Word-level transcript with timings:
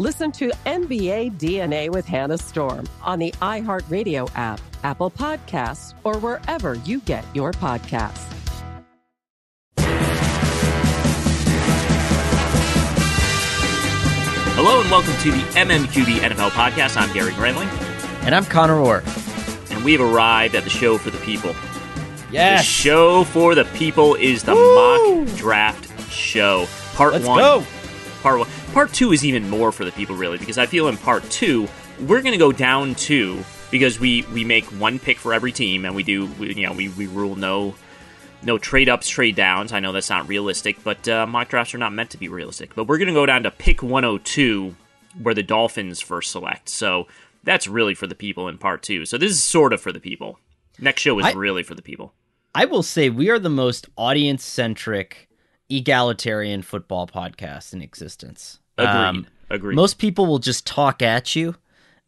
Listen 0.00 0.30
to 0.30 0.52
NBA 0.64 1.38
DNA 1.38 1.90
with 1.90 2.06
Hannah 2.06 2.38
Storm 2.38 2.88
on 3.02 3.18
the 3.18 3.32
iHeartRadio 3.42 4.30
app, 4.36 4.60
Apple 4.84 5.10
Podcasts, 5.10 5.92
or 6.04 6.18
wherever 6.18 6.74
you 6.74 7.00
get 7.00 7.24
your 7.34 7.50
podcasts. 7.50 8.32
Hello 14.54 14.80
and 14.80 14.88
welcome 14.88 15.14
to 15.22 15.32
the 15.32 15.42
MMQB 15.58 16.18
NFL 16.18 16.50
podcast. 16.50 16.96
I'm 16.96 17.12
Gary 17.12 17.32
Gramling. 17.32 17.66
And 18.24 18.36
I'm 18.36 18.44
Conor 18.44 18.78
Orr. 18.78 19.02
And 19.70 19.84
we've 19.84 20.00
arrived 20.00 20.54
at 20.54 20.62
the 20.62 20.70
show 20.70 20.96
for 20.96 21.10
the 21.10 21.18
people. 21.18 21.56
Yes. 22.30 22.60
The 22.60 22.64
show 22.64 23.24
for 23.24 23.56
the 23.56 23.64
people 23.64 24.14
is 24.14 24.44
the 24.44 24.54
Woo! 24.54 25.24
mock 25.24 25.36
draft 25.36 26.12
show. 26.12 26.66
Part 26.94 27.14
Let's 27.14 27.26
one. 27.26 27.38
go. 27.40 27.64
Part 28.22 28.38
one. 28.38 28.48
Part 28.72 28.92
two 28.92 29.12
is 29.12 29.24
even 29.24 29.48
more 29.50 29.72
for 29.72 29.84
the 29.84 29.92
people, 29.92 30.14
really, 30.14 30.38
because 30.38 30.58
I 30.58 30.66
feel 30.66 30.88
in 30.88 30.96
part 30.96 31.24
two 31.30 31.66
we're 32.00 32.22
going 32.22 32.32
to 32.32 32.38
go 32.38 32.52
down 32.52 32.94
two 32.94 33.42
because 33.70 33.98
we 33.98 34.22
we 34.32 34.44
make 34.44 34.64
one 34.66 34.98
pick 34.98 35.18
for 35.18 35.34
every 35.34 35.52
team, 35.52 35.84
and 35.84 35.94
we 35.94 36.02
do 36.02 36.26
we, 36.38 36.54
you 36.54 36.66
know 36.66 36.72
we, 36.72 36.88
we 36.90 37.06
rule 37.06 37.34
no 37.34 37.74
no 38.42 38.56
trade 38.56 38.88
ups, 38.88 39.08
trade 39.08 39.34
downs. 39.34 39.72
I 39.72 39.80
know 39.80 39.90
that's 39.92 40.10
not 40.10 40.28
realistic, 40.28 40.82
but 40.84 41.08
uh, 41.08 41.26
mock 41.26 41.48
drafts 41.48 41.74
are 41.74 41.78
not 41.78 41.92
meant 41.92 42.10
to 42.10 42.18
be 42.18 42.28
realistic. 42.28 42.74
But 42.74 42.84
we're 42.86 42.98
going 42.98 43.08
to 43.08 43.14
go 43.14 43.26
down 43.26 43.42
to 43.42 43.50
pick 43.50 43.82
102, 43.82 44.76
where 45.20 45.34
the 45.34 45.42
Dolphins 45.42 46.00
first 46.00 46.30
select. 46.30 46.68
So 46.68 47.08
that's 47.42 47.66
really 47.66 47.94
for 47.94 48.06
the 48.06 48.14
people 48.14 48.46
in 48.46 48.58
part 48.58 48.82
two. 48.82 49.06
So 49.06 49.18
this 49.18 49.32
is 49.32 49.42
sort 49.42 49.72
of 49.72 49.80
for 49.80 49.90
the 49.90 49.98
people. 49.98 50.38
Next 50.78 51.02
show 51.02 51.18
is 51.18 51.26
I- 51.26 51.32
really 51.32 51.64
for 51.64 51.74
the 51.74 51.82
people. 51.82 52.12
I 52.54 52.64
will 52.64 52.82
say 52.82 53.10
we 53.10 53.28
are 53.28 53.38
the 53.38 53.50
most 53.50 53.88
audience 53.96 54.44
centric, 54.44 55.27
egalitarian 55.68 56.62
football 56.62 57.06
podcast 57.06 57.72
in 57.72 57.82
existence. 57.82 58.58
Agreed. 58.76 59.26
Agreed. 59.50 59.76
Most 59.76 59.98
people 59.98 60.26
will 60.26 60.38
just 60.38 60.66
talk 60.66 61.02
at 61.02 61.34
you, 61.34 61.54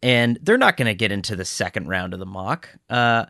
and 0.03 0.39
they're 0.43 0.59
not 0.59 0.77
going 0.77 0.87
to 0.87 0.95
get 0.95 1.13
into 1.13 1.37
the 1.37 1.45
second 1.45 1.89
round 1.89 2.13
of 2.13 2.21
the 2.21 2.27
mock, 2.27 2.69
uh, 2.89 3.27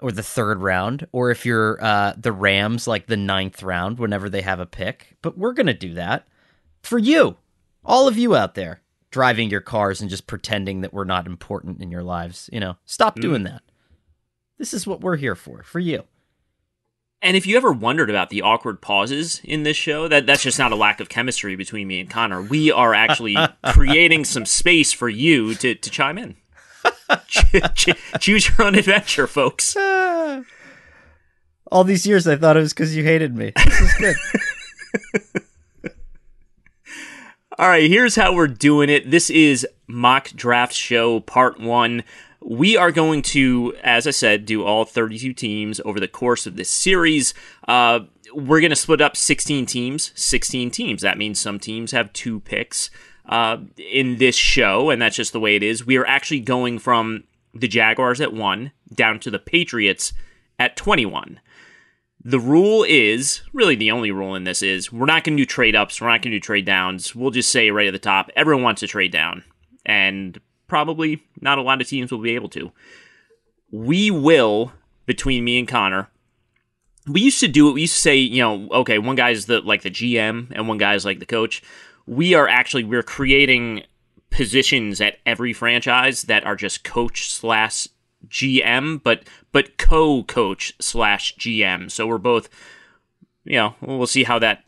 or 0.00 0.12
the 0.12 0.22
third 0.22 0.60
round, 0.60 1.06
or 1.12 1.30
if 1.30 1.46
you're 1.46 1.82
uh, 1.82 2.12
the 2.18 2.32
Rams, 2.32 2.86
like 2.86 3.06
the 3.06 3.16
ninth 3.16 3.62
round, 3.62 3.98
whenever 3.98 4.28
they 4.28 4.42
have 4.42 4.60
a 4.60 4.66
pick. 4.66 5.16
But 5.22 5.38
we're 5.38 5.54
going 5.54 5.66
to 5.66 5.74
do 5.74 5.94
that 5.94 6.28
for 6.82 6.98
you, 6.98 7.36
all 7.84 8.06
of 8.06 8.18
you 8.18 8.36
out 8.36 8.54
there 8.54 8.82
driving 9.10 9.48
your 9.48 9.60
cars 9.60 10.00
and 10.00 10.10
just 10.10 10.26
pretending 10.26 10.82
that 10.82 10.92
we're 10.92 11.04
not 11.04 11.26
important 11.26 11.80
in 11.80 11.90
your 11.90 12.02
lives. 12.02 12.50
You 12.52 12.60
know, 12.60 12.76
stop 12.84 13.16
doing 13.18 13.44
that. 13.44 13.62
This 14.58 14.74
is 14.74 14.86
what 14.86 15.00
we're 15.00 15.16
here 15.16 15.34
for, 15.34 15.62
for 15.62 15.78
you. 15.78 16.04
And 17.22 17.36
if 17.36 17.46
you 17.46 17.56
ever 17.56 17.72
wondered 17.72 18.10
about 18.10 18.30
the 18.30 18.42
awkward 18.42 18.80
pauses 18.80 19.40
in 19.42 19.62
this 19.62 19.76
show, 19.76 20.06
that 20.08 20.26
that's 20.26 20.42
just 20.42 20.58
not 20.58 20.72
a 20.72 20.76
lack 20.76 21.00
of 21.00 21.08
chemistry 21.08 21.56
between 21.56 21.88
me 21.88 22.00
and 22.00 22.10
Conor. 22.10 22.42
We 22.42 22.70
are 22.70 22.94
actually 22.94 23.36
creating 23.66 24.24
some 24.24 24.44
space 24.44 24.92
for 24.92 25.08
you 25.08 25.54
to, 25.56 25.74
to 25.74 25.90
chime 25.90 26.18
in. 26.18 26.36
Ch- 27.26 27.62
ch- 27.74 27.98
choose 28.20 28.48
your 28.48 28.66
own 28.66 28.74
adventure, 28.74 29.26
folks. 29.26 29.76
All 31.72 31.82
these 31.84 32.06
years, 32.06 32.28
I 32.28 32.36
thought 32.36 32.56
it 32.56 32.60
was 32.60 32.72
because 32.72 32.94
you 32.94 33.02
hated 33.02 33.34
me. 33.34 33.52
This 33.56 33.80
is 33.80 33.94
good. 33.94 34.16
All 37.58 37.68
right, 37.68 37.90
here's 37.90 38.14
how 38.14 38.34
we're 38.34 38.48
doing 38.48 38.90
it. 38.90 39.10
This 39.10 39.30
is 39.30 39.66
Mock 39.86 40.28
Draft 40.30 40.74
Show 40.74 41.20
Part 41.20 41.58
1. 41.58 42.04
We 42.48 42.76
are 42.76 42.92
going 42.92 43.22
to, 43.22 43.74
as 43.82 44.06
I 44.06 44.12
said, 44.12 44.46
do 44.46 44.62
all 44.62 44.84
32 44.84 45.32
teams 45.32 45.80
over 45.84 45.98
the 45.98 46.06
course 46.06 46.46
of 46.46 46.54
this 46.54 46.70
series. 46.70 47.34
Uh, 47.66 48.00
we're 48.32 48.60
going 48.60 48.70
to 48.70 48.76
split 48.76 49.00
up 49.00 49.16
16 49.16 49.66
teams, 49.66 50.12
16 50.14 50.70
teams. 50.70 51.02
That 51.02 51.18
means 51.18 51.40
some 51.40 51.58
teams 51.58 51.90
have 51.90 52.12
two 52.12 52.38
picks 52.38 52.88
uh, 53.28 53.58
in 53.76 54.18
this 54.18 54.36
show, 54.36 54.90
and 54.90 55.02
that's 55.02 55.16
just 55.16 55.32
the 55.32 55.40
way 55.40 55.56
it 55.56 55.64
is. 55.64 55.84
We 55.84 55.96
are 55.96 56.06
actually 56.06 56.38
going 56.38 56.78
from 56.78 57.24
the 57.52 57.66
Jaguars 57.66 58.20
at 58.20 58.32
1 58.32 58.70
down 58.94 59.18
to 59.20 59.30
the 59.30 59.40
Patriots 59.40 60.12
at 60.58 60.76
21 60.76 61.40
the 62.24 62.40
rule 62.40 62.82
is 62.82 63.42
really 63.52 63.76
the 63.76 63.92
only 63.92 64.10
rule 64.10 64.34
in 64.34 64.42
this 64.42 64.60
is 64.60 64.92
we're 64.92 65.06
not 65.06 65.22
going 65.22 65.36
to 65.36 65.42
do 65.42 65.46
trade 65.46 65.76
ups, 65.76 66.00
we're 66.00 66.08
not 66.08 66.22
going 66.22 66.32
to 66.32 66.38
do 66.38 66.40
trade 66.40 66.64
downs. 66.64 67.14
We'll 67.14 67.30
just 67.30 67.52
say 67.52 67.70
right 67.70 67.86
at 67.86 67.92
the 67.92 68.00
top, 68.00 68.30
everyone 68.34 68.64
wants 68.64 68.80
to 68.80 68.88
trade 68.88 69.12
down, 69.12 69.44
and 69.84 70.40
probably 70.66 71.22
not 71.40 71.58
a 71.58 71.62
lot 71.62 71.80
of 71.80 71.88
teams 71.88 72.10
will 72.10 72.20
be 72.20 72.34
able 72.34 72.48
to. 72.50 72.72
We 73.70 74.10
will 74.10 74.72
between 75.06 75.44
me 75.44 75.58
and 75.58 75.68
Conor. 75.68 76.08
We 77.06 77.20
used 77.20 77.40
to 77.40 77.48
do 77.48 77.68
it. 77.68 77.72
We 77.72 77.82
used 77.82 77.94
to 77.94 78.00
say, 78.00 78.16
you 78.16 78.42
know, 78.42 78.68
okay, 78.70 78.98
one 78.98 79.16
guy's 79.16 79.46
the 79.46 79.60
like 79.60 79.82
the 79.82 79.90
GM 79.90 80.50
and 80.52 80.68
one 80.68 80.78
guy's 80.78 81.04
like 81.04 81.20
the 81.20 81.26
coach. 81.26 81.62
We 82.06 82.34
are 82.34 82.48
actually 82.48 82.84
we're 82.84 83.02
creating 83.02 83.84
positions 84.30 85.00
at 85.00 85.18
every 85.24 85.52
franchise 85.52 86.22
that 86.22 86.44
are 86.44 86.56
just 86.56 86.84
coach 86.84 87.30
slash 87.30 87.88
GM, 88.28 89.02
but 89.02 89.22
but 89.52 89.78
co-coach 89.78 90.74
slash 90.80 91.36
GM. 91.36 91.90
So 91.90 92.06
we're 92.06 92.18
both, 92.18 92.48
you 93.44 93.56
know, 93.56 93.74
we'll 93.80 94.06
see 94.06 94.24
how 94.24 94.38
that 94.40 94.64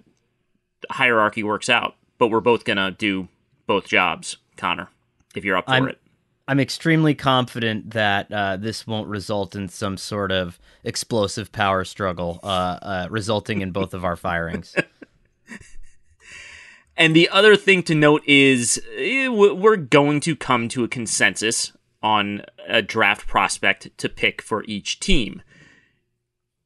hierarchy 0.90 1.42
works 1.42 1.68
out. 1.68 1.96
But 2.18 2.28
we're 2.28 2.40
both 2.40 2.64
gonna 2.64 2.90
do 2.90 3.28
both 3.66 3.86
jobs, 3.86 4.38
Conor. 4.56 4.88
If 5.38 5.44
you're 5.44 5.56
up 5.56 5.66
for 5.66 5.72
I'm, 5.72 5.88
it. 5.88 5.98
I'm 6.46 6.60
extremely 6.60 7.14
confident 7.14 7.90
that 7.90 8.30
uh, 8.32 8.56
this 8.56 8.86
won't 8.86 9.08
result 9.08 9.54
in 9.54 9.68
some 9.68 9.96
sort 9.96 10.32
of 10.32 10.58
explosive 10.84 11.52
power 11.52 11.84
struggle, 11.84 12.40
uh, 12.42 12.46
uh, 12.46 13.06
resulting 13.10 13.60
in 13.60 13.70
both 13.70 13.92
of 13.94 14.04
our 14.04 14.16
firings. 14.16 14.74
And 16.98 17.14
the 17.14 17.28
other 17.28 17.54
thing 17.54 17.84
to 17.84 17.94
note 17.94 18.24
is 18.26 18.82
eh, 18.96 19.28
we're 19.28 19.76
going 19.76 20.18
to 20.20 20.34
come 20.34 20.68
to 20.70 20.82
a 20.82 20.88
consensus 20.88 21.72
on 22.02 22.42
a 22.66 22.82
draft 22.82 23.28
prospect 23.28 23.96
to 23.98 24.08
pick 24.08 24.42
for 24.42 24.64
each 24.64 24.98
team. 24.98 25.40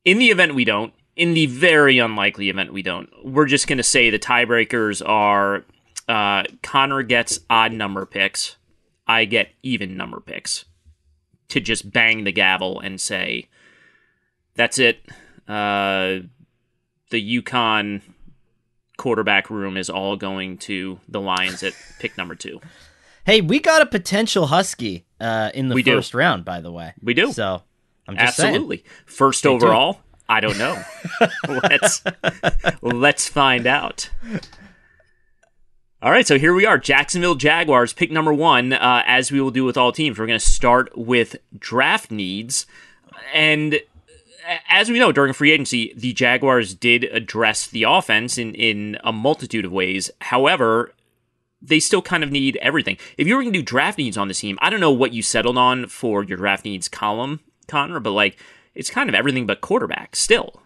In 0.06 0.19
the 0.19 0.30
event 0.30 0.54
we 0.54 0.64
don't, 0.64 0.94
in 1.16 1.34
the 1.34 1.46
very 1.46 1.98
unlikely 1.98 2.48
event 2.48 2.72
we 2.72 2.80
don't, 2.80 3.10
we're 3.22 3.46
just 3.46 3.66
going 3.66 3.76
to 3.76 3.82
say 3.82 4.08
the 4.08 4.19
tiebreakers 4.19 5.06
are 5.06 5.64
uh, 6.08 6.44
Conor 6.62 7.02
gets 7.02 7.40
odd 7.50 7.72
number 7.72 8.06
picks, 8.06 8.56
I 9.06 9.25
get 9.25 9.50
even 9.62 9.96
number 9.96 10.20
picks. 10.20 10.64
To 11.49 11.60
just 11.60 11.90
bang 11.93 12.25
the 12.25 12.32
gavel 12.32 12.81
and 12.81 12.99
say, 13.00 13.49
that's 14.54 14.78
it. 14.78 15.04
Uh, 15.46 16.20
the 17.10 17.43
UConn 17.43 18.00
quarterback 18.96 19.50
room 19.50 19.76
is 19.76 19.90
all 19.90 20.16
going 20.16 20.56
to 20.58 20.99
the 21.08 21.20
Lions 21.20 21.62
at 21.62 21.75
pick 21.99 22.16
number 22.16 22.34
two. 22.34 22.60
Hey, 23.26 23.40
we 23.40 23.60
got 23.60 23.82
a 23.82 23.87
potential 23.87 24.46
Husky 24.46 25.05
uh, 25.20 25.50
in 25.55 25.69
the 25.69 25.75
We 25.75 25.82
do. 25.82 25.96
first 25.96 26.14
round, 26.14 26.44
by 26.44 26.60
the 26.60 26.72
way. 26.72 26.94
We 27.02 27.12
do. 27.14 27.32
So 27.32 27.62
I'm 28.08 28.16
just 28.16 28.38
Absolutely. 28.38 28.78
saying. 28.78 28.88
First 29.06 29.43
do. 29.43 29.50
overall, 29.50 30.00
I 30.28 30.40
don't 30.40 30.58
know. 30.58 30.82
let's 31.48 32.02
let's 32.81 33.28
find 33.28 33.66
out. 33.66 34.08
All 36.02 36.10
right, 36.10 36.26
so 36.26 36.37
here 36.37 36.52
we 36.52 36.66
are, 36.66 36.78
Jacksonville 36.78 37.37
Jaguars, 37.37 37.93
pick 37.93 38.10
number 38.10 38.34
one. 38.34 38.72
Uh, 38.72 39.04
as 39.06 39.31
we 39.31 39.40
will 39.40 39.52
do 39.52 39.64
with 39.64 39.76
all 39.76 39.93
teams, 39.93 40.19
we're 40.19 40.26
going 40.26 40.37
to 40.37 40.44
start 40.44 40.99
with 40.99 41.37
draft 41.56 42.10
needs, 42.10 42.66
and 43.32 43.78
as 44.69 44.90
we 44.90 44.99
know, 44.99 45.12
during 45.12 45.32
free 45.32 45.52
agency, 45.52 45.94
the 45.96 46.12
Jaguars 46.12 46.75
did 46.75 47.04
address 47.04 47.69
the 47.69 47.84
offense 47.84 48.37
in 48.37 48.52
in 48.56 48.99
a 49.04 49.12
multitude 49.12 49.64
of 49.64 49.70
ways. 49.70 50.10
However, 50.22 50.93
they 51.62 51.78
still 51.78 52.02
kind 52.02 52.25
of 52.25 52.32
need 52.32 52.56
everything. 52.56 52.96
If 53.16 53.28
you 53.28 53.37
were 53.37 53.43
going 53.43 53.52
to 53.52 53.60
do 53.60 53.64
draft 53.64 53.96
needs 53.96 54.19
on 54.19 54.26
this 54.26 54.40
team, 54.40 54.58
I 54.60 54.70
don't 54.70 54.81
know 54.81 54.90
what 54.90 55.12
you 55.12 55.22
settled 55.22 55.56
on 55.56 55.87
for 55.87 56.25
your 56.25 56.37
draft 56.37 56.64
needs 56.64 56.88
column, 56.88 57.38
Conor, 57.69 58.00
but 58.00 58.10
like 58.10 58.40
it's 58.75 58.90
kind 58.90 59.08
of 59.08 59.14
everything 59.14 59.46
but 59.46 59.60
quarterback 59.60 60.16
still. 60.16 60.62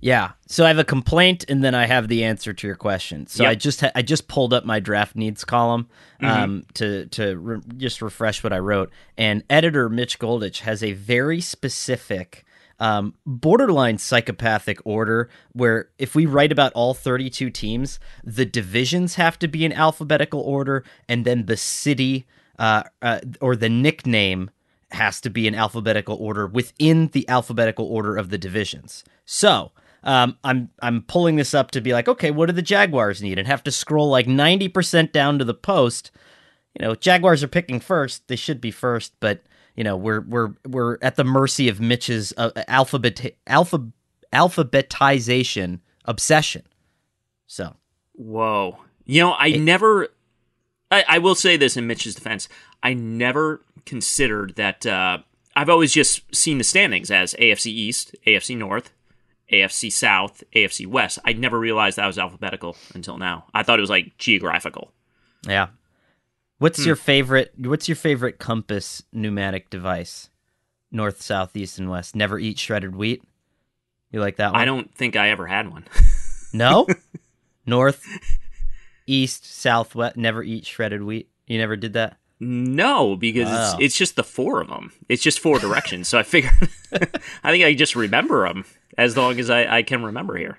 Yeah. 0.00 0.32
So 0.46 0.64
I 0.64 0.68
have 0.68 0.78
a 0.78 0.84
complaint, 0.84 1.44
and 1.48 1.62
then 1.64 1.74
I 1.74 1.86
have 1.86 2.08
the 2.08 2.24
answer 2.24 2.52
to 2.52 2.66
your 2.66 2.76
question. 2.76 3.26
So 3.26 3.42
Yep. 3.42 3.50
I 3.50 3.54
just 3.54 3.80
ha- 3.80 3.90
I 3.94 4.02
just 4.02 4.28
pulled 4.28 4.52
up 4.52 4.64
my 4.64 4.80
draft 4.80 5.16
needs 5.16 5.44
column 5.44 5.88
um, 6.20 6.64
to 6.74 7.06
to 7.06 7.36
re- 7.36 7.60
just 7.76 8.00
refresh 8.00 8.44
what 8.44 8.52
I 8.52 8.58
wrote. 8.58 8.90
And 9.16 9.42
editor 9.50 9.88
Mitch 9.88 10.18
Goldich 10.18 10.60
has 10.60 10.82
a 10.82 10.92
very 10.92 11.40
specific. 11.40 12.44
Um, 12.80 13.14
borderline 13.26 13.98
psychopathic 13.98 14.78
order 14.84 15.28
where 15.52 15.88
if 15.98 16.14
we 16.14 16.26
write 16.26 16.52
about 16.52 16.72
all 16.74 16.94
32 16.94 17.50
teams, 17.50 17.98
the 18.22 18.44
divisions 18.44 19.16
have 19.16 19.36
to 19.40 19.48
be 19.48 19.64
in 19.64 19.72
alphabetical 19.72 20.40
order, 20.42 20.84
and 21.08 21.24
then 21.24 21.46
the 21.46 21.56
city 21.56 22.24
uh, 22.60 22.84
uh, 23.02 23.18
or 23.40 23.56
the 23.56 23.68
nickname 23.68 24.50
has 24.92 25.20
to 25.22 25.28
be 25.28 25.48
in 25.48 25.56
alphabetical 25.56 26.16
order 26.20 26.46
within 26.46 27.08
the 27.08 27.28
alphabetical 27.28 27.84
order 27.86 28.16
of 28.16 28.30
the 28.30 28.38
divisions. 28.38 29.02
So 29.30 29.72
um, 30.04 30.38
I'm 30.42 30.70
I'm 30.80 31.02
pulling 31.02 31.36
this 31.36 31.52
up 31.52 31.70
to 31.72 31.82
be 31.82 31.92
like, 31.92 32.08
okay, 32.08 32.30
what 32.30 32.46
do 32.46 32.54
the 32.54 32.62
Jaguars 32.62 33.22
need? 33.22 33.38
And 33.38 33.46
have 33.46 33.62
to 33.64 33.70
scroll 33.70 34.08
like 34.08 34.26
ninety 34.26 34.68
percent 34.68 35.12
down 35.12 35.38
to 35.38 35.44
the 35.44 35.52
post. 35.52 36.10
You 36.74 36.86
know, 36.86 36.94
Jaguars 36.94 37.44
are 37.44 37.48
picking 37.48 37.78
first; 37.78 38.26
they 38.28 38.36
should 38.36 38.58
be 38.58 38.70
first, 38.70 39.12
but 39.20 39.42
you 39.76 39.84
know, 39.84 39.98
we're 39.98 40.22
we're 40.22 40.54
we're 40.66 40.96
at 41.02 41.16
the 41.16 41.24
mercy 41.24 41.68
of 41.68 41.78
Mitch's 41.78 42.32
uh, 42.38 42.52
alphabet 42.68 43.34
alpha 43.46 43.90
alphabetization 44.32 45.80
obsession. 46.06 46.62
So 47.46 47.76
Whoa. 48.14 48.78
You 49.04 49.22
know, 49.22 49.34
I 49.34 49.50
never. 49.50 50.08
I, 50.90 51.04
I 51.06 51.18
will 51.18 51.34
say 51.34 51.58
this 51.58 51.76
in 51.76 51.86
Mitch's 51.86 52.14
defense. 52.14 52.48
I 52.82 52.94
never 52.94 53.60
considered 53.84 54.54
that. 54.56 54.86
Uh, 54.86 55.18
I've 55.54 55.68
always 55.68 55.92
just 55.92 56.34
seen 56.34 56.56
the 56.56 56.64
standings 56.64 57.10
as 57.10 57.34
AFC 57.34 57.66
East, 57.66 58.14
AFC 58.26 58.56
North, 58.56 58.90
AFC 59.52 59.90
South, 59.90 60.42
AFC 60.54 60.86
West. 60.86 61.18
I 61.24 61.32
never 61.32 61.58
realized 61.58 61.96
that 61.96 62.06
was 62.06 62.18
alphabetical 62.18 62.76
until 62.94 63.18
now. 63.18 63.46
I 63.54 63.62
thought 63.62 63.78
it 63.78 63.82
was 63.82 63.90
like 63.90 64.16
geographical. 64.18 64.92
yeah. 65.46 65.68
What's 66.58 66.80
hmm. 66.80 66.86
your 66.88 66.96
favorite? 66.96 67.52
What's 67.56 67.88
your 67.88 67.96
favorite 67.96 68.38
compass 68.38 69.02
pneumatic 69.12 69.70
device? 69.70 70.28
North, 70.90 71.22
south, 71.22 71.56
east, 71.56 71.78
and 71.78 71.88
west. 71.90 72.16
Never 72.16 72.38
eat 72.38 72.58
shredded 72.58 72.96
wheat. 72.96 73.22
You 74.10 74.20
like 74.20 74.36
that 74.36 74.52
one? 74.52 74.60
I 74.60 74.64
don't 74.64 74.92
think 74.94 75.16
I 75.16 75.30
ever 75.30 75.46
had 75.46 75.70
one. 75.70 75.84
No. 76.50 76.86
North, 77.66 78.06
east, 79.06 79.44
south, 79.44 79.94
west. 79.94 80.16
Never 80.16 80.42
eat 80.42 80.64
shredded 80.64 81.02
wheat. 81.02 81.28
You 81.46 81.58
never 81.58 81.76
did 81.76 81.92
that. 81.92 82.16
No, 82.40 83.16
because 83.16 83.48
Wow. 83.48 83.72
it's 83.74 83.82
it's 83.82 83.98
just 83.98 84.16
the 84.16 84.24
four 84.24 84.62
of 84.62 84.68
them. 84.68 84.92
It's 85.10 85.22
just 85.22 85.40
four 85.40 85.58
directions. 85.58 86.08
So 86.08 86.18
I 86.18 86.22
figured, 86.22 86.54
I 87.44 87.50
think 87.50 87.64
I 87.64 87.74
just 87.74 87.94
remember 87.94 88.48
them 88.48 88.64
as 88.98 89.16
long 89.16 89.38
as 89.38 89.48
I, 89.48 89.78
I 89.78 89.82
can 89.82 90.02
remember 90.02 90.36
here. 90.36 90.58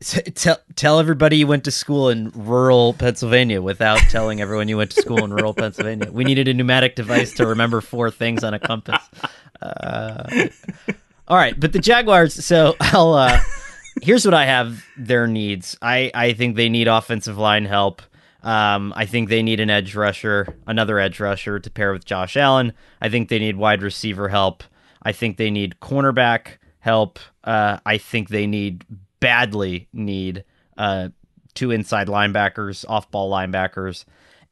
Tell 0.00 0.58
tell 0.74 1.00
everybody 1.00 1.38
you 1.38 1.46
went 1.46 1.64
to 1.64 1.70
school 1.70 2.10
in 2.10 2.30
rural 2.34 2.92
Pennsylvania 2.92 3.62
without 3.62 3.98
telling 4.10 4.42
everyone 4.42 4.68
you 4.68 4.76
went 4.76 4.90
to 4.90 5.00
school 5.00 5.24
in 5.24 5.32
rural 5.32 5.54
Pennsylvania. 5.54 6.12
We 6.12 6.22
needed 6.22 6.48
a 6.48 6.54
pneumatic 6.54 6.96
device 6.96 7.32
to 7.34 7.46
remember 7.46 7.80
four 7.80 8.10
things 8.10 8.44
on 8.44 8.52
a 8.52 8.58
compass. 8.58 9.02
Uh, 9.62 10.48
all 11.28 11.38
right, 11.38 11.58
but 11.58 11.72
the 11.72 11.78
Jaguars. 11.78 12.44
So 12.44 12.76
I'll. 12.78 13.14
Uh, 13.14 13.40
here's 14.02 14.26
what 14.26 14.34
I 14.34 14.44
have 14.44 14.84
their 14.98 15.26
needs. 15.26 15.78
I 15.80 16.10
I 16.12 16.34
think 16.34 16.56
they 16.56 16.68
need 16.68 16.88
offensive 16.88 17.38
line 17.38 17.64
help. 17.64 18.02
Um, 18.42 18.92
I 18.94 19.06
think 19.06 19.30
they 19.30 19.42
need 19.42 19.60
an 19.60 19.70
edge 19.70 19.94
rusher, 19.94 20.54
another 20.66 20.98
edge 20.98 21.18
rusher 21.20 21.58
to 21.58 21.70
pair 21.70 21.94
with 21.94 22.04
Josh 22.04 22.36
Allen. 22.36 22.74
I 23.00 23.08
think 23.08 23.30
they 23.30 23.38
need 23.38 23.56
wide 23.56 23.82
receiver 23.82 24.28
help. 24.28 24.62
I 25.02 25.12
think 25.12 25.38
they 25.38 25.50
need 25.50 25.76
cornerback 25.80 26.58
help. 26.86 27.18
Uh, 27.42 27.78
I 27.84 27.98
think 27.98 28.28
they 28.28 28.46
need 28.46 28.84
badly 29.18 29.88
need 29.92 30.44
uh, 30.78 31.08
two 31.54 31.72
inside 31.72 32.06
linebackers, 32.06 32.84
off 32.88 33.10
ball 33.10 33.28
linebackers, 33.28 34.04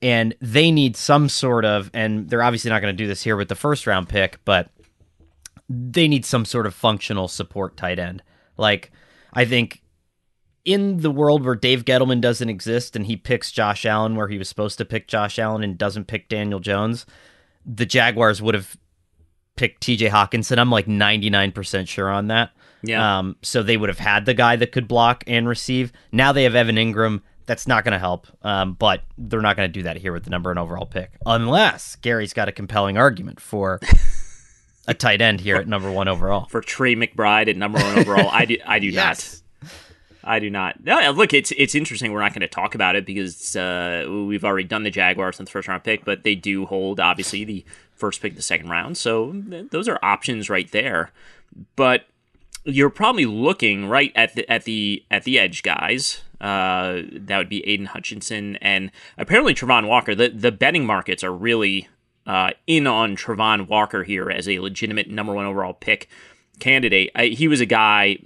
and 0.02 0.34
they 0.40 0.72
need 0.72 0.96
some 0.96 1.28
sort 1.28 1.64
of. 1.64 1.90
And 1.94 2.28
they're 2.28 2.42
obviously 2.42 2.70
not 2.70 2.82
going 2.82 2.94
to 2.94 3.02
do 3.02 3.06
this 3.06 3.22
here 3.22 3.36
with 3.36 3.48
the 3.48 3.54
first 3.54 3.86
round 3.86 4.08
pick, 4.08 4.44
but 4.44 4.70
they 5.68 6.08
need 6.08 6.24
some 6.24 6.44
sort 6.44 6.66
of 6.66 6.74
functional 6.74 7.28
support 7.28 7.76
tight 7.76 8.00
end. 8.00 8.20
Like 8.56 8.90
I 9.32 9.44
think 9.44 9.80
in 10.64 10.98
the 10.98 11.10
world 11.10 11.44
where 11.44 11.54
Dave 11.54 11.84
Gettleman 11.84 12.20
doesn't 12.20 12.48
exist 12.48 12.96
and 12.96 13.06
he 13.06 13.16
picks 13.16 13.52
Josh 13.52 13.86
Allen 13.86 14.16
where 14.16 14.28
he 14.28 14.38
was 14.38 14.48
supposed 14.48 14.78
to 14.78 14.84
pick 14.84 15.06
Josh 15.06 15.38
Allen 15.38 15.62
and 15.62 15.78
doesn't 15.78 16.06
pick 16.06 16.28
Daniel 16.28 16.60
Jones, 16.60 17.06
the 17.64 17.86
Jaguars 17.86 18.42
would 18.42 18.54
have 18.54 18.76
picked 19.56 19.82
TJ 19.82 20.10
Hockenson. 20.10 20.58
I'm 20.58 20.70
like 20.70 20.86
99% 20.86 21.88
sure 21.88 22.10
on 22.10 22.28
that. 22.28 22.50
Yeah. 22.82 23.18
Um, 23.18 23.36
so 23.42 23.62
they 23.62 23.76
would 23.76 23.88
have 23.88 23.98
had 23.98 24.26
the 24.26 24.34
guy 24.34 24.56
that 24.56 24.72
could 24.72 24.86
block 24.88 25.24
and 25.26 25.48
receive. 25.48 25.92
Now 26.12 26.32
they 26.32 26.42
have 26.44 26.54
Evan 26.54 26.76
Engram. 26.76 27.22
That's 27.46 27.66
not 27.66 27.84
going 27.84 27.92
to 27.92 27.98
help. 27.98 28.26
Um, 28.42 28.74
but 28.74 29.02
they're 29.18 29.40
not 29.40 29.56
going 29.56 29.68
to 29.68 29.72
do 29.72 29.82
that 29.84 29.96
here 29.96 30.12
with 30.12 30.24
the 30.24 30.30
number 30.30 30.50
one 30.50 30.58
overall 30.58 30.86
pick, 30.86 31.12
unless 31.26 31.96
Gary's 31.96 32.32
got 32.32 32.48
a 32.48 32.52
compelling 32.52 32.96
argument 32.98 33.40
for 33.40 33.80
a 34.86 34.94
tight 34.94 35.20
end 35.20 35.40
here 35.40 35.56
at 35.56 35.68
number 35.68 35.90
one 35.90 36.08
overall. 36.08 36.46
For 36.48 36.60
Trey 36.60 36.94
McBride 36.94 37.48
at 37.48 37.56
number 37.56 37.78
one 37.78 37.98
overall, 37.98 38.28
I 38.30 38.44
do 38.46 38.56
I 38.66 38.78
do 38.78 38.86
Yes. 38.90 39.42
I 40.24 40.38
do 40.38 40.48
not. 40.50 40.82
No, 40.82 41.10
look, 41.12 41.34
it's 41.34 41.52
it's 41.56 41.74
interesting. 41.74 42.12
We're 42.12 42.20
not 42.20 42.32
going 42.32 42.40
to 42.40 42.48
talk 42.48 42.74
about 42.74 42.96
it 42.96 43.04
because 43.04 43.54
uh, 43.54 44.06
we've 44.26 44.44
already 44.44 44.66
done 44.66 44.82
the 44.82 44.90
Jaguars 44.90 45.38
in 45.38 45.44
the 45.44 45.50
first 45.50 45.68
round 45.68 45.84
pick, 45.84 46.04
but 46.04 46.24
they 46.24 46.34
do 46.34 46.66
hold 46.66 46.98
obviously 46.98 47.44
the 47.44 47.64
first 47.94 48.22
pick, 48.22 48.34
the 48.34 48.42
second 48.42 48.70
round. 48.70 48.96
So 48.96 49.32
those 49.70 49.86
are 49.86 49.98
options 50.02 50.48
right 50.48 50.70
there. 50.72 51.10
But 51.76 52.06
you're 52.64 52.90
probably 52.90 53.26
looking 53.26 53.86
right 53.86 54.12
at 54.14 54.34
the 54.34 54.50
at 54.50 54.64
the 54.64 55.04
at 55.10 55.24
the 55.24 55.38
edge 55.38 55.62
guys. 55.62 56.22
Uh, 56.40 57.02
that 57.12 57.38
would 57.38 57.48
be 57.48 57.66
Aidan 57.66 57.86
Hutchinson 57.86 58.56
and 58.56 58.90
apparently 59.16 59.54
Travon 59.54 59.86
Walker. 59.86 60.14
The 60.14 60.28
the 60.28 60.52
betting 60.52 60.86
markets 60.86 61.22
are 61.22 61.32
really 61.32 61.88
uh, 62.26 62.50
in 62.66 62.86
on 62.86 63.16
Travon 63.16 63.68
Walker 63.68 64.04
here 64.04 64.30
as 64.30 64.48
a 64.48 64.58
legitimate 64.58 65.10
number 65.10 65.34
one 65.34 65.44
overall 65.44 65.74
pick 65.74 66.08
candidate. 66.58 67.10
I, 67.14 67.26
he 67.26 67.48
was 67.48 67.60
a 67.60 67.66
guy. 67.66 68.18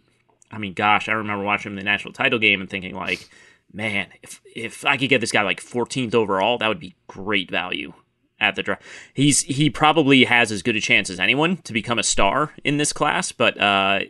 I 0.50 0.58
mean, 0.58 0.74
gosh, 0.74 1.08
I 1.08 1.12
remember 1.12 1.44
watching 1.44 1.72
him 1.72 1.78
in 1.78 1.84
the 1.84 1.90
national 1.90 2.14
title 2.14 2.38
game 2.38 2.60
and 2.60 2.70
thinking 2.70 2.94
like, 2.94 3.28
man, 3.72 4.08
if 4.22 4.40
if 4.54 4.84
I 4.84 4.96
could 4.96 5.10
get 5.10 5.20
this 5.20 5.32
guy 5.32 5.42
like 5.42 5.60
14th 5.60 6.14
overall, 6.14 6.58
that 6.58 6.68
would 6.68 6.80
be 6.80 6.94
great 7.06 7.50
value. 7.50 7.92
at 8.40 8.54
the 8.54 8.62
draft. 8.62 8.82
He's 9.14 9.42
he 9.42 9.70
probably 9.70 10.24
has 10.24 10.52
as 10.52 10.62
good 10.62 10.76
a 10.76 10.80
chance 10.80 11.10
as 11.10 11.20
anyone 11.20 11.58
to 11.58 11.72
become 11.72 11.98
a 11.98 12.02
star 12.02 12.52
in 12.64 12.76
this 12.76 12.92
class, 12.92 13.32
but 13.32 13.60
uh, 13.60 14.00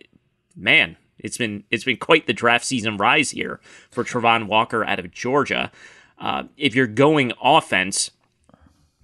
man, 0.57 0.97
it's 1.19 1.39
been 1.39 1.65
it's 1.71 1.85
been 1.85 1.97
quite 1.97 2.27
the 2.27 2.33
draft 2.33 2.65
season 2.65 2.97
rise 2.97 3.31
here 3.31 3.61
for 3.91 4.05
Travon 4.05 4.47
Walker 4.47 4.85
out 4.85 4.99
of 4.99 5.11
Georgia. 5.11 5.71
Uh, 6.19 6.45
if 6.57 6.75
you're 6.75 6.87
going 6.87 7.33
offense, 7.43 8.11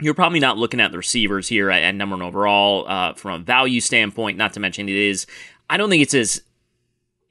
you're 0.01 0.15
probably 0.15 0.41
not 0.41 0.59
looking 0.59 0.81
at 0.81 0.91
the 0.91 0.99
receivers 0.99 1.49
here 1.49 1.71
at, 1.71 1.83
at 1.83 1.95
number 1.95 2.17
one 2.17 2.23
overall 2.23 2.87
uh, 2.89 3.15
from 3.15 3.41
a 3.41 3.45
value 3.45 3.81
standpoint. 3.81 4.37
Not 4.37 4.53
to 4.55 4.61
mention 4.61 4.89
it 4.89 4.97
is, 4.97 5.27
I 5.71 5.77
don't 5.77 5.91
think 5.91 6.03
it's 6.03 6.15
as 6.15 6.43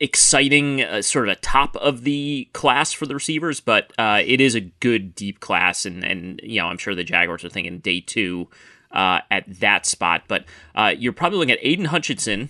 exciting, 0.04 0.84
uh, 0.84 1.02
sort 1.02 1.30
of 1.30 1.38
a 1.38 1.40
top 1.40 1.78
of 1.78 2.04
the 2.04 2.50
class 2.52 2.92
for 2.92 3.06
the 3.06 3.14
receivers, 3.14 3.62
but 3.62 3.94
uh, 3.98 4.22
it 4.24 4.42
is 4.42 4.54
a 4.54 4.60
good 4.60 5.16
deep 5.16 5.40
class, 5.40 5.86
and 5.86 6.04
and 6.04 6.42
you 6.44 6.60
know 6.60 6.68
I'm 6.68 6.78
sure 6.78 6.94
the 6.94 7.06
Jaguars 7.06 7.46
are 7.46 7.50
thinking 7.50 7.80
day 7.80 8.02
two 8.02 8.50
uh, 8.92 9.22
at 9.32 9.46
that 9.62 9.86
spot, 9.86 10.24
but 10.28 10.44
uh, 10.76 10.94
you're 10.96 11.14
probably 11.14 11.40
looking 11.40 11.54
at 11.54 11.60
Aidan 11.62 11.86
Hutchinson 11.86 12.50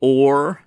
or 0.00 0.64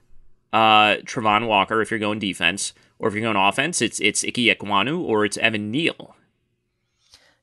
uh, 0.54 0.96
Travon 1.04 1.48
Walker 1.48 1.82
if 1.82 1.92
you're 1.92 2.00
going 2.00 2.20
defense, 2.20 2.74
or 2.98 3.10
if 3.10 3.14
you're 3.14 3.22
going 3.22 3.36
offense, 3.36 3.82
it's 3.82 4.00
it's 4.00 4.24
Ike 4.24 4.36
Ekwonu 4.36 5.02
or 5.02 5.26
it's 5.26 5.36
Evan 5.38 5.70
Neal. 5.70 6.16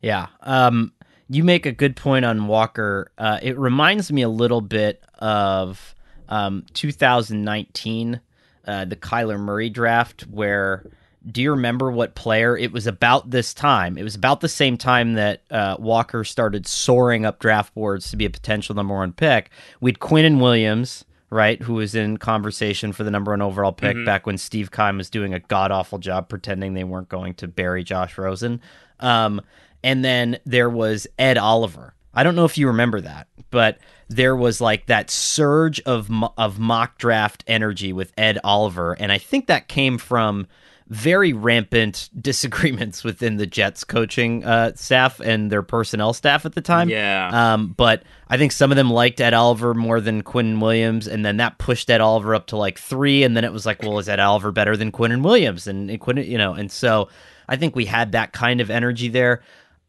Yeah, 0.00 0.28
um, 0.40 0.94
you 1.28 1.44
make 1.44 1.66
a 1.66 1.72
good 1.72 1.94
point 1.94 2.24
on 2.24 2.46
Walker. 2.46 3.12
Uh, 3.18 3.38
it 3.42 3.58
reminds 3.58 4.10
me 4.10 4.22
a 4.22 4.30
little 4.30 4.62
bit 4.62 5.04
of 5.18 5.94
um, 6.30 6.64
2019 6.72 8.20
uh, 8.66 8.84
the 8.84 8.96
Kyler 8.96 9.38
Murray 9.38 9.70
draft, 9.70 10.22
where 10.22 10.84
do 11.30 11.40
you 11.40 11.50
remember 11.52 11.90
what 11.90 12.14
player? 12.14 12.56
It 12.56 12.72
was 12.72 12.86
about 12.86 13.30
this 13.30 13.54
time. 13.54 13.96
It 13.96 14.02
was 14.02 14.14
about 14.14 14.40
the 14.40 14.48
same 14.48 14.76
time 14.76 15.14
that 15.14 15.42
uh, 15.50 15.76
Walker 15.78 16.24
started 16.24 16.66
soaring 16.66 17.24
up 17.24 17.38
draft 17.38 17.74
boards 17.74 18.10
to 18.10 18.16
be 18.16 18.24
a 18.24 18.30
potential 18.30 18.74
number 18.74 18.94
one 18.94 19.12
pick. 19.12 19.50
We 19.80 19.90
had 19.90 20.00
Quinnen 20.00 20.40
Williams, 20.40 21.04
right, 21.30 21.62
who 21.62 21.74
was 21.74 21.94
in 21.94 22.16
conversation 22.16 22.92
for 22.92 23.04
the 23.04 23.10
number 23.10 23.30
one 23.30 23.42
overall 23.42 23.72
pick 23.72 23.96
mm-hmm. 23.96 24.04
back 24.04 24.26
when 24.26 24.36
Steve 24.36 24.70
Keim 24.72 24.98
was 24.98 25.10
doing 25.10 25.32
a 25.32 25.40
god 25.40 25.70
awful 25.70 25.98
job 25.98 26.28
pretending 26.28 26.74
they 26.74 26.84
weren't 26.84 27.08
going 27.08 27.34
to 27.34 27.46
bury 27.46 27.84
Josh 27.84 28.18
Rosen. 28.18 28.60
Um, 28.98 29.40
and 29.84 30.04
then 30.04 30.38
there 30.44 30.70
was 30.70 31.06
Ed 31.18 31.38
Oliver. 31.38 31.94
I 32.14 32.22
don't 32.22 32.36
know 32.36 32.44
if 32.44 32.58
you 32.58 32.66
remember 32.68 33.00
that, 33.00 33.28
but 33.50 33.78
there 34.08 34.36
was 34.36 34.60
like 34.60 34.86
that 34.86 35.10
surge 35.10 35.80
of 35.80 36.10
of 36.36 36.58
mock 36.58 36.98
draft 36.98 37.44
energy 37.46 37.92
with 37.92 38.12
Ed 38.16 38.38
Oliver, 38.44 38.92
and 38.94 39.10
I 39.10 39.18
think 39.18 39.46
that 39.46 39.68
came 39.68 39.98
from 39.98 40.46
very 40.88 41.32
rampant 41.32 42.10
disagreements 42.20 43.02
within 43.02 43.36
the 43.36 43.46
Jets 43.46 43.82
coaching 43.82 44.44
uh, 44.44 44.72
staff 44.74 45.20
and 45.20 45.50
their 45.50 45.62
personnel 45.62 46.12
staff 46.12 46.44
at 46.44 46.54
the 46.54 46.60
time. 46.60 46.90
Yeah. 46.90 47.54
Um, 47.54 47.68
but 47.68 48.02
I 48.28 48.36
think 48.36 48.52
some 48.52 48.70
of 48.70 48.76
them 48.76 48.90
liked 48.90 49.20
Ed 49.20 49.32
Oliver 49.32 49.72
more 49.72 50.00
than 50.00 50.22
Quinnen 50.22 50.60
Williams, 50.60 51.08
and 51.08 51.24
then 51.24 51.38
that 51.38 51.58
pushed 51.58 51.90
Ed 51.90 52.00
Oliver 52.00 52.34
up 52.34 52.46
to 52.48 52.56
like 52.56 52.78
three, 52.78 53.22
and 53.24 53.36
then 53.36 53.44
it 53.44 53.52
was 53.52 53.64
like, 53.64 53.82
well, 53.82 53.98
is 53.98 54.08
Ed 54.08 54.20
Oliver 54.20 54.52
better 54.52 54.76
than 54.76 54.92
Quinnen 54.92 55.22
Williams? 55.22 55.66
And, 55.66 55.90
and 55.90 56.00
Quinn, 56.00 56.18
you 56.18 56.38
know, 56.38 56.52
and 56.52 56.70
so 56.70 57.08
I 57.48 57.56
think 57.56 57.74
we 57.74 57.86
had 57.86 58.12
that 58.12 58.32
kind 58.32 58.60
of 58.60 58.70
energy 58.70 59.08
there. 59.08 59.42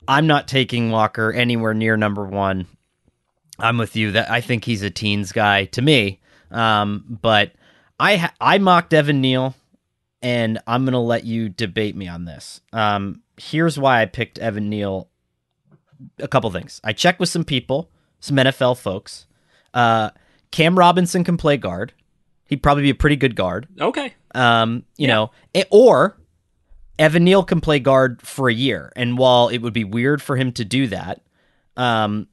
I'm 0.07 0.27
not 0.27 0.48
taking 0.48 0.91
Walker 0.91 1.31
anywhere 1.31 1.74
near 1.74 1.98
number 1.98 2.25
one. 2.25 2.67
I'm 3.60 3.77
with 3.77 3.95
you 3.95 4.12
that 4.13 4.29
I 4.29 4.41
think 4.41 4.65
he's 4.65 4.81
a 4.81 4.89
teens 4.89 5.31
guy 5.31 5.65
to 5.65 5.81
me. 5.81 6.19
Um, 6.51 7.17
but 7.22 7.51
I 8.00 8.17
ha- 8.17 8.33
I 8.39 8.57
mocked 8.57 8.93
Evan 8.93 9.22
Neal, 9.22 9.55
and 10.22 10.60
I'm 10.67 10.86
gonna 10.86 11.01
let 11.01 11.25
you 11.25 11.50
debate 11.50 11.95
me 11.95 12.07
on 12.07 12.25
this. 12.25 12.62
Um, 12.72 13.22
here's 13.38 13.79
why 13.79 14.01
I 14.01 14.05
picked 14.05 14.39
Evan 14.39 14.69
Neal. 14.69 15.10
A 16.19 16.27
couple 16.27 16.51
things. 16.51 16.81
I 16.83 16.93
checked 16.93 17.19
with 17.19 17.29
some 17.29 17.45
people, 17.45 17.89
some 18.19 18.38
NFL 18.38 18.77
folks. 18.77 19.25
Uh, 19.74 20.10
Cam 20.51 20.77
Robinson 20.77 21.24
can 21.24 21.38
play 21.38 21.57
guard. 21.57 21.93
He'd 22.45 22.62
probably 22.62 22.83
be 22.83 22.89
a 22.89 22.95
pretty 22.95 23.15
good 23.15 23.36
guard. 23.36 23.67
Okay. 23.79 24.13
Um, 24.36 24.83
you 24.98 25.07
yeah. 25.07 25.13
know, 25.13 25.31
or 25.72 26.17
Evan 27.00 27.23
Neal 27.23 27.43
can 27.43 27.62
play 27.62 27.79
guard 27.79 28.21
for 28.21 28.50
a 28.50 28.53
year, 28.53 28.91
and 28.95 29.17
while 29.17 29.47
it 29.47 29.59
would 29.59 29.73
be 29.73 29.83
weird 29.83 30.21
for 30.21 30.35
him 30.35 30.51
to 30.53 30.65
do 30.65 30.88
that, 30.88 31.21
um, 31.75 32.27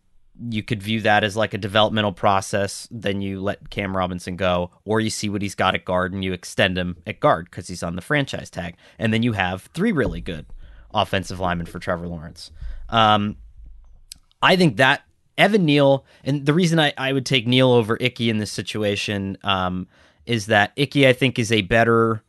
you 0.49 0.63
could 0.63 0.83
view 0.83 1.01
that 1.03 1.25
as 1.25 1.37
like 1.37 1.55
a 1.55 1.59
developmental 1.59 2.13
process. 2.13 2.89
Then 2.91 3.21
you 3.21 3.41
let 3.41 3.71
Cam 3.71 3.97
Robinson 3.97 4.37
go, 4.37 4.71
or 4.85 5.01
you 5.01 5.11
see 5.11 5.29
what 5.29 5.43
he's 5.43 5.55
got 5.55 5.75
at 5.75 5.85
guard 5.85 6.13
and 6.13 6.25
you 6.25 6.33
extend 6.33 6.79
him 6.79 6.97
at 7.07 7.21
guard 7.21 7.47
because 7.51 7.69
he's 7.69 7.83
on 7.83 7.97
the 7.97 8.03
franchise 8.03 8.51
tag, 8.51 8.77
and 8.99 9.13
then 9.13 9.23
you 9.23 9.33
have 9.33 9.69
three 9.75 9.93
really 9.93 10.21
good 10.21 10.47
offensive 10.93 11.41
linemen 11.41 11.67
for 11.67 11.79
Trevor 11.79 12.09
Lawrence. 12.09 12.51
Um, 12.89 13.37
I 14.43 14.57
think 14.57 14.77
that 14.77 15.03
Evan 15.39 15.65
Neal, 15.65 16.05
and 16.25 16.45
the 16.45 16.53
reason 16.53 16.79
I, 16.79 16.93
I 16.99 17.13
would 17.13 17.25
take 17.25 17.47
Neal 17.47 17.71
over 17.71 17.97
Ickey 18.01 18.29
in 18.29 18.39
this 18.39 18.53
situation 18.53 19.39
um, 19.43 19.89
is 20.27 20.47
that 20.47 20.73
Ickey, 20.77 21.09
I 21.09 21.13
think, 21.13 21.39
is 21.39 21.51
a 21.51 21.63
better 21.63 22.23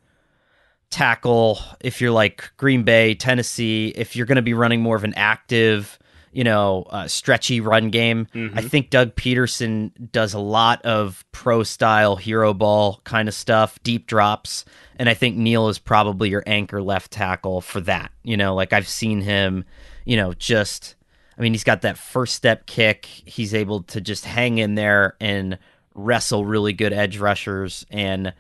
tackle 0.92 1.60
if 1.80 2.02
you're 2.02 2.12
like 2.12 2.52
Green 2.58 2.84
Bay, 2.84 3.16
Tennessee, 3.16 3.94
if 3.96 4.16
you're 4.16 4.28
going 4.28 4.36
to 4.36 4.42
be 4.42 4.54
running 4.54 4.82
more 4.82 4.96
of 4.96 5.04
an 5.04 5.14
active, 5.16 5.98
you 6.32 6.44
know, 6.44 6.86
uh, 6.90 7.08
stretchy 7.08 7.60
run 7.60 7.90
game. 7.90 8.28
Mm-hmm. 8.36 8.58
I 8.58 8.62
think 8.62 8.90
Doug 8.90 9.16
Pederson 9.16 9.92
does 10.12 10.34
a 10.34 10.40
lot 10.40 10.82
of 10.84 11.26
pro 11.32 11.64
style 11.64 12.16
hero 12.16 12.54
ball 12.54 13.02
kind 13.04 13.28
of 13.28 13.34
stuff, 13.34 13.82
deep 13.84 14.06
drops. 14.06 14.64
And 14.98 15.10
I 15.10 15.14
think 15.14 15.36
Neal 15.36 15.68
is 15.70 15.80
probably 15.80 16.30
your 16.30 16.44
anchor 16.46 16.82
left 16.82 17.12
tackle 17.12 17.62
for 17.62 17.82
that. 17.82 18.12
You 18.24 18.38
know, 18.38 18.54
like 18.54 18.72
I've 18.72 18.88
seen 18.88 19.22
him, 19.22 19.66
you 20.06 20.16
know, 20.16 20.34
just, 20.34 20.96
I 21.38 21.42
mean, 21.42 21.54
he's 21.54 21.64
got 21.64 21.82
that 21.82 21.98
first 21.98 22.36
step 22.36 22.66
kick. 22.66 23.06
He's 23.06 23.54
able 23.54 23.84
to 23.84 24.00
just 24.00 24.26
hang 24.26 24.58
in 24.58 24.76
there 24.76 25.16
and 25.20 25.58
wrestle 25.96 26.46
really 26.46 26.74
good 26.74 26.94
edge 26.94 27.18
rushers. 27.18 27.86
And, 27.90 28.34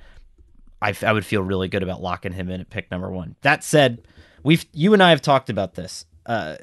I, 0.82 0.96
I 1.06 1.14
would 1.14 1.26
feel 1.26 1.44
really 1.44 1.68
good 1.68 1.84
about 1.84 2.02
locking 2.02 2.34
him 2.34 2.50
in 2.50 2.62
at 2.62 2.70
pick 2.70 2.90
number 2.90 3.10
one. 3.12 3.36
That 3.42 3.64
said, 3.64 4.02
we've 4.44 4.66
you 4.74 4.94
and 4.94 5.04
I 5.04 5.12
have 5.12 5.22
talked 5.22 5.50
about 5.50 5.76
this. 5.76 6.06
Uh, 6.26 6.58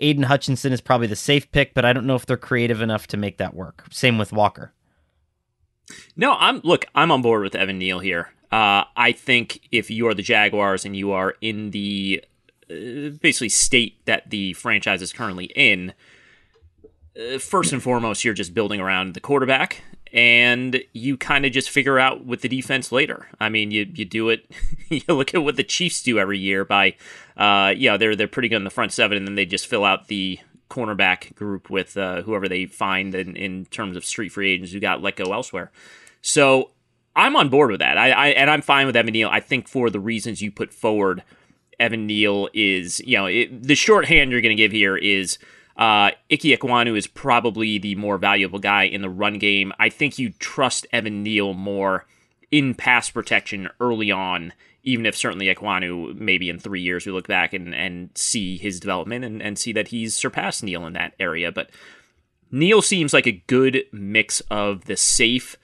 Aidan 0.00 0.24
Hutchinson 0.24 0.72
is 0.72 0.80
probably 0.80 1.08
the 1.08 1.16
safe 1.16 1.50
pick, 1.50 1.74
but 1.74 1.84
I 1.84 1.92
don't 1.92 2.06
know 2.06 2.14
if 2.14 2.26
they're 2.26 2.36
creative 2.36 2.80
enough 2.80 3.06
to 3.08 3.16
make 3.16 3.38
that 3.38 3.54
work. 3.54 3.84
Same 3.90 4.18
with 4.18 4.32
Walker. 4.32 4.72
No, 6.16 6.34
I'm 6.38 6.60
look. 6.64 6.86
I'm 6.94 7.10
on 7.10 7.22
board 7.22 7.42
with 7.42 7.54
Evan 7.54 7.78
Neal 7.78 7.98
here. 7.98 8.30
Uh, 8.52 8.84
I 8.96 9.12
think 9.12 9.60
if 9.72 9.90
you 9.90 10.06
are 10.06 10.14
the 10.14 10.22
Jaguars 10.22 10.84
and 10.84 10.96
you 10.96 11.12
are 11.12 11.34
in 11.40 11.70
the 11.70 12.24
uh, 12.70 13.10
basically 13.20 13.48
state 13.48 14.04
that 14.06 14.30
the 14.30 14.54
franchise 14.54 15.02
is 15.02 15.12
currently 15.12 15.46
in, 15.56 15.92
uh, 17.18 17.38
first 17.38 17.72
and 17.72 17.82
foremost, 17.82 18.24
you're 18.24 18.34
just 18.34 18.54
building 18.54 18.80
around 18.80 19.14
the 19.14 19.20
quarterback 19.20 19.82
and 20.12 20.82
you 20.92 21.16
kind 21.16 21.44
of 21.44 21.52
just 21.52 21.70
figure 21.70 21.98
out 21.98 22.24
with 22.24 22.42
the 22.42 22.48
defense 22.48 22.92
later. 22.92 23.28
I 23.40 23.48
mean, 23.48 23.70
you 23.70 23.86
you 23.94 24.04
do 24.04 24.28
it. 24.28 24.50
you 24.88 25.02
look 25.08 25.34
at 25.34 25.42
what 25.42 25.56
the 25.56 25.64
Chiefs 25.64 26.02
do 26.02 26.18
every 26.18 26.38
year 26.38 26.64
by, 26.64 26.94
uh, 27.36 27.74
yeah, 27.76 27.96
they're 27.96 28.16
they're 28.16 28.28
pretty 28.28 28.48
good 28.48 28.56
in 28.56 28.64
the 28.64 28.70
front 28.70 28.92
seven, 28.92 29.16
and 29.16 29.26
then 29.26 29.34
they 29.34 29.46
just 29.46 29.66
fill 29.66 29.84
out 29.84 30.08
the 30.08 30.38
cornerback 30.70 31.34
group 31.34 31.70
with 31.70 31.96
uh, 31.96 32.22
whoever 32.22 32.48
they 32.48 32.66
find 32.66 33.14
in, 33.14 33.34
in 33.36 33.64
terms 33.66 33.96
of 33.96 34.04
street 34.04 34.30
free 34.30 34.52
agents 34.52 34.72
who 34.72 34.80
got 34.80 35.02
let 35.02 35.16
go 35.16 35.32
elsewhere. 35.32 35.70
So 36.20 36.70
I'm 37.16 37.36
on 37.36 37.48
board 37.48 37.70
with 37.70 37.80
that. 37.80 37.98
I, 37.98 38.10
I 38.10 38.28
and 38.28 38.50
I'm 38.50 38.62
fine 38.62 38.86
with 38.86 38.96
Evan 38.96 39.12
Neal. 39.12 39.28
I 39.30 39.40
think 39.40 39.68
for 39.68 39.90
the 39.90 40.00
reasons 40.00 40.42
you 40.42 40.50
put 40.50 40.72
forward, 40.72 41.22
Evan 41.78 42.06
Neal 42.06 42.48
is 42.54 43.00
you 43.00 43.16
know 43.16 43.26
it, 43.26 43.62
the 43.62 43.74
shorthand 43.74 44.30
you're 44.30 44.40
going 44.40 44.56
to 44.56 44.62
give 44.62 44.72
here 44.72 44.96
is 44.96 45.38
uh, 45.78 46.10
Ike 46.30 46.44
is 46.44 47.06
probably 47.06 47.78
the 47.78 47.94
more 47.94 48.18
valuable 48.18 48.58
guy 48.58 48.82
in 48.82 49.00
the 49.00 49.08
run 49.08 49.38
game. 49.38 49.72
I 49.78 49.88
think 49.88 50.18
you 50.18 50.30
trust 50.40 50.86
Evan 50.92 51.22
Neal 51.22 51.54
more 51.54 52.04
in 52.50 52.74
pass 52.74 53.10
protection 53.10 53.68
early 53.80 54.10
on, 54.10 54.52
even 54.82 55.06
if 55.06 55.16
certainly 55.16 55.46
Ekwonu, 55.46 56.18
maybe 56.18 56.50
in 56.50 56.58
three 56.58 56.80
years, 56.80 57.06
we 57.06 57.12
look 57.12 57.28
back 57.28 57.52
and, 57.52 57.74
and 57.74 58.10
see 58.16 58.58
his 58.58 58.80
development 58.80 59.24
and, 59.24 59.40
and 59.40 59.56
see 59.58 59.72
that 59.72 59.88
he's 59.88 60.16
surpassed 60.16 60.64
Neal 60.64 60.84
in 60.84 60.94
that 60.94 61.14
area. 61.20 61.52
But 61.52 61.70
Neal 62.50 62.82
seems 62.82 63.12
like 63.12 63.26
a 63.26 63.42
good 63.46 63.84
mix 63.92 64.40
of 64.50 64.86
the 64.86 64.96
safe 64.96 65.56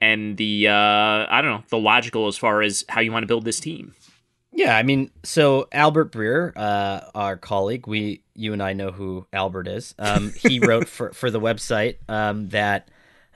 and 0.00 0.36
the, 0.36 0.68
uh, 0.68 1.26
I 1.28 1.42
don't 1.42 1.50
know, 1.50 1.64
the 1.68 1.78
logical 1.78 2.26
as 2.28 2.38
far 2.38 2.62
as 2.62 2.84
how 2.88 3.00
you 3.00 3.12
want 3.12 3.24
to 3.24 3.28
build 3.28 3.44
this 3.44 3.60
team. 3.60 3.94
Yeah, 4.52 4.76
I 4.76 4.82
mean, 4.82 5.10
so 5.22 5.68
Albert 5.72 6.10
Breer, 6.10 6.52
uh, 6.56 7.02
our 7.14 7.36
colleague, 7.36 7.86
we 7.86 8.22
you 8.34 8.52
and 8.52 8.62
I 8.62 8.72
know 8.72 8.90
who 8.90 9.26
Albert 9.32 9.68
is. 9.68 9.94
Um, 9.98 10.32
he 10.32 10.58
wrote 10.66 10.88
for 10.88 11.12
for 11.12 11.30
the 11.30 11.40
website 11.40 11.96
um, 12.08 12.48
that 12.48 12.88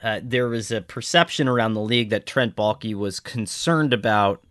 uh, 0.02 0.20
there 0.22 0.48
was 0.48 0.70
a 0.70 0.80
perception 0.80 1.48
around 1.48 1.74
the 1.74 1.80
league 1.80 2.10
that 2.10 2.26
Trent 2.26 2.56
Baalke 2.56 2.94
was 2.94 3.20
concerned 3.20 3.92
about 3.92 4.42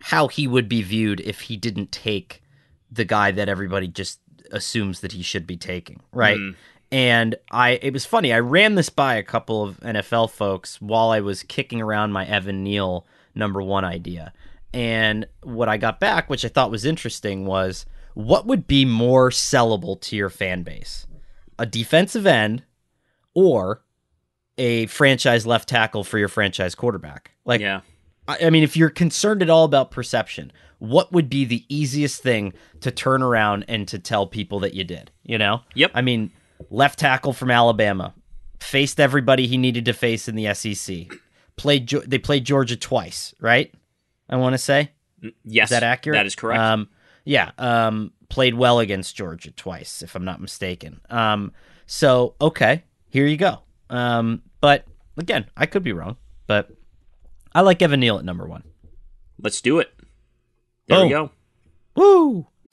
how 0.00 0.28
he 0.28 0.46
would 0.46 0.68
be 0.68 0.82
viewed 0.82 1.20
if 1.20 1.42
he 1.42 1.56
didn't 1.56 1.92
take 1.92 2.42
the 2.90 3.04
guy 3.04 3.30
that 3.30 3.48
everybody 3.48 3.88
just 3.88 4.20
assumes 4.52 5.00
that 5.00 5.12
he 5.12 5.22
should 5.22 5.46
be 5.46 5.56
taking, 5.56 6.00
right? 6.12 6.38
Mm. 6.38 6.54
And 6.92 7.34
I, 7.50 7.80
it 7.82 7.92
was 7.92 8.06
funny. 8.06 8.32
I 8.32 8.38
ran 8.38 8.76
this 8.76 8.90
by 8.90 9.16
a 9.16 9.22
couple 9.22 9.62
of 9.62 9.80
NFL 9.80 10.30
folks 10.30 10.80
while 10.80 11.10
I 11.10 11.20
was 11.20 11.42
kicking 11.42 11.80
around 11.80 12.12
my 12.12 12.24
Evan 12.26 12.62
Neal 12.62 13.06
number 13.34 13.60
one 13.60 13.84
idea 13.84 14.32
and 14.72 15.26
what 15.42 15.68
I 15.68 15.76
got 15.76 16.00
back, 16.00 16.28
which 16.28 16.44
I 16.44 16.48
thought 16.48 16.70
was 16.70 16.84
interesting, 16.84 17.46
was 17.46 17.86
what 18.14 18.46
would 18.46 18.66
be 18.66 18.84
more 18.84 19.30
sellable 19.30 20.00
to 20.02 20.16
your 20.16 20.30
fan 20.30 20.62
base? 20.62 21.06
a 21.58 21.66
defensive 21.66 22.26
end 22.26 22.64
or 23.34 23.82
a 24.58 24.86
franchise 24.86 25.46
left 25.46 25.68
tackle 25.68 26.04
for 26.04 26.18
your 26.18 26.28
franchise 26.28 26.74
quarterback. 26.74 27.32
Like, 27.44 27.60
yeah. 27.60 27.80
I, 28.28 28.46
I 28.46 28.50
mean, 28.50 28.62
if 28.62 28.76
you're 28.76 28.90
concerned 28.90 29.42
at 29.42 29.50
all 29.50 29.64
about 29.64 29.90
perception, 29.90 30.52
what 30.78 31.12
would 31.12 31.28
be 31.28 31.44
the 31.44 31.64
easiest 31.68 32.22
thing 32.22 32.52
to 32.80 32.90
turn 32.90 33.22
around 33.22 33.64
and 33.68 33.86
to 33.88 33.98
tell 33.98 34.26
people 34.26 34.60
that 34.60 34.74
you 34.74 34.84
did? 34.84 35.10
You 35.22 35.38
know? 35.38 35.62
Yep. 35.74 35.92
I 35.94 36.02
mean, 36.02 36.32
left 36.70 36.98
tackle 36.98 37.32
from 37.32 37.50
Alabama 37.50 38.14
faced 38.60 38.98
everybody 38.98 39.46
he 39.46 39.58
needed 39.58 39.84
to 39.84 39.92
face 39.92 40.28
in 40.28 40.34
the 40.34 40.52
SEC. 40.54 41.08
Played 41.56 41.88
they 41.88 42.18
played 42.18 42.44
Georgia 42.44 42.76
twice, 42.76 43.34
right? 43.40 43.72
I 44.28 44.36
want 44.36 44.54
to 44.54 44.58
say. 44.58 44.92
Yes. 45.44 45.66
Is 45.66 45.70
that 45.70 45.82
accurate? 45.82 46.16
That 46.18 46.26
is 46.26 46.34
correct. 46.34 46.60
Um, 46.60 46.88
yeah. 47.24 47.50
Um, 47.58 48.12
played 48.28 48.54
well 48.54 48.78
against 48.80 49.16
Georgia 49.16 49.50
twice, 49.50 50.02
if 50.02 50.14
I'm 50.14 50.24
not 50.24 50.40
mistaken. 50.40 51.00
Um, 51.10 51.52
so 51.86 52.34
okay, 52.40 52.84
here 53.08 53.26
you 53.26 53.36
go. 53.36 53.60
Um, 53.90 54.42
but 54.60 54.84
again, 55.16 55.46
I 55.56 55.66
could 55.66 55.82
be 55.84 55.92
wrong, 55.92 56.16
but 56.46 56.70
I 57.54 57.60
like 57.60 57.80
Evan 57.82 58.00
Neal 58.00 58.18
at 58.18 58.24
number 58.24 58.46
one. 58.46 58.64
Let's 59.40 59.60
do 59.60 59.78
it. 59.78 59.92
There 60.88 60.98
Oh. 60.98 61.04
we 61.04 61.10
go. 61.10 61.30
Woo! 61.94 62.46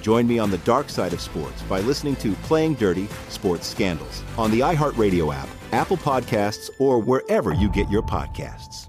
Join 0.00 0.26
me 0.26 0.38
on 0.38 0.50
the 0.50 0.58
dark 0.58 0.88
side 0.88 1.12
of 1.12 1.20
sports 1.20 1.62
by 1.62 1.80
listening 1.80 2.16
to 2.16 2.32
Playing 2.34 2.74
Dirty 2.74 3.08
Sports 3.28 3.66
Scandals 3.66 4.22
on 4.36 4.50
the 4.50 4.60
iHeartRadio 4.60 5.34
app, 5.34 5.48
Apple 5.72 5.96
Podcasts, 5.96 6.70
or 6.78 6.98
wherever 6.98 7.52
you 7.52 7.68
get 7.70 7.90
your 7.90 8.02
podcasts. 8.02 8.88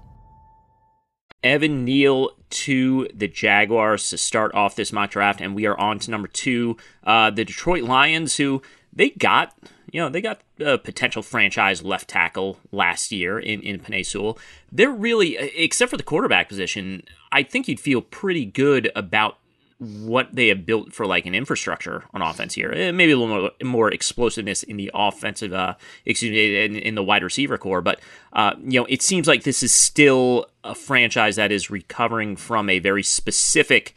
Evan 1.42 1.84
Neal 1.84 2.30
to 2.50 3.08
the 3.14 3.28
Jaguars 3.28 4.10
to 4.10 4.18
start 4.18 4.54
off 4.54 4.76
this 4.76 4.92
mock 4.92 5.10
draft, 5.10 5.40
and 5.40 5.54
we 5.54 5.66
are 5.66 5.78
on 5.78 5.98
to 6.00 6.10
number 6.10 6.28
two, 6.28 6.76
uh, 7.04 7.30
the 7.30 7.44
Detroit 7.44 7.84
Lions, 7.84 8.36
who 8.36 8.60
they 8.92 9.10
got, 9.10 9.56
you 9.90 10.00
know, 10.00 10.08
they 10.08 10.20
got 10.20 10.42
a 10.58 10.76
potential 10.76 11.22
franchise 11.22 11.82
left 11.82 12.08
tackle 12.08 12.58
last 12.72 13.12
year 13.12 13.38
in 13.38 13.60
in 13.62 13.78
Penei 13.80 14.04
Sewell. 14.04 14.38
They're 14.70 14.90
really, 14.90 15.36
except 15.36 15.90
for 15.90 15.96
the 15.96 16.02
quarterback 16.02 16.48
position, 16.48 17.04
I 17.32 17.42
think 17.42 17.68
you'd 17.68 17.80
feel 17.80 18.02
pretty 18.02 18.44
good 18.44 18.90
about 18.94 19.38
what 19.80 20.28
they 20.34 20.48
have 20.48 20.66
built 20.66 20.92
for 20.92 21.06
like 21.06 21.24
an 21.24 21.34
infrastructure 21.34 22.04
on 22.12 22.20
offense 22.20 22.54
here. 22.54 22.70
Eh, 22.70 22.92
Maybe 22.92 23.12
a 23.12 23.18
little 23.18 23.40
more, 23.40 23.50
more 23.62 23.90
explosiveness 23.90 24.62
in 24.62 24.76
the 24.76 24.90
offensive, 24.92 25.54
uh, 25.54 25.74
excuse 26.04 26.30
me, 26.30 26.62
in, 26.62 26.76
in 26.76 26.94
the 26.94 27.02
wide 27.02 27.24
receiver 27.24 27.56
corps. 27.56 27.80
But 27.80 27.98
uh, 28.34 28.52
you 28.62 28.78
know, 28.78 28.86
it 28.90 29.00
seems 29.00 29.26
like 29.26 29.42
this 29.44 29.62
is 29.62 29.74
still 29.74 30.46
a 30.62 30.74
franchise 30.74 31.36
that 31.36 31.50
is 31.50 31.70
recovering 31.70 32.36
from 32.36 32.68
a 32.68 32.78
very 32.78 33.02
specific 33.02 33.94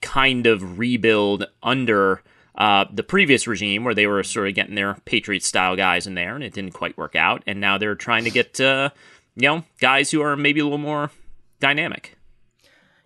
kind 0.00 0.46
of 0.46 0.78
rebuild 0.78 1.44
under 1.62 2.22
uh, 2.54 2.84
the 2.92 3.02
previous 3.02 3.48
regime, 3.48 3.82
where 3.82 3.94
they 3.94 4.06
were 4.06 4.22
sort 4.22 4.46
of 4.46 4.54
getting 4.54 4.76
their 4.76 4.94
Patriot 5.06 5.42
style 5.42 5.74
guys 5.74 6.06
in 6.06 6.14
there, 6.14 6.36
and 6.36 6.44
it 6.44 6.52
didn't 6.52 6.72
quite 6.72 6.96
work 6.96 7.16
out. 7.16 7.42
And 7.48 7.60
now 7.60 7.78
they're 7.78 7.96
trying 7.96 8.24
to 8.24 8.30
get 8.30 8.60
uh, 8.60 8.90
you 9.34 9.48
know 9.48 9.64
guys 9.80 10.12
who 10.12 10.22
are 10.22 10.36
maybe 10.36 10.60
a 10.60 10.64
little 10.64 10.78
more 10.78 11.10
dynamic. 11.58 12.16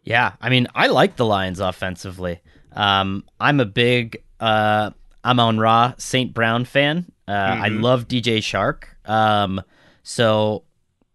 Yeah, 0.04 0.32
I 0.40 0.48
mean, 0.50 0.66
I 0.74 0.86
like 0.88 1.16
the 1.16 1.24
Lions 1.24 1.60
offensively. 1.60 2.40
Um, 2.72 3.24
I'm 3.40 3.58
a 3.60 3.64
big 3.64 4.22
uh, 4.40 4.90
Amon 5.24 5.58
Ra 5.58 5.94
St. 5.98 6.32
Brown 6.34 6.64
fan. 6.64 7.10
Uh, 7.26 7.32
I 7.32 7.68
love 7.68 8.06
DJ 8.08 8.38
Chark. 8.38 8.84
Um, 9.10 9.62
so, 10.02 10.64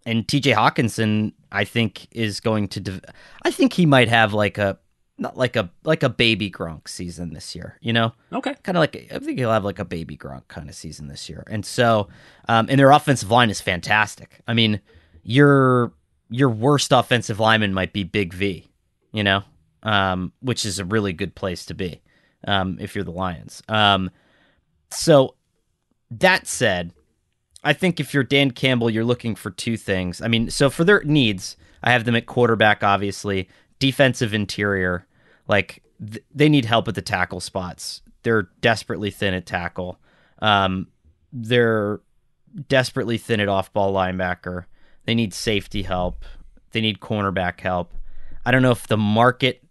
and 0.06 0.28
TJ 0.28 0.56
Hockenson, 0.56 1.34
I 1.52 1.65
think 1.65 2.08
is 2.12 2.39
going 2.39 2.67
to. 2.69 2.80
De- 2.80 3.02
I 3.43 3.52
think 3.52 3.73
he 3.73 3.86
might 3.86 4.08
have 4.10 4.34
like 4.34 4.58
a 4.58 4.80
not 5.19 5.38
like 5.38 5.56
a 5.56 5.69
like 5.84 6.02
a 6.02 6.10
baby 6.10 6.49
Gronk 6.49 6.88
season 6.88 7.34
this 7.34 7.54
year. 7.56 7.78
You 7.82 7.93
know, 7.93 8.13
Okay. 8.34 8.56
kind 8.63 8.78
of 8.78 8.80
like 8.82 8.95
I 9.13 9.19
think 9.19 9.38
he'll 9.38 9.52
have 9.52 9.65
like 9.65 9.78
a 9.80 9.86
baby 9.86 10.17
Gronk 10.17 10.47
kind 10.47 10.67
of 10.69 10.75
season 10.75 11.08
this 11.08 11.30
year. 11.30 11.43
And 11.47 11.63
so, 11.65 12.08
um, 12.47 12.67
and 12.69 12.80
their 12.80 12.89
offensive 12.91 13.30
line 13.30 13.49
is 13.52 13.62
fantastic. 13.62 14.39
I 14.47 14.54
mean, 14.56 14.80
your 15.23 15.91
your 16.30 16.49
worst 16.49 16.91
offensive 16.91 17.39
lineman 17.39 17.73
might 17.73 17.91
be 17.93 18.04
Big 18.04 18.34
V, 18.34 18.68
you 19.12 19.24
know, 19.24 19.43
um, 19.84 20.32
which 20.41 20.65
is 20.65 20.80
a 20.80 20.86
really 20.86 21.13
good 21.13 21.36
place 21.36 21.65
to 21.65 21.74
be 21.74 22.02
um, 22.48 22.78
if 22.80 22.95
you're 22.95 23.04
the 23.04 23.12
Lions. 23.12 23.62
Um, 23.67 24.12
so 24.91 25.36
that 26.12 26.48
said, 26.48 26.93
I 27.63 27.74
think 27.74 28.00
if 28.00 28.13
you're 28.13 28.24
Dan 28.24 28.52
Campbell, 28.52 28.89
you're 28.89 29.04
looking 29.04 29.36
for 29.36 29.52
two 29.52 29.78
things. 29.78 30.22
I 30.22 30.28
mean, 30.28 30.50
so 30.50 30.69
for 30.69 30.84
their 30.84 31.04
needs, 31.04 31.58
I 31.84 31.91
have 31.91 32.06
them 32.06 32.15
at 32.15 32.26
quarterback, 32.26 32.84
obviously, 32.84 33.50
defensive 33.80 34.34
interior. 34.34 35.06
Like 35.48 35.84
th- 36.00 36.24
they 36.34 36.50
need 36.50 36.65
help 36.65 36.88
at 36.88 36.95
the 36.95 37.02
tackle 37.02 37.39
spots. 37.39 38.02
They're 38.24 38.50
desperately 38.62 39.12
thin 39.12 39.34
at 39.34 39.45
tackle. 39.45 40.00
Um, 40.41 40.88
they're 41.32 42.02
desperately 42.67 43.17
thin 43.17 43.39
at 43.39 43.48
off-ball 43.48 43.93
linebacker. 43.93 44.65
They 45.06 45.15
need 45.15 45.34
safety 45.34 45.84
help. 45.84 46.26
They 46.72 46.82
need 46.82 47.00
cornerback 47.00 47.60
help. 47.60 47.93
I 48.45 48.52
don't 48.52 48.62
know 48.62 48.71
if 48.71 48.88
the 48.88 48.97
market 48.97 49.63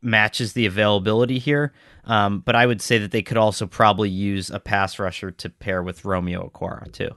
matches 0.00 0.52
the 0.54 0.66
availability 0.66 1.38
here, 1.38 1.72
um, 2.04 2.40
but 2.40 2.54
I 2.56 2.66
would 2.66 2.80
say 2.82 2.98
that 2.98 3.10
they 3.10 3.22
could 3.22 3.36
also 3.36 3.66
probably 3.66 4.10
use 4.10 4.50
a 4.50 4.58
pass 4.58 4.98
rusher 4.98 5.30
to 5.30 5.48
pair 5.50 5.82
with 5.82 6.04
Romeo 6.04 6.48
Okwara 6.48 6.90
too. 6.92 7.10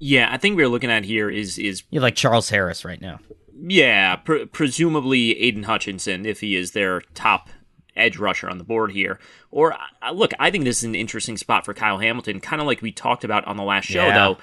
Yeah, 0.00 0.28
I 0.30 0.36
think 0.36 0.56
we're 0.56 0.68
looking 0.68 0.90
at 0.90 1.04
here 1.04 1.28
is 1.28 1.58
is 1.58 1.82
You 1.90 1.98
have 1.98 2.04
like 2.04 2.14
Charles 2.14 2.50
Harris 2.50 2.84
right 2.84 3.00
now. 3.00 3.18
yeah, 3.60 4.16
pr- 4.16 4.44
presumably 4.52 5.36
Aidan 5.40 5.64
Hutchinson 5.64 6.24
if 6.24 6.40
he 6.40 6.54
is 6.54 6.70
their 6.70 7.00
top 7.14 7.48
edge 7.96 8.16
rusher 8.16 8.48
on 8.48 8.58
the 8.58 8.64
board 8.64 8.92
here. 8.92 9.18
Or 9.50 9.72
uh, 9.72 10.12
look, 10.12 10.32
I 10.38 10.52
think 10.52 10.62
this 10.64 10.78
is 10.78 10.84
an 10.84 10.94
interesting 10.94 11.36
spot 11.36 11.64
for 11.64 11.74
Kyle 11.74 11.98
Hamilton, 11.98 12.38
kind 12.38 12.60
of 12.60 12.66
like 12.68 12.80
we 12.80 12.92
talked 12.92 13.24
about 13.24 13.44
on 13.46 13.56
the 13.56 13.64
last 13.64 13.86
show. 13.86 14.06
Yeah. 14.06 14.14
Though 14.14 14.38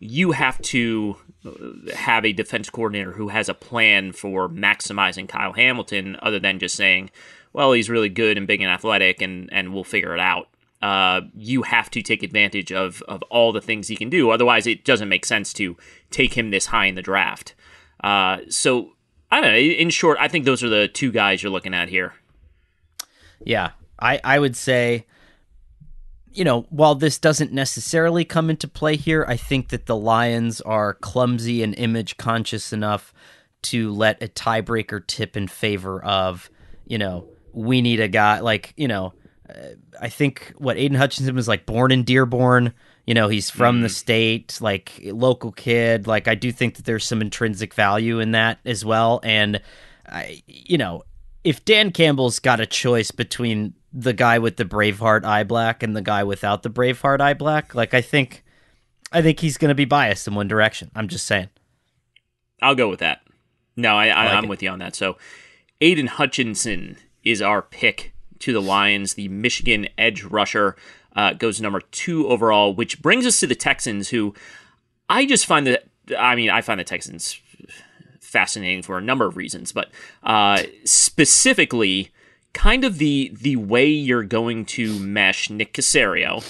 you 0.00 0.32
have 0.32 0.60
to 0.62 1.16
uh, 1.44 1.94
have 1.94 2.24
a 2.24 2.32
defense 2.32 2.70
coordinator 2.70 3.12
who 3.12 3.28
has 3.28 3.48
a 3.48 3.54
plan 3.54 4.12
for 4.12 4.48
maximizing 4.48 5.28
Kyle 5.28 5.52
Hamilton, 5.52 6.16
other 6.22 6.38
than 6.38 6.58
just 6.58 6.76
saying, 6.76 7.10
"Well, 7.52 7.72
he's 7.72 7.90
really 7.90 8.08
good 8.08 8.36
and 8.36 8.46
big 8.46 8.60
and 8.60 8.70
athletic, 8.70 9.22
and 9.22 9.48
and 9.52 9.72
we'll 9.72 9.84
figure 9.84 10.14
it 10.14 10.20
out." 10.20 10.48
Uh, 10.82 11.22
you 11.34 11.62
have 11.62 11.90
to 11.90 12.02
take 12.02 12.22
advantage 12.22 12.72
of 12.72 13.02
of 13.08 13.22
all 13.24 13.52
the 13.52 13.60
things 13.60 13.88
he 13.88 13.96
can 13.96 14.10
do. 14.10 14.30
Otherwise, 14.30 14.66
it 14.66 14.84
doesn't 14.84 15.08
make 15.08 15.24
sense 15.24 15.52
to 15.54 15.76
take 16.10 16.34
him 16.34 16.50
this 16.50 16.66
high 16.66 16.86
in 16.86 16.94
the 16.94 17.02
draft. 17.02 17.54
Uh, 18.02 18.38
so 18.48 18.92
I 19.30 19.40
don't 19.40 19.52
know. 19.52 19.58
In 19.58 19.90
short, 19.90 20.18
I 20.20 20.28
think 20.28 20.44
those 20.44 20.62
are 20.62 20.68
the 20.68 20.88
two 20.88 21.10
guys 21.10 21.42
you're 21.42 21.52
looking 21.52 21.74
at 21.74 21.88
here. 21.88 22.14
Yeah, 23.44 23.70
I 23.98 24.20
I 24.22 24.38
would 24.38 24.56
say 24.56 25.06
you 26.34 26.44
know, 26.44 26.62
while 26.70 26.94
this 26.96 27.18
doesn't 27.18 27.52
necessarily 27.52 28.24
come 28.24 28.50
into 28.50 28.66
play 28.66 28.96
here, 28.96 29.24
I 29.28 29.36
think 29.36 29.68
that 29.68 29.86
the 29.86 29.96
Lions 29.96 30.60
are 30.60 30.94
clumsy 30.94 31.62
and 31.62 31.74
image 31.76 32.16
conscious 32.16 32.72
enough 32.72 33.14
to 33.62 33.92
let 33.92 34.22
a 34.22 34.28
tiebreaker 34.28 35.06
tip 35.06 35.36
in 35.36 35.48
favor 35.48 36.04
of, 36.04 36.50
you 36.86 36.98
know, 36.98 37.28
we 37.52 37.80
need 37.80 38.00
a 38.00 38.08
guy 38.08 38.40
like, 38.40 38.74
you 38.76 38.88
know, 38.88 39.14
uh, 39.48 39.68
I 40.00 40.08
think 40.08 40.52
what 40.58 40.76
Aidan 40.76 40.98
Hutchinson 40.98 41.34
was 41.36 41.48
like 41.48 41.66
born 41.66 41.92
in 41.92 42.02
Dearborn. 42.02 42.74
You 43.06 43.14
know, 43.14 43.28
he's 43.28 43.50
from 43.50 43.78
mm. 43.78 43.82
the 43.82 43.88
state, 43.88 44.58
like 44.60 45.00
local 45.04 45.52
kid. 45.52 46.06
Like 46.06 46.26
I 46.26 46.34
do 46.34 46.50
think 46.50 46.76
that 46.76 46.84
there's 46.84 47.04
some 47.04 47.20
intrinsic 47.20 47.74
value 47.74 48.18
in 48.18 48.32
that 48.32 48.58
as 48.64 48.84
well. 48.84 49.20
And 49.22 49.60
I, 50.06 50.42
you 50.46 50.78
know, 50.78 51.04
if 51.44 51.64
Dan 51.64 51.92
Campbell's 51.92 52.38
got 52.38 52.60
a 52.60 52.66
choice 52.66 53.10
between 53.10 53.74
the 53.94 54.12
guy 54.12 54.40
with 54.40 54.56
the 54.56 54.64
Braveheart 54.64 55.24
eye 55.24 55.44
black 55.44 55.82
and 55.82 55.96
the 55.96 56.02
guy 56.02 56.24
without 56.24 56.64
the 56.64 56.70
Braveheart 56.70 57.20
eye 57.20 57.34
black. 57.34 57.74
Like 57.74 57.94
I 57.94 58.00
think 58.00 58.44
I 59.12 59.22
think 59.22 59.38
he's 59.38 59.56
going 59.56 59.68
to 59.68 59.74
be 59.74 59.84
biased 59.84 60.26
in 60.26 60.34
one 60.34 60.48
direction. 60.48 60.90
I'm 60.96 61.06
just 61.06 61.26
saying. 61.26 61.48
I'll 62.60 62.74
go 62.74 62.88
with 62.88 62.98
that. 62.98 63.20
No, 63.76 63.96
I, 63.96 64.08
I, 64.08 64.38
am 64.38 64.48
with 64.48 64.62
you 64.62 64.70
on 64.70 64.78
that. 64.80 64.94
So, 64.94 65.16
Aidan 65.80 66.06
Hutchinson 66.06 66.96
is 67.24 67.42
our 67.42 67.60
pick 67.60 68.12
to 68.40 68.52
the 68.52 68.62
Lions. 68.62 69.14
The 69.14 69.28
Michigan 69.28 69.88
edge 69.98 70.22
rusher 70.22 70.76
uh, 71.16 71.32
goes 71.34 71.60
number 71.60 71.80
two 71.80 72.28
overall, 72.28 72.72
which 72.72 73.02
brings 73.02 73.26
us 73.26 73.40
to 73.40 73.46
the 73.46 73.54
Texans, 73.56 74.10
who 74.10 74.34
I 75.08 75.26
just 75.26 75.46
find 75.46 75.66
that. 75.66 75.84
I 76.16 76.34
mean, 76.36 76.50
I 76.50 76.60
find 76.60 76.78
the 76.78 76.84
Texans 76.84 77.40
fascinating 78.34 78.82
for 78.82 78.98
a 78.98 79.00
number 79.00 79.26
of 79.26 79.36
reasons, 79.36 79.70
but 79.70 79.90
uh, 80.24 80.60
specifically 80.84 82.10
kind 82.52 82.84
of 82.84 82.98
the 82.98 83.32
the 83.40 83.54
way 83.54 83.86
you're 83.86 84.24
going 84.24 84.64
to 84.64 84.98
mesh 84.98 85.50
Nick 85.50 85.72
Caserio, 85.72 86.44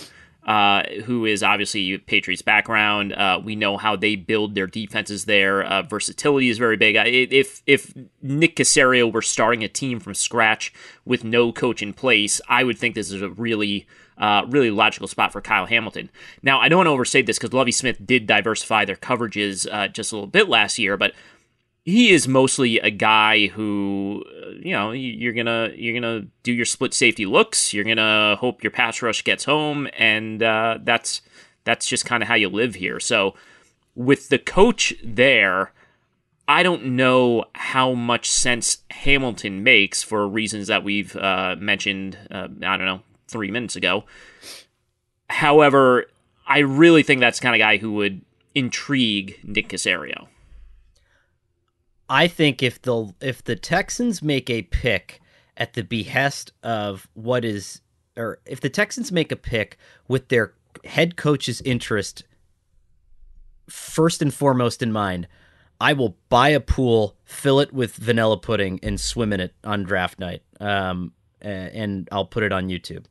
uh, 0.47 0.85
who 1.05 1.27
is 1.27 1.43
obviously 1.43 1.99
Patriots 1.99 2.41
background. 2.41 3.13
Uh, 3.13 3.39
we 3.45 3.55
know 3.55 3.77
how 3.77 3.97
they 3.97 4.17
build 4.17 4.55
their 4.55 4.67
defenses 4.67 5.27
there. 5.27 5.63
Uh, 5.63 5.83
versatility 5.83 6.49
is 6.49 6.57
very 6.57 6.79
big. 6.79 6.97
If 6.97 7.63
if 7.67 7.93
Nick 8.23 8.57
Caserio 8.57 9.13
were 9.13 9.23
starting 9.23 9.63
a 9.63 9.69
team 9.69 10.01
from 10.01 10.15
scratch 10.15 10.73
with 11.05 11.23
no 11.23 11.53
coach 11.53 11.83
in 11.83 11.93
place, 11.93 12.41
I 12.49 12.65
would 12.65 12.79
think 12.79 12.95
this 12.95 13.13
is 13.13 13.21
a 13.21 13.29
really 13.29 13.87
uh, 14.17 14.47
really 14.49 14.71
logical 14.71 15.09
spot 15.09 15.33
for 15.33 15.41
Kyle 15.41 15.67
Hamilton. 15.67 16.11
Now, 16.43 16.61
I 16.61 16.69
don't 16.69 16.79
want 16.79 16.87
to 16.87 16.93
overstate 16.93 17.27
this 17.27 17.39
because 17.39 17.53
Lovie 17.53 17.73
Smith 17.73 17.99
did 18.05 18.27
diversify 18.27 18.85
their 18.85 18.97
coverages 18.97 19.67
uh, 19.71 19.89
just 19.89 20.13
a 20.13 20.17
little 20.17 20.29
bit 20.29 20.49
last 20.49 20.79
year, 20.79 20.97
but 20.97 21.13
he 21.85 22.13
is 22.13 22.27
mostly 22.27 22.79
a 22.79 22.91
guy 22.91 23.49
who 23.49 24.25
you 24.59 24.73
know 24.73 24.93
you're 24.93 25.35
gonna 25.35 25.71
you're 25.77 25.95
gonna 25.95 26.27
do 26.43 26.53
your 26.53 26.65
split 26.65 26.95
safety 26.95 27.27
looks. 27.27 27.75
You're 27.75 27.85
gonna 27.85 28.37
hope 28.37 28.63
your 28.63 28.71
pass 28.71 29.03
rush 29.03 29.23
gets 29.23 29.45
home 29.45 29.89
and 29.97 30.43
uh, 30.43 30.79
that's 30.83 31.21
that's 31.65 31.87
just 31.87 32.05
kind 32.05 32.23
of 32.23 32.29
how 32.29 32.35
you 32.35 32.49
live 32.49 32.75
here. 32.75 33.01
So 33.01 33.35
with 33.95 34.29
the 34.29 34.39
coach 34.39 34.93
there 35.05 35.73
i 36.49 36.63
don't 36.63 36.85
know 36.85 37.45
how 37.55 37.93
much 37.93 38.31
sense 38.31 38.79
hamilton 38.91 39.63
makes 39.63 40.03
for 40.03 40.27
reasons 40.29 40.67
that 40.67 40.83
we've 40.83 41.17
uh, 41.17 41.55
mentioned 41.59 42.19
uh, 42.31 42.49
i 42.63 42.77
don't 42.77 42.87
know 42.87 43.01
three 43.27 43.51
minutes 43.51 43.77
ago. 43.77 44.05
However 45.31 46.07
i 46.47 46.59
really 46.59 47.03
think 47.03 47.21
that's 47.21 47.39
the 47.39 47.43
kind 47.43 47.55
of 47.55 47.61
guy 47.61 47.77
who 47.79 47.93
would 47.93 48.21
intrigue 48.55 49.39
nick 49.43 49.69
caserio 49.69 50.27
I 52.09 52.29
think 52.29 52.63
if 52.63 52.83
the 52.83 53.13
if 53.21 53.43
the 53.45 53.57
Texans 53.57 54.23
make 54.23 54.51
a 54.51 54.63
pick 54.63 55.21
at 55.57 55.75
the 55.75 55.83
behest 55.83 56.53
of 56.63 57.09
what 57.15 57.45
is 57.45 57.81
or 58.17 58.39
if 58.47 58.61
the 58.61 58.71
Texans 58.71 59.11
make 59.11 59.33
a 59.33 59.37
pick 59.37 59.79
with 60.09 60.29
their 60.29 60.55
head 60.85 61.17
coach's 61.17 61.61
interest 61.63 62.25
first 63.69 64.21
and 64.21 64.33
foremost 64.33 64.83
in 64.83 64.93
mind, 64.93 65.27
I 65.81 65.93
will 65.95 66.17
buy 66.29 66.51
a 66.51 66.61
pool, 66.61 67.17
fill 67.25 67.61
it 67.61 67.73
with 67.73 67.95
vanilla 67.95 68.39
pudding, 68.39 68.81
and 68.83 69.01
swim 69.01 69.33
in 69.33 69.41
it 69.41 69.55
on 69.65 69.85
draft 69.85 70.19
night. 70.19 70.43
Um, 70.61 71.13
and 71.41 72.09
I'll 72.11 72.25
put 72.25 72.43
it 72.43 72.53
on 72.53 72.69
YouTube. 72.69 73.05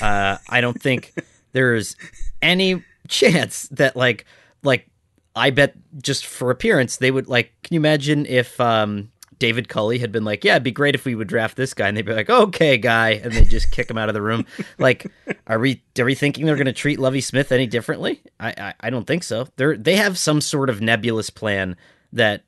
Uh, 0.00 0.38
I 0.48 0.60
don't 0.60 0.80
think 0.80 1.12
there's 1.52 1.96
any 2.42 2.82
chance 3.08 3.68
that 3.68 3.96
like 3.96 4.24
like 4.62 4.88
I 5.36 5.50
bet 5.50 5.74
just 6.02 6.26
for 6.26 6.50
appearance, 6.50 6.96
they 6.96 7.10
would 7.10 7.28
like. 7.28 7.52
Can 7.62 7.74
you 7.74 7.80
imagine 7.80 8.24
if 8.26 8.58
um, 8.60 9.10
David 9.38 9.68
Culley 9.68 9.98
had 9.98 10.10
been 10.10 10.24
like, 10.24 10.44
"Yeah, 10.44 10.54
it'd 10.54 10.62
be 10.62 10.72
great 10.72 10.94
if 10.94 11.04
we 11.04 11.14
would 11.14 11.28
draft 11.28 11.56
this 11.56 11.74
guy," 11.74 11.88
and 11.88 11.96
they'd 11.96 12.06
be 12.06 12.14
like, 12.14 12.30
"Okay, 12.30 12.78
guy," 12.78 13.10
and 13.10 13.32
they 13.32 13.44
just 13.44 13.70
kick 13.70 13.90
him 13.90 13.98
out 13.98 14.08
of 14.08 14.14
the 14.14 14.22
room. 14.22 14.46
Like, 14.78 15.10
are 15.46 15.58
we 15.58 15.82
are 15.98 16.04
we 16.04 16.14
thinking 16.14 16.46
they're 16.46 16.56
going 16.56 16.66
to 16.66 16.72
treat 16.72 16.98
Lovie 16.98 17.20
Smith 17.20 17.52
any 17.52 17.66
differently? 17.66 18.22
I, 18.40 18.54
I 18.56 18.74
I 18.80 18.90
don't 18.90 19.06
think 19.06 19.22
so. 19.22 19.48
They're 19.56 19.76
they 19.76 19.96
have 19.96 20.18
some 20.18 20.40
sort 20.40 20.70
of 20.70 20.80
nebulous 20.80 21.30
plan 21.30 21.76
that 22.12 22.44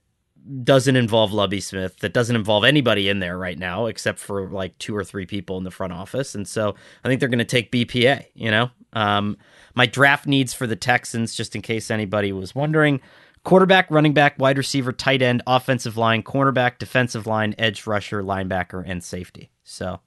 doesn't 0.63 0.97
involve 0.97 1.33
Lovie 1.33 1.61
Smith, 1.61 1.99
that 1.99 2.13
doesn't 2.15 2.37
involve 2.37 2.65
anybody 2.65 3.09
in 3.09 3.19
there 3.19 3.37
right 3.37 3.59
now, 3.59 3.87
except 3.87 4.19
for 4.19 4.49
like 4.49 4.77
two 4.79 4.97
or 4.97 5.05
three 5.05 5.27
people 5.27 5.59
in 5.59 5.65
the 5.65 5.71
front 5.71 5.93
office. 5.93 6.35
And 6.35 6.49
so 6.49 6.75
I 7.05 7.09
think 7.09 7.21
they're 7.21 7.29
going 7.29 7.39
to 7.39 7.45
take 7.45 7.71
BPA, 7.71 8.27
you 8.35 8.51
know? 8.51 8.71
Um, 8.93 9.37
my 9.75 9.87
draft 9.87 10.27
needs 10.27 10.55
for 10.55 10.67
the 10.67 10.77
Texans, 10.77 11.35
just 11.35 11.55
in 11.55 11.63
case 11.63 11.91
anybody 11.91 12.33
was 12.33 12.55
wondering 12.55 13.01
quarterback, 13.45 13.91
running 13.91 14.13
back, 14.13 14.39
wide 14.39 14.59
receiver, 14.59 14.93
tight 14.93 15.23
end, 15.23 15.43
offensive 15.47 15.97
line, 15.97 16.23
cornerback, 16.23 16.79
defensive 16.79 17.27
line, 17.27 17.55
edge 17.59 17.87
rusher, 17.87 18.23
linebacker, 18.23 18.83
and 18.87 19.03
safety. 19.03 19.51
So 19.65 20.01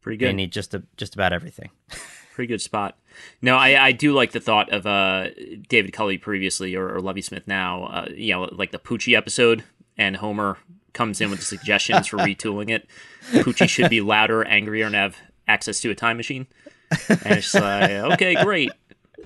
pretty 0.00 0.18
good. 0.18 0.28
They 0.28 0.32
need 0.34 0.52
just 0.52 0.72
a, 0.72 0.84
just 0.96 1.14
about 1.14 1.32
everything. 1.32 1.70
pretty 2.34 2.46
good 2.46 2.60
spot. 2.60 2.96
No, 3.42 3.56
I, 3.56 3.86
I 3.86 3.92
do 3.92 4.12
like 4.12 4.30
the 4.30 4.38
thought 4.38 4.72
of 4.72 4.86
uh, 4.86 5.30
David 5.68 5.92
Culley 5.92 6.18
previously 6.18 6.76
or, 6.76 6.94
or 6.94 7.00
Lovie 7.00 7.22
Smith 7.22 7.48
now. 7.48 7.84
Uh, 7.86 8.06
you 8.14 8.32
know, 8.32 8.48
like 8.52 8.70
the 8.70 8.78
Poochie 8.78 9.16
episode, 9.16 9.64
and 9.96 10.16
Homer 10.16 10.58
comes 10.92 11.20
in 11.20 11.30
with 11.30 11.40
the 11.40 11.44
suggestions 11.44 12.06
for 12.06 12.16
retooling 12.18 12.70
it. 12.70 12.86
Poochie 13.32 13.68
should 13.68 13.90
be 13.90 14.00
louder, 14.00 14.44
angrier, 14.44 14.86
and 14.86 14.94
have 14.94 15.16
access 15.48 15.80
to 15.80 15.90
a 15.90 15.96
time 15.96 16.16
machine. 16.16 16.46
And 17.08 17.38
it's 17.38 17.54
like, 17.54 17.90
okay, 17.90 18.42
great. 18.42 18.70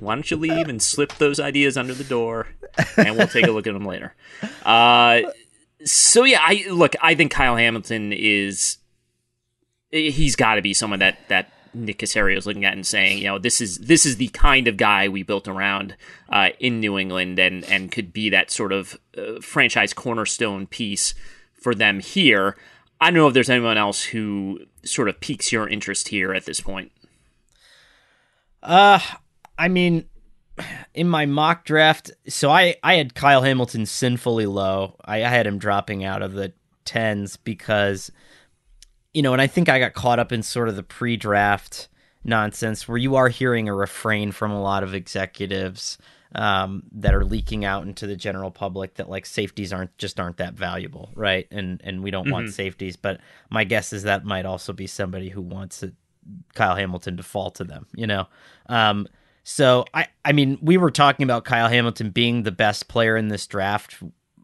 Why 0.01 0.15
don't 0.15 0.31
you 0.31 0.37
leave 0.37 0.69
and 0.69 0.83
slip 0.83 1.15
those 1.15 1.39
ideas 1.39 1.77
under 1.77 1.95
the 1.95 2.05
door, 2.05 2.49
and 2.97 3.17
we'll 3.17 3.29
take 3.29 3.47
a 3.47 3.53
look 3.53 3.67
at 3.67 3.75
them 3.75 3.85
later. 3.85 4.15
Uh, 4.65 5.21
so 5.85 6.25
yeah, 6.25 6.41
I 6.43 6.67
look. 6.71 6.95
I 7.01 7.15
think 7.15 7.31
Kyle 7.31 7.57
Hamilton 7.57 8.13
is. 8.13 8.79
He's 9.91 10.37
got 10.37 10.55
to 10.55 10.63
be 10.63 10.75
someone 10.75 10.99
that 11.01 11.19
that 11.29 11.53
Nick 11.75 11.99
Caserio 11.99 12.37
is 12.37 12.47
looking 12.47 12.65
at 12.65 12.73
and 12.73 12.87
saying, 12.87 13.19
you 13.19 13.25
know, 13.25 13.39
this 13.39 13.61
is 13.61 13.79
this 13.79 14.05
is 14.05 14.17
the 14.17 14.29
kind 14.29 14.69
of 14.69 14.77
guy 14.77 15.09
we 15.09 15.23
built 15.23 15.49
around 15.49 15.97
uh, 16.29 16.51
in 16.59 16.81
New 16.81 16.99
England, 16.99 17.39
and 17.39 17.65
and 17.65 17.93
could 17.93 18.13
be 18.13 18.31
that 18.31 18.51
sort 18.51 18.73
of 18.73 18.99
uh, 19.17 19.41
franchise 19.41 19.93
cornerstone 19.93 20.67
piece 20.67 21.15
for 21.53 21.75
them 21.75 22.01
here. 22.01 22.57
I 23.01 23.07
don't 23.07 23.15
know 23.15 23.29
if 23.29 23.35
there's 23.35 23.51
anyone 23.51 23.79
else 23.79 24.05
who 24.05 24.61
sort 24.85 25.09
of 25.09 25.21
piques 25.21 25.53
your 25.53 25.69
interest 25.69 26.09
here 26.09 26.33
at 26.33 26.45
this 26.45 26.61
point. 26.61 26.93
Uh, 28.63 29.01
I 29.59 29.69
mean, 29.69 30.07
in 30.95 31.09
my 31.09 31.27
mock 31.27 31.65
draft, 31.65 32.11
so 32.29 32.51
I 32.51 32.77
I 32.83 32.95
had 32.95 33.15
Kyle 33.15 33.43
Hamilton 33.43 33.87
sinfully 33.87 34.47
low. 34.47 34.97
I, 35.05 35.25
I 35.25 35.29
had 35.29 35.47
him 35.47 35.59
dropping 35.59 36.05
out 36.05 36.23
of 36.23 36.33
the 36.33 36.53
tens 36.85 37.37
because, 37.37 38.11
you 39.15 39.23
know, 39.23 39.33
and 39.33 39.43
I 39.43 39.47
think 39.47 39.69
I 39.69 39.79
got 39.79 39.95
caught 39.95 40.19
up 40.19 40.33
in 40.33 40.43
sort 40.43 40.69
of 40.69 40.77
the 40.77 40.83
pre-draft 40.83 41.89
nonsense 42.25 42.87
where 42.87 42.99
you 42.99 43.17
are 43.17 43.29
hearing 43.29 43.69
a 43.69 43.75
refrain 43.75 44.33
from 44.33 44.53
a 44.53 44.63
lot 44.63 44.83
of 44.83 44.95
executives 44.95 45.99
um, 46.35 46.85
that 46.93 47.15
are 47.15 47.25
leaking 47.25 47.65
out 47.65 47.85
into 47.85 48.07
the 48.07 48.17
general 48.17 48.51
public 48.51 48.95
that 48.95 49.11
like 49.11 49.27
safeties 49.27 49.73
aren't 49.73 49.97
just 49.99 50.19
aren't 50.19 50.39
that 50.39 50.55
valuable, 50.55 51.11
right? 51.15 51.47
And 51.51 51.81
and 51.85 52.03
we 52.03 52.11
don't 52.11 52.25
mm-hmm. 52.25 52.33
want 52.33 52.53
safeties. 52.53 52.97
But 52.97 53.21
my 53.51 53.65
guess 53.65 53.93
is 53.93 54.05
that 54.05 54.25
might 54.25 54.47
also 54.47 54.73
be 54.73 54.87
somebody 54.87 55.29
who 55.29 55.43
wants 55.43 55.83
it 55.83 55.95
Kyle 56.55 56.77
Hamilton 56.77 57.17
to 57.17 57.23
fall 57.23 57.51
to 57.53 57.65
them, 57.65 57.87
you 57.95 58.07
know? 58.07 58.29
Um, 58.69 59.09
so 59.45 59.85
I, 59.93 60.07
I 60.25 60.33
mean, 60.33 60.59
we 60.63 60.77
were 60.77 60.91
talking 60.91 61.25
about 61.25 61.45
Kyle 61.45 61.69
Hamilton 61.69 62.11
being 62.11 62.43
the 62.43 62.53
best 62.53 62.89
player 62.89 63.17
in 63.17 63.29
this 63.29 63.47
draft 63.47 63.97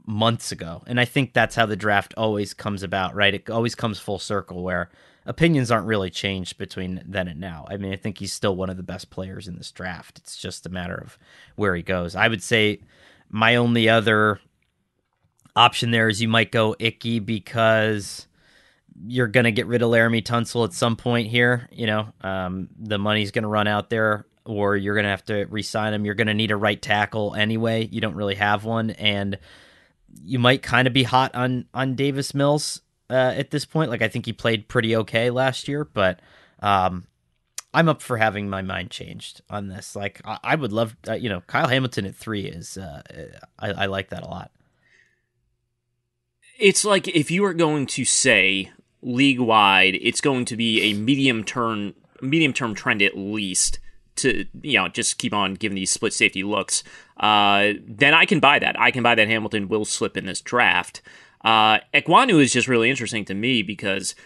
months 0.07 0.51
ago. 0.51 0.83
And 0.87 0.99
I 0.99 1.05
think 1.05 1.35
that's 1.35 1.55
how 1.55 1.67
the 1.67 1.77
draft 1.77 2.14
always 2.17 2.55
comes 2.55 2.83
about, 2.83 3.14
right? 3.14 3.35
It 3.35 3.51
always 3.51 3.75
comes 3.75 4.01
full 4.01 4.19
circle 4.19 4.62
where 4.62 4.91
opinions 5.27 5.71
aren't 5.71 5.87
really 5.87 6.11
changed 6.11 6.57
between 6.57 7.03
then 7.07 7.29
and 7.29 7.38
now. 7.38 7.67
I 7.69 7.77
mean, 7.77 7.93
I 7.93 7.97
think 7.97 8.19
he's 8.19 8.33
still 8.33 8.57
one 8.57 8.71
of 8.71 8.79
the 8.79 8.83
best 8.83 9.11
players 9.11 9.47
in 9.47 9.57
this 9.57 9.71
draft. 9.71 10.19
It's 10.19 10.37
just 10.37 10.64
a 10.64 10.71
matter 10.71 10.97
of 10.97 11.19
where 11.57 11.77
he 11.77 11.83
goes. 11.83 12.17
I 12.17 12.27
would 12.29 12.43
say 12.43 12.81
my 13.29 13.57
only 13.57 13.88
other 13.88 14.41
option 15.55 15.91
there 15.91 16.09
is 16.09 16.23
you 16.23 16.29
might 16.29 16.53
go 16.53 16.75
Ickey 16.79 17.19
because 17.19 18.28
you're 19.06 19.28
going 19.28 19.44
to 19.44 19.52
get 19.52 19.66
rid 19.66 19.82
of 19.82 19.90
Laremy 19.90 20.22
Tunsil 20.22 20.64
at 20.64 20.72
some 20.72 20.96
point 20.96 21.28
here. 21.28 21.68
You 21.70 21.87
know, 21.87 22.12
um, 22.20 22.68
the 22.78 22.98
money's 22.98 23.30
going 23.30 23.42
to 23.42 23.48
run 23.48 23.68
out 23.68 23.90
there, 23.90 24.26
or 24.44 24.76
you're 24.76 24.94
going 24.94 25.04
to 25.04 25.11
have 25.11 25.24
to 25.26 25.44
re-sign 25.46 25.94
him. 25.94 26.04
You're 26.04 26.14
going 26.14 26.26
to 26.26 26.34
need 26.34 26.50
a 26.50 26.56
right 26.56 26.80
tackle 26.80 27.34
anyway. 27.34 27.88
You 27.90 28.00
don't 28.00 28.14
really 28.14 28.37
have 28.37 28.64
one, 28.64 28.90
and 28.90 29.38
you 30.24 30.38
might 30.38 30.62
kind 30.62 30.87
of 30.87 30.94
be 30.94 31.02
hot 31.02 31.34
on 31.34 31.66
on 31.74 31.94
Davis 31.94 32.34
Mills 32.34 32.80
uh, 33.11 33.34
at 33.37 33.50
this 33.50 33.64
point. 33.64 33.90
Like 33.90 34.02
I 34.02 34.08
think 34.08 34.26
he 34.26 34.32
played 34.32 34.68
pretty 34.68 34.96
okay 34.96 35.30
last 35.30 35.68
year, 35.68 35.84
but 35.84 36.20
um, 36.61 37.06
I'm 37.72 37.88
up 37.88 38.02
for 38.02 38.16
having 38.16 38.48
my 38.48 38.62
mind 38.62 38.90
changed 38.90 39.42
on 39.50 39.68
this. 39.68 39.94
Like 39.94 40.20
I, 40.24 40.38
I 40.42 40.54
would 40.54 40.72
love, 40.72 40.96
uh, 41.06 41.14
you 41.14 41.28
know, 41.28 41.42
Kyle 41.42 41.68
Hamilton 41.68 42.06
at 42.06 42.16
three 42.16 42.46
is 42.46 42.76
uh, 42.76 43.02
I, 43.58 43.70
I 43.70 43.87
like 43.87 44.11
that 44.11 44.22
a 44.22 44.28
lot. 44.28 44.50
It's 46.58 46.84
like 46.84 47.06
if 47.06 47.30
you 47.30 47.44
are 47.44 47.54
going 47.54 47.87
to 47.87 48.04
say 48.04 48.72
league 49.02 49.40
wide, 49.40 49.98
it's 50.00 50.20
going 50.20 50.44
to 50.46 50.56
be 50.56 50.82
a 50.82 50.94
medium 50.94 51.44
term 51.44 51.94
medium 52.20 52.52
term 52.52 52.74
trend 52.74 53.00
at 53.00 53.16
least 53.16 53.78
to 54.16 54.44
you 54.62 54.78
know 54.78 54.88
just 54.88 55.18
keep 55.18 55.32
on 55.32 55.54
giving 55.54 55.76
these 55.76 55.90
split 55.90 56.12
safety 56.12 56.42
looks. 56.42 56.82
Uh, 57.18 57.72
then 57.87 58.14
I 58.14 58.24
can 58.26 58.40
buy 58.40 58.58
that. 58.58 58.78
I 58.78 58.90
can 58.90 59.02
buy 59.02 59.14
that 59.14 59.28
Hamilton 59.28 59.68
will 59.68 59.84
slip 59.84 60.16
in 60.16 60.26
this 60.26 60.40
draft. 60.40 61.02
Uh, 61.44 61.78
Ekwonu 61.94 62.40
is 62.40 62.52
just 62.52 62.68
really 62.68 62.90
interesting 62.90 63.24
to 63.26 63.34
me 63.34 63.62
because, 63.62 64.16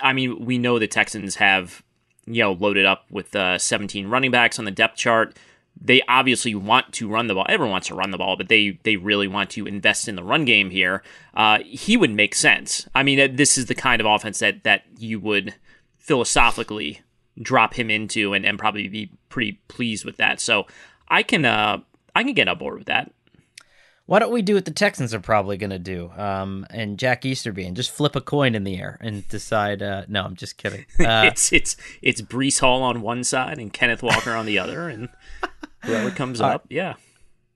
I 0.00 0.12
mean, 0.12 0.44
we 0.44 0.58
know 0.58 0.78
the 0.78 0.88
Texans 0.88 1.36
have 1.36 1.82
you 2.26 2.42
know 2.42 2.52
loaded 2.52 2.86
up 2.86 3.06
with 3.10 3.34
uh, 3.34 3.58
17 3.58 4.08
running 4.08 4.30
backs 4.30 4.58
on 4.58 4.64
the 4.64 4.70
depth 4.70 4.96
chart 4.96 5.36
they 5.80 6.02
obviously 6.08 6.54
want 6.54 6.92
to 6.94 7.08
run 7.08 7.26
the 7.26 7.34
ball. 7.34 7.46
Everyone 7.48 7.72
wants 7.72 7.88
to 7.88 7.94
run 7.94 8.10
the 8.10 8.18
ball, 8.18 8.36
but 8.36 8.48
they 8.48 8.78
they 8.84 8.96
really 8.96 9.28
want 9.28 9.50
to 9.50 9.66
invest 9.66 10.08
in 10.08 10.16
the 10.16 10.22
run 10.22 10.44
game 10.44 10.70
here. 10.70 11.02
Uh, 11.34 11.58
he 11.64 11.96
would 11.96 12.10
make 12.10 12.34
sense. 12.34 12.88
I 12.94 13.02
mean, 13.02 13.36
this 13.36 13.58
is 13.58 13.66
the 13.66 13.74
kind 13.74 14.00
of 14.00 14.06
offense 14.06 14.38
that 14.40 14.64
that 14.64 14.84
you 14.98 15.18
would 15.20 15.54
philosophically 15.98 17.00
drop 17.40 17.74
him 17.74 17.90
into, 17.90 18.34
and, 18.34 18.44
and 18.44 18.58
probably 18.58 18.88
be 18.88 19.10
pretty 19.28 19.60
pleased 19.68 20.04
with 20.04 20.18
that. 20.18 20.40
So 20.40 20.66
I 21.08 21.22
can 21.22 21.44
uh, 21.44 21.78
I 22.14 22.22
can 22.22 22.34
get 22.34 22.48
on 22.48 22.58
board 22.58 22.78
with 22.78 22.86
that. 22.86 23.12
Why 24.12 24.18
don't 24.18 24.30
we 24.30 24.42
do 24.42 24.56
what 24.56 24.66
the 24.66 24.72
Texans 24.72 25.14
are 25.14 25.20
probably 25.20 25.56
going 25.56 25.70
to 25.70 25.78
do? 25.78 26.10
Um, 26.18 26.66
and 26.68 26.98
Jack 26.98 27.24
Easterby 27.24 27.64
and 27.64 27.74
just 27.74 27.90
flip 27.90 28.14
a 28.14 28.20
coin 28.20 28.54
in 28.54 28.62
the 28.62 28.76
air 28.76 28.98
and 29.00 29.26
decide. 29.26 29.82
Uh, 29.82 30.04
no, 30.06 30.22
I'm 30.22 30.36
just 30.36 30.58
kidding. 30.58 30.84
Uh, 31.00 31.24
it's 31.28 31.50
it's 31.50 31.78
it's 32.02 32.20
Breece 32.20 32.60
Hall 32.60 32.82
on 32.82 33.00
one 33.00 33.24
side 33.24 33.58
and 33.58 33.72
Kenneth 33.72 34.02
Walker 34.02 34.32
on 34.32 34.44
the 34.44 34.58
other, 34.58 34.90
and 34.90 35.08
whoever 35.82 36.10
comes 36.14 36.42
up, 36.42 36.66
yeah. 36.68 36.96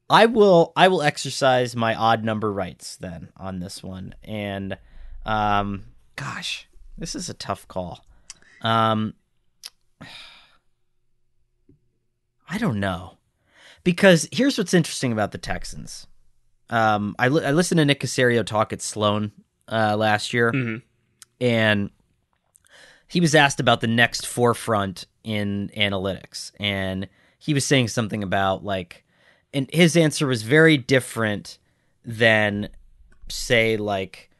I 0.08 0.24
will 0.24 0.72
I 0.74 0.88
will 0.88 1.02
exercise 1.02 1.76
my 1.76 1.94
odd 1.94 2.24
number 2.24 2.50
rights 2.50 2.96
then 2.96 3.28
on 3.36 3.60
this 3.60 3.82
one. 3.82 4.14
And 4.24 4.78
um 5.26 5.84
gosh, 6.16 6.70
this 6.96 7.14
is 7.14 7.28
a 7.28 7.34
tough 7.34 7.68
call. 7.68 8.02
Um 8.62 9.12
I 12.48 12.56
don't 12.56 12.80
know. 12.80 13.18
Because 13.84 14.26
here's 14.32 14.56
what's 14.56 14.72
interesting 14.72 15.12
about 15.12 15.32
the 15.32 15.38
Texans. 15.38 16.06
Um 16.70 17.14
I 17.18 17.28
li- 17.28 17.44
I 17.44 17.52
listened 17.52 17.78
to 17.78 17.84
Nick 17.84 18.00
Caserio 18.00 18.44
talk 18.44 18.72
at 18.72 18.82
Sloan 18.82 19.32
uh 19.68 19.96
last 19.96 20.32
year 20.32 20.52
mm-hmm. 20.52 20.76
and 21.40 21.90
he 23.08 23.20
was 23.20 23.34
asked 23.34 23.60
about 23.60 23.80
the 23.80 23.86
next 23.86 24.26
forefront 24.26 25.06
in 25.24 25.70
analytics 25.76 26.52
and 26.58 27.08
he 27.38 27.54
was 27.54 27.64
saying 27.64 27.88
something 27.88 28.22
about 28.22 28.64
like 28.64 29.04
and 29.52 29.70
his 29.72 29.96
answer 29.96 30.26
was 30.26 30.42
very 30.42 30.76
different 30.76 31.58
than 32.04 32.68
say 33.28 33.76
like 33.76 34.30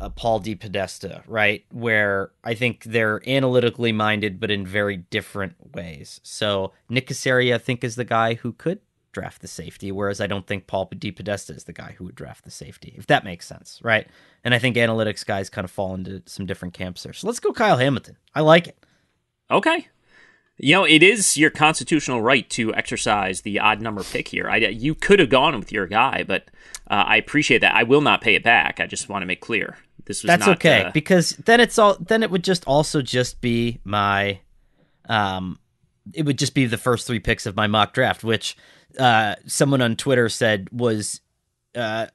a 0.00 0.08
Paul 0.10 0.40
DePodesta, 0.40 1.22
right? 1.26 1.64
Where 1.72 2.30
I 2.44 2.54
think 2.54 2.84
they're 2.84 3.20
analytically 3.28 3.90
minded, 3.92 4.38
but 4.38 4.50
in 4.50 4.64
very 4.64 4.98
different 4.98 5.56
ways. 5.74 6.20
So 6.22 6.72
Nick 6.88 7.08
Caserio, 7.08 7.54
I 7.54 7.58
think, 7.58 7.82
is 7.82 7.96
the 7.96 8.04
guy 8.04 8.34
who 8.34 8.52
could 8.52 8.80
draft 9.12 9.40
the 9.40 9.48
safety, 9.48 9.90
whereas 9.90 10.20
I 10.20 10.26
don't 10.26 10.46
think 10.46 10.66
Paul 10.66 10.88
DePodesta 10.88 11.56
is 11.56 11.64
the 11.64 11.72
guy 11.72 11.94
who 11.96 12.04
would 12.04 12.14
draft 12.14 12.44
the 12.44 12.50
safety, 12.50 12.94
if 12.96 13.06
that 13.06 13.24
makes 13.24 13.46
sense, 13.46 13.80
right? 13.82 14.06
And 14.44 14.54
I 14.54 14.58
think 14.58 14.76
analytics 14.76 15.24
guys 15.24 15.50
kind 15.50 15.64
of 15.64 15.70
fall 15.70 15.94
into 15.94 16.22
some 16.26 16.46
different 16.46 16.74
camps 16.74 17.02
there. 17.02 17.12
So 17.12 17.26
let's 17.26 17.40
go 17.40 17.52
Kyle 17.52 17.78
Hamilton. 17.78 18.16
I 18.34 18.40
like 18.40 18.68
it. 18.68 18.78
Okay. 19.50 19.88
You 20.60 20.74
know, 20.74 20.84
it 20.84 21.02
is 21.02 21.36
your 21.36 21.50
constitutional 21.50 22.20
right 22.20 22.48
to 22.50 22.74
exercise 22.74 23.42
the 23.42 23.60
odd 23.60 23.80
number 23.80 24.02
pick 24.02 24.28
here. 24.28 24.48
I, 24.50 24.56
you 24.56 24.94
could 24.94 25.20
have 25.20 25.30
gone 25.30 25.56
with 25.58 25.70
your 25.70 25.86
guy, 25.86 26.24
but 26.26 26.50
uh, 26.90 27.04
I 27.06 27.16
appreciate 27.16 27.60
that. 27.60 27.74
I 27.74 27.84
will 27.84 28.00
not 28.00 28.20
pay 28.20 28.34
it 28.34 28.42
back. 28.42 28.80
I 28.80 28.86
just 28.86 29.08
want 29.08 29.22
to 29.22 29.26
make 29.26 29.40
clear 29.40 29.78
this 30.08 30.22
was 30.22 30.28
that's 30.28 30.46
not, 30.46 30.56
okay 30.56 30.84
uh, 30.84 30.90
because 30.90 31.30
then 31.44 31.60
it's 31.60 31.78
all 31.78 31.96
then 32.00 32.22
it 32.22 32.30
would 32.30 32.42
just 32.42 32.64
also 32.66 33.02
just 33.02 33.40
be 33.40 33.78
my 33.84 34.40
um 35.08 35.58
it 36.14 36.24
would 36.24 36.38
just 36.38 36.54
be 36.54 36.64
the 36.64 36.78
first 36.78 37.06
three 37.06 37.20
picks 37.20 37.44
of 37.44 37.54
my 37.54 37.66
mock 37.66 37.92
draft 37.92 38.24
which 38.24 38.56
uh 38.98 39.34
someone 39.46 39.82
on 39.82 39.96
twitter 39.96 40.28
said 40.28 40.68
was 40.72 41.20
uh 41.74 42.06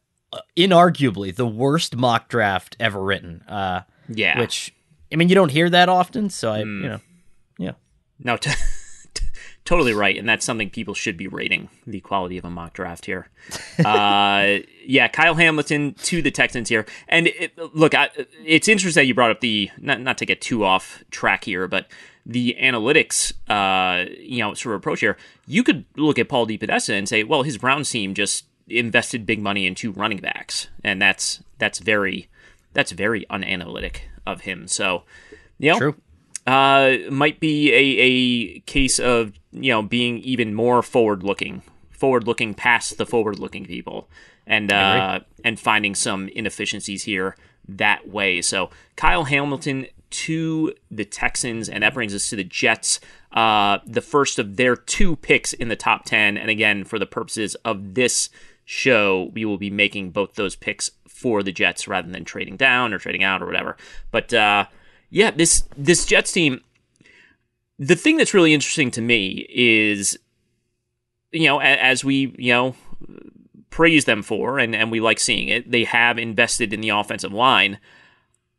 inarguably 0.58 1.36
the 1.36 1.48
worst 1.48 1.96
mock 1.96 2.30
draft 2.30 2.76
ever 2.80 3.02
written. 3.02 3.42
Uh 3.48 3.82
yeah. 4.10 4.40
which 4.40 4.74
i 5.12 5.16
mean 5.16 5.30
you 5.30 5.36
don't 5.36 5.52
hear 5.52 5.70
that 5.70 5.90
often 5.90 6.30
so 6.30 6.52
i 6.52 6.62
mm. 6.64 6.84
you 6.84 6.90
know 6.90 7.00
yeah. 7.58 7.72
No 8.20 8.38
t- 8.38 8.52
t- 9.14 9.26
totally 9.64 9.94
right 9.94 10.18
and 10.18 10.28
that's 10.28 10.46
something 10.46 10.70
people 10.70 10.94
should 10.94 11.18
be 11.18 11.28
rating 11.28 11.70
the 11.86 12.02
quality 12.02 12.38
of 12.38 12.46
a 12.46 12.50
mock 12.50 12.74
draft 12.74 13.06
here. 13.06 13.30
Uh 13.84 14.60
yeah 14.86 15.08
kyle 15.08 15.34
hamilton 15.34 15.94
to 16.04 16.22
the 16.22 16.30
texans 16.32 16.70
here 16.70 16.86
and 17.08 17.28
it, 17.28 17.58
look 17.74 17.96
I, 17.96 18.10
it's 18.46 18.68
interesting 18.68 19.02
that 19.02 19.06
you 19.06 19.14
brought 19.14 19.32
up 19.32 19.40
the 19.40 19.72
not, 19.78 20.00
not 20.02 20.18
to 20.20 20.26
get 20.26 20.42
too 20.42 20.64
off 20.64 21.04
track 21.10 21.46
here 21.46 21.68
but 21.68 21.88
the 22.26 22.56
analytics 22.62 23.34
uh 23.50 24.10
you 24.18 24.40
know 24.40 24.54
sort 24.54 24.76
of 24.76 24.80
approach 24.80 25.02
here 25.02 25.18
you 25.46 25.62
could 25.62 25.84
look 25.98 26.18
at 26.18 26.30
paul 26.30 26.48
DePodesta 26.48 26.98
and 26.98 27.10
say 27.10 27.24
well 27.24 27.44
his 27.44 27.58
browns 27.58 27.90
team 27.90 28.14
just 28.14 28.46
invested 28.68 29.26
big 29.26 29.42
money 29.42 29.66
into 29.66 29.92
running 29.92 30.20
backs. 30.20 30.68
And 30.84 31.02
that's 31.02 31.42
that's 31.58 31.80
very 31.80 32.30
that's 32.74 32.92
very 32.92 33.26
unanalytic 33.30 34.02
of 34.26 34.42
him. 34.42 34.68
So 34.68 35.04
you 35.58 35.72
know 35.72 35.78
True. 35.78 35.96
uh, 36.48 36.98
might 37.10 37.40
be 37.40 37.72
a, 37.74 38.58
a 38.58 38.60
case 38.62 39.00
of 39.00 39.34
you 39.52 39.72
know 39.72 39.82
being 39.82 40.20
even 40.20 40.54
more 40.54 40.82
forward 40.82 41.24
looking, 41.24 41.62
forward 41.90 42.26
looking 42.26 42.54
past 42.54 42.98
the 42.98 43.06
forward 43.06 43.40
looking 43.40 43.66
people, 43.66 44.10
and 44.48 44.72
uh, 44.72 45.22
and 45.44 45.60
finding 45.60 45.96
some 45.96 46.28
inefficiencies 46.30 47.04
here 47.04 47.36
that 47.68 48.10
way. 48.10 48.42
So 48.42 48.70
Kyle 48.96 49.24
Hamilton 49.26 49.88
to 50.14 50.74
the 50.92 51.06
Texans, 51.06 51.68
and 51.68 51.84
that 51.84 51.94
brings 51.94 52.14
us 52.14 52.30
to 52.30 52.36
the 52.36 52.44
Jets. 52.44 53.00
Uh, 53.32 53.80
the 53.86 54.02
first 54.02 54.38
of 54.40 54.56
their 54.58 54.76
two 54.76 55.16
picks 55.18 55.54
in 55.54 55.68
the 55.68 55.76
top 55.76 56.06
ten, 56.06 56.38
and 56.38 56.50
again 56.50 56.84
for 56.84 57.00
the 57.00 57.06
purposes 57.06 57.56
of 57.66 57.96
this 57.96 58.30
show, 58.66 59.32
we 59.34 59.44
will 59.44 59.58
be 59.58 59.70
making 59.70 60.12
both 60.12 60.36
those 60.36 60.56
picks 60.56 60.92
for 61.08 61.44
the 61.44 61.52
Jets 61.52 61.88
rather 61.88 62.12
than 62.12 62.26
trading 62.26 62.58
down 62.58 62.94
or 62.94 63.00
trading 63.00 63.24
out 63.24 63.42
or 63.42 63.46
whatever. 63.46 63.76
But 64.12 64.34
uh, 64.34 64.66
yeah, 65.10 65.32
this 65.32 65.64
this 65.76 66.06
Jets 66.06 66.32
team. 66.32 66.62
The 67.80 67.96
thing 67.96 68.18
that's 68.18 68.36
really 68.36 68.54
interesting 68.54 68.92
to 68.92 69.02
me 69.02 69.48
is, 69.50 70.18
you 71.32 71.48
know, 71.48 71.60
as 71.60 72.06
we 72.06 72.36
you 72.38 72.54
know 72.54 72.76
praise 73.72 74.06
them 74.06 74.22
for, 74.22 74.60
and 74.60 74.76
and 74.76 74.92
we 74.92 75.00
like 75.00 75.20
seeing 75.20 75.48
it, 75.48 75.72
they 75.72 75.86
have 75.86 76.20
invested 76.20 76.72
in 76.72 76.82
the 76.82 76.90
offensive 76.90 77.34
line. 77.34 77.80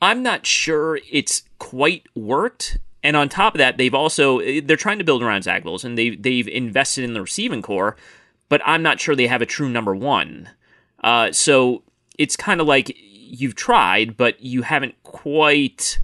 I'm 0.04 0.22
not 0.22 0.44
sure 0.44 1.00
it's 1.10 1.44
quite 1.58 2.06
worked. 2.14 2.76
And 3.02 3.16
on 3.16 3.28
top 3.30 3.54
of 3.54 3.58
that, 3.58 3.78
they've 3.78 3.94
also 3.94 4.40
they're 4.60 4.76
trying 4.76 4.98
to 4.98 5.04
build 5.04 5.22
around 5.22 5.42
Zach 5.42 5.64
Wilson. 5.64 5.94
They 5.94 6.10
they've 6.10 6.48
invested 6.48 7.04
in 7.04 7.14
the 7.14 7.22
receiving 7.22 7.62
corps, 7.62 7.96
but 8.48 8.60
I'm 8.66 8.82
not 8.82 9.00
sure 9.00 9.16
they 9.16 9.26
have 9.26 9.42
a 9.42 9.46
true 9.46 9.68
number 9.68 9.94
one. 9.94 10.50
Uh, 11.02 11.32
so 11.32 11.82
it's 12.18 12.36
kind 12.36 12.60
of 12.60 12.66
like 12.66 12.94
you've 12.96 13.54
tried, 13.54 14.16
but 14.16 14.40
you 14.42 14.62
haven't 14.62 14.94
quite 15.02 15.98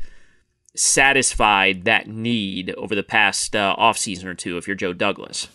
satisfied 0.74 1.84
that 1.84 2.06
need 2.06 2.70
over 2.76 2.94
the 2.94 3.02
past 3.02 3.54
uh, 3.54 3.74
off 3.76 3.98
season 3.98 4.28
or 4.28 4.34
two 4.34 4.56
if 4.56 4.66
you're 4.66 4.76
Joe 4.76 4.92
Douglas. 4.94 5.48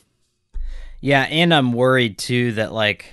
Yeah, 1.02 1.24
and 1.24 1.54
I'm 1.54 1.74
worried 1.74 2.18
too 2.20 2.52
that 2.54 2.74
like 2.74 3.06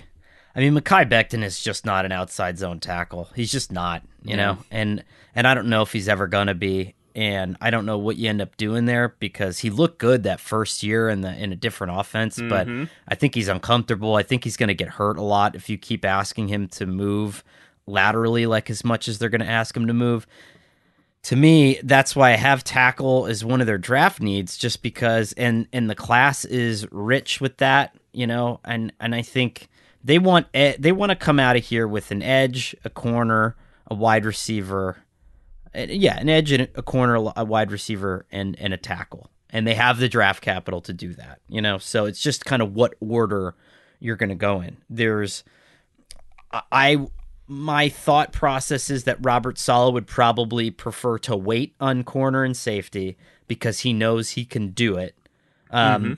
I 0.55 0.61
mean 0.61 0.75
Mekhi 0.75 1.09
Becton 1.11 1.43
is 1.43 1.63
just 1.63 1.87
not 1.87 2.05
an 2.05 2.13
outside 2.13 2.59
zone 2.59 2.81
tackle. 2.81 3.29
He's 3.35 3.53
just 3.53 3.73
not, 3.73 4.03
you 4.23 4.31
yeah. 4.31 4.37
know. 4.37 4.59
And 4.71 5.05
and 5.35 5.47
I 5.47 5.55
don't 5.55 5.69
know 5.69 5.83
if 5.83 5.93
he's 5.93 6.09
ever 6.09 6.27
going 6.27 6.49
to 6.49 6.55
be 6.55 6.95
and 7.15 7.57
I 7.61 7.71
don't 7.71 7.85
know 7.85 7.99
what 7.99 8.17
you 8.17 8.29
end 8.29 8.41
up 8.41 8.57
doing 8.57 8.87
there 8.87 9.15
because 9.19 9.59
he 9.59 9.71
looked 9.71 9.99
good 9.99 10.23
that 10.23 10.41
first 10.41 10.83
year 10.83 11.09
in 11.09 11.21
the 11.21 11.35
in 11.35 11.53
a 11.53 11.57
different 11.57 11.99
offense, 11.99 12.39
mm-hmm. 12.39 12.49
but 12.49 12.91
I 13.09 13.15
think 13.15 13.35
he's 13.35 13.49
uncomfortable. 13.49 14.15
I 14.15 14.23
think 14.23 14.45
he's 14.45 14.57
going 14.57 14.69
to 14.69 14.75
get 14.75 14.89
hurt 14.89 15.19
a 15.19 15.23
lot 15.23 15.55
if 15.55 15.69
you 15.69 15.77
keep 15.77 16.05
asking 16.05 16.49
him 16.49 16.69
to 16.69 16.87
move 16.87 17.45
laterally 17.87 18.47
like 18.47 18.71
as 18.71 18.85
much 18.85 19.09
as 19.09 19.19
they're 19.19 19.29
going 19.29 19.41
to 19.43 19.47
ask 19.47 19.77
him 19.77 19.87
to 19.89 19.93
move 19.93 20.27
to 21.25 21.37
me, 21.37 21.79
that's 21.85 22.17
why 22.17 22.33
I 22.33 22.37
have 22.37 22.65
tackle 22.65 23.27
as 23.27 23.45
one 23.45 23.61
of 23.61 23.67
their 23.67 23.79
draft 23.79 24.21
needs, 24.21 24.57
just 24.57 24.83
because 24.83 25.33
and 25.35 25.69
and 25.73 25.89
the 25.89 25.95
class 25.95 26.45
is 26.45 26.91
rich 26.91 27.41
with 27.41 27.59
that, 27.59 27.95
you 28.13 28.27
know, 28.27 28.61
and 28.65 28.93
and 28.99 29.15
I 29.15 29.23
think 29.23 29.69
they 30.03 30.19
want 30.19 30.49
they 30.53 30.93
want 30.93 31.11
to 31.11 31.17
come 31.17 31.39
out 31.39 31.57
of 31.57 31.65
here 31.65 31.87
with 31.87 32.11
an 32.11 32.23
edge, 32.23 32.75
a 32.85 32.91
corner, 32.91 33.55
a 33.87 33.95
wide 33.95 34.25
receiver, 34.25 34.97
yeah, 35.75 36.19
an 36.19 36.29
edge, 36.29 36.53
and 36.53 36.69
a 36.75 36.83
corner, 36.83 37.33
a 37.37 37.45
wide 37.45 37.71
receiver, 37.71 38.27
and 38.31 38.59
and 38.59 38.75
a 38.75 38.77
tackle, 38.77 39.31
and 39.51 39.67
they 39.67 39.75
have 39.75 39.99
the 39.99 40.09
draft 40.09 40.43
capital 40.43 40.81
to 40.83 40.93
do 40.93 41.15
that, 41.15 41.41
you 41.49 41.61
know. 41.61 41.79
So 41.79 42.05
it's 42.07 42.21
just 42.21 42.45
kind 42.45 42.63
of 42.63 42.75
what 42.75 42.95
order 43.01 43.55
you're 44.01 44.17
going 44.17 44.29
to 44.29 44.35
go 44.35 44.61
in. 44.61 44.79
There's, 44.91 45.45
I 46.51 47.07
my 47.47 47.89
thought 47.89 48.33
process 48.33 48.91
is 48.91 49.05
that 49.05 49.19
Robert 49.21 49.59
Saleh 49.59 49.93
would 49.95 50.07
probably 50.07 50.71
prefer 50.71 51.19
to 51.19 51.37
wait 51.37 51.75
on 51.81 52.05
corner 52.05 52.45
and 52.45 52.57
safety 52.57 53.17
because 53.47 53.81
he 53.81 53.93
knows 53.93 54.31
he 54.31 54.45
can 54.45 54.69
do 54.69 54.97
it 54.97 55.15
um, 55.71 56.03
mm-hmm. 56.03 56.13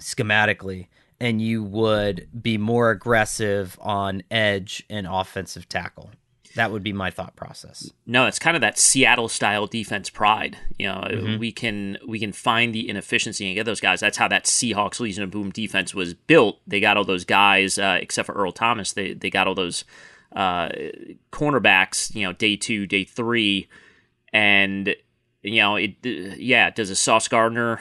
schematically, 0.00 0.88
and 1.20 1.42
you 1.42 1.62
would 1.62 2.28
be 2.40 2.58
more 2.58 2.90
aggressive 2.90 3.78
on 3.80 4.22
edge 4.30 4.84
and 4.88 5.06
offensive 5.08 5.68
tackle. 5.68 6.10
That 6.54 6.70
would 6.70 6.82
be 6.82 6.92
my 6.92 7.10
thought 7.10 7.34
process. 7.34 7.90
No, 8.06 8.26
it's 8.26 8.38
kind 8.38 8.56
of 8.56 8.60
that 8.60 8.78
Seattle 8.78 9.28
style 9.28 9.66
defense 9.66 10.10
pride. 10.10 10.58
You 10.78 10.88
know, 10.88 11.04
mm-hmm. 11.06 11.38
we 11.38 11.50
can 11.50 11.98
we 12.06 12.18
can 12.18 12.32
find 12.32 12.74
the 12.74 12.88
inefficiency 12.88 13.46
and 13.46 13.54
get 13.54 13.64
those 13.64 13.80
guys. 13.80 14.00
That's 14.00 14.18
how 14.18 14.28
that 14.28 14.44
Seahawks 14.44 15.00
Legion 15.00 15.24
of 15.24 15.30
Boom 15.30 15.50
defense 15.50 15.94
was 15.94 16.14
built. 16.14 16.60
They 16.66 16.80
got 16.80 16.96
all 16.96 17.04
those 17.04 17.24
guys, 17.24 17.78
uh, 17.78 17.98
except 18.00 18.26
for 18.26 18.34
Earl 18.34 18.52
Thomas. 18.52 18.92
They 18.92 19.14
they 19.14 19.30
got 19.30 19.46
all 19.46 19.54
those 19.54 19.84
uh, 20.32 20.68
cornerbacks. 21.30 22.14
You 22.14 22.26
know, 22.26 22.32
day 22.32 22.56
two, 22.56 22.86
day 22.86 23.04
three, 23.04 23.68
and 24.32 24.94
you 25.42 25.60
know, 25.60 25.76
it. 25.76 25.96
Yeah, 26.02 26.70
does 26.70 26.90
a 26.90 26.96
Sauce 26.96 27.28
Gardner 27.28 27.80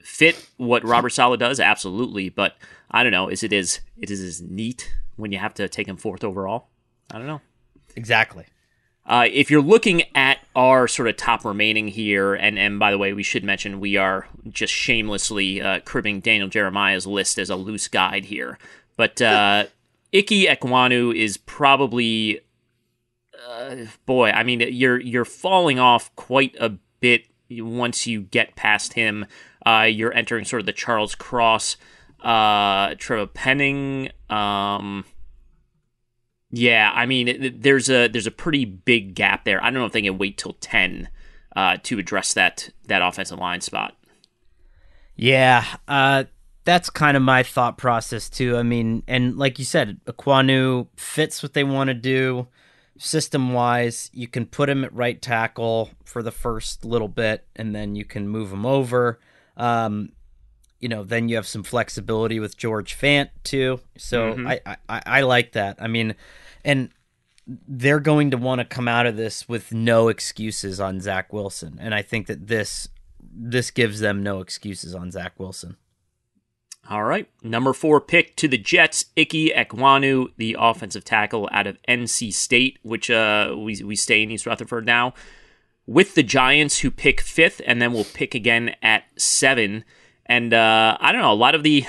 fit 0.00 0.46
what 0.58 0.84
Robert 0.84 1.10
Saleh 1.10 1.38
does? 1.38 1.58
Absolutely, 1.58 2.28
but 2.28 2.56
I 2.90 3.02
don't 3.02 3.12
know. 3.12 3.28
Is 3.28 3.42
it 3.42 3.52
as 3.54 3.80
it 3.96 4.10
is 4.10 4.20
as 4.20 4.42
neat 4.42 4.94
when 5.16 5.32
you 5.32 5.38
have 5.38 5.54
to 5.54 5.68
take 5.68 5.88
him 5.88 5.96
fourth 5.96 6.22
overall? 6.22 6.68
I 7.10 7.18
don't 7.18 7.26
know. 7.26 7.40
Exactly. 7.96 8.46
Uh, 9.06 9.26
if 9.30 9.50
you're 9.50 9.62
looking 9.62 10.02
at 10.14 10.38
our 10.56 10.88
sort 10.88 11.08
of 11.08 11.16
top 11.16 11.44
remaining 11.44 11.88
here, 11.88 12.34
and, 12.34 12.58
and 12.58 12.78
by 12.78 12.90
the 12.90 12.96
way, 12.96 13.12
we 13.12 13.22
should 13.22 13.44
mention 13.44 13.78
we 13.78 13.96
are 13.96 14.26
just 14.48 14.72
shamelessly 14.72 15.60
uh, 15.60 15.80
cribbing 15.80 16.20
Daniel 16.20 16.48
Jeremiah's 16.48 17.06
list 17.06 17.38
as 17.38 17.50
a 17.50 17.56
loose 17.56 17.86
guide 17.86 18.24
here. 18.26 18.58
But 18.96 19.20
uh, 19.20 19.66
Ike 20.14 20.28
Ekwonu 20.28 21.14
is 21.14 21.36
probably, 21.36 22.40
uh, 23.46 23.76
boy, 24.06 24.30
I 24.30 24.42
mean, 24.42 24.60
you're 24.60 24.98
you're 24.98 25.26
falling 25.26 25.78
off 25.78 26.14
quite 26.16 26.56
a 26.58 26.70
bit 27.00 27.26
once 27.50 28.06
you 28.06 28.22
get 28.22 28.56
past 28.56 28.94
him. 28.94 29.26
Uh, 29.66 29.82
you're 29.82 30.14
entering 30.14 30.46
sort 30.46 30.60
of 30.60 30.66
the 30.66 30.72
Charles 30.72 31.14
Cross, 31.14 31.76
uh, 32.22 32.94
Trevor 32.96 33.26
Penning. 33.26 34.10
Um, 34.30 35.04
yeah, 36.56 36.92
I 36.94 37.06
mean, 37.06 37.58
there's 37.60 37.90
a 37.90 38.06
there's 38.06 38.28
a 38.28 38.30
pretty 38.30 38.64
big 38.64 39.16
gap 39.16 39.44
there. 39.44 39.62
I 39.62 39.70
don't 39.70 39.80
know 39.80 39.86
if 39.86 39.92
they 39.92 40.02
can 40.02 40.18
wait 40.18 40.38
till 40.38 40.52
ten 40.60 41.08
uh, 41.56 41.78
to 41.82 41.98
address 41.98 42.32
that 42.34 42.70
that 42.86 43.02
offensive 43.02 43.40
line 43.40 43.60
spot. 43.60 43.96
Yeah, 45.16 45.64
uh, 45.88 46.24
that's 46.64 46.90
kind 46.90 47.16
of 47.16 47.24
my 47.24 47.42
thought 47.42 47.76
process 47.76 48.30
too. 48.30 48.56
I 48.56 48.62
mean, 48.62 49.02
and 49.08 49.36
like 49.36 49.58
you 49.58 49.64
said, 49.64 50.00
Ekwonu 50.04 50.86
fits 50.96 51.42
what 51.42 51.54
they 51.54 51.64
want 51.64 51.88
to 51.88 51.94
do 51.94 52.46
system 52.98 53.52
wise. 53.52 54.08
You 54.12 54.28
can 54.28 54.46
put 54.46 54.68
him 54.68 54.84
at 54.84 54.94
right 54.94 55.20
tackle 55.20 55.90
for 56.04 56.22
the 56.22 56.30
first 56.30 56.84
little 56.84 57.08
bit, 57.08 57.44
and 57.56 57.74
then 57.74 57.96
you 57.96 58.04
can 58.04 58.28
move 58.28 58.52
him 58.52 58.64
over. 58.64 59.18
Um, 59.56 60.12
you 60.78 60.88
know, 60.88 61.02
then 61.02 61.28
you 61.28 61.34
have 61.34 61.48
some 61.48 61.64
flexibility 61.64 62.38
with 62.38 62.56
George 62.56 62.96
Fant 62.96 63.30
too. 63.42 63.80
So 63.96 64.34
mm-hmm. 64.34 64.46
I, 64.46 64.60
I 64.88 65.02
I 65.04 65.20
like 65.22 65.52
that. 65.52 65.78
I 65.80 65.88
mean, 65.88 66.14
and 66.64 66.90
they're 67.46 68.00
going 68.00 68.30
to 68.30 68.36
want 68.36 68.60
to 68.60 68.64
come 68.64 68.88
out 68.88 69.06
of 69.06 69.16
this 69.16 69.48
with 69.48 69.72
no 69.72 70.08
excuses 70.08 70.80
on 70.80 71.00
Zach 71.00 71.32
Wilson, 71.32 71.78
and 71.80 71.94
I 71.94 72.02
think 72.02 72.26
that 72.26 72.46
this 72.46 72.88
this 73.36 73.70
gives 73.70 74.00
them 74.00 74.22
no 74.22 74.40
excuses 74.40 74.94
on 74.94 75.10
Zach 75.10 75.38
Wilson. 75.38 75.76
All 76.88 77.04
right, 77.04 77.28
number 77.42 77.72
four 77.72 78.00
pick 78.00 78.36
to 78.36 78.48
the 78.48 78.58
Jets, 78.58 79.06
Ike 79.16 79.54
Ekwonu, 79.56 80.28
the 80.36 80.56
offensive 80.58 81.04
tackle 81.04 81.48
out 81.50 81.66
of 81.66 81.78
NC 81.88 82.32
State, 82.32 82.78
which 82.82 83.10
uh, 83.10 83.54
we 83.56 83.82
we 83.82 83.96
stay 83.96 84.22
in 84.22 84.30
East 84.30 84.46
Rutherford 84.46 84.84
now, 84.84 85.14
with 85.86 86.14
the 86.14 86.22
Giants 86.22 86.80
who 86.80 86.90
pick 86.90 87.20
fifth, 87.20 87.60
and 87.66 87.80
then 87.80 87.92
we'll 87.92 88.04
pick 88.04 88.34
again 88.34 88.76
at 88.82 89.04
seven. 89.16 89.84
And 90.26 90.54
uh, 90.54 90.96
I 91.00 91.12
don't 91.12 91.20
know, 91.20 91.32
a 91.32 91.34
lot 91.34 91.54
of 91.54 91.62
the 91.62 91.84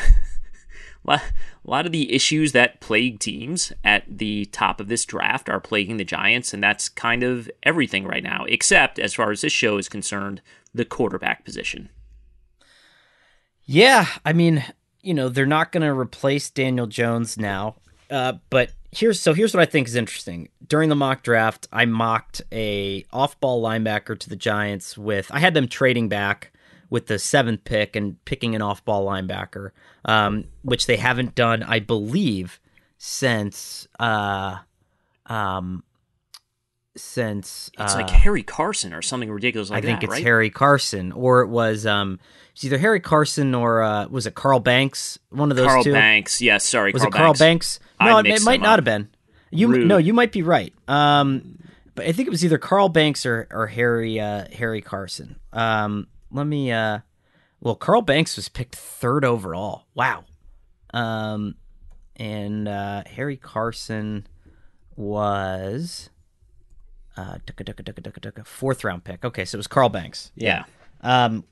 lot 1.71 1.85
of 1.85 1.91
the 1.91 2.13
issues 2.13 2.51
that 2.51 2.79
plague 2.79 3.19
teams 3.19 3.73
at 3.83 4.03
the 4.07 4.45
top 4.45 4.79
of 4.79 4.87
this 4.87 5.05
draft 5.05 5.49
are 5.49 5.59
plaguing 5.59 5.97
the 5.97 6.03
Giants, 6.03 6.53
and 6.53 6.63
that's 6.63 6.89
kind 6.89 7.23
of 7.23 7.49
everything 7.63 8.05
right 8.05 8.23
now, 8.23 8.45
except 8.45 8.99
as 8.99 9.13
far 9.13 9.31
as 9.31 9.41
this 9.41 9.53
show 9.53 9.77
is 9.77 9.89
concerned, 9.89 10.41
the 10.73 10.85
quarterback 10.85 11.43
position. 11.43 11.89
Yeah, 13.63 14.05
I 14.23 14.33
mean, 14.33 14.63
you 15.01 15.13
know, 15.13 15.29
they're 15.29 15.45
not 15.45 15.71
going 15.71 15.81
to 15.81 15.93
replace 15.93 16.49
Daniel 16.49 16.87
Jones 16.87 17.37
now, 17.37 17.75
uh, 18.11 18.33
but 18.49 18.71
here's 18.91 19.19
so 19.19 19.33
here's 19.33 19.53
what 19.53 19.61
I 19.61 19.65
think 19.65 19.87
is 19.87 19.95
interesting. 19.95 20.49
During 20.67 20.89
the 20.89 20.95
mock 20.95 21.23
draft, 21.23 21.67
I 21.71 21.85
mocked 21.85 22.41
a 22.51 23.05
off-ball 23.11 23.61
linebacker 23.61 24.17
to 24.19 24.29
the 24.29 24.35
Giants 24.35 24.97
with 24.97 25.31
I 25.31 25.39
had 25.39 25.53
them 25.53 25.67
trading 25.67 26.09
back 26.09 26.51
with 26.89 27.07
the 27.07 27.19
seventh 27.19 27.63
pick 27.63 27.95
and 27.95 28.23
picking 28.25 28.55
an 28.55 28.61
off-ball 28.61 29.05
linebacker, 29.05 29.71
um, 30.05 30.45
which 30.61 30.85
they 30.85 30.97
haven't 30.97 31.35
done, 31.35 31.63
I 31.63 31.79
believe, 31.79 32.59
since 32.97 33.87
uh, 33.99 34.57
um, 35.25 35.83
since 36.97 37.69
it's 37.77 37.93
uh, 37.93 37.97
like 37.97 38.09
Harry 38.09 38.43
Carson 38.43 38.93
or 38.93 39.01
something 39.01 39.29
ridiculous 39.29 39.69
like 39.69 39.83
I 39.83 39.85
think 39.85 39.99
that, 39.99 40.05
it's 40.05 40.13
right? 40.13 40.23
Harry 40.23 40.49
Carson, 40.49 41.11
or 41.11 41.41
it 41.41 41.47
was 41.47 41.85
um, 41.85 42.19
it's 42.53 42.63
either 42.63 42.77
Harry 42.77 42.99
Carson 42.99 43.53
or 43.53 43.83
uh, 43.83 44.07
was 44.07 44.25
it 44.25 44.35
Carl 44.35 44.59
Banks? 44.59 45.19
One 45.29 45.51
of 45.51 45.57
those 45.57 45.67
Carl 45.67 45.83
two. 45.83 45.93
Banks, 45.93 46.41
yes. 46.41 46.65
Sorry, 46.65 46.91
was 46.91 47.01
Carl 47.01 47.13
it 47.13 47.17
Carl 47.17 47.33
Banks? 47.33 47.79
Banks? 47.79 47.79
No, 47.99 48.17
it, 48.19 48.27
it 48.27 48.43
might 48.43 48.61
not 48.61 48.73
up. 48.73 48.77
have 48.77 48.85
been. 48.85 49.09
You 49.51 49.67
Rude. 49.67 49.87
no, 49.87 49.97
you 49.97 50.13
might 50.13 50.31
be 50.31 50.41
right. 50.41 50.73
Um, 50.87 51.59
but 51.95 52.05
I 52.05 52.11
think 52.11 52.27
it 52.27 52.31
was 52.31 52.43
either 52.43 52.57
Carl 52.57 52.89
Banks 52.89 53.25
or 53.25 53.47
or 53.51 53.67
Harry 53.67 54.19
uh, 54.19 54.45
Harry 54.53 54.81
Carson. 54.81 55.37
Um, 55.53 56.07
let 56.35 56.47
me 56.47 56.71
uh, 56.71 56.99
well, 57.65 57.75
Carl 57.75 58.01
Banks 58.03 58.35
was 58.35 58.47
picked 58.49 58.75
third 58.75 59.25
overall. 59.25 59.85
Wow. 59.95 60.25
Um, 60.93 61.55
and 62.15 62.67
uh, 62.67 63.03
Harry 63.07 63.37
Carson 63.37 64.27
was 64.95 66.09
uh, 67.17 67.37
ducka, 67.45 68.45
fourth 68.45 68.83
round 68.83 69.03
pick. 69.03 69.25
Okay, 69.25 69.45
so 69.45 69.55
it 69.55 69.59
was 69.59 69.67
Carl 69.67 69.89
Banks. 69.89 70.31
Yeah. 70.35 70.65
Um, 71.01 71.43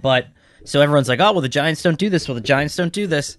but 0.00 0.26
so 0.64 0.80
everyone's 0.80 1.08
like, 1.08 1.20
oh, 1.20 1.32
well, 1.32 1.40
the 1.40 1.48
Giants 1.48 1.82
don't 1.82 1.98
do 1.98 2.10
this. 2.10 2.28
Well, 2.28 2.34
the 2.34 2.40
Giants 2.40 2.76
don't 2.76 2.92
do 2.92 3.06
this. 3.06 3.38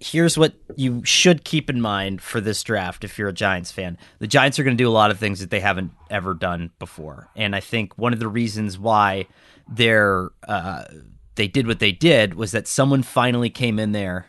Here's 0.00 0.36
what 0.36 0.52
you 0.76 1.02
should 1.04 1.44
keep 1.44 1.70
in 1.70 1.80
mind 1.80 2.20
for 2.20 2.40
this 2.40 2.62
draft 2.62 3.04
if 3.04 3.18
you're 3.18 3.28
a 3.28 3.32
Giants 3.32 3.72
fan. 3.72 3.96
The 4.18 4.26
Giants 4.26 4.58
are 4.58 4.64
going 4.64 4.76
to 4.76 4.82
do 4.82 4.88
a 4.88 4.92
lot 4.92 5.10
of 5.10 5.18
things 5.18 5.40
that 5.40 5.50
they 5.50 5.60
haven't 5.60 5.92
ever 6.10 6.34
done 6.34 6.70
before. 6.78 7.30
And 7.34 7.56
I 7.56 7.60
think 7.60 7.96
one 7.96 8.12
of 8.12 8.18
the 8.18 8.28
reasons 8.28 8.78
why 8.78 9.26
they're, 9.68 10.30
uh, 10.46 10.84
they 11.36 11.48
did 11.48 11.66
what 11.66 11.78
they 11.78 11.92
did 11.92 12.34
was 12.34 12.52
that 12.52 12.68
someone 12.68 13.02
finally 13.02 13.50
came 13.50 13.78
in 13.78 13.92
there 13.92 14.26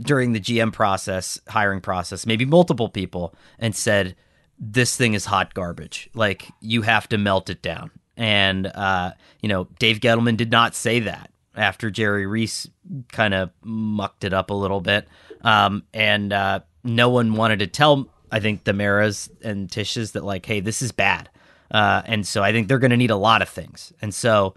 during 0.00 0.32
the 0.32 0.40
GM 0.40 0.72
process, 0.72 1.40
hiring 1.48 1.80
process, 1.80 2.26
maybe 2.26 2.44
multiple 2.44 2.88
people, 2.88 3.34
and 3.58 3.74
said, 3.74 4.16
this 4.58 4.96
thing 4.96 5.14
is 5.14 5.24
hot 5.24 5.54
garbage. 5.54 6.10
Like 6.14 6.48
you 6.60 6.82
have 6.82 7.08
to 7.10 7.18
melt 7.18 7.50
it 7.50 7.62
down. 7.62 7.90
And 8.16 8.66
uh, 8.66 9.12
you 9.40 9.48
know, 9.48 9.68
Dave 9.78 10.00
Gettleman 10.00 10.36
did 10.36 10.50
not 10.50 10.74
say 10.74 11.00
that 11.00 11.30
after 11.56 11.90
Jerry 11.90 12.26
Reese 12.26 12.68
kind 13.10 13.34
of 13.34 13.50
mucked 13.62 14.24
it 14.24 14.32
up 14.32 14.50
a 14.50 14.54
little 14.54 14.80
bit. 14.80 15.08
Um, 15.42 15.84
and 15.92 16.32
uh, 16.32 16.60
no 16.82 17.10
one 17.10 17.34
wanted 17.34 17.60
to 17.60 17.66
tell 17.66 18.08
I 18.30 18.40
think 18.40 18.64
the 18.64 18.72
Maras 18.72 19.30
and 19.42 19.68
Tisches 19.68 20.12
that 20.12 20.24
like, 20.24 20.46
hey, 20.46 20.60
this 20.60 20.82
is 20.82 20.90
bad. 20.92 21.23
Uh, 21.70 22.02
and 22.06 22.26
so 22.26 22.42
I 22.42 22.52
think 22.52 22.68
they're 22.68 22.78
going 22.78 22.90
to 22.90 22.96
need 22.96 23.10
a 23.10 23.16
lot 23.16 23.42
of 23.42 23.48
things. 23.48 23.92
And 24.00 24.14
so 24.14 24.54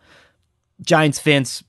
Giants 0.82 1.20
fans 1.20 1.63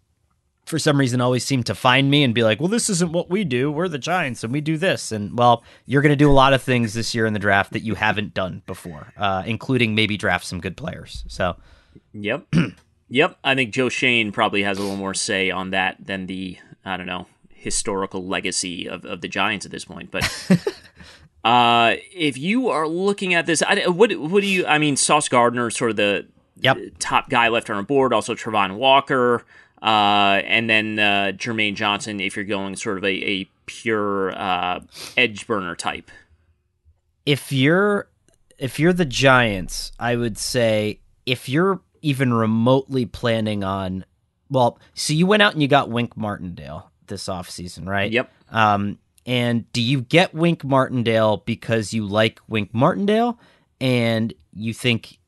for 0.66 0.78
some 0.78 0.98
reason 0.98 1.20
always 1.20 1.44
seem 1.44 1.62
to 1.64 1.74
find 1.74 2.10
me 2.10 2.22
and 2.22 2.34
be 2.34 2.42
like, 2.44 2.60
"Well, 2.60 2.68
this 2.68 2.90
isn't 2.90 3.12
what 3.12 3.30
we 3.30 3.42
do. 3.44 3.72
We're 3.72 3.88
the 3.88 3.98
Giants 3.98 4.44
and 4.44 4.52
we 4.52 4.60
do 4.60 4.76
this." 4.76 5.12
And 5.12 5.36
well, 5.38 5.64
you're 5.86 6.02
going 6.02 6.10
to 6.10 6.16
do 6.16 6.30
a 6.30 6.32
lot 6.32 6.52
of 6.52 6.62
things 6.62 6.92
this 6.92 7.14
year 7.14 7.24
in 7.24 7.32
the 7.32 7.38
draft 7.38 7.72
that 7.72 7.80
you 7.80 7.94
haven't 7.94 8.34
done 8.34 8.62
before, 8.66 9.12
uh, 9.16 9.42
including 9.46 9.94
maybe 9.94 10.16
draft 10.18 10.44
some 10.44 10.60
good 10.60 10.76
players. 10.76 11.24
So, 11.28 11.56
Yep. 12.12 12.54
yep. 13.08 13.38
I 13.42 13.54
think 13.54 13.72
Joe 13.72 13.88
Schoen 13.88 14.32
probably 14.32 14.62
has 14.62 14.78
a 14.78 14.82
little 14.82 14.96
more 14.96 15.14
say 15.14 15.50
on 15.50 15.70
that 15.70 15.96
than 16.04 16.26
the 16.26 16.58
I 16.84 16.96
don't 16.96 17.06
know 17.06 17.26
historical 17.58 18.24
legacy 18.24 18.88
of, 18.88 19.04
of 19.04 19.20
the 19.20 19.28
Giants 19.28 19.66
at 19.66 19.72
this 19.72 19.84
point. 19.84 20.10
But 20.10 20.24
uh, 21.48 21.96
if 22.14 22.36
you 22.36 22.68
are 22.68 22.86
looking 22.86 23.34
at 23.34 23.46
this, 23.46 23.62
I, 23.62 23.86
what 23.88 24.12
what 24.18 24.40
do 24.42 24.46
you? 24.46 24.66
I 24.66 24.78
mean, 24.78 24.96
Sauce 24.96 25.28
Gardner, 25.28 25.70
sort 25.70 25.90
of 25.90 25.96
the 25.96 26.26
Yep. 26.60 26.78
top 26.98 27.30
guy 27.30 27.48
left 27.48 27.70
on 27.70 27.76
the 27.76 27.82
board. 27.84 28.12
Also, 28.12 28.34
Travon 28.34 28.74
Walker, 28.76 29.44
uh, 29.80 30.40
and 30.44 30.68
then 30.68 30.98
uh, 30.98 31.32
Jermaine 31.36 31.76
Johnson. 31.76 32.20
If 32.20 32.34
you're 32.34 32.44
going 32.44 32.74
sort 32.76 32.98
of 32.98 33.04
a, 33.04 33.08
a 33.40 33.44
pure 33.66 34.32
uh, 34.36 34.80
edge 35.16 35.46
burner 35.46 35.76
type. 35.76 36.10
if 37.26 37.52
you're 37.52 38.08
if 38.58 38.80
you're 38.80 38.92
the 38.92 39.04
Giants, 39.04 39.92
I 40.00 40.16
would 40.16 40.36
say 40.38 41.00
if 41.26 41.48
you're 41.48 41.80
even 42.02 42.32
remotely 42.32 43.06
planning 43.06 43.62
on 43.62 44.04
well, 44.50 44.78
so 44.94 45.12
you 45.12 45.26
went 45.26 45.42
out 45.42 45.52
and 45.52 45.62
you 45.62 45.68
got 45.68 45.90
Wink 45.90 46.16
Martindale 46.16 46.90
this 47.06 47.26
offseason, 47.28 47.86
right? 47.86 48.10
Yep. 48.10 48.32
Um 48.50 48.98
And 49.28 49.70
do 49.74 49.82
you 49.82 50.00
get 50.00 50.32
Wink 50.32 50.64
Martindale 50.64 51.42
because 51.44 51.92
you 51.92 52.06
like 52.06 52.40
Wink 52.48 52.72
Martindale 52.72 53.38
and 53.78 54.32
you 54.54 54.72
think 54.72 55.18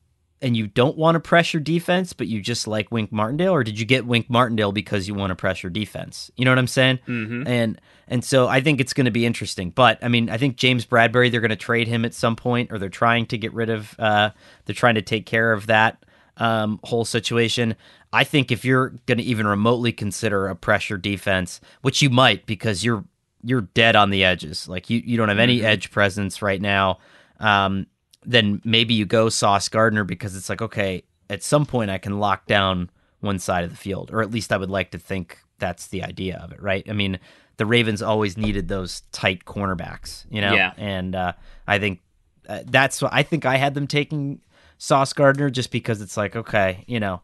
and 0.41 0.57
you 0.57 0.65
don't 0.65 0.97
want 0.97 1.13
to 1.13 1.19
pressure 1.19 1.59
defense, 1.59 2.11
but 2.11 2.25
you 2.25 2.41
just 2.41 2.67
like 2.67 2.91
Wink 2.91 3.11
Martindale, 3.11 3.53
or 3.53 3.63
did 3.63 3.79
you 3.79 3.85
get 3.85 4.07
Wink 4.07 4.27
Martindale 4.27 4.71
because 4.71 5.07
you 5.07 5.13
want 5.13 5.29
to 5.29 5.35
pressure 5.35 5.69
defense? 5.69 6.31
You 6.35 6.45
know 6.45 6.51
what 6.51 6.57
I'm 6.57 6.65
saying? 6.65 6.97
Mm-hmm. 7.07 7.47
And 7.47 7.81
and 8.07 8.25
so 8.25 8.47
I 8.47 8.59
think 8.59 8.81
it's 8.81 8.93
going 8.93 9.05
to 9.05 9.11
be 9.11 9.23
interesting. 9.23 9.69
But 9.69 9.99
I 10.03 10.07
mean, 10.07 10.31
I 10.31 10.37
think 10.37 10.57
James 10.57 10.83
Bradberry 10.83 11.29
they're 11.29 11.39
going 11.39 11.49
to 11.49 11.55
trade 11.55 11.87
him 11.87 12.03
at 12.03 12.15
some 12.15 12.35
point, 12.35 12.71
or 12.71 12.79
they're 12.79 12.89
trying 12.89 13.27
to 13.27 13.37
get 13.37 13.53
rid 13.53 13.69
of. 13.69 13.95
Uh, 13.99 14.31
they're 14.65 14.73
trying 14.73 14.95
to 14.95 15.03
take 15.03 15.27
care 15.27 15.53
of 15.53 15.67
that 15.67 16.03
um, 16.37 16.79
whole 16.83 17.05
situation. 17.05 17.75
I 18.11 18.23
think 18.23 18.51
if 18.51 18.65
you're 18.65 18.89
going 19.05 19.19
to 19.19 19.23
even 19.23 19.45
remotely 19.45 19.91
consider 19.91 20.47
a 20.47 20.55
pressure 20.55 20.97
defense, 20.97 21.61
which 21.81 22.01
you 22.01 22.09
might 22.09 22.47
because 22.47 22.83
you're 22.83 23.05
you're 23.43 23.61
dead 23.61 23.95
on 23.95 24.09
the 24.09 24.23
edges, 24.23 24.67
like 24.67 24.89
you 24.89 25.01
you 25.03 25.17
don't 25.17 25.29
have 25.29 25.39
any 25.39 25.57
mm-hmm. 25.57 25.67
edge 25.67 25.91
presence 25.91 26.41
right 26.41 26.61
now. 26.61 26.99
Um, 27.39 27.87
then 28.23 28.61
maybe 28.63 28.93
you 28.93 29.05
go 29.05 29.29
Sauce 29.29 29.67
Gardner 29.69 30.03
because 30.03 30.35
it's 30.35 30.49
like, 30.49 30.61
okay, 30.61 31.03
at 31.29 31.43
some 31.43 31.65
point 31.65 31.89
I 31.89 31.97
can 31.97 32.19
lock 32.19 32.45
down 32.45 32.89
one 33.19 33.39
side 33.39 33.63
of 33.63 33.69
the 33.69 33.77
field, 33.77 34.11
or 34.11 34.21
at 34.21 34.31
least 34.31 34.51
I 34.51 34.57
would 34.57 34.69
like 34.69 34.91
to 34.91 34.99
think 34.99 35.39
that's 35.59 35.87
the 35.87 36.03
idea 36.03 36.37
of 36.37 36.51
it, 36.51 36.61
right? 36.61 36.87
I 36.89 36.93
mean, 36.93 37.19
the 37.57 37.65
Ravens 37.65 38.01
always 38.01 38.37
needed 38.37 38.67
those 38.67 39.01
tight 39.11 39.45
cornerbacks, 39.45 40.25
you 40.29 40.41
know, 40.41 40.53
yeah. 40.53 40.73
and 40.77 41.15
uh, 41.15 41.33
I 41.67 41.79
think 41.79 42.01
uh, 42.49 42.61
that's 42.65 43.01
what 43.01 43.13
I 43.13 43.23
think 43.23 43.45
I 43.45 43.57
had 43.57 43.73
them 43.73 43.87
taking 43.87 44.41
Sauce 44.77 45.13
Gardner 45.13 45.49
just 45.49 45.71
because 45.71 46.01
it's 46.01 46.17
like, 46.17 46.35
okay, 46.35 46.83
you 46.87 46.99
know, 46.99 47.21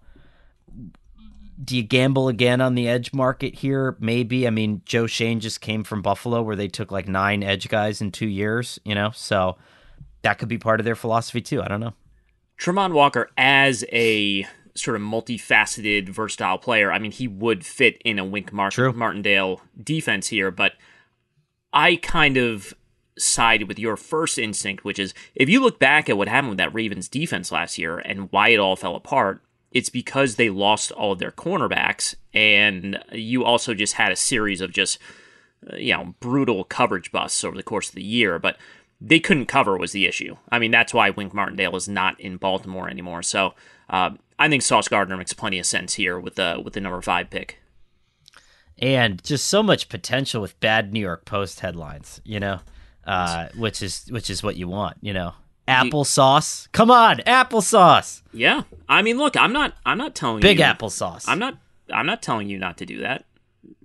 do 1.63 1.75
you 1.75 1.83
gamble 1.83 2.27
again 2.27 2.61
on 2.61 2.75
the 2.75 2.87
edge 2.87 3.13
market 3.13 3.55
here? 3.55 3.97
Maybe. 3.99 4.47
I 4.47 4.49
mean, 4.49 4.81
Joe 4.85 5.07
Schoen 5.07 5.39
just 5.39 5.61
came 5.61 5.83
from 5.83 6.01
Buffalo 6.01 6.41
where 6.41 6.55
they 6.55 6.67
took 6.67 6.91
like 6.91 7.07
nine 7.07 7.43
edge 7.43 7.69
guys 7.69 8.01
in 8.01 8.11
two 8.11 8.27
years, 8.27 8.79
you 8.85 8.93
know, 8.93 9.11
so 9.13 9.57
that 10.21 10.37
could 10.37 10.49
be 10.49 10.57
part 10.57 10.79
of 10.79 10.85
their 10.85 10.95
philosophy 10.95 11.41
too. 11.41 11.61
I 11.61 11.67
don't 11.67 11.79
know. 11.79 11.93
Travon 12.59 12.93
Walker 12.93 13.29
as 13.37 13.83
a 13.91 14.45
sort 14.75 14.95
of 14.95 15.01
multifaceted, 15.01 16.09
versatile 16.09 16.57
player. 16.57 16.91
I 16.91 16.99
mean, 16.99 17.11
he 17.11 17.27
would 17.27 17.65
fit 17.65 17.99
in 18.05 18.19
a 18.19 18.25
Wink 18.25 18.53
Martin, 18.53 18.95
Martindale 18.95 19.61
defense 19.81 20.27
here, 20.27 20.51
but 20.51 20.73
I 21.73 21.95
kind 21.97 22.37
of 22.37 22.73
side 23.17 23.67
with 23.67 23.79
your 23.79 23.97
first 23.97 24.37
instinct, 24.37 24.85
which 24.85 24.99
is 24.99 25.13
if 25.33 25.49
you 25.49 25.59
look 25.59 25.79
back 25.79 26.09
at 26.09 26.17
what 26.17 26.27
happened 26.27 26.49
with 26.49 26.57
that 26.59 26.73
Ravens 26.73 27.09
defense 27.09 27.51
last 27.51 27.79
year 27.79 27.97
and 27.97 28.31
why 28.31 28.49
it 28.49 28.59
all 28.59 28.75
fell 28.75 28.95
apart, 28.95 29.41
it's 29.71 29.89
because 29.89 30.35
they 30.35 30.49
lost 30.49 30.91
all 30.91 31.11
of 31.11 31.19
their 31.19 31.31
cornerbacks, 31.31 32.15
and 32.33 32.99
you 33.11 33.43
also 33.43 33.73
just 33.73 33.93
had 33.93 34.11
a 34.11 34.15
series 34.15 34.61
of 34.61 34.71
just 34.71 34.97
uh, 35.71 35.75
you 35.75 35.93
know 35.93 36.15
brutal 36.19 36.63
coverage 36.63 37.11
busts 37.11 37.43
over 37.43 37.55
the 37.55 37.63
course 37.63 37.89
of 37.89 37.95
the 37.95 38.03
year. 38.03 38.39
But 38.39 38.57
they 38.99 39.19
couldn't 39.19 39.45
cover 39.45 39.77
was 39.77 39.91
the 39.91 40.05
issue. 40.05 40.37
I 40.49 40.59
mean, 40.59 40.71
that's 40.71 40.93
why 40.93 41.09
Wink 41.09 41.33
Martindale 41.33 41.75
is 41.75 41.87
not 41.87 42.19
in 42.19 42.37
Baltimore 42.37 42.89
anymore. 42.89 43.21
So 43.21 43.53
uh, 43.89 44.11
I 44.39 44.49
think 44.49 44.63
Sauce 44.63 44.87
Gardner 44.87 45.17
makes 45.17 45.33
plenty 45.33 45.59
of 45.59 45.65
sense 45.65 45.95
here 45.95 46.19
with 46.19 46.35
the 46.35 46.61
with 46.63 46.73
the 46.73 46.81
number 46.81 47.01
five 47.01 47.29
pick. 47.29 47.59
And 48.79 49.23
just 49.23 49.47
so 49.47 49.63
much 49.63 49.89
potential 49.89 50.41
with 50.41 50.59
bad 50.59 50.93
New 50.93 50.99
York 50.99 51.25
Post 51.25 51.61
headlines, 51.61 52.21
you 52.23 52.39
know, 52.39 52.59
uh, 53.05 53.47
which 53.55 53.81
is 53.81 54.05
which 54.09 54.29
is 54.29 54.43
what 54.43 54.55
you 54.55 54.67
want, 54.67 54.97
you 55.01 55.13
know. 55.13 55.33
Applesauce, 55.67 56.71
come 56.71 56.89
on, 56.89 57.17
applesauce. 57.27 58.21
Yeah, 58.31 58.63
I 58.87 59.01
mean, 59.01 59.17
look, 59.17 59.35
I'm 59.35 59.51
not, 59.51 59.73
I'm 59.85 59.97
not 59.97 60.15
telling 60.15 60.37
you 60.37 60.41
big 60.41 60.59
you, 60.59 60.63
applesauce. 60.63 61.25
I'm 61.27 61.39
not, 61.39 61.57
I'm 61.93 62.05
not 62.05 62.21
telling 62.21 62.47
you 62.47 62.57
not 62.57 62.77
to 62.77 62.85
do 62.85 63.01
that. 63.01 63.25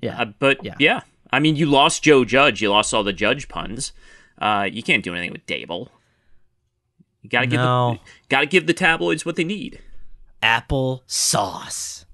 Yeah, 0.00 0.20
uh, 0.20 0.24
but 0.38 0.64
yeah. 0.64 0.74
yeah, 0.78 1.00
I 1.32 1.40
mean, 1.40 1.56
you 1.56 1.66
lost 1.66 2.04
Joe 2.04 2.24
Judge, 2.24 2.62
you 2.62 2.70
lost 2.70 2.94
all 2.94 3.02
the 3.02 3.12
Judge 3.12 3.48
puns. 3.48 3.92
Uh, 4.38 4.68
you 4.70 4.82
can't 4.82 5.02
do 5.02 5.12
anything 5.14 5.32
with 5.32 5.46
Daboll. 5.46 5.88
You 7.22 7.30
gotta 7.30 7.46
give 7.46 7.60
no. 7.60 7.94
the, 7.94 8.00
gotta 8.28 8.46
give 8.46 8.66
the 8.66 8.74
tabloids 8.74 9.24
what 9.24 9.36
they 9.36 9.44
need. 9.44 9.80
Apple 10.42 11.04
sauce. 11.06 12.04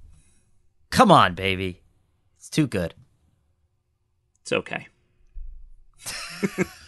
Come 0.90 1.10
on, 1.10 1.34
baby. 1.34 1.82
It's 2.36 2.48
too 2.48 2.66
good. 2.66 2.94
It's 4.42 4.52
okay. 4.52 4.88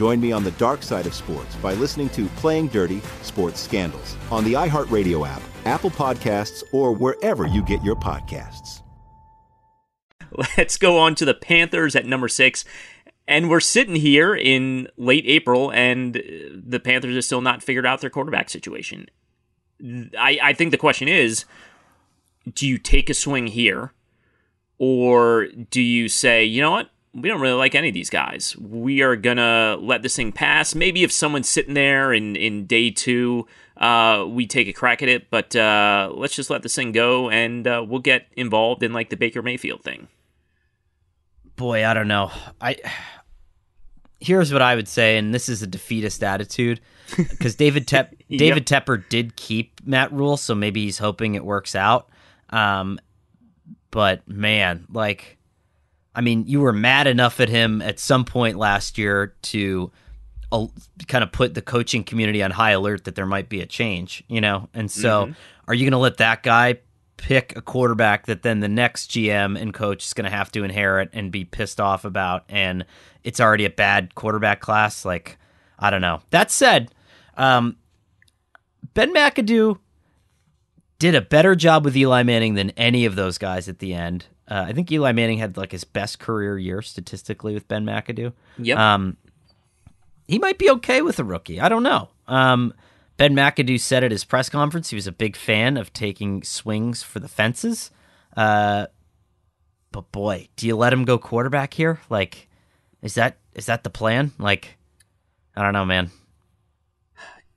Join 0.00 0.18
me 0.18 0.32
on 0.32 0.44
the 0.44 0.50
dark 0.52 0.82
side 0.82 1.04
of 1.04 1.12
sports 1.12 1.54
by 1.56 1.74
listening 1.74 2.08
to 2.08 2.24
Playing 2.36 2.68
Dirty 2.68 3.02
Sports 3.20 3.60
Scandals 3.60 4.16
on 4.30 4.44
the 4.44 4.54
iHeartRadio 4.54 5.28
app 5.28 5.42
Apple 5.66 5.90
Podcasts, 5.90 6.64
or 6.72 6.94
wherever 6.94 7.46
you 7.46 7.62
get 7.62 7.84
your 7.84 7.96
podcasts. 7.96 8.80
Let's 10.56 10.78
go 10.78 10.96
on 10.96 11.16
to 11.16 11.26
the 11.26 11.34
Panthers 11.34 11.94
at 11.94 12.06
number 12.06 12.28
six. 12.28 12.64
And 13.28 13.50
we're 13.50 13.60
sitting 13.60 13.94
here 13.94 14.34
in 14.34 14.88
late 14.96 15.24
April, 15.26 15.70
and 15.70 16.16
uh, 16.16 16.20
the 16.54 16.80
Panthers 16.80 17.14
have 17.14 17.24
still 17.26 17.42
not 17.42 17.62
figured 17.62 17.84
out 17.84 18.00
their 18.00 18.08
quarterback 18.08 18.48
situation. 18.48 19.06
I, 20.18 20.38
I 20.42 20.52
think 20.54 20.70
the 20.70 20.78
question 20.78 21.08
is 21.08 21.44
do 22.50 22.66
you 22.66 22.78
take 22.78 23.10
a 23.10 23.14
swing 23.14 23.48
here? 23.48 23.92
Or 24.78 25.48
do 25.48 25.82
you 25.82 26.08
say, 26.08 26.42
you 26.42 26.62
know 26.62 26.70
what? 26.70 26.88
We 27.12 27.28
don't 27.28 27.40
really 27.40 27.54
like 27.54 27.74
any 27.74 27.88
of 27.88 27.94
these 27.94 28.10
guys. 28.10 28.56
We 28.56 29.02
are 29.02 29.16
going 29.16 29.38
to 29.38 29.76
let 29.80 30.02
this 30.02 30.14
thing 30.14 30.30
pass. 30.30 30.74
Maybe 30.74 31.02
if 31.02 31.10
someone's 31.10 31.48
sitting 31.48 31.74
there 31.74 32.12
in, 32.12 32.36
in 32.36 32.66
day 32.66 32.90
two, 32.90 33.46
uh, 33.76 34.26
we 34.28 34.46
take 34.46 34.68
a 34.68 34.72
crack 34.72 35.02
at 35.02 35.08
it, 35.08 35.28
but 35.28 35.56
uh, 35.56 36.12
let's 36.14 36.36
just 36.36 36.50
let 36.50 36.62
this 36.62 36.74
thing 36.74 36.92
go 36.92 37.28
and 37.28 37.66
uh, 37.66 37.84
we'll 37.86 38.00
get 38.00 38.26
involved 38.36 38.82
in 38.82 38.92
like 38.92 39.10
the 39.10 39.16
Baker 39.16 39.42
Mayfield 39.42 39.82
thing. 39.82 40.06
Boy, 41.56 41.84
I 41.84 41.94
don't 41.94 42.08
know. 42.08 42.30
I 42.60 42.76
here's 44.20 44.52
what 44.52 44.62
I 44.62 44.74
would 44.74 44.88
say, 44.88 45.16
and 45.16 45.34
this 45.34 45.48
is 45.48 45.62
a 45.62 45.66
defeatist 45.66 46.22
attitude 46.22 46.80
because 47.16 47.54
David 47.54 47.88
Tep- 47.88 48.14
David 48.28 48.70
yep. 48.70 48.84
Tepper 48.84 49.08
did 49.08 49.36
keep 49.36 49.80
Matt 49.84 50.12
Rhule, 50.12 50.36
so 50.36 50.54
maybe 50.54 50.84
he's 50.84 50.98
hoping 50.98 51.34
it 51.34 51.44
works 51.44 51.74
out. 51.74 52.08
Um, 52.50 53.00
but 53.90 54.26
man, 54.28 54.86
like, 54.92 55.38
I 56.14 56.20
mean, 56.20 56.44
you 56.46 56.60
were 56.60 56.72
mad 56.72 57.06
enough 57.06 57.40
at 57.40 57.48
him 57.48 57.82
at 57.82 57.98
some 57.98 58.24
point 58.24 58.56
last 58.56 58.98
year 58.98 59.34
to 59.42 59.92
uh, 60.52 60.66
kind 61.06 61.22
of 61.22 61.30
put 61.30 61.54
the 61.54 61.62
coaching 61.62 62.02
community 62.02 62.42
on 62.42 62.50
high 62.50 62.72
alert 62.72 63.04
that 63.04 63.14
there 63.14 63.26
might 63.26 63.48
be 63.48 63.60
a 63.60 63.66
change, 63.66 64.24
you 64.28 64.40
know? 64.40 64.68
And 64.74 64.90
so 64.90 65.26
mm-hmm. 65.26 65.32
are 65.68 65.74
you 65.74 65.84
going 65.84 65.92
to 65.92 65.98
let 65.98 66.16
that 66.16 66.42
guy 66.42 66.78
pick 67.16 67.54
a 67.56 67.60
quarterback 67.60 68.26
that 68.26 68.42
then 68.42 68.60
the 68.60 68.68
next 68.68 69.10
GM 69.10 69.60
and 69.60 69.74
coach 69.74 70.06
is 70.06 70.14
going 70.14 70.24
to 70.28 70.34
have 70.34 70.50
to 70.52 70.64
inherit 70.64 71.10
and 71.12 71.30
be 71.30 71.44
pissed 71.44 71.80
off 71.80 72.04
about, 72.04 72.44
and 72.48 72.84
it's 73.22 73.40
already 73.40 73.64
a 73.64 73.70
bad 73.70 74.14
quarterback 74.14 74.60
class. 74.60 75.04
Like, 75.04 75.38
I 75.78 75.90
don't 75.90 76.00
know. 76.00 76.22
That 76.30 76.50
said, 76.50 76.92
um, 77.36 77.76
Ben 78.94 79.14
McAdoo 79.14 79.78
did 80.98 81.14
a 81.14 81.20
better 81.20 81.54
job 81.54 81.84
with 81.84 81.96
Eli 81.96 82.22
Manning 82.22 82.54
than 82.54 82.70
any 82.70 83.04
of 83.04 83.16
those 83.16 83.38
guys 83.38 83.68
at 83.68 83.78
the 83.78 83.94
end. 83.94 84.26
Uh, 84.50 84.64
I 84.66 84.72
think 84.72 84.90
Eli 84.90 85.12
Manning 85.12 85.38
had 85.38 85.56
like 85.56 85.72
his 85.72 85.84
best 85.84 86.18
career 86.18 86.58
year 86.58 86.82
statistically 86.82 87.54
with 87.54 87.68
Ben 87.68 87.84
McAdoo. 87.84 88.32
Yep. 88.58 88.76
Um, 88.78 89.16
he 90.26 90.38
might 90.38 90.58
be 90.58 90.70
okay 90.70 91.02
with 91.02 91.18
a 91.18 91.24
rookie. 91.24 91.60
I 91.60 91.68
don't 91.68 91.84
know. 91.84 92.08
Um, 92.26 92.74
Ben 93.16 93.34
McAdoo 93.34 93.78
said 93.78 94.02
at 94.02 94.10
his 94.10 94.24
press 94.24 94.48
conference 94.48 94.90
he 94.90 94.96
was 94.96 95.06
a 95.06 95.12
big 95.12 95.36
fan 95.36 95.76
of 95.76 95.92
taking 95.92 96.42
swings 96.42 97.02
for 97.02 97.20
the 97.20 97.28
fences. 97.28 97.90
Uh, 98.36 98.86
but 99.92 100.10
boy, 100.12 100.48
do 100.56 100.66
you 100.66 100.76
let 100.76 100.92
him 100.92 101.04
go 101.04 101.18
quarterback 101.18 101.74
here? 101.74 102.00
Like, 102.08 102.48
is 103.02 103.14
that 103.14 103.38
is 103.54 103.66
that 103.66 103.84
the 103.84 103.90
plan? 103.90 104.32
Like, 104.38 104.78
I 105.56 105.62
don't 105.62 105.72
know, 105.72 105.84
man. 105.84 106.10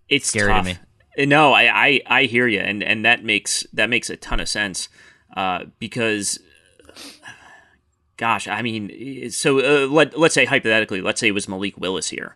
It's 0.10 0.28
Scary 0.28 0.50
tough. 0.52 0.66
to 0.66 0.74
me. 0.74 0.80
Uh, 1.18 1.26
No, 1.26 1.54
I, 1.54 1.86
I, 1.88 2.02
I 2.08 2.24
hear 2.24 2.48
you, 2.48 2.60
and, 2.60 2.84
and 2.84 3.06
that 3.06 3.24
makes 3.24 3.66
that 3.74 3.89
makes 3.89 4.10
a 4.10 4.18
ton 4.18 4.39
of 4.39 4.50
sense 4.50 4.89
uh, 5.38 5.66
because, 5.80 6.39
gosh, 8.18 8.48
I 8.48 8.62
mean, 8.62 9.30
so 9.32 9.60
uh, 9.60 9.88
let 9.88 10.18
let's 10.18 10.34
say 10.36 10.46
hypothetically, 10.46 11.02
let's 11.02 11.20
say 11.20 11.28
it 11.28 11.34
was 11.34 11.48
Malik 11.48 11.78
Willis 11.78 12.10
here. 12.10 12.36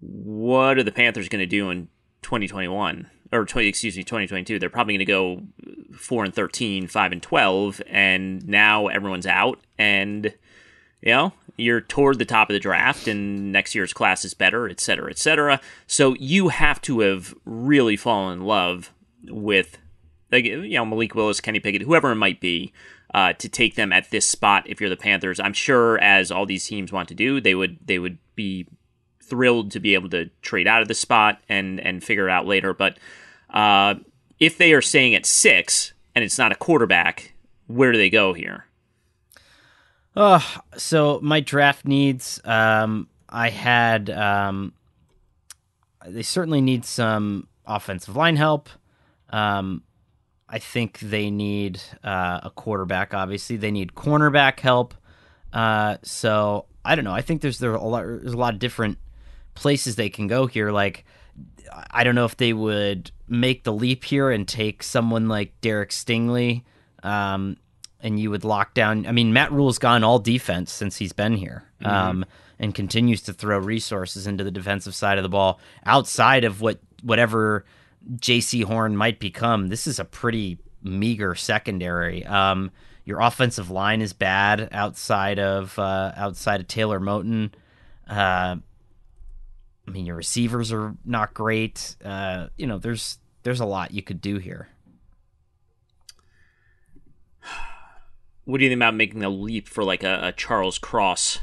What 0.00 0.78
are 0.78 0.82
the 0.82 0.92
Panthers 0.92 1.28
going 1.28 1.40
to 1.40 1.46
do 1.46 1.70
in 1.70 1.88
2021 2.22 3.10
or 3.32 3.44
20, 3.44 3.68
excuse 3.68 3.96
me 3.96 4.02
2022? 4.02 4.58
They're 4.58 4.68
probably 4.68 4.94
going 4.94 4.98
to 5.00 5.04
go 5.04 5.42
four 5.96 6.24
and 6.24 6.34
13, 6.34 6.86
5 6.86 7.12
and 7.12 7.22
12, 7.22 7.82
and 7.88 8.46
now 8.46 8.88
everyone's 8.88 9.26
out, 9.26 9.60
and 9.78 10.34
you 11.02 11.12
know 11.12 11.32
you're 11.56 11.80
toward 11.80 12.18
the 12.18 12.24
top 12.24 12.50
of 12.50 12.54
the 12.54 12.60
draft 12.60 13.08
and 13.08 13.52
next 13.52 13.74
year's 13.74 13.92
class 13.92 14.24
is 14.24 14.34
better 14.34 14.68
et 14.68 14.80
cetera 14.80 15.10
et 15.10 15.18
cetera 15.18 15.60
so 15.86 16.14
you 16.14 16.48
have 16.48 16.80
to 16.80 17.00
have 17.00 17.34
really 17.44 17.96
fallen 17.96 18.40
in 18.40 18.44
love 18.44 18.92
with 19.28 19.78
you 20.32 20.68
know 20.70 20.84
malik 20.84 21.14
willis 21.14 21.40
kenny 21.40 21.60
pickett 21.60 21.82
whoever 21.82 22.10
it 22.10 22.16
might 22.16 22.40
be 22.40 22.72
uh, 23.14 23.32
to 23.34 23.48
take 23.48 23.74
them 23.74 23.92
at 23.92 24.10
this 24.10 24.28
spot 24.28 24.64
if 24.66 24.80
you're 24.80 24.90
the 24.90 24.96
panthers 24.96 25.40
i'm 25.40 25.52
sure 25.52 25.98
as 25.98 26.30
all 26.30 26.46
these 26.46 26.66
teams 26.66 26.92
want 26.92 27.08
to 27.08 27.14
do 27.14 27.40
they 27.40 27.54
would 27.54 27.78
they 27.84 27.98
would 27.98 28.18
be 28.34 28.66
thrilled 29.22 29.70
to 29.70 29.80
be 29.80 29.94
able 29.94 30.08
to 30.08 30.26
trade 30.42 30.68
out 30.68 30.82
of 30.82 30.88
the 30.88 30.94
spot 30.94 31.40
and 31.48 31.80
and 31.80 32.04
figure 32.04 32.28
it 32.28 32.32
out 32.32 32.46
later 32.46 32.72
but 32.72 32.98
uh, 33.50 33.94
if 34.38 34.58
they 34.58 34.72
are 34.72 34.82
staying 34.82 35.14
at 35.14 35.24
six 35.24 35.92
and 36.14 36.24
it's 36.24 36.38
not 36.38 36.52
a 36.52 36.56
quarterback 36.56 37.32
where 37.66 37.92
do 37.92 37.98
they 37.98 38.10
go 38.10 38.32
here 38.32 38.66
Oh, 40.16 40.60
so 40.78 41.20
my 41.22 41.40
draft 41.40 41.84
needs. 41.84 42.40
Um, 42.44 43.08
I 43.28 43.50
had. 43.50 44.08
Um, 44.08 44.72
they 46.06 46.22
certainly 46.22 46.60
need 46.60 46.84
some 46.84 47.48
offensive 47.66 48.16
line 48.16 48.36
help. 48.36 48.70
Um, 49.30 49.82
I 50.48 50.58
think 50.58 51.00
they 51.00 51.30
need 51.30 51.80
uh, 52.04 52.40
a 52.44 52.50
quarterback. 52.54 53.14
Obviously, 53.14 53.56
they 53.56 53.70
need 53.70 53.94
cornerback 53.94 54.60
help. 54.60 54.94
Uh, 55.52 55.96
so 56.02 56.66
I 56.84 56.94
don't 56.94 57.04
know. 57.04 57.14
I 57.14 57.22
think 57.22 57.42
there's 57.42 57.58
there 57.58 57.74
a 57.74 57.82
lot. 57.82 58.04
There's 58.04 58.32
a 58.32 58.36
lot 58.36 58.54
of 58.54 58.60
different 58.60 58.98
places 59.54 59.96
they 59.96 60.10
can 60.10 60.26
go 60.28 60.46
here. 60.46 60.70
Like 60.70 61.04
I 61.90 62.04
don't 62.04 62.14
know 62.14 62.24
if 62.24 62.36
they 62.36 62.52
would 62.52 63.10
make 63.28 63.64
the 63.64 63.72
leap 63.72 64.04
here 64.04 64.30
and 64.30 64.46
take 64.46 64.82
someone 64.82 65.28
like 65.28 65.60
Derek 65.60 65.90
Stingley. 65.90 66.62
Um, 67.02 67.56
and 68.00 68.20
you 68.20 68.30
would 68.30 68.44
lock 68.44 68.74
down. 68.74 69.06
I 69.06 69.12
mean, 69.12 69.32
Matt 69.32 69.50
Rhule's 69.50 69.78
gone 69.78 70.04
all 70.04 70.18
defense 70.18 70.70
since 70.70 70.96
he's 70.96 71.12
been 71.12 71.34
here, 71.34 71.64
um, 71.82 72.24
and 72.58 72.74
continues 72.74 73.22
to 73.22 73.32
throw 73.32 73.58
resources 73.58 74.26
into 74.26 74.44
the 74.44 74.50
defensive 74.50 74.94
side 74.94 75.18
of 75.18 75.22
the 75.22 75.28
ball 75.28 75.58
outside 75.84 76.44
of 76.44 76.60
what 76.60 76.78
whatever 77.02 77.64
Jaycee 78.14 78.64
Horn 78.64 78.96
might 78.96 79.18
become. 79.18 79.68
This 79.68 79.86
is 79.86 79.98
a 79.98 80.04
pretty 80.04 80.58
meager 80.82 81.34
secondary. 81.34 82.24
Um, 82.24 82.70
your 83.04 83.20
offensive 83.20 83.70
line 83.70 84.00
is 84.02 84.12
bad 84.12 84.68
outside 84.72 85.38
of 85.38 85.78
uh, 85.78 86.12
outside 86.16 86.60
of 86.60 86.68
Taylor 86.68 87.00
Moton. 87.00 87.52
Uh, 88.08 88.56
I 89.86 89.90
mean, 89.90 90.06
your 90.06 90.16
receivers 90.16 90.72
are 90.72 90.96
not 91.04 91.34
great. 91.34 91.96
Uh, 92.04 92.48
you 92.56 92.66
know, 92.66 92.78
there's 92.78 93.18
there's 93.42 93.60
a 93.60 93.66
lot 93.66 93.92
you 93.92 94.02
could 94.02 94.20
do 94.20 94.38
here. 94.38 94.68
what 98.44 98.58
do 98.58 98.64
you 98.64 98.70
think 98.70 98.78
about 98.78 98.94
making 98.94 99.22
a 99.22 99.28
leap 99.28 99.68
for 99.68 99.84
like 99.84 100.02
a, 100.02 100.28
a 100.28 100.32
Charles 100.32 100.78
Cross 100.78 101.40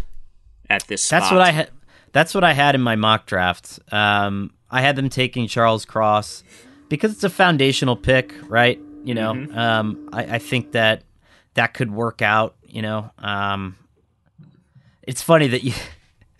at 0.69 0.87
this 0.87 1.03
spot? 1.03 1.21
That's 1.21 1.31
what 1.31 1.41
I 1.41 1.51
had. 1.51 1.69
That's 2.11 2.35
what 2.35 2.43
I 2.43 2.53
had 2.53 2.75
in 2.75 2.81
my 2.81 2.95
mock 2.95 3.25
draft. 3.25 3.79
Um, 3.91 4.51
I 4.73 4.81
had 4.81 4.95
them 4.95 5.09
taking 5.09 5.47
Charles 5.47 5.85
Cross 5.85 6.43
because 6.89 7.11
it's 7.13 7.23
a 7.23 7.29
foundational 7.29 7.95
pick, 7.95 8.33
right? 8.49 8.79
You 9.03 9.13
know, 9.13 9.33
Mm-hmm. 9.33 9.57
um, 9.57 10.09
I, 10.11 10.23
I 10.35 10.39
think 10.39 10.71
that 10.73 11.03
that 11.53 11.73
could 11.73 11.91
work 11.91 12.21
out. 12.21 12.55
You 12.67 12.81
know, 12.81 13.11
um, 13.19 13.75
it's 15.03 15.21
funny 15.21 15.47
that 15.49 15.63
you 15.63 15.73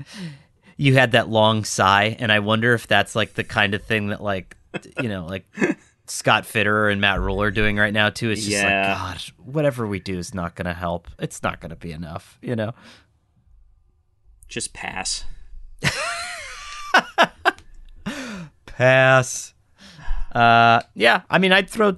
you 0.78 0.96
had 0.96 1.12
that 1.12 1.30
long 1.30 1.64
sigh, 1.64 2.16
and 2.20 2.32
I 2.32 2.40
wonder 2.40 2.74
if 2.74 2.88
that's 2.88 3.16
like 3.16 3.36
the 3.36 3.44
kind 3.44 3.74
of 3.74 3.84
thing 3.84 4.08
that 4.08 4.22
like 4.24 4.58
you 5.02 5.10
know 5.10 5.26
like. 5.26 5.46
Scott 6.06 6.44
Fitterer 6.44 6.92
and 6.92 7.00
Matt 7.00 7.22
Rhule 7.22 7.42
are 7.42 7.50
doing 7.50 7.78
right 7.78 7.94
now 7.94 8.10
too. 8.10 8.30
It's 8.30 8.42
just 8.42 8.52
Yeah. 8.62 8.90
like, 8.94 8.98
God, 9.16 9.22
whatever 9.38 9.88
we 9.88 10.02
do 10.02 10.18
is 10.18 10.34
not 10.34 10.54
going 10.54 10.66
to 10.66 10.74
help. 10.74 11.08
It's 11.18 11.42
not 11.42 11.62
going 11.62 11.70
to 11.70 11.78
be 11.78 11.94
enough, 11.94 12.38
you 12.42 12.58
know. 12.58 12.74
Just 14.50 14.74
pass. 14.74 15.24
Pass. 18.78 19.53
Uh, 20.34 20.82
yeah, 20.95 21.21
I 21.30 21.38
mean, 21.39 21.51
I'd 21.51 21.69
throw. 21.69 21.95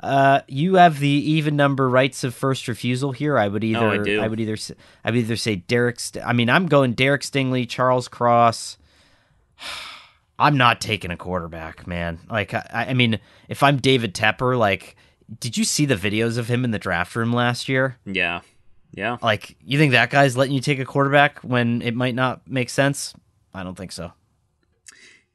Uh, 0.00 0.40
you 0.46 0.74
have 0.76 1.00
the 1.00 1.08
even 1.08 1.56
number 1.56 1.88
rights 1.88 2.22
of 2.24 2.34
first 2.34 2.68
refusal 2.68 3.12
here. 3.12 3.38
I 3.38 3.48
would 3.48 3.64
either. 3.64 3.86
Oh, 3.86 3.90
I 3.90 3.98
do. 3.98 4.28
would 4.28 4.40
either. 4.40 4.56
I 5.04 5.10
would 5.10 5.18
either 5.18 5.36
say 5.36 5.56
Derek. 5.56 6.00
St- 6.00 6.24
I 6.24 6.32
mean, 6.32 6.50
I'm 6.50 6.66
going 6.66 6.92
Derek 6.92 7.22
Stingley, 7.22 7.68
Charles 7.68 8.08
Cross. 8.08 8.78
I'm 10.40 10.56
not 10.56 10.80
taking 10.80 11.10
a 11.10 11.16
quarterback, 11.16 11.86
man. 11.88 12.20
Like, 12.30 12.54
I, 12.54 12.86
I 12.90 12.94
mean, 12.94 13.18
if 13.48 13.64
I'm 13.64 13.78
David 13.78 14.14
Tepper, 14.14 14.56
like, 14.56 14.94
did 15.40 15.56
you 15.56 15.64
see 15.64 15.84
the 15.84 15.96
videos 15.96 16.38
of 16.38 16.48
him 16.48 16.64
in 16.64 16.70
the 16.70 16.78
draft 16.78 17.16
room 17.16 17.32
last 17.32 17.68
year? 17.68 17.96
Yeah. 18.06 18.42
Yeah. 18.92 19.18
Like, 19.20 19.56
you 19.64 19.78
think 19.78 19.92
that 19.92 20.10
guy's 20.10 20.36
letting 20.36 20.54
you 20.54 20.60
take 20.60 20.78
a 20.78 20.84
quarterback 20.84 21.40
when 21.40 21.82
it 21.82 21.94
might 21.94 22.14
not 22.14 22.48
make 22.48 22.70
sense? 22.70 23.14
I 23.52 23.64
don't 23.64 23.76
think 23.76 23.90
so. 23.90 24.12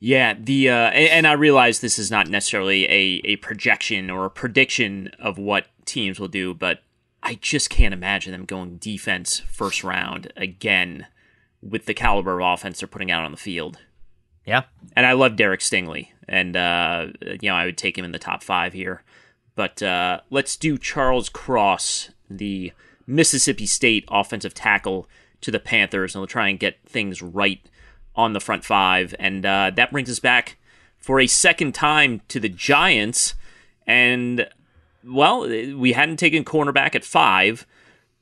Yeah, 0.06 0.34
the 0.38 0.70
uh, 0.70 0.90
and, 0.90 1.26
I 1.26 1.32
realize 1.32 1.80
this 1.80 1.98
is 1.98 2.12
not 2.12 2.28
necessarily 2.28 2.84
a, 2.88 3.22
a 3.24 3.36
projection 3.38 4.10
or 4.10 4.26
a 4.26 4.30
prediction 4.30 5.10
of 5.18 5.38
what 5.38 5.68
teams 5.86 6.20
will 6.20 6.28
do, 6.28 6.54
but 6.54 6.82
I 7.24 7.36
just 7.36 7.70
can't 7.70 7.94
imagine 7.94 8.34
them 8.34 8.44
going 8.44 8.80
defense 8.80 9.40
first 9.50 9.82
round 9.82 10.34
again 10.36 11.08
with 11.62 11.86
the 11.86 11.94
caliber 11.94 12.42
of 12.42 12.54
offense 12.54 12.82
they're 12.82 12.88
putting 12.90 13.12
out 13.12 13.24
on 13.24 13.32
the 13.32 13.38
field. 13.38 13.80
Yeah. 14.46 14.64
And 14.94 15.06
I 15.06 15.14
love 15.14 15.38
Derek 15.38 15.62
Stingley, 15.62 16.10
and 16.28 16.58
uh, 16.58 17.08
you 17.22 17.50
know 17.50 17.56
I 17.56 17.64
would 17.64 17.78
take 17.78 17.98
him 17.98 18.04
in 18.04 18.12
the 18.12 18.20
top 18.20 18.44
five 18.44 18.74
here. 18.74 19.04
But 19.56 19.82
uh, 19.82 20.20
let's 20.30 20.58
do 20.58 20.78
Charles 20.78 21.30
Cross, 21.30 22.10
the 22.30 22.74
Mississippi 23.08 23.68
State 23.68 24.04
offensive 24.12 24.54
tackle, 24.54 25.08
to 25.40 25.50
the 25.50 25.62
Panthers, 25.62 26.14
and 26.14 26.20
we'll 26.20 26.28
try 26.28 26.50
and 26.50 26.60
get 26.60 26.86
things 26.86 27.22
right 27.22 27.62
on 28.16 28.34
the 28.34 28.40
front 28.40 28.64
five. 28.64 29.16
And 29.20 29.46
uh, 29.46 29.72
that 29.76 29.92
brings 29.92 30.10
us 30.10 30.20
back 30.20 30.58
for 30.98 31.20
a 31.20 31.28
second 31.28 31.74
time 31.74 32.22
to 32.30 32.40
the 32.40 32.50
Giants. 32.50 33.36
And, 33.86 34.48
well, 35.04 35.42
we 35.48 35.94
hadn't 35.94 36.18
taken 36.18 36.46
cornerback 36.46 36.96
at 36.96 37.04
five. 37.04 37.66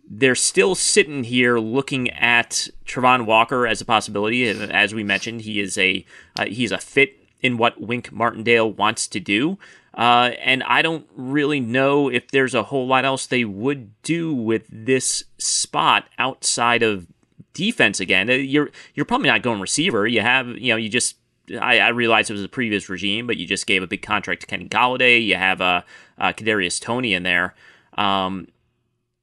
They're 0.10 0.36
still 0.36 0.76
sitting 0.76 1.24
here 1.24 1.60
looking 1.60 2.10
at 2.10 2.68
Travon 2.86 3.26
Walker 3.26 3.68
as 3.68 3.82
a 3.82 3.86
possibility. 3.86 4.50
And 4.50 4.72
As 4.72 4.94
we 4.94 5.04
mentioned, 5.04 5.42
he 5.42 5.60
is 5.60 5.78
a 5.78 6.06
uh, 6.38 6.46
he's 6.46 6.72
a 6.72 6.78
fit 6.78 7.18
in 7.42 7.58
what 7.58 7.80
Wink 7.80 8.12
Martindale 8.12 8.72
wants 8.72 9.08
to 9.08 9.20
do. 9.20 9.58
Uh, 9.94 10.32
and 10.42 10.64
I 10.64 10.82
don't 10.82 11.06
really 11.16 11.60
know 11.60 12.10
if 12.10 12.32
there's 12.32 12.56
a 12.56 12.64
whole 12.64 12.88
lot 12.88 13.04
else 13.04 13.26
they 13.26 13.44
would 13.44 14.02
do 14.04 14.34
with 14.34 14.66
this 14.70 15.26
spot 15.38 16.08
outside 16.18 16.82
of 16.82 17.08
defense 17.54 18.00
again. 18.00 18.30
Uh, 18.30 18.34
You're 18.34 18.72
you're 18.94 19.06
probably 19.06 19.30
not 19.30 19.42
going 19.42 19.62
receiver. 19.62 20.08
You 20.08 20.22
have 20.22 20.48
you 20.48 20.74
know 20.74 20.78
you 20.78 20.90
just 20.90 21.16
I, 21.60 21.80
I 21.80 21.90
realize 21.90 22.30
it 22.30 22.34
was 22.34 22.44
a 22.44 22.50
previous 22.50 22.90
regime, 22.90 23.28
but 23.28 23.38
you 23.38 23.48
just 23.48 23.68
gave 23.68 23.84
a 23.84 23.88
big 23.88 24.02
contract 24.02 24.42
to 24.42 24.48
Kenny 24.48 24.68
Golladay. 24.68 25.24
You 25.26 25.36
have 25.36 25.62
uh, 25.62 25.82
uh 26.18 26.34
Kadarius 26.34 26.80
Toney 26.80 27.14
in 27.14 27.24
there. 27.24 27.56
Um, 27.98 28.48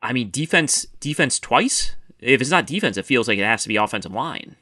I 0.02 0.12
mean 0.12 0.30
defense 0.30 0.86
defense 1.00 1.38
twice. 1.38 1.94
If 2.20 2.40
it's 2.40 2.50
not 2.50 2.66
defense, 2.66 2.96
it 2.96 3.04
feels 3.04 3.28
like 3.28 3.38
it 3.38 3.44
has 3.44 3.62
to 3.62 3.68
be 3.68 3.76
offensive 3.76 4.12
line. 4.12 4.56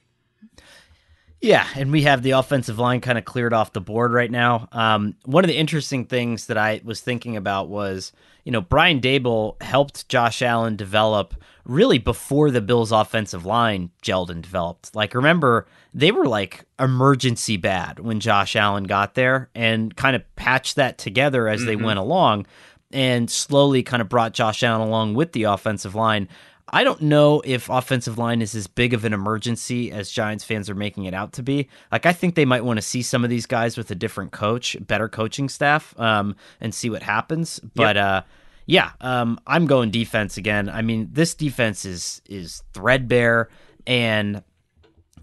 Yeah, 1.41 1.67
and 1.75 1.93
we 1.93 2.03
have 2.03 2.23
the 2.23 2.33
offensive 2.33 2.79
line 2.79 3.01
kind 3.01 3.19
of 3.19 3.25
cleared 3.25 3.53
off 3.53 3.73
the 3.73 3.81
board 3.81 4.13
right 4.13 4.31
now. 4.31 4.69
Um, 4.73 5.17
one 5.25 5.45
of 5.45 5.49
the 5.49 5.57
interesting 5.57 6.07
things 6.07 6.47
that 6.47 6.57
I 6.57 6.81
was 6.83 7.01
thinking 7.01 7.37
about 7.37 7.69
was, 7.69 8.13
you 8.45 8.53
know, 8.53 8.63
Brian 8.63 9.01
Daboll 9.01 9.61
helped 9.63 10.09
Josh 10.09 10.41
Allen 10.41 10.77
develop 10.77 11.35
really 11.67 11.99
before 11.99 12.51
the 12.51 12.61
Bills' 12.61 12.93
offensive 12.93 13.45
line 13.45 13.91
gelled 14.03 14.31
and 14.31 14.43
developed. 14.43 14.95
Like, 14.95 15.15
remember, 15.15 15.67
they 15.93 16.13
were 16.13 16.27
like 16.27 16.65
emergency 16.79 17.57
bad 17.57 17.99
when 17.99 18.21
Josh 18.21 18.57
Allen 18.57 18.85
got 18.85 19.15
there 19.15 19.51
and 19.55 19.95
kind 19.97 20.17
of 20.17 20.23
patched 20.37 20.77
that 20.77 20.97
together 20.97 21.49
as 21.49 21.61
mm-hmm. 21.61 21.67
they 21.67 21.77
went 21.77 21.99
along 21.99 22.47
and 22.93 23.31
slowly 23.31 23.83
kind 23.83 24.01
of 24.01 24.09
brought 24.09 24.33
Josh 24.33 24.63
Allen 24.63 24.87
along 24.87 25.15
with 25.15 25.33
the 25.33 25.45
offensive 25.45 25.95
line. 25.95 26.29
I 26.69 26.83
don't 26.83 27.03
know 27.03 27.43
if 27.45 27.69
offensive 27.69 28.19
line 28.19 28.43
is 28.43 28.55
as 28.55 28.67
big 28.67 28.93
of 28.93 29.05
an 29.05 29.13
emergency 29.13 29.93
as 29.93 30.11
Giants 30.11 30.45
fans 30.45 30.69
are 30.69 30.75
making 30.75 31.05
it 31.05 31.15
out 31.15 31.33
to 31.35 31.43
be. 31.43 31.69
Like, 31.93 32.07
I 32.07 32.13
think 32.13 32.35
they 32.35 32.45
might 32.45 32.65
want 32.65 32.79
to 32.79 32.83
see 32.83 33.03
some 33.03 33.23
of 33.23 33.31
these 33.31 33.47
guys 33.47 33.77
with 33.77 33.91
a 33.91 33.95
different 33.95 34.33
coach, 34.33 34.77
better 34.81 35.09
coaching 35.09 35.49
staff, 35.49 35.99
um, 35.99 36.35
and 36.61 36.75
see 36.75 36.91
what 36.91 37.03
happens. 37.03 37.61
But, 37.75 37.97
yep. 37.97 38.05
uh, 38.05 38.23
yeah, 38.67 38.91
um, 39.01 39.39
I'm 39.47 39.67
going 39.67 39.91
defense 39.91 40.37
again. 40.37 40.69
I 40.69 40.83
mean, 40.83 41.09
this 41.13 41.35
defense 41.35 41.85
is 41.85 42.21
is 42.29 42.63
threadbare, 42.73 43.49
and 43.87 44.43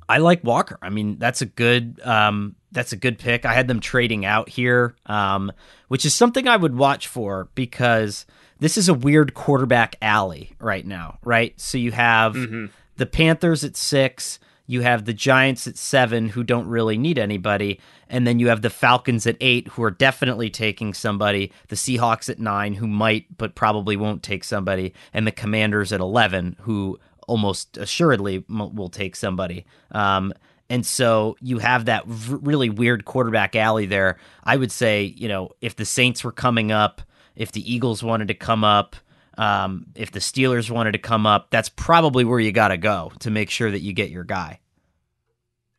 I 0.07 0.17
like 0.19 0.43
Walker. 0.43 0.77
I 0.81 0.89
mean, 0.89 1.17
that's 1.19 1.41
a 1.41 1.45
good 1.45 1.99
um, 2.03 2.55
that's 2.71 2.93
a 2.93 2.97
good 2.97 3.19
pick. 3.19 3.45
I 3.45 3.53
had 3.53 3.67
them 3.67 3.81
trading 3.81 4.25
out 4.25 4.47
here, 4.47 4.95
um, 5.05 5.51
which 5.89 6.05
is 6.05 6.13
something 6.13 6.47
I 6.47 6.55
would 6.55 6.75
watch 6.75 7.07
for 7.07 7.49
because 7.53 8.25
this 8.59 8.77
is 8.77 8.87
a 8.87 8.93
weird 8.93 9.33
quarterback 9.33 9.97
alley 10.01 10.53
right 10.59 10.85
now, 10.85 11.19
right? 11.23 11.59
So 11.59 11.77
you 11.77 11.91
have 11.91 12.33
mm-hmm. 12.33 12.67
the 12.95 13.05
Panthers 13.05 13.65
at 13.65 13.75
six, 13.75 14.39
you 14.65 14.81
have 14.81 15.05
the 15.05 15.13
Giants 15.13 15.67
at 15.67 15.77
seven, 15.77 16.29
who 16.29 16.43
don't 16.43 16.67
really 16.67 16.97
need 16.97 17.17
anybody, 17.19 17.79
and 18.07 18.25
then 18.25 18.39
you 18.39 18.47
have 18.47 18.61
the 18.61 18.69
Falcons 18.69 19.27
at 19.27 19.37
eight, 19.41 19.67
who 19.69 19.83
are 19.83 19.91
definitely 19.91 20.49
taking 20.49 20.93
somebody, 20.93 21.51
the 21.67 21.75
Seahawks 21.75 22.29
at 22.29 22.39
nine, 22.39 22.73
who 22.73 22.87
might 22.87 23.25
but 23.37 23.55
probably 23.55 23.97
won't 23.97 24.23
take 24.23 24.43
somebody, 24.43 24.93
and 25.13 25.27
the 25.27 25.31
Commanders 25.31 25.91
at 25.91 25.99
11, 25.99 26.57
who 26.61 26.97
almost 27.27 27.77
assuredly 27.77 28.45
will 28.49 28.89
take 28.89 29.15
somebody. 29.15 29.65
Um, 29.91 30.33
and 30.69 30.85
so 30.85 31.35
you 31.41 31.59
have 31.59 31.85
that 31.85 32.07
v- 32.07 32.37
really 32.41 32.69
weird 32.69 33.05
quarterback 33.05 33.55
alley 33.55 33.85
there. 33.85 34.17
I 34.43 34.55
would 34.55 34.71
say, 34.71 35.03
you 35.03 35.27
know, 35.27 35.51
if 35.61 35.75
the 35.75 35.85
Saints 35.85 36.23
were 36.23 36.31
coming 36.31 36.71
up, 36.71 37.01
if 37.35 37.51
the 37.51 37.71
Eagles 37.71 38.01
wanted 38.01 38.29
to 38.29 38.33
come 38.33 38.63
up, 38.63 38.95
um, 39.37 39.87
if 39.95 40.11
the 40.11 40.19
Steelers 40.19 40.69
wanted 40.69 40.93
to 40.93 40.97
come 40.97 41.25
up, 41.25 41.49
that's 41.49 41.69
probably 41.69 42.23
where 42.25 42.39
you 42.39 42.51
got 42.51 42.69
to 42.69 42.77
go 42.77 43.11
to 43.19 43.31
make 43.31 43.49
sure 43.49 43.71
that 43.71 43.79
you 43.79 43.93
get 43.93 44.09
your 44.09 44.23
guy. 44.23 44.59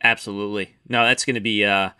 Absolutely. 0.03 0.77
No, 0.89 1.05
that's 1.05 1.25
going 1.25 1.35
to 1.35 1.41
be. 1.41 1.65
Uh, 1.65 1.91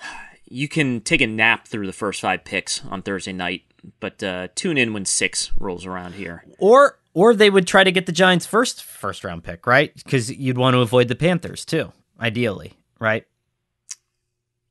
you 0.48 0.68
can 0.68 1.00
take 1.00 1.20
a 1.20 1.26
nap 1.26 1.66
through 1.66 1.86
the 1.86 1.92
first 1.92 2.20
five 2.20 2.44
picks 2.44 2.84
on 2.86 3.02
Thursday 3.02 3.32
night, 3.32 3.62
but 4.00 4.22
uh, 4.22 4.48
tune 4.54 4.78
in 4.78 4.92
when 4.92 5.04
six 5.04 5.52
rolls 5.58 5.86
around 5.86 6.14
here. 6.14 6.44
Or 6.58 6.98
or 7.14 7.34
they 7.34 7.48
would 7.48 7.66
try 7.66 7.82
to 7.82 7.92
get 7.92 8.06
the 8.06 8.12
Giants' 8.12 8.44
first 8.44 8.84
first 8.84 9.24
round 9.24 9.44
pick, 9.44 9.66
right? 9.66 9.94
Because 9.94 10.30
you'd 10.30 10.58
want 10.58 10.74
to 10.74 10.80
avoid 10.80 11.08
the 11.08 11.14
Panthers 11.14 11.64
too, 11.64 11.92
ideally, 12.20 12.74
right? 12.98 13.24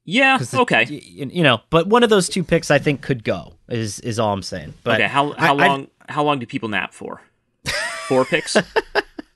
Yeah. 0.03 0.38
The, 0.38 0.59
okay. 0.61 0.83
You, 0.86 1.43
know, 1.43 1.61
but 1.71 1.88
one 1.88 2.03
of 2.03 2.11
those 2.11 2.29
two 2.29 2.43
picks 2.43 2.69
I 2.69 2.77
think 2.77 3.01
could 3.01 3.23
go. 3.23 3.54
Is 3.68 3.99
is 4.01 4.20
all 4.20 4.34
I'm 4.34 4.43
saying. 4.43 4.74
But 4.84 5.01
okay. 5.01 5.09
How 5.09 5.32
how 5.34 5.57
I, 5.57 5.68
long 5.68 5.88
I, 6.07 6.11
how 6.13 6.24
long 6.24 6.39
do 6.39 6.45
people 6.45 6.70
nap 6.70 6.93
for? 6.93 7.22
Four 8.07 8.26
picks. 8.26 8.55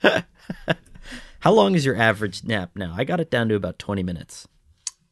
how 1.40 1.52
long 1.52 1.74
is 1.76 1.84
your 1.84 1.96
average 1.96 2.44
nap 2.44 2.72
now? 2.76 2.94
I 2.96 3.04
got 3.04 3.20
it 3.20 3.32
down 3.32 3.50
to 3.50 3.56
about 3.56 3.80
20 3.80 4.04
minutes. 4.04 4.48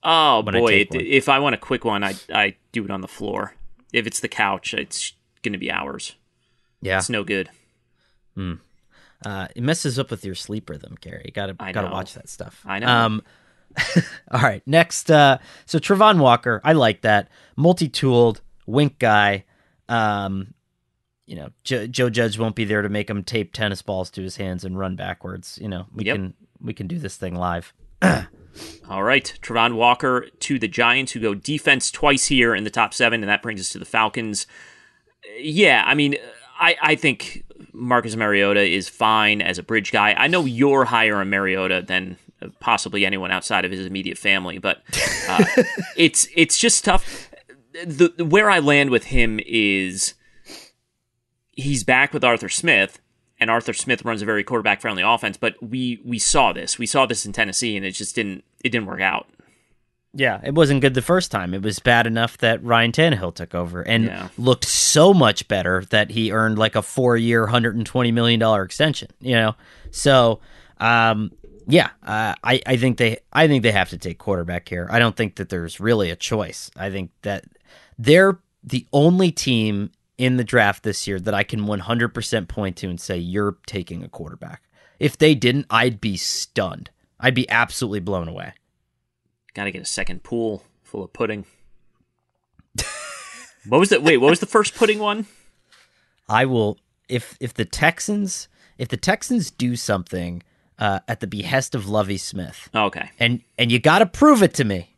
Oh 0.03 0.43
boy! 0.43 0.73
It, 0.73 0.93
if 0.93 1.27
I 1.27 1.39
want 1.39 1.55
a 1.55 1.57
quick 1.57 1.83
one, 1.83 2.03
I 2.03 2.15
I 2.33 2.55
do 2.71 2.85
it 2.85 2.91
on 2.91 3.01
the 3.01 3.07
floor. 3.07 3.55
If 3.91 4.05
it's 4.05 4.19
the 4.19 4.27
couch, 4.27 4.73
it's 4.73 5.13
going 5.41 5.53
to 5.53 5.59
be 5.59 5.71
hours. 5.71 6.15
Yeah, 6.81 6.99
it's 6.99 7.09
no 7.09 7.23
good. 7.23 7.49
Hmm. 8.35 8.53
Uh, 9.25 9.47
it 9.55 9.63
messes 9.63 9.97
up 9.97 10.11
with 10.11 10.23
your 10.23 10.35
sleep 10.35 10.69
rhythm, 10.69 10.95
Gary. 11.01 11.23
You 11.25 11.31
gotta 11.31 11.55
I 11.59 11.71
gotta 11.71 11.87
know. 11.87 11.93
watch 11.93 12.13
that 12.13 12.29
stuff. 12.29 12.61
I 12.65 12.79
know. 12.79 12.87
Um, 12.87 13.23
all 14.31 14.41
right, 14.41 14.61
next. 14.65 15.09
Uh, 15.09 15.39
so 15.65 15.79
Travon 15.79 16.19
Walker, 16.19 16.61
I 16.63 16.73
like 16.73 17.01
that. 17.01 17.29
Multi-tooled, 17.55 18.41
wink 18.67 18.99
guy. 18.99 19.45
Um, 19.89 20.53
you 21.25 21.35
know, 21.35 21.49
jo- 21.63 21.87
Joe 21.87 22.09
Judge 22.09 22.37
won't 22.37 22.55
be 22.55 22.65
there 22.65 22.83
to 22.83 22.89
make 22.89 23.09
him 23.09 23.23
tape 23.23 23.53
tennis 23.53 23.81
balls 23.81 24.11
to 24.11 24.21
his 24.21 24.37
hands 24.37 24.63
and 24.63 24.77
run 24.77 24.95
backwards. 24.95 25.57
You 25.59 25.67
know, 25.67 25.87
we 25.93 26.05
yep. 26.05 26.15
can 26.15 26.33
we 26.61 26.73
can 26.73 26.87
do 26.87 26.99
this 26.99 27.17
thing 27.17 27.35
live. 27.35 27.73
All 28.89 29.03
right, 29.03 29.37
Travon 29.41 29.75
Walker 29.75 30.27
to 30.39 30.59
the 30.59 30.67
Giants, 30.67 31.11
who 31.11 31.19
go 31.19 31.35
defense 31.35 31.91
twice 31.91 32.25
here 32.27 32.55
in 32.55 32.63
the 32.63 32.69
top 32.69 32.93
seven, 32.93 33.21
and 33.21 33.29
that 33.29 33.41
brings 33.41 33.59
us 33.59 33.69
to 33.69 33.79
the 33.79 33.85
Falcons. 33.85 34.47
Yeah, 35.39 35.83
I 35.85 35.93
mean, 35.93 36.15
I, 36.59 36.75
I 36.81 36.95
think 36.95 37.43
Marcus 37.73 38.15
Mariota 38.15 38.61
is 38.61 38.89
fine 38.89 39.41
as 39.41 39.59
a 39.59 39.63
bridge 39.63 39.91
guy. 39.91 40.15
I 40.17 40.27
know 40.27 40.45
you're 40.45 40.85
higher 40.85 41.17
on 41.17 41.29
Mariota 41.29 41.83
than 41.85 42.17
possibly 42.59 43.05
anyone 43.05 43.31
outside 43.31 43.65
of 43.65 43.71
his 43.71 43.85
immediate 43.85 44.17
family, 44.17 44.57
but 44.57 44.81
uh, 45.29 45.43
it's 45.97 46.27
it's 46.35 46.57
just 46.57 46.83
tough. 46.83 47.31
The, 47.85 48.13
the 48.17 48.25
where 48.25 48.49
I 48.49 48.59
land 48.59 48.89
with 48.89 49.05
him 49.05 49.39
is 49.45 50.13
he's 51.51 51.83
back 51.83 52.13
with 52.13 52.23
Arthur 52.23 52.49
Smith, 52.49 52.99
and 53.39 53.49
Arthur 53.49 53.73
Smith 53.73 54.05
runs 54.05 54.21
a 54.21 54.25
very 54.25 54.43
quarterback 54.43 54.81
friendly 54.81 55.03
offense. 55.03 55.37
But 55.37 55.55
we 55.61 56.01
we 56.03 56.19
saw 56.19 56.53
this, 56.53 56.79
we 56.79 56.85
saw 56.85 57.05
this 57.05 57.25
in 57.25 57.33
Tennessee, 57.33 57.75
and 57.77 57.85
it 57.85 57.91
just 57.91 58.15
didn't 58.15 58.43
it 58.63 58.69
didn't 58.69 58.87
work 58.87 59.01
out. 59.01 59.27
Yeah, 60.13 60.39
it 60.43 60.55
wasn't 60.55 60.81
good 60.81 60.95
the 60.95 61.01
first 61.03 61.29
time. 61.29 61.53
It 61.53 61.61
was 61.61 61.79
bad 61.79 62.07
enough 62.07 62.37
that 62.39 62.63
Ryan 62.63 62.91
Tannehill 62.91 63.35
took 63.35 63.53
over 63.53 63.83
and 63.83 64.05
yeah. 64.05 64.29
looked 64.37 64.65
so 64.65 65.13
much 65.13 65.47
better 65.47 65.83
that 65.91 66.09
he 66.09 66.31
earned 66.31 66.57
like 66.57 66.75
a 66.75 66.81
four-year, 66.81 67.45
hundred 67.45 67.75
and 67.75 67.85
twenty 67.85 68.11
million 68.11 68.39
dollar 68.39 68.63
extension. 68.63 69.09
You 69.19 69.35
know, 69.35 69.55
so 69.91 70.39
um, 70.79 71.31
yeah, 71.67 71.89
uh, 72.01 72.33
I 72.43 72.61
I 72.65 72.77
think 72.77 72.97
they 72.97 73.19
I 73.31 73.47
think 73.47 73.61
they 73.61 73.71
have 73.71 73.89
to 73.89 73.97
take 73.97 74.17
quarterback 74.17 74.67
here. 74.67 74.87
I 74.89 74.99
don't 74.99 75.15
think 75.15 75.35
that 75.35 75.49
there's 75.49 75.79
really 75.79 76.09
a 76.09 76.15
choice. 76.15 76.71
I 76.75 76.89
think 76.89 77.11
that 77.21 77.43
they're 77.97 78.39
the 78.63 78.85
only 78.91 79.31
team 79.31 79.91
in 80.17 80.37
the 80.37 80.43
draft 80.43 80.83
this 80.83 81.07
year 81.07 81.19
that 81.19 81.33
I 81.33 81.43
can 81.43 81.61
100% 81.61 82.47
point 82.47 82.77
to 82.77 82.89
and 82.89 82.99
say 82.99 83.17
you're 83.17 83.57
taking 83.65 84.03
a 84.03 84.09
quarterback. 84.09 84.63
If 84.99 85.17
they 85.17 85.35
didn't, 85.35 85.67
I'd 85.69 86.01
be 86.01 86.17
stunned. 86.17 86.89
I'd 87.19 87.35
be 87.35 87.49
absolutely 87.49 87.99
blown 87.99 88.27
away. 88.27 88.53
Got 89.53 89.65
to 89.65 89.71
get 89.71 89.81
a 89.81 89.85
second 89.85 90.23
pool 90.23 90.63
full 90.83 91.03
of 91.03 91.13
pudding. 91.13 91.45
what 93.67 93.79
was 93.79 93.89
that? 93.89 94.03
Wait, 94.03 94.17
what 94.17 94.29
was 94.29 94.39
the 94.39 94.45
first 94.45 94.75
pudding 94.75 94.99
one? 94.99 95.27
I 96.29 96.45
will 96.45 96.77
if 97.07 97.37
if 97.39 97.53
the 97.53 97.65
Texans 97.65 98.47
if 98.77 98.89
the 98.89 98.97
Texans 98.97 99.49
do 99.49 99.75
something 99.75 100.43
uh, 100.77 100.99
at 101.07 101.19
the 101.19 101.27
behest 101.27 101.73
of 101.73 101.87
Lovie 101.87 102.17
Smith. 102.17 102.69
Okay. 102.75 103.09
And 103.19 103.41
and 103.57 103.71
you 103.71 103.79
got 103.79 103.99
to 103.99 104.05
prove 104.05 104.43
it 104.43 104.53
to 104.55 104.63
me. 104.63 104.95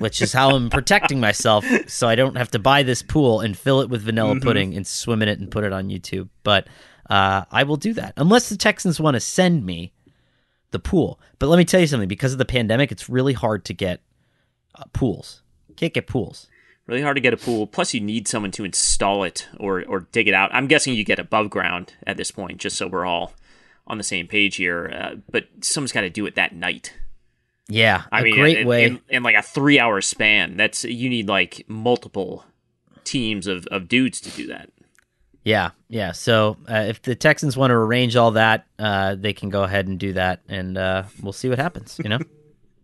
Which 0.00 0.22
is 0.22 0.32
how 0.32 0.56
I'm 0.56 0.70
protecting 0.70 1.20
myself 1.20 1.64
so 1.86 2.08
I 2.08 2.14
don't 2.14 2.36
have 2.36 2.50
to 2.52 2.58
buy 2.58 2.82
this 2.82 3.02
pool 3.02 3.40
and 3.40 3.56
fill 3.56 3.82
it 3.82 3.90
with 3.90 4.00
vanilla 4.02 4.34
mm-hmm. 4.34 4.42
pudding 4.42 4.74
and 4.74 4.86
swim 4.86 5.20
in 5.20 5.28
it 5.28 5.38
and 5.38 5.50
put 5.50 5.62
it 5.62 5.74
on 5.74 5.90
YouTube. 5.90 6.30
But 6.42 6.68
uh, 7.10 7.44
I 7.50 7.64
will 7.64 7.76
do 7.76 7.92
that. 7.92 8.14
Unless 8.16 8.48
the 8.48 8.56
Texans 8.56 8.98
want 8.98 9.14
to 9.14 9.20
send 9.20 9.66
me 9.66 9.92
the 10.70 10.78
pool. 10.78 11.20
But 11.38 11.48
let 11.48 11.58
me 11.58 11.64
tell 11.64 11.80
you 11.80 11.86
something 11.86 12.08
because 12.08 12.32
of 12.32 12.38
the 12.38 12.44
pandemic, 12.44 12.90
it's 12.90 13.08
really 13.08 13.34
hard 13.34 13.64
to 13.66 13.74
get 13.74 14.00
uh, 14.74 14.84
pools. 14.92 15.42
Can't 15.76 15.92
get 15.92 16.06
pools. 16.06 16.46
Really 16.86 17.02
hard 17.02 17.16
to 17.16 17.20
get 17.20 17.34
a 17.34 17.36
pool. 17.36 17.66
Plus, 17.66 17.94
you 17.94 18.00
need 18.00 18.26
someone 18.26 18.50
to 18.52 18.64
install 18.64 19.22
it 19.24 19.48
or, 19.58 19.84
or 19.84 20.08
dig 20.12 20.28
it 20.28 20.34
out. 20.34 20.50
I'm 20.52 20.66
guessing 20.66 20.94
you 20.94 21.04
get 21.04 21.18
above 21.18 21.50
ground 21.50 21.94
at 22.06 22.16
this 22.16 22.30
point, 22.30 22.58
just 22.58 22.76
so 22.76 22.86
we're 22.86 23.04
all 23.04 23.32
on 23.86 23.98
the 23.98 24.04
same 24.04 24.26
page 24.26 24.56
here. 24.56 24.90
Uh, 24.92 25.16
but 25.30 25.46
someone's 25.60 25.92
got 25.92 26.02
to 26.02 26.10
do 26.10 26.26
it 26.26 26.34
that 26.36 26.54
night. 26.54 26.94
Yeah, 27.70 28.02
I 28.10 28.22
mean, 28.22 28.34
great 28.34 28.58
in, 28.58 28.66
way 28.66 28.84
in, 28.84 29.00
in, 29.08 29.22
like 29.22 29.36
a 29.36 29.42
three 29.42 29.78
hour 29.78 30.00
span. 30.00 30.56
That's 30.56 30.84
you 30.84 31.08
need 31.08 31.28
like 31.28 31.64
multiple 31.68 32.44
teams 33.04 33.46
of, 33.46 33.66
of 33.68 33.86
dudes 33.88 34.20
to 34.22 34.30
do 34.30 34.48
that. 34.48 34.70
Yeah, 35.44 35.70
yeah. 35.88 36.12
So 36.12 36.56
uh, 36.68 36.86
if 36.88 37.00
the 37.02 37.14
Texans 37.14 37.56
want 37.56 37.70
to 37.70 37.74
arrange 37.74 38.16
all 38.16 38.32
that, 38.32 38.66
uh, 38.78 39.14
they 39.14 39.32
can 39.32 39.50
go 39.50 39.62
ahead 39.62 39.86
and 39.86 39.98
do 39.98 40.12
that, 40.14 40.42
and 40.48 40.76
uh, 40.76 41.04
we'll 41.22 41.32
see 41.32 41.48
what 41.48 41.58
happens. 41.58 41.98
You 42.02 42.10
know. 42.10 42.18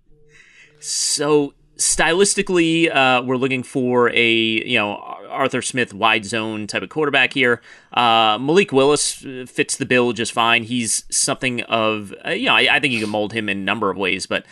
so 0.80 1.54
stylistically, 1.76 2.94
uh, 2.94 3.22
we're 3.26 3.36
looking 3.36 3.64
for 3.64 4.10
a 4.10 4.32
you 4.32 4.78
know 4.78 5.15
Arthur 5.28 5.62
Smith 5.62 5.92
wide 5.94 6.24
zone 6.24 6.66
type 6.66 6.82
of 6.82 6.88
quarterback 6.88 7.32
here. 7.32 7.60
Uh, 7.92 8.38
Malik 8.40 8.72
Willis 8.72 9.24
uh, 9.24 9.44
fits 9.48 9.76
the 9.76 9.86
bill 9.86 10.12
just 10.12 10.32
fine. 10.32 10.64
He's 10.64 11.04
something 11.10 11.62
of 11.62 12.14
you 12.26 12.46
know 12.46 12.54
I, 12.54 12.76
I, 12.76 12.80
think 12.80 12.92
you 12.92 13.00
can 13.00 13.10
mold 13.10 13.32
him 13.32 13.48
in 13.48 13.58
a 13.58 13.62
number 13.62 13.90
of 13.90 13.96
ways, 13.96 14.26
but 14.26 14.44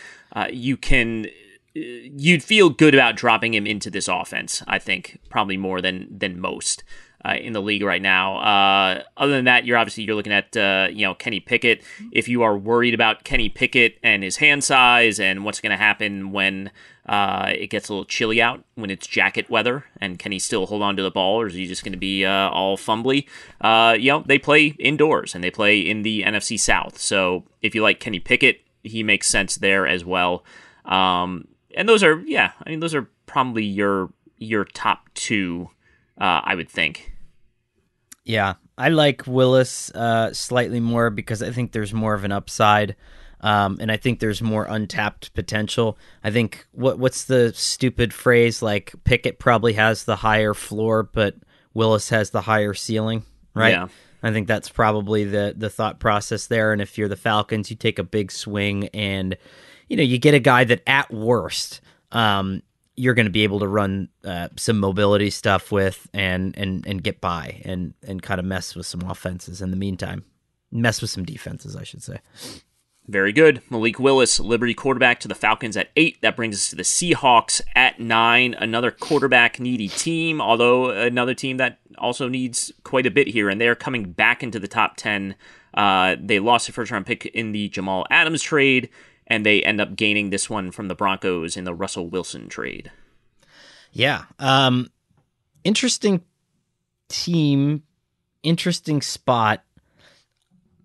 you 0.51 0.77
can 0.77 1.27
you'd 1.73 2.43
feel 2.43 2.69
good 2.69 2.93
about 2.93 3.15
dropping 3.15 3.53
him 3.53 3.67
into 3.67 3.89
this 3.89 4.07
offense. 4.07 4.63
I 4.67 4.79
think 4.79 5.19
probably 5.29 5.57
more 5.57 5.81
than 5.81 6.07
than 6.09 6.39
most. 6.39 6.83
uh, 7.25 7.35
in 7.35 7.53
the 7.53 7.61
league 7.61 7.81
right 7.81 8.01
now. 8.01 8.37
Uh, 8.37 9.03
other 9.17 9.33
than 9.33 9.45
that, 9.45 9.65
you're 9.65 9.77
obviously 9.77 10.03
you're 10.03 10.15
looking 10.15 10.33
at 10.33 10.55
uh, 10.55 10.87
you 10.91 11.05
know 11.05 11.15
Kenny 11.15 11.39
Pickett. 11.39 11.81
If 12.11 12.27
you 12.27 12.43
are 12.43 12.57
worried 12.57 12.93
about 12.93 13.23
Kenny 13.23 13.49
Pickett 13.49 13.97
and 14.03 14.23
his 14.23 14.37
hand 14.37 14.63
size 14.63 15.19
and 15.19 15.43
what's 15.43 15.59
going 15.59 15.71
to 15.71 15.77
happen 15.77 16.31
when 16.31 16.71
uh, 17.05 17.51
it 17.53 17.67
gets 17.67 17.89
a 17.89 17.93
little 17.93 18.05
chilly 18.05 18.41
out, 18.41 18.63
when 18.75 18.89
it's 18.89 19.05
jacket 19.07 19.49
weather, 19.49 19.85
and 20.01 20.17
can 20.17 20.31
he 20.31 20.39
still 20.39 20.65
hold 20.65 20.81
on 20.81 20.95
to 20.95 21.03
the 21.03 21.11
ball, 21.11 21.41
or 21.41 21.47
is 21.47 21.53
he 21.53 21.67
just 21.67 21.83
going 21.83 21.93
to 21.93 21.99
be 21.99 22.25
uh, 22.25 22.49
all 22.49 22.77
fumbly? 22.77 23.27
Uh, 23.61 23.95
you 23.97 24.11
know, 24.11 24.23
they 24.25 24.39
play 24.39 24.67
indoors 24.79 25.35
and 25.35 25.43
they 25.43 25.51
play 25.51 25.79
in 25.79 26.01
the 26.01 26.23
NFC 26.23 26.59
South. 26.59 26.99
So 26.99 27.43
if 27.61 27.75
you 27.75 27.83
like 27.83 27.99
Kenny 27.99 28.19
Pickett, 28.19 28.61
he 28.83 29.03
makes 29.03 29.27
sense 29.27 29.55
there 29.55 29.87
as 29.87 30.03
well. 30.03 30.43
Um, 30.85 31.47
and 31.75 31.89
those 31.89 32.03
are 32.03 32.19
yeah, 32.25 32.51
I 32.65 32.69
mean 32.69 32.79
those 32.79 32.95
are 32.95 33.09
probably 33.25 33.65
your 33.65 34.11
your 34.37 34.65
top 34.65 35.09
two, 35.13 35.69
I 36.17 36.55
would 36.55 36.69
think. 36.69 37.13
Yeah, 38.23 38.55
I 38.77 38.89
like 38.89 39.25
Willis 39.27 39.91
uh, 39.91 40.33
slightly 40.33 40.79
more 40.79 41.09
because 41.09 41.41
I 41.41 41.51
think 41.51 41.71
there's 41.71 41.93
more 41.93 42.13
of 42.13 42.23
an 42.23 42.31
upside, 42.31 42.95
um, 43.45 43.77
and 43.79 43.91
I 43.91 43.97
think 43.97 44.19
there's 44.19 44.41
more 44.41 44.65
untapped 44.65 45.31
potential. 45.35 45.99
I 46.23 46.31
think 46.31 46.65
what 46.71 46.97
what's 46.97 47.25
the 47.25 47.53
stupid 47.53 48.11
phrase 48.11 48.63
like 48.63 48.91
Pickett 49.03 49.37
probably 49.37 49.73
has 49.73 50.03
the 50.03 50.15
higher 50.15 50.55
floor, 50.55 51.03
but 51.03 51.35
Willis 51.75 52.09
has 52.09 52.31
the 52.31 52.41
higher 52.41 52.73
ceiling, 52.73 53.21
right? 53.53 53.69
Yeah. 53.69 53.87
I 54.23 54.31
think 54.31 54.47
that's 54.47 54.69
probably 54.69 55.25
the 55.25 55.53
the 55.55 55.69
thought 55.69 55.99
process 55.99 56.47
there. 56.47 56.73
And 56.73 56.81
if 56.81 56.97
you're 56.97 57.07
the 57.07 57.15
Falcons, 57.15 57.69
you 57.69 57.75
take 57.75 57.99
a 57.99 58.03
big 58.03 58.31
swing, 58.31 58.87
and 58.95 59.37
you 59.89 59.95
know 59.95 60.03
you 60.03 60.17
get 60.17 60.33
a 60.33 60.39
guy 60.39 60.63
that 60.63 60.81
at 60.87 61.13
worst 61.13 61.81
um, 62.11 62.63
you're 62.95 63.13
going 63.13 63.27
to 63.27 63.31
be 63.31 63.43
able 63.43 63.59
to 63.59 63.67
run 63.67 64.09
uh, 64.23 64.49
some 64.55 64.79
mobility 64.79 65.29
stuff 65.29 65.71
with 65.71 66.09
and 66.15 66.57
and 66.57 66.83
and 66.87 67.03
get 67.03 67.21
by 67.21 67.61
and 67.63 67.93
and 68.07 68.23
kind 68.23 68.39
of 68.39 68.45
mess 68.45 68.73
with 68.75 68.87
some 68.87 69.01
offenses 69.01 69.61
in 69.61 69.69
the 69.69 69.77
meantime. 69.77 70.23
Mess 70.71 70.99
with 70.99 71.11
some 71.11 71.25
defenses, 71.25 71.75
I 71.75 71.83
should 71.83 72.01
say. 72.01 72.17
Very 73.07 73.31
good. 73.31 73.61
Malik 73.69 73.99
Willis, 73.99 74.39
Liberty 74.39 74.73
quarterback 74.73 75.19
to 75.19 75.27
the 75.27 75.35
Falcons 75.35 75.77
at 75.77 75.91
eight. 75.95 76.19
That 76.21 76.35
brings 76.35 76.55
us 76.55 76.69
to 76.69 76.75
the 76.75 76.83
Seahawks 76.83 77.61
at 77.75 77.99
nine. 77.99 78.55
Another 78.55 78.89
quarterback 78.89 79.59
needy 79.59 79.87
team, 79.87 80.41
although 80.41 80.89
another 80.89 81.35
team 81.35 81.57
that 81.57 81.79
also 81.99 82.27
needs 82.27 82.71
quite 82.83 83.05
a 83.05 83.11
bit 83.11 83.27
here, 83.27 83.47
and 83.47 83.61
they're 83.61 83.75
coming 83.75 84.11
back 84.11 84.41
into 84.41 84.59
the 84.59 84.67
top 84.67 84.97
10. 84.97 85.35
Uh, 85.75 86.15
they 86.19 86.39
lost 86.39 86.67
a 86.67 86.71
first 86.71 86.91
round 86.91 87.05
pick 87.05 87.27
in 87.27 87.51
the 87.51 87.69
Jamal 87.69 88.07
Adams 88.09 88.41
trade, 88.41 88.89
and 89.27 89.45
they 89.45 89.61
end 89.61 89.79
up 89.79 89.95
gaining 89.95 90.31
this 90.31 90.49
one 90.49 90.71
from 90.71 90.87
the 90.87 90.95
Broncos 90.95 91.55
in 91.55 91.63
the 91.63 91.75
Russell 91.75 92.07
Wilson 92.07 92.49
trade. 92.49 92.91
Yeah. 93.91 94.23
Um, 94.39 94.89
interesting 95.63 96.21
team, 97.07 97.83
interesting 98.41 99.01
spot. 99.01 99.63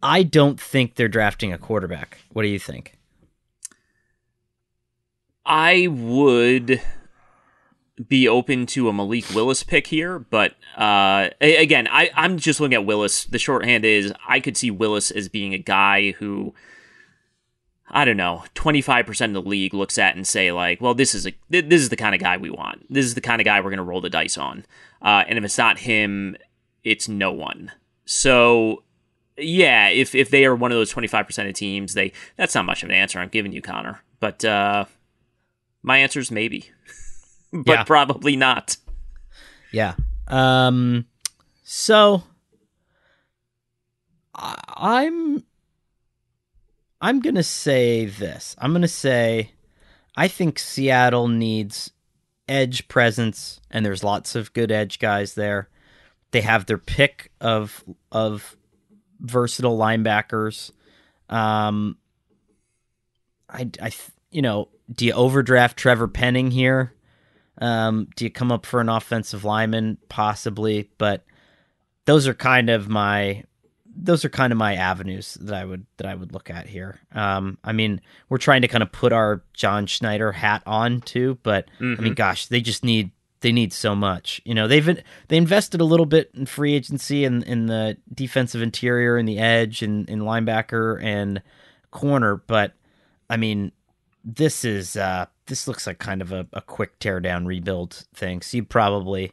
I 0.03 0.23
don't 0.23 0.61
think 0.61 0.95
they're 0.95 1.09
drafting 1.09 1.53
a 1.53 1.59
quarterback. 1.59 2.19
What 2.33 2.43
do 2.43 2.49
you 2.49 2.59
think? 2.59 2.97
I 5.45 5.89
would 5.89 6.81
be 8.09 8.29
open 8.29 8.67
to 8.67 8.89
a 8.89 8.93
Malik 8.93 9.35
Willis 9.35 9.63
pick 9.63 9.89
here, 9.89 10.19
but 10.19 10.55
uh, 10.77 11.31
again, 11.41 11.89
I, 11.91 12.11
I'm 12.15 12.39
just 12.39 12.61
looking 12.61 12.75
at 12.75 12.87
Willis. 12.87 13.25
The 13.25 13.39
shorthand 13.39 13.85
is 13.85 14.13
I 14.27 14.41
could 14.41 14.57
see 14.57 14.71
Willis 14.71 15.11
as 15.11 15.29
being 15.29 15.53
a 15.53 15.59
guy 15.59 16.13
who 16.13 16.55
I 17.93 18.05
don't 18.05 18.17
know, 18.17 18.45
25% 18.55 19.27
of 19.27 19.33
the 19.33 19.43
league 19.43 19.75
looks 19.75 19.99
at 19.99 20.15
and 20.15 20.27
say 20.27 20.53
like, 20.53 20.81
well, 20.81 20.95
this 20.95 21.15
is 21.15 21.27
a 21.27 21.33
this 21.49 21.83
is 21.83 21.89
the 21.89 21.97
kind 21.97 22.15
of 22.15 22.21
guy 22.21 22.37
we 22.37 22.51
want. 22.51 22.87
This 22.89 23.05
is 23.05 23.15
the 23.15 23.21
kind 23.21 23.41
of 23.41 23.45
guy 23.45 23.61
we're 23.61 23.71
going 23.71 23.79
to 23.79 23.83
roll 23.83 24.01
the 24.01 24.09
dice 24.09 24.39
on. 24.39 24.65
Uh, 25.03 25.25
and 25.27 25.37
if 25.37 25.45
it's 25.45 25.59
not 25.59 25.81
him, 25.81 26.37
it's 26.85 27.09
no 27.09 27.33
one. 27.33 27.73
So, 28.05 28.85
yeah, 29.41 29.89
if 29.89 30.15
if 30.15 30.31
they 30.31 30.45
are 30.45 30.55
one 30.55 30.73
of 30.73 30.77
those 30.79 30.93
25% 30.93 31.49
of 31.49 31.55
teams, 31.55 31.95
they 31.95 32.13
that's 32.37 32.55
not 32.55 32.65
much 32.65 32.83
of 32.83 32.89
an 32.91 32.95
answer 32.95 33.19
I'm 33.19 33.29
giving 33.29 33.53
you, 33.53 33.63
Conor. 33.63 34.01
But 34.21 34.45
uh, 34.45 34.85
my 35.83 35.99
answer 35.99 36.21
is 36.21 36.31
maybe. 36.31 36.71
but 37.53 37.67
Yeah. 37.73 37.85
probably 37.85 38.37
not. 38.37 38.77
Yeah. 39.73 39.95
Um 40.29 41.07
so 41.63 42.25
I- 44.35 44.63
I'm 44.69 45.45
I'm 47.01 47.21
going 47.21 47.35
to 47.37 47.43
say 47.43 48.05
this. 48.07 48.55
I'm 48.59 48.73
going 48.73 48.83
to 48.83 48.89
say 48.89 49.53
I 50.17 50.29
think 50.29 50.59
Seattle 50.59 51.29
needs 51.29 51.93
edge 52.49 52.89
presence 52.89 53.61
and 53.71 53.87
there's 53.87 54.05
lots 54.05 54.35
of 54.35 54.53
good 54.53 54.71
edge 54.73 54.99
guys 54.99 55.35
there. 55.35 55.69
They 56.33 56.43
have 56.43 56.67
their 56.67 56.79
pick 56.79 57.31
of 57.41 57.85
of 58.13 58.57
versatile 59.21 59.79
linebackers. 59.79 60.73
Um 61.29 61.97
I 63.49 63.71
I 63.81 63.91
you 64.31 64.43
know, 64.43 64.69
do 64.93 65.07
you 65.07 65.13
overdraft 65.13 65.77
Trevor 65.77 66.09
Penning 66.09 66.51
here? 66.51 66.95
Um, 67.61 68.09
do 68.17 68.25
you 68.25 68.31
come 68.31 68.51
up 68.51 68.65
for 68.65 68.81
an 68.81 68.89
offensive 68.89 69.45
lineman? 69.45 69.99
Possibly, 70.09 70.91
but 70.99 71.25
those 72.07 72.27
are 72.27 72.35
kind 72.35 72.71
of 72.71 72.89
my 72.89 73.45
those 73.95 74.25
are 74.25 74.31
kind 74.31 74.53
of 74.53 74.59
my 74.59 74.77
avenues 74.77 75.35
that 75.41 75.55
I 75.55 75.65
would 75.65 75.85
that 75.99 76.07
I 76.07 76.15
would 76.15 76.33
look 76.33 76.49
at 76.49 76.67
here. 76.67 77.01
Um, 77.13 77.59
I 77.63 77.73
mean, 77.73 78.01
we're 78.29 78.39
trying 78.39 78.63
to 78.63 78.69
kind 78.69 78.83
of 78.83 78.93
put 78.93 79.13
our 79.13 79.43
John 79.53 79.87
Schneider 79.87 80.33
hat 80.33 80.63
on 80.65 81.01
too, 81.03 81.39
but 81.43 81.69
I 81.99 82.03
mean, 82.03 82.15
gosh, 82.15 82.47
they 82.47 82.61
just 82.61 82.85
need 82.85 83.11
they 83.41 83.53
need 83.53 83.73
so 83.73 83.95
much. 83.95 84.41
You 84.45 84.55
know, 84.55 84.69
they've 84.69 85.03
they 85.29 85.37
invested 85.37 85.81
a 85.81 85.85
little 85.85 86.07
bit 86.07 86.31
in 86.35 86.47
free 86.47 86.75
agency 86.75 87.25
and 87.25 87.43
in, 87.45 87.67
the 87.67 87.97
defensive 88.13 88.63
interior 88.63 89.17
and 89.17 89.29
the 89.29 89.39
edge 89.39 89.83
and 89.83 90.09
in 90.09 90.21
linebacker 90.21 91.03
and 91.03 91.43
corner, 91.91 92.37
but 92.37 92.75
I 93.29 93.37
mean, 93.37 93.73
this 94.25 94.65
is 94.65 94.97
uh 94.97 95.27
this 95.47 95.67
looks 95.67 95.87
like 95.87 95.99
kind 95.99 96.23
of 96.23 96.33
a, 96.33 96.47
a 96.53 96.61
quick 96.61 96.99
tear 96.99 97.21
down 97.21 97.47
rebuild 97.47 98.05
thing. 98.15 98.43
So 98.43 98.59
you 98.59 98.65
probably 98.65 99.33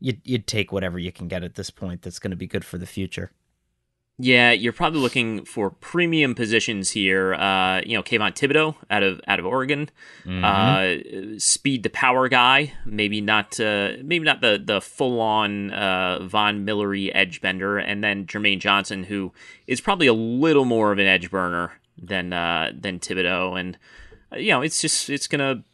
you'd 0.00 0.20
you'd 0.24 0.46
take 0.46 0.72
whatever 0.72 0.98
you 0.98 1.12
can 1.12 1.28
get 1.28 1.44
at 1.44 1.54
this 1.54 1.70
point 1.70 2.02
that's 2.02 2.18
going 2.18 2.30
to 2.30 2.36
be 2.36 2.46
good 2.46 2.64
for 2.64 2.78
the 2.78 2.86
future. 2.86 3.32
Yeah, 4.22 4.52
you're 4.52 4.72
probably 4.72 5.00
looking 5.00 5.44
for 5.44 5.70
premium 5.70 6.36
positions 6.36 6.90
here. 6.90 7.34
Uh, 7.34 7.80
you 7.84 7.96
know, 7.96 8.04
Kayvon 8.04 8.36
Thibodeaux 8.36 8.76
out 8.88 9.02
of 9.02 9.20
out 9.26 9.40
of 9.40 9.46
Oregon, 9.46 9.90
uh, 10.44 10.94
speed 11.38 11.82
to 11.82 11.90
power 11.90 12.28
guy. 12.28 12.72
Maybe 12.86 13.20
not. 13.20 13.58
Uh, 13.58 13.94
maybe 14.00 14.24
not 14.24 14.40
the 14.40 14.62
the 14.64 14.80
full 14.80 15.20
on 15.20 15.72
uh, 15.72 16.22
Von 16.22 16.64
Millery 16.64 17.12
edge 17.12 17.40
bender, 17.40 17.78
and 17.78 18.04
then 18.04 18.24
Jermaine 18.26 18.60
Johnson, 18.60 19.02
who 19.02 19.32
is 19.66 19.80
probably 19.80 20.06
a 20.06 20.14
little 20.14 20.66
more 20.66 20.92
of 20.92 21.00
an 21.00 21.06
edge 21.08 21.28
burner 21.28 21.72
than 22.00 22.32
uh, 22.32 22.70
than 22.78 23.00
Thibodeaux. 23.00 23.58
And 23.58 23.76
uh, 24.32 24.36
you 24.36 24.50
know, 24.50 24.62
it's 24.62 24.80
just 24.80 25.10
it's 25.10 25.26
gonna 25.26 25.64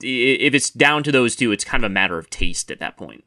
if 0.00 0.54
it's 0.54 0.70
down 0.70 1.02
to 1.02 1.10
those 1.10 1.34
two, 1.34 1.50
it's 1.50 1.64
kind 1.64 1.82
of 1.82 1.90
a 1.90 1.92
matter 1.92 2.16
of 2.16 2.30
taste 2.30 2.70
at 2.70 2.78
that 2.78 2.96
point. 2.96 3.24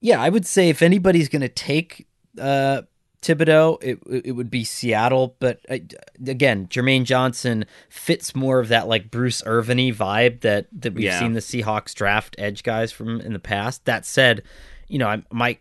Yeah, 0.00 0.22
I 0.22 0.30
would 0.30 0.46
say 0.46 0.70
if 0.70 0.80
anybody's 0.80 1.28
going 1.28 1.42
to 1.42 1.50
take 1.50 2.06
uh, 2.38 2.82
Thibodeaux, 3.22 3.82
it 3.82 3.98
it 4.24 4.32
would 4.32 4.50
be 4.50 4.64
Seattle. 4.64 5.36
But 5.40 5.60
uh, 5.68 5.78
again, 6.26 6.66
Jermaine 6.68 7.04
Johnson 7.04 7.66
fits 7.88 8.34
more 8.34 8.60
of 8.60 8.68
that 8.68 8.88
like 8.88 9.10
Bruce 9.10 9.42
Irvin 9.44 9.78
vibe 9.78 10.40
that 10.40 10.66
that 10.72 10.94
we've 10.94 11.04
Yeah. 11.04 11.18
seen 11.18 11.34
the 11.34 11.40
Seahawks 11.40 11.94
draft 11.94 12.34
edge 12.38 12.62
guys 12.62 12.92
from 12.92 13.20
in 13.20 13.32
the 13.32 13.38
past. 13.38 13.84
That 13.84 14.06
said, 14.06 14.42
you 14.88 14.98
know, 14.98 15.06
I'm, 15.08 15.26
my 15.30 15.58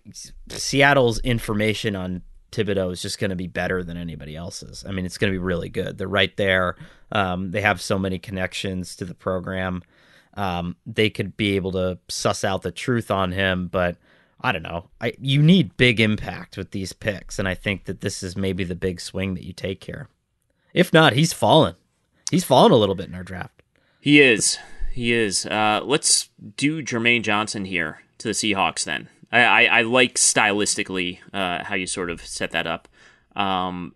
Seattle's 0.49 1.20
information 1.20 1.95
on 1.95 2.22
Thibodeaux 2.51 2.91
is 2.91 3.01
just 3.01 3.20
going 3.20 3.30
to 3.30 3.36
be 3.36 3.47
better 3.47 3.84
than 3.84 3.97
anybody 3.97 4.36
else's. 4.36 4.84
I 4.88 4.91
mean, 4.91 5.05
it's 5.05 5.18
going 5.18 5.32
to 5.32 5.36
be 5.36 5.43
really 5.43 5.70
good. 5.70 5.97
They're 5.97 6.07
right 6.07 6.36
there. 6.38 6.76
Um, 7.12 7.51
they 7.51 7.62
have 7.62 7.82
so 7.82 7.99
many 7.99 8.18
connections 8.20 8.95
to 8.97 9.05
the 9.05 9.14
program. 9.14 9.84
Um, 10.36 10.76
they 10.86 11.10
could 11.10 11.36
be 11.38 11.55
able 11.57 11.72
to 11.74 11.99
suss 12.07 12.43
out 12.43 12.62
the 12.62 12.72
truth 12.72 13.12
on 13.12 13.32
him, 13.32 13.68
but 13.68 13.97
I 14.41 14.51
don't 14.51 14.63
know. 14.63 14.89
I 15.01 15.13
you 15.19 15.41
need 15.41 15.77
big 15.77 15.99
impact 15.99 16.57
with 16.57 16.71
these 16.71 16.93
picks, 16.93 17.39
and 17.39 17.47
I 17.47 17.55
think 17.55 17.85
that 17.85 18.01
this 18.01 18.23
is 18.23 18.37
maybe 18.37 18.63
the 18.63 18.75
big 18.75 19.01
swing 19.01 19.33
that 19.33 19.43
you 19.43 19.53
take 19.53 19.83
here. 19.83 20.07
If 20.73 20.93
not, 20.93 21.13
he's 21.13 21.33
fallen. 21.33 21.75
He's 22.31 22.43
fallen 22.43 22.71
a 22.71 22.77
little 22.77 22.95
bit 22.95 23.07
in 23.09 23.15
our 23.15 23.23
draft. 23.23 23.63
He 23.99 24.21
is. 24.21 24.57
He 24.93 25.13
is. 25.13 25.45
Uh, 25.45 25.81
let's 25.83 26.29
do 26.55 26.81
Jermaine 26.81 27.23
Johnson 27.23 27.65
here 27.65 28.01
to 28.19 28.27
the 28.27 28.33
Seahawks 28.33 28.83
then. 28.83 29.09
I, 29.31 29.43
I, 29.43 29.63
I 29.63 29.81
like 29.81 30.15
stylistically 30.15 31.19
uh, 31.33 31.63
how 31.63 31.75
you 31.75 31.87
sort 31.87 32.09
of 32.09 32.25
set 32.25 32.51
that 32.51 32.67
up. 32.67 32.87
Um, 33.35 33.95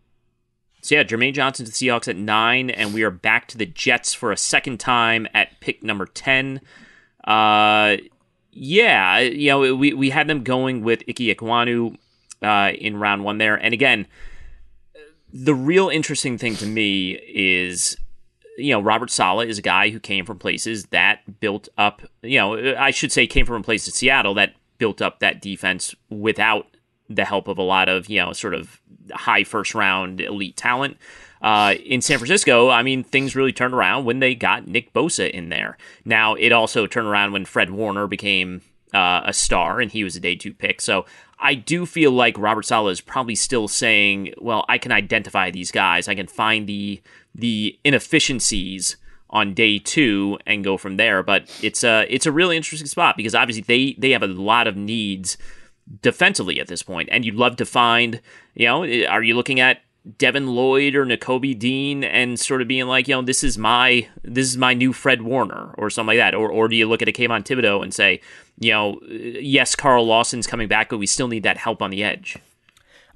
so 0.82 0.96
yeah, 0.96 1.04
Jermaine 1.04 1.34
Johnson 1.34 1.66
to 1.66 1.72
the 1.72 1.76
Seahawks 1.76 2.08
at 2.08 2.18
nine, 2.18 2.70
and 2.70 2.94
we 2.94 3.04
are 3.04 3.12
back 3.12 3.48
to 3.50 3.58
the 3.58 3.66
Jets 3.66 4.14
for 4.14 4.32
a 4.32 4.38
second 4.38 4.80
time 4.80 5.28
at 5.34 5.60
pick 5.62 5.84
number 5.84 6.06
ten. 6.06 6.60
Uh, 7.24 7.98
yeah, 8.54 9.20
you 9.20 9.50
know 9.50 9.76
we 9.76 9.94
we 9.94 10.10
had 10.10 10.28
them 10.28 10.44
going 10.44 10.84
with 10.84 11.04
Ike 11.08 11.18
Ekwonu 11.18 11.98
uh, 12.42 12.72
in 12.78 12.98
round 12.98 13.24
one 13.24 13.38
there, 13.38 13.56
and 13.56 13.74
again, 13.74 14.08
the 15.32 15.56
real 15.56 15.90
interesting 15.90 16.38
thing 16.38 16.56
to 16.58 16.66
me 16.66 17.14
is 17.14 17.98
you 18.58 18.72
know, 18.72 18.80
Robert 18.80 19.10
Saleh 19.10 19.48
is 19.48 19.58
a 19.58 19.64
guy 19.64 19.90
who 19.90 20.00
came 20.00 20.26
from 20.26 20.38
places 20.38 20.86
that 20.88 21.40
built 21.40 21.70
up, 21.76 22.04
you 22.22 22.38
know, 22.38 22.76
I 22.76 22.92
should 22.92 23.12
say 23.12 23.26
came 23.26 23.48
from 23.48 23.62
a 23.62 23.64
place 23.64 23.88
in 23.88 23.94
Seattle 23.94 24.36
that 24.36 24.54
built 24.78 25.02
up 25.02 25.20
that 25.20 25.42
defense 25.42 25.96
without 26.10 26.68
the 27.10 27.26
help 27.26 27.48
of 27.48 27.58
a 27.58 27.64
lot 27.64 27.90
of 27.90 28.10
you 28.10 28.20
know 28.20 28.34
sort 28.34 28.54
of 28.54 28.82
high 29.14 29.44
first 29.44 29.76
round 29.76 30.22
elite 30.22 30.56
talent. 30.56 30.98
Uh, 31.44 31.76
in 31.86 32.02
San 32.02 32.18
Francisco, 32.18 32.70
I 32.70 32.84
mean, 32.84 33.04
things 33.04 33.36
really 33.36 33.52
turned 33.52 33.74
around 33.74 34.06
when 34.06 34.20
they 34.20 34.34
got 34.34 34.66
Nick 34.66 34.94
Bosa 34.94 35.30
in 35.30 35.50
there. 35.50 35.78
Now, 36.06 36.36
it 36.36 36.54
also 36.54 36.88
turned 36.88 37.08
around 37.08 37.34
when 37.34 37.44
Fred 37.44 37.70
Warner 37.70 38.08
became 38.08 38.62
uh, 38.94 39.22
a 39.26 39.34
star 39.34 39.82
and 39.82 39.92
he 39.92 40.04
was 40.04 40.16
a 40.16 40.22
day 40.22 40.36
two 40.36 40.54
pick. 40.54 40.80
So 40.80 41.06
I 41.40 41.56
do 41.56 41.86
feel 41.86 42.12
like 42.12 42.38
Robert 42.38 42.66
Saleh 42.66 42.94
is 42.94 43.02
probably 43.02 43.36
still 43.36 43.68
saying, 43.68 44.34
well, 44.40 44.64
I 44.70 44.78
can 44.78 44.94
identify 44.94 45.52
these 45.52 45.72
guys. 45.72 46.08
I 46.08 46.16
can 46.16 46.28
find 46.28 46.66
the 46.68 47.02
the 47.36 47.78
inefficiencies 47.84 48.96
on 49.30 49.56
day 49.56 49.80
two 49.80 50.38
and 50.46 50.64
go 50.64 50.78
from 50.78 50.96
there. 50.96 51.24
But 51.24 51.50
it's 51.62 51.84
a 51.84 52.06
it's 52.10 52.26
a 52.26 52.32
really 52.32 52.56
interesting 52.56 52.88
spot 52.88 53.18
because 53.18 53.36
obviously 53.36 53.64
they 53.64 54.00
they 54.00 54.12
have 54.12 54.24
a 54.24 54.28
lot 54.28 54.68
of 54.68 54.78
needs 54.78 55.38
defensively 56.02 56.62
at 56.62 56.68
this 56.68 56.84
point, 56.84 57.10
and 57.12 57.26
you'd 57.26 57.36
love 57.36 57.58
to 57.58 57.66
find. 57.66 58.22
You 58.56 58.68
know, 58.68 58.84
are 59.10 59.24
you 59.24 59.36
looking 59.36 59.60
at 59.60 59.82
Devin 60.18 60.48
Lloyd 60.48 60.96
or 60.96 61.06
Nakobe 61.06 61.58
Dean 61.58 62.04
and 62.04 62.38
sort 62.38 62.62
of 62.62 62.68
being 62.68 62.88
like, 62.88 63.08
you 63.08 63.16
know, 63.16 63.22
this 63.22 63.44
is 63.44 63.58
my 63.58 64.08
this 64.24 64.48
is 64.48 64.58
my 64.58 64.74
new 64.74 64.92
Fred 64.92 65.22
Warner 65.22 65.74
or 65.78 65.90
something 65.90 66.18
like 66.18 66.18
that, 66.18 66.36
or 66.36 66.52
or 66.52 66.68
do 66.68 66.76
you 66.76 66.88
look 66.88 67.02
at 67.02 67.08
a 67.08 67.14
Kayvon 67.14 67.46
Thibodeaux 67.46 67.82
and 67.82 67.94
say, 67.94 68.20
you 68.60 68.72
know, 68.72 69.00
yes, 69.10 69.76
Carl 69.76 70.06
Lawson's 70.06 70.46
coming 70.46 70.68
back, 70.68 70.90
but 70.90 70.98
we 70.98 71.08
still 71.08 71.30
need 71.30 71.44
that 71.44 71.58
help 71.58 71.82
on 71.82 71.90
the 71.90 72.04
edge. 72.04 72.38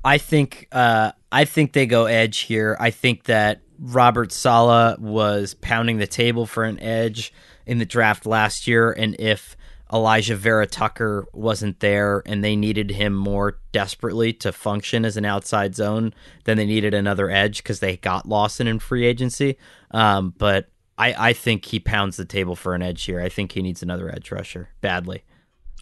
I 0.05 0.17
think 0.17 0.67
uh, 0.71 1.11
I 1.29 1.43
think 1.43 1.73
they 1.73 1.85
go 1.85 2.05
edge 2.05 2.39
here. 2.39 2.77
I 2.79 2.91
think 2.91 3.25
that 3.25 3.61
Robert 3.79 4.31
Saleh 4.31 4.97
was 4.99 5.55
pounding 5.55 5.97
the 5.97 6.07
table 6.07 6.45
for 6.45 6.63
an 6.63 6.79
edge 6.79 7.33
in 7.65 7.79
the 7.79 7.85
draft 7.85 8.25
last 8.25 8.65
year, 8.65 8.93
and 8.93 9.15
if 9.19 9.56
Alijah 9.91 10.35
Vera 10.35 10.67
Tucker 10.67 11.25
wasn't 11.33 11.79
there 11.79 12.21
and 12.25 12.43
they 12.43 12.55
needed 12.55 12.91
him 12.91 13.13
more 13.13 13.59
desperately 13.71 14.33
to 14.33 14.51
function 14.51 15.05
as 15.05 15.17
an 15.17 15.25
outside 15.25 15.75
zone, 15.75 16.13
than 16.43 16.57
they 16.57 16.65
needed 16.65 16.93
another 16.93 17.29
edge 17.29 17.57
because 17.57 17.79
they 17.79 17.97
got 17.97 18.27
Lawson 18.27 18.67
in 18.67 18.79
free 18.79 19.05
agency. 19.05 19.57
Um, 19.91 20.33
but 20.37 20.69
I, 20.97 21.29
I 21.29 21.33
think 21.33 21.65
he 21.65 21.79
pounds 21.79 22.17
the 22.17 22.25
table 22.25 22.55
for 22.55 22.73
an 22.73 22.81
edge 22.81 23.03
here. 23.03 23.21
I 23.21 23.29
think 23.29 23.51
he 23.51 23.61
needs 23.61 23.83
another 23.83 24.09
edge 24.09 24.31
rusher 24.31 24.69
badly. 24.81 25.23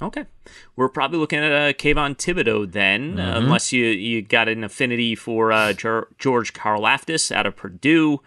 Okay, 0.01 0.25
we're 0.75 0.89
probably 0.89 1.19
looking 1.19 1.39
at 1.39 1.51
uh, 1.53 1.71
Kayvon 1.71 2.17
Thibodeaux 2.17 2.69
then, 2.69 3.17
uh, 3.17 3.23
mm-hmm. 3.23 3.35
uh, 3.35 3.39
unless 3.39 3.71
you 3.71 3.85
you 3.85 4.21
got 4.21 4.49
an 4.49 4.65
affinity 4.65 5.15
for 5.15 5.53
uh, 5.53 5.71
George 5.71 6.53
Karlaftis 6.53 7.31
out 7.31 7.45
of 7.45 7.55
Purdue. 7.55 8.19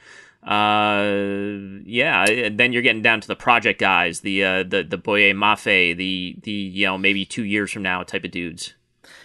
Uh, 0.42 1.82
yeah, 1.84 2.48
then 2.50 2.72
you're 2.72 2.82
getting 2.82 3.02
down 3.02 3.20
to 3.20 3.28
the 3.28 3.36
project 3.36 3.80
guys, 3.80 4.20
the 4.20 4.44
uh, 4.44 4.62
the 4.62 4.82
the 4.82 4.96
Boye 4.96 5.32
Mafe, 5.32 5.96
the 5.96 6.36
the 6.42 6.52
you 6.52 6.86
know 6.86 6.96
maybe 6.96 7.24
two 7.24 7.44
years 7.44 7.70
from 7.72 7.82
now 7.82 8.02
type 8.02 8.24
of 8.24 8.30
dudes. 8.30 8.74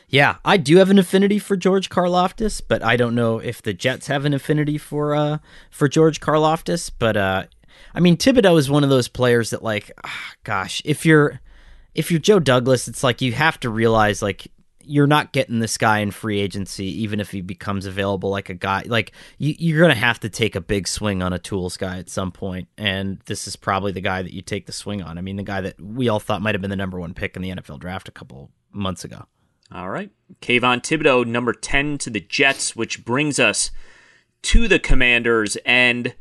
Yeah, 0.09 0.35
I 0.45 0.57
do 0.57 0.77
have 0.77 0.91
an 0.91 0.99
affinity 0.99 1.39
for 1.39 1.55
George 1.55 1.89
Karlaftis, 1.89 2.61
but 2.67 2.83
I 2.83 2.97
don't 2.97 3.15
know 3.15 3.39
if 3.39 3.61
the 3.63 3.73
Jets 3.73 4.07
have 4.07 4.25
an 4.25 4.33
affinity 4.33 4.77
for 4.77 5.15
uh 5.15 5.37
for 5.71 5.87
George 5.87 6.19
Karlaftis. 6.19 6.91
But 6.97 7.17
uh, 7.17 7.45
I 7.93 7.99
mean 7.99 8.17
Thibodeaux 8.17 8.57
is 8.57 8.69
one 8.69 8.83
of 8.83 8.89
those 8.89 9.07
players 9.07 9.51
that 9.51 9.63
like, 9.63 9.91
oh, 10.03 10.09
gosh, 10.43 10.81
if 10.85 11.05
you're 11.05 11.41
if 11.95 12.11
you're 12.11 12.19
Joe 12.19 12.39
Douglas, 12.39 12.87
it's 12.87 13.03
like 13.03 13.21
you 13.21 13.33
have 13.33 13.59
to 13.61 13.69
realize 13.69 14.21
like 14.21 14.51
you're 14.85 15.07
not 15.07 15.31
getting 15.31 15.59
this 15.59 15.77
guy 15.77 15.99
in 15.99 16.11
free 16.11 16.39
agency, 16.39 16.85
even 17.01 17.19
if 17.19 17.31
he 17.31 17.41
becomes 17.41 17.85
available 17.85 18.29
like 18.29 18.49
a 18.49 18.53
guy. 18.53 18.83
Like 18.85 19.11
you, 19.37 19.55
you're 19.57 19.79
going 19.79 19.93
to 19.93 19.99
have 19.99 20.19
to 20.21 20.29
take 20.29 20.55
a 20.55 20.61
big 20.61 20.87
swing 20.87 21.21
on 21.21 21.33
a 21.33 21.39
tools 21.39 21.77
guy 21.77 21.97
at 21.97 22.09
some 22.09 22.31
point, 22.31 22.67
and 22.77 23.19
this 23.25 23.47
is 23.47 23.55
probably 23.55 23.91
the 23.91 24.01
guy 24.01 24.21
that 24.21 24.33
you 24.33 24.41
take 24.41 24.65
the 24.65 24.71
swing 24.71 25.01
on. 25.01 25.17
I 25.17 25.21
mean, 25.21 25.37
the 25.37 25.43
guy 25.43 25.61
that 25.61 25.79
we 25.81 26.09
all 26.09 26.19
thought 26.19 26.41
might 26.41 26.55
have 26.55 26.61
been 26.61 26.69
the 26.69 26.75
number 26.75 26.99
one 26.99 27.13
pick 27.13 27.35
in 27.35 27.41
the 27.41 27.51
NFL 27.51 27.79
draft 27.79 28.07
a 28.07 28.11
couple 28.11 28.51
months 28.71 29.03
ago. 29.03 29.25
All 29.71 29.89
right, 29.89 30.11
Kayvon 30.41 30.81
Thibodeaux, 30.81 31.25
number 31.25 31.53
ten 31.53 31.97
to 31.99 32.09
the 32.09 32.19
Jets, 32.19 32.75
which 32.75 33.03
brings 33.05 33.39
us 33.39 33.71
to 34.43 34.67
the 34.67 34.79
Commanders. 34.79 35.57
And 35.65 36.13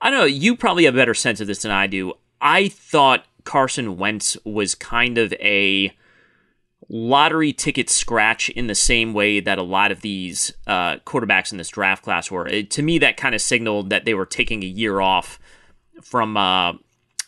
I 0.00 0.10
don't 0.10 0.20
know, 0.20 0.26
you 0.26 0.56
probably 0.56 0.84
have 0.84 0.94
a 0.94 0.98
better 0.98 1.14
sense 1.14 1.40
of 1.40 1.46
this 1.46 1.62
than 1.62 1.72
I 1.72 1.86
do. 1.86 2.14
I 2.40 2.68
thought 2.68 3.26
Carson 3.44 3.96
Wentz 3.96 4.36
was 4.44 4.74
kind 4.74 5.18
of 5.18 5.32
a 5.34 5.92
lottery 6.88 7.52
ticket 7.52 7.88
scratch 7.90 8.48
in 8.48 8.66
the 8.66 8.74
same 8.74 9.12
way 9.14 9.40
that 9.40 9.58
a 9.58 9.62
lot 9.62 9.92
of 9.92 10.00
these 10.00 10.52
uh, 10.66 10.96
quarterbacks 10.98 11.52
in 11.52 11.58
this 11.58 11.68
draft 11.68 12.02
class 12.02 12.30
were. 12.30 12.46
It, 12.46 12.70
to 12.72 12.82
me, 12.82 12.98
that 12.98 13.16
kind 13.16 13.34
of 13.34 13.40
signaled 13.40 13.90
that 13.90 14.04
they 14.04 14.14
were 14.14 14.26
taking 14.26 14.62
a 14.62 14.66
year 14.66 15.00
off 15.00 15.38
from 16.02 16.36
uh, 16.36 16.74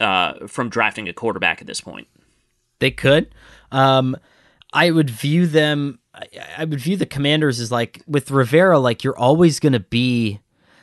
uh, 0.01 0.47
from 0.47 0.69
drafting 0.69 1.09
a 1.09 1.13
quarterback 1.13 1.61
at 1.61 1.67
this 1.67 1.81
point. 1.81 2.09
They 2.81 2.91
could. 2.91 3.35
Um, 3.71 4.17
I 4.73 4.91
would 4.91 5.11
view 5.11 5.47
them. 5.47 6.01
I 6.59 6.65
would 6.65 6.81
view 6.81 6.97
the 6.97 7.07
Commanders 7.07 7.61
as 7.61 7.71
like 7.71 8.03
with 8.07 8.31
Rivera, 8.31 8.79
like 8.79 9.05
you're 9.05 9.19
always 9.19 9.61
going 9.61 9.73
to 9.73 9.81
be 9.81 10.41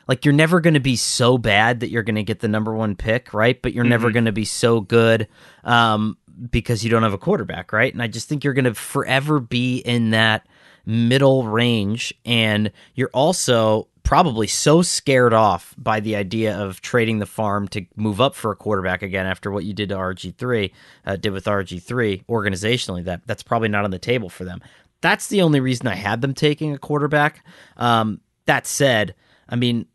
like 0.08 0.26
you're 0.26 0.34
never 0.34 0.60
going 0.60 0.74
to 0.74 0.80
be 0.80 0.96
so 0.96 1.38
bad 1.38 1.82
that 1.82 1.92
you're 1.92 2.04
going 2.04 2.16
to 2.16 2.24
get 2.24 2.40
the 2.40 2.48
number 2.48 2.74
one 2.74 2.96
pick, 2.96 3.32
right? 3.34 3.62
But 3.62 3.74
you're 3.74 3.84
mm-hmm. 3.84 3.90
never 3.90 4.12
going 4.12 4.26
to 4.26 4.32
be 4.32 4.46
so 4.46 4.82
good 4.82 5.28
um, 5.64 6.18
because 6.52 6.84
you 6.84 6.90
don't 6.90 7.04
have 7.04 7.14
a 7.14 7.18
quarterback, 7.18 7.74
right? 7.74 7.92
And 7.92 8.02
I 8.02 8.08
just 8.08 8.30
think 8.30 8.44
you're 8.44 8.54
going 8.54 8.66
to 8.66 8.74
forever 8.74 9.40
be 9.40 9.78
in 9.80 10.12
that 10.12 10.48
middle 10.86 11.48
range. 11.48 12.14
And 12.26 12.72
you're 12.96 13.12
also 13.14 13.88
probably 14.04 14.48
so 14.48 14.82
scared 14.82 15.34
off 15.34 15.76
by 15.78 16.00
the 16.00 16.16
idea 16.16 16.58
of 16.58 16.82
trading 16.82 17.20
the 17.20 17.26
farm 17.26 17.68
to 17.68 17.86
move 17.96 18.20
up 18.20 18.34
for 18.34 18.52
a 18.52 18.56
quarterback 18.56 19.04
again 19.04 19.28
after 19.28 19.52
what 19.52 19.66
you 19.66 19.74
did 19.74 19.90
to 19.90 19.96
RG3, 19.96 20.72
uh, 21.06 21.16
did 21.16 21.32
with 21.32 21.46
RG3 21.46 22.26
organizationally, 22.26 23.04
that 23.04 23.22
that's 23.28 23.44
probably 23.44 23.70
not 23.70 23.86
on 23.86 23.92
the 23.92 24.00
table 24.00 24.30
for 24.30 24.46
them. 24.46 24.62
That's 25.02 25.28
the 25.28 25.44
only 25.44 25.60
reason 25.60 25.88
I 25.88 25.96
had 25.96 26.22
them 26.22 26.34
taking 26.34 26.74
a 26.74 26.80
quarterback. 26.80 27.46
Um, 27.78 28.20
that 28.48 28.66
said, 28.66 29.14
I 29.48 29.56
mean, 29.56 29.86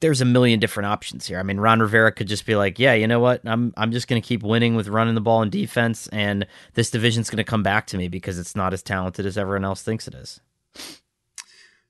there's 0.00 0.20
a 0.20 0.24
million 0.24 0.60
different 0.60 0.86
options 0.86 1.26
here. 1.26 1.38
I 1.38 1.42
mean, 1.42 1.58
Ron 1.58 1.80
Rivera 1.80 2.12
could 2.12 2.28
just 2.28 2.46
be 2.46 2.56
like, 2.56 2.78
"Yeah, 2.78 2.94
you 2.94 3.06
know 3.06 3.20
what? 3.20 3.40
I'm 3.44 3.72
I'm 3.76 3.92
just 3.92 4.08
going 4.08 4.20
to 4.20 4.26
keep 4.26 4.42
winning 4.42 4.74
with 4.74 4.88
running 4.88 5.14
the 5.14 5.20
ball 5.20 5.42
and 5.42 5.50
defense, 5.50 6.08
and 6.08 6.46
this 6.74 6.90
division's 6.90 7.30
going 7.30 7.38
to 7.38 7.44
come 7.44 7.62
back 7.62 7.86
to 7.88 7.98
me 7.98 8.08
because 8.08 8.38
it's 8.38 8.56
not 8.56 8.72
as 8.72 8.82
talented 8.82 9.26
as 9.26 9.38
everyone 9.38 9.64
else 9.64 9.82
thinks 9.82 10.06
it 10.06 10.14
is." 10.14 10.40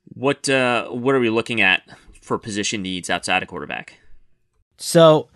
What 0.04 0.48
uh, 0.48 0.88
what 0.88 1.14
are 1.14 1.20
we 1.20 1.30
looking 1.30 1.60
at 1.60 1.82
for 2.20 2.38
position 2.38 2.82
needs 2.82 3.10
outside 3.10 3.42
of 3.42 3.48
quarterback? 3.48 3.94
So, 4.76 5.28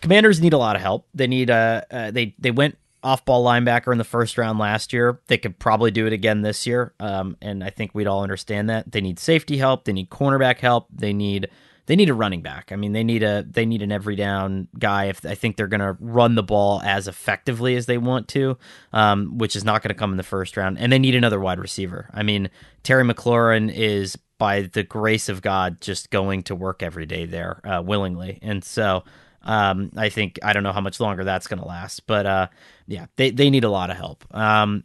Commanders 0.00 0.40
need 0.40 0.52
a 0.52 0.58
lot 0.58 0.76
of 0.76 0.82
help. 0.82 1.06
They 1.14 1.26
need 1.26 1.50
a 1.50 1.86
uh, 1.90 1.94
uh, 1.94 2.10
they 2.10 2.34
they 2.38 2.50
went 2.50 2.78
off 3.02 3.24
ball 3.24 3.44
linebacker 3.44 3.92
in 3.92 3.98
the 3.98 4.04
first 4.04 4.38
round 4.38 4.58
last 4.58 4.92
year. 4.92 5.20
They 5.26 5.36
could 5.36 5.58
probably 5.58 5.90
do 5.90 6.06
it 6.06 6.12
again 6.12 6.42
this 6.42 6.66
year, 6.66 6.94
um, 7.00 7.36
and 7.42 7.62
I 7.62 7.70
think 7.70 7.94
we'd 7.94 8.06
all 8.06 8.22
understand 8.22 8.70
that. 8.70 8.90
They 8.90 9.00
need 9.00 9.18
safety 9.18 9.58
help. 9.58 9.84
They 9.84 9.92
need 9.92 10.10
cornerback 10.10 10.58
help. 10.58 10.88
They 10.90 11.12
need 11.12 11.48
they 11.86 11.96
need 11.96 12.08
a 12.08 12.14
running 12.14 12.40
back. 12.40 12.72
I 12.72 12.76
mean, 12.76 12.92
they 12.92 13.04
need 13.04 13.22
a 13.22 13.44
they 13.48 13.66
need 13.66 13.82
an 13.82 13.92
every 13.92 14.16
down 14.16 14.68
guy. 14.78 15.06
If 15.06 15.24
I 15.24 15.34
think 15.34 15.56
they're 15.56 15.66
going 15.66 15.80
to 15.80 15.96
run 16.00 16.34
the 16.34 16.42
ball 16.42 16.80
as 16.82 17.08
effectively 17.08 17.76
as 17.76 17.86
they 17.86 17.98
want 17.98 18.28
to, 18.28 18.56
um, 18.92 19.38
which 19.38 19.54
is 19.54 19.64
not 19.64 19.82
going 19.82 19.90
to 19.90 19.94
come 19.94 20.10
in 20.10 20.16
the 20.16 20.22
first 20.22 20.56
round, 20.56 20.78
and 20.78 20.92
they 20.92 20.98
need 20.98 21.14
another 21.14 21.40
wide 21.40 21.58
receiver. 21.58 22.08
I 22.14 22.22
mean, 22.22 22.50
Terry 22.82 23.04
McLaurin 23.04 23.72
is 23.72 24.16
by 24.38 24.62
the 24.62 24.82
grace 24.82 25.28
of 25.28 25.42
God 25.42 25.80
just 25.80 26.10
going 26.10 26.42
to 26.44 26.54
work 26.54 26.82
every 26.82 27.06
day 27.06 27.26
there 27.26 27.60
uh, 27.64 27.82
willingly, 27.82 28.38
and 28.42 28.64
so. 28.64 29.04
Um, 29.46 29.90
I 29.94 30.08
think 30.08 30.38
I 30.42 30.54
don't 30.54 30.62
know 30.62 30.72
how 30.72 30.80
much 30.80 31.00
longer 31.00 31.22
that's 31.22 31.48
going 31.48 31.60
to 31.60 31.68
last, 31.68 32.06
but 32.06 32.24
uh, 32.24 32.46
yeah, 32.86 33.08
they 33.16 33.28
they 33.28 33.50
need 33.50 33.64
a 33.64 33.68
lot 33.68 33.90
of 33.90 33.98
help. 33.98 34.24
Um, 34.34 34.84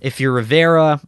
if 0.00 0.20
you're 0.20 0.30
Rivera, 0.30 1.00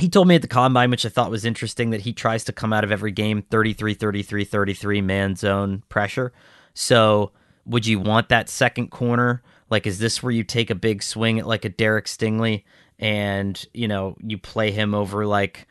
he 0.00 0.08
told 0.08 0.28
me 0.28 0.34
at 0.34 0.42
the 0.42 0.48
combine, 0.48 0.90
which 0.90 1.04
I 1.04 1.10
thought 1.10 1.30
was 1.30 1.44
interesting, 1.44 1.90
that 1.90 2.00
he 2.02 2.12
tries 2.12 2.44
to 2.44 2.52
come 2.52 2.72
out 2.72 2.84
of 2.84 2.92
every 2.92 3.12
game 3.12 3.42
33, 3.42 3.94
33, 3.94 4.44
33 4.44 5.00
man 5.00 5.36
zone 5.36 5.82
pressure. 5.88 6.32
So, 6.74 7.32
would 7.66 7.86
you 7.86 7.98
want 7.98 8.30
that 8.30 8.48
second 8.48 8.88
corner? 8.90 9.42
Like, 9.68 9.86
is 9.86 9.98
this 9.98 10.22
where 10.22 10.32
you 10.32 10.42
take 10.42 10.70
a 10.70 10.74
big 10.74 11.02
swing 11.02 11.38
at 11.38 11.46
like 11.46 11.64
a 11.64 11.68
Derek 11.68 12.06
Stingley 12.06 12.64
and, 12.98 13.62
you 13.72 13.86
know, 13.86 14.16
you 14.20 14.38
play 14.38 14.70
him 14.70 14.94
over 14.94 15.26
like 15.26 15.68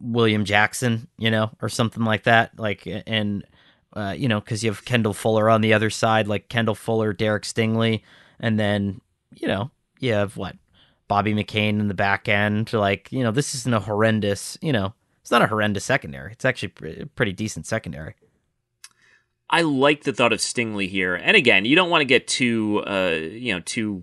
William 0.00 0.44
Jackson, 0.44 1.08
you 1.18 1.30
know, 1.30 1.50
or 1.60 1.68
something 1.68 2.04
like 2.04 2.24
that? 2.24 2.58
Like, 2.58 2.86
and, 2.86 3.44
uh, 3.94 4.14
you 4.16 4.28
know, 4.28 4.40
because 4.40 4.62
you 4.62 4.70
have 4.70 4.84
Kendall 4.84 5.14
Fuller 5.14 5.48
on 5.48 5.62
the 5.62 5.72
other 5.72 5.90
side, 5.90 6.28
like 6.28 6.48
Kendall 6.48 6.74
Fuller, 6.74 7.12
Derek 7.12 7.44
Stingley, 7.44 8.02
and 8.38 8.58
then, 8.58 9.00
you 9.32 9.48
know, 9.48 9.70
you 9.98 10.12
have 10.12 10.36
what? 10.36 10.56
Bobby 11.08 11.34
McCain 11.34 11.80
in 11.80 11.88
the 11.88 11.94
back 11.94 12.28
end. 12.28 12.72
Like, 12.72 13.10
you 13.12 13.22
know, 13.22 13.30
this 13.30 13.54
isn't 13.54 13.74
a 13.74 13.80
horrendous, 13.80 14.58
you 14.60 14.72
know, 14.72 14.94
it's 15.20 15.30
not 15.30 15.42
a 15.42 15.46
horrendous 15.46 15.84
secondary. 15.84 16.32
It's 16.32 16.44
actually 16.44 16.72
a 17.00 17.06
pretty 17.06 17.32
decent 17.32 17.66
secondary. 17.66 18.14
I 19.50 19.60
like 19.62 20.04
the 20.04 20.12
thought 20.12 20.32
of 20.32 20.40
Stingley 20.40 20.88
here. 20.88 21.14
And 21.14 21.36
again, 21.36 21.64
you 21.64 21.76
don't 21.76 21.90
want 21.90 22.00
to 22.00 22.06
get 22.06 22.26
too, 22.26 22.82
uh, 22.86 23.18
you 23.20 23.52
know, 23.52 23.60
too 23.60 24.02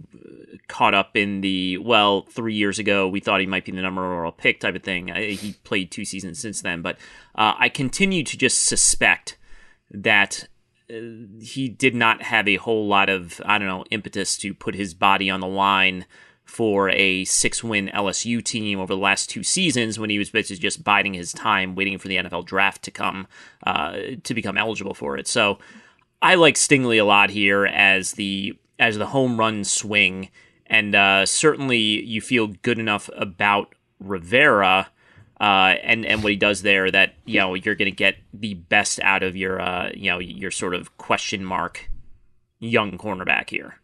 caught 0.68 0.93
up 0.93 1.18
in 1.18 1.41
the, 1.41 1.78
well, 1.80 2.22
three 2.30 2.54
years 2.54 2.80
ago, 2.80 3.08
we 3.08 3.20
thought 3.20 3.41
he 3.41 3.47
might 3.47 3.66
be 3.66 3.72
the 3.72 3.82
number 3.82 4.02
one 4.02 4.12
overall 4.12 4.32
pick 4.32 4.60
type 4.60 4.76
of 4.76 4.84
thing. 4.84 5.12
I, 5.12 5.32
he 5.32 5.54
played 5.64 5.91
two 5.91 6.06
seasons 6.06 6.39
since 6.39 6.62
then. 6.62 6.82
But 6.82 6.97
uh, 7.36 7.56
I 7.58 7.70
continue 7.70 8.24
to 8.24 8.38
just 8.38 8.66
suspect 8.66 9.38
that 9.89 10.47
uh, 10.89 10.93
he 11.41 11.68
did 11.68 11.95
not 11.95 12.22
have 12.22 12.47
a 12.47 12.56
whole 12.58 12.88
lot 12.88 13.10
of, 13.10 13.41
I 13.43 13.58
don't 13.58 13.68
know, 13.68 13.84
impetus 13.91 14.38
to 14.38 14.54
put 14.54 14.76
his 14.76 14.93
body 14.93 15.30
on 15.30 15.39
the 15.39 15.47
line 15.47 16.06
for 16.52 16.89
a 16.89 17.24
six 17.24 17.64
win 17.64 17.89
LSU 17.93 18.43
team 18.43 18.78
over 18.78 18.93
the 18.93 18.99
last 18.99 19.30
two 19.30 19.41
seasons 19.41 19.97
when 19.97 20.10
he 20.10 20.20
was 20.20 20.30
basically 20.30 20.60
just 20.60 20.84
biding 20.84 21.14
his 21.14 21.32
time, 21.32 21.76
waiting 21.76 21.97
for 21.97 22.10
the 22.10 22.18
NFL 22.18 22.45
draft 22.45 22.84
to 22.84 22.91
come 22.91 23.26
uh, 23.66 23.93
to 24.26 24.34
become 24.34 24.58
eligible 24.58 24.93
for 24.93 25.18
it. 25.18 25.30
So 25.30 25.60
I 26.22 26.36
like 26.36 26.56
Stingley 26.56 26.99
a 26.99 27.06
lot 27.06 27.30
here 27.30 27.66
as 27.66 28.12
the 28.14 28.60
as 28.78 28.97
the 28.97 29.06
home 29.06 29.39
run 29.39 29.64
swing, 29.64 30.30
and 30.68 30.93
uh, 30.93 31.26
certainly 31.26 31.78
you 31.78 32.20
feel 32.20 32.47
good 32.47 32.80
enough 32.80 33.10
about 33.16 33.74
Rivera. 33.99 34.89
Uh, 35.39 35.76
and 35.82 36.06
and 36.06 36.22
what 36.22 36.32
he 36.32 36.36
does 36.36 36.62
there 36.62 36.91
that 36.91 37.16
you 37.26 37.39
know 37.39 37.56
you're 37.56 37.74
going 37.76 37.89
to 37.89 37.95
get 37.95 38.18
the 38.34 38.54
best 38.54 38.99
out 38.99 39.24
of 39.24 39.36
your 39.38 39.60
uh, 39.60 39.89
you 39.95 40.12
know 40.12 40.20
your 40.20 40.52
sort 40.52 40.76
of 40.76 40.97
question 40.97 41.45
mark 41.45 41.89
young 42.60 42.97
cornerback 42.97 43.49
here. 43.49 43.76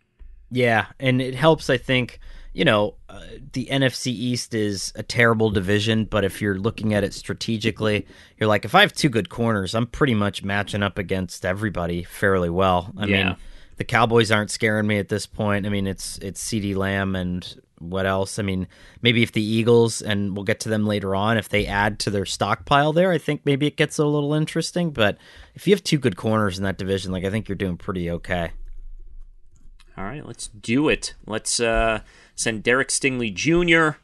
Yeah, 0.51 0.87
and 0.99 1.21
it 1.21 1.33
helps. 1.33 1.69
I 1.69 1.77
think 1.77 2.19
you 2.57 2.65
know 2.65 2.95
uh, 3.07 3.19
the 3.53 3.67
NFC 3.67 4.07
East 4.07 4.55
is 4.55 4.91
a 4.95 5.03
terrible 5.03 5.51
division, 5.51 6.05
but 6.05 6.25
if 6.25 6.41
you're 6.41 6.57
looking 6.57 6.95
at 6.95 7.03
it 7.03 7.13
strategically, 7.13 8.07
you're 8.39 8.49
like, 8.49 8.65
if 8.65 8.73
I 8.73 8.81
have 8.81 8.93
two 8.93 9.09
good 9.09 9.29
corners, 9.29 9.75
I'm 9.75 9.85
pretty 9.85 10.15
much 10.15 10.43
matching 10.43 10.81
up 10.81 10.97
against 10.97 11.45
everybody 11.45 12.01
fairly 12.03 12.49
well. 12.49 12.91
I 12.97 13.05
Yeah. 13.05 13.23
mean, 13.27 13.35
the 13.75 13.83
Cowboys 13.83 14.31
aren't 14.31 14.49
scaring 14.49 14.87
me 14.87 14.97
at 14.97 15.07
this 15.07 15.27
point. 15.27 15.67
I 15.67 15.69
mean, 15.69 15.85
it's 15.85 16.17
it's 16.17 16.43
CeeDee 16.43 16.75
Lamb 16.75 17.15
and 17.15 17.61
what 17.77 18.07
else? 18.07 18.39
I 18.39 18.41
mean, 18.41 18.67
maybe 19.03 19.21
if 19.21 19.33
the 19.33 19.43
Eagles 19.43 20.01
and 20.01 20.35
we'll 20.35 20.43
get 20.43 20.59
to 20.61 20.69
them 20.69 20.87
later 20.87 21.13
on, 21.13 21.37
if 21.37 21.49
they 21.49 21.67
add 21.67 21.99
to 21.99 22.09
their 22.09 22.25
stockpile 22.25 22.91
there, 22.91 23.11
I 23.11 23.19
think 23.19 23.41
maybe 23.45 23.67
it 23.67 23.77
gets 23.77 23.99
a 23.99 24.05
little 24.05 24.33
interesting. 24.33 24.89
But 24.89 25.19
if 25.53 25.67
you 25.67 25.75
have 25.75 25.83
two 25.83 25.99
good 25.99 26.17
corners 26.17 26.57
in 26.57 26.63
that 26.63 26.79
division, 26.79 27.11
like 27.11 27.23
I 27.23 27.29
think 27.29 27.47
you're 27.47 27.55
doing 27.55 27.77
pretty 27.77 28.09
okay. 28.09 28.49
All 29.95 30.03
right, 30.05 30.25
let's 30.25 30.47
do 30.47 30.89
it. 30.89 31.13
Let's 31.27 31.59
uh, 31.59 32.01
send 32.37 32.63
Derek 32.63 32.87
Stingley 32.87 33.33
Jr. 33.33 33.97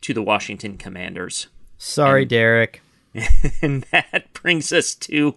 to 0.00 0.14
the 0.14 0.22
Washington 0.22 0.78
Commanders. 0.78 1.48
Sorry, 1.76 2.24
Derek. 2.24 2.80
and 3.62 3.82
that 3.90 4.32
brings 4.32 4.72
us 4.72 4.94
to 4.94 5.34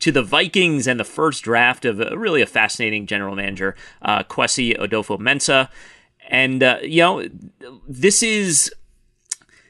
to 0.00 0.12
the 0.12 0.22
Vikings 0.22 0.86
and 0.86 0.98
the 0.98 1.04
first 1.04 1.42
draft 1.42 1.84
of 1.84 2.00
a, 2.00 2.16
really 2.16 2.40
a 2.40 2.46
fascinating 2.46 3.06
general 3.06 3.34
manager, 3.34 3.74
uh, 4.00 4.22
Kwesi 4.22 4.78
Adofo-Mensah, 4.78 5.68
and 6.28 6.62
uh, 6.62 6.78
you 6.82 7.02
know 7.02 7.28
this 7.86 8.22
is 8.22 8.72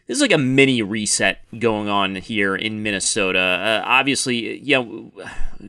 this 0.07 0.17
is 0.17 0.23
like 0.23 0.33
a 0.33 0.39
mini 0.39 0.83
reset 0.83 1.41
going 1.59 1.89
on 1.89 2.15
here 2.15 2.55
in 2.55 2.83
Minnesota. 2.83 3.39
Uh, 3.39 3.83
obviously, 3.85 4.59
you 4.61 4.75
know 4.75 5.13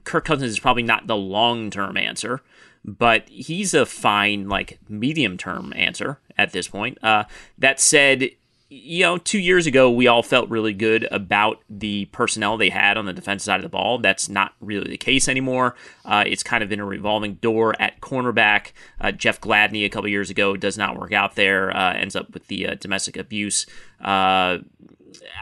Kirk 0.04 0.26
Cousins 0.26 0.52
is 0.52 0.60
probably 0.60 0.84
not 0.84 1.08
the 1.08 1.18
long 1.18 1.72
term 1.72 1.98
answer, 1.98 2.42
but 2.86 3.28
he's 3.30 3.74
a 3.74 3.86
fine 3.86 4.48
like 4.48 4.80
medium 4.88 5.38
term 5.38 5.74
answer 5.76 6.20
at 6.38 6.52
this 6.52 6.68
point. 6.68 6.98
Uh, 7.04 7.26
that 7.58 7.80
said, 7.80 8.30
you 8.70 9.04
know, 9.04 9.18
two 9.18 9.40
years 9.40 9.66
ago, 9.66 9.90
we 9.90 10.08
all 10.08 10.22
felt 10.22 10.50
really 10.50 10.74
good 10.74 11.08
about 11.12 11.62
the 11.70 12.06
personnel 12.06 12.56
they 12.56 12.70
had 12.70 12.98
on 12.98 13.06
the 13.06 13.14
defensive 13.14 13.46
side 13.46 13.56
of 13.56 13.64
the 13.64 13.70
ball. 13.70 13.98
That's 13.98 14.30
not 14.30 14.54
really 14.62 14.90
the 14.92 14.98
case 14.98 15.28
anymore. 15.28 15.76
Uh, 16.06 16.24
it's 16.28 16.44
kind 16.44 16.64
of 16.64 16.70
been 16.70 16.80
a 16.80 16.86
revolving 16.86 17.36
door 17.36 17.76
at 17.82 18.00
cornerback. 18.00 18.72
Uh, 19.02 19.12
Jeff 19.12 19.42
Gladney 19.42 19.86
a 19.86 19.90
couple 19.90 20.08
years 20.08 20.30
ago 20.30 20.56
does 20.56 20.78
not 20.78 21.00
work 21.00 21.12
out 21.12 21.36
there, 21.36 21.76
uh, 21.76 21.94
ends 21.94 22.16
up 22.16 22.32
with 22.34 22.46
the 22.48 22.68
uh, 22.68 22.76
domestic 22.76 23.18
abuse 23.18 23.66
uh, 24.02 24.60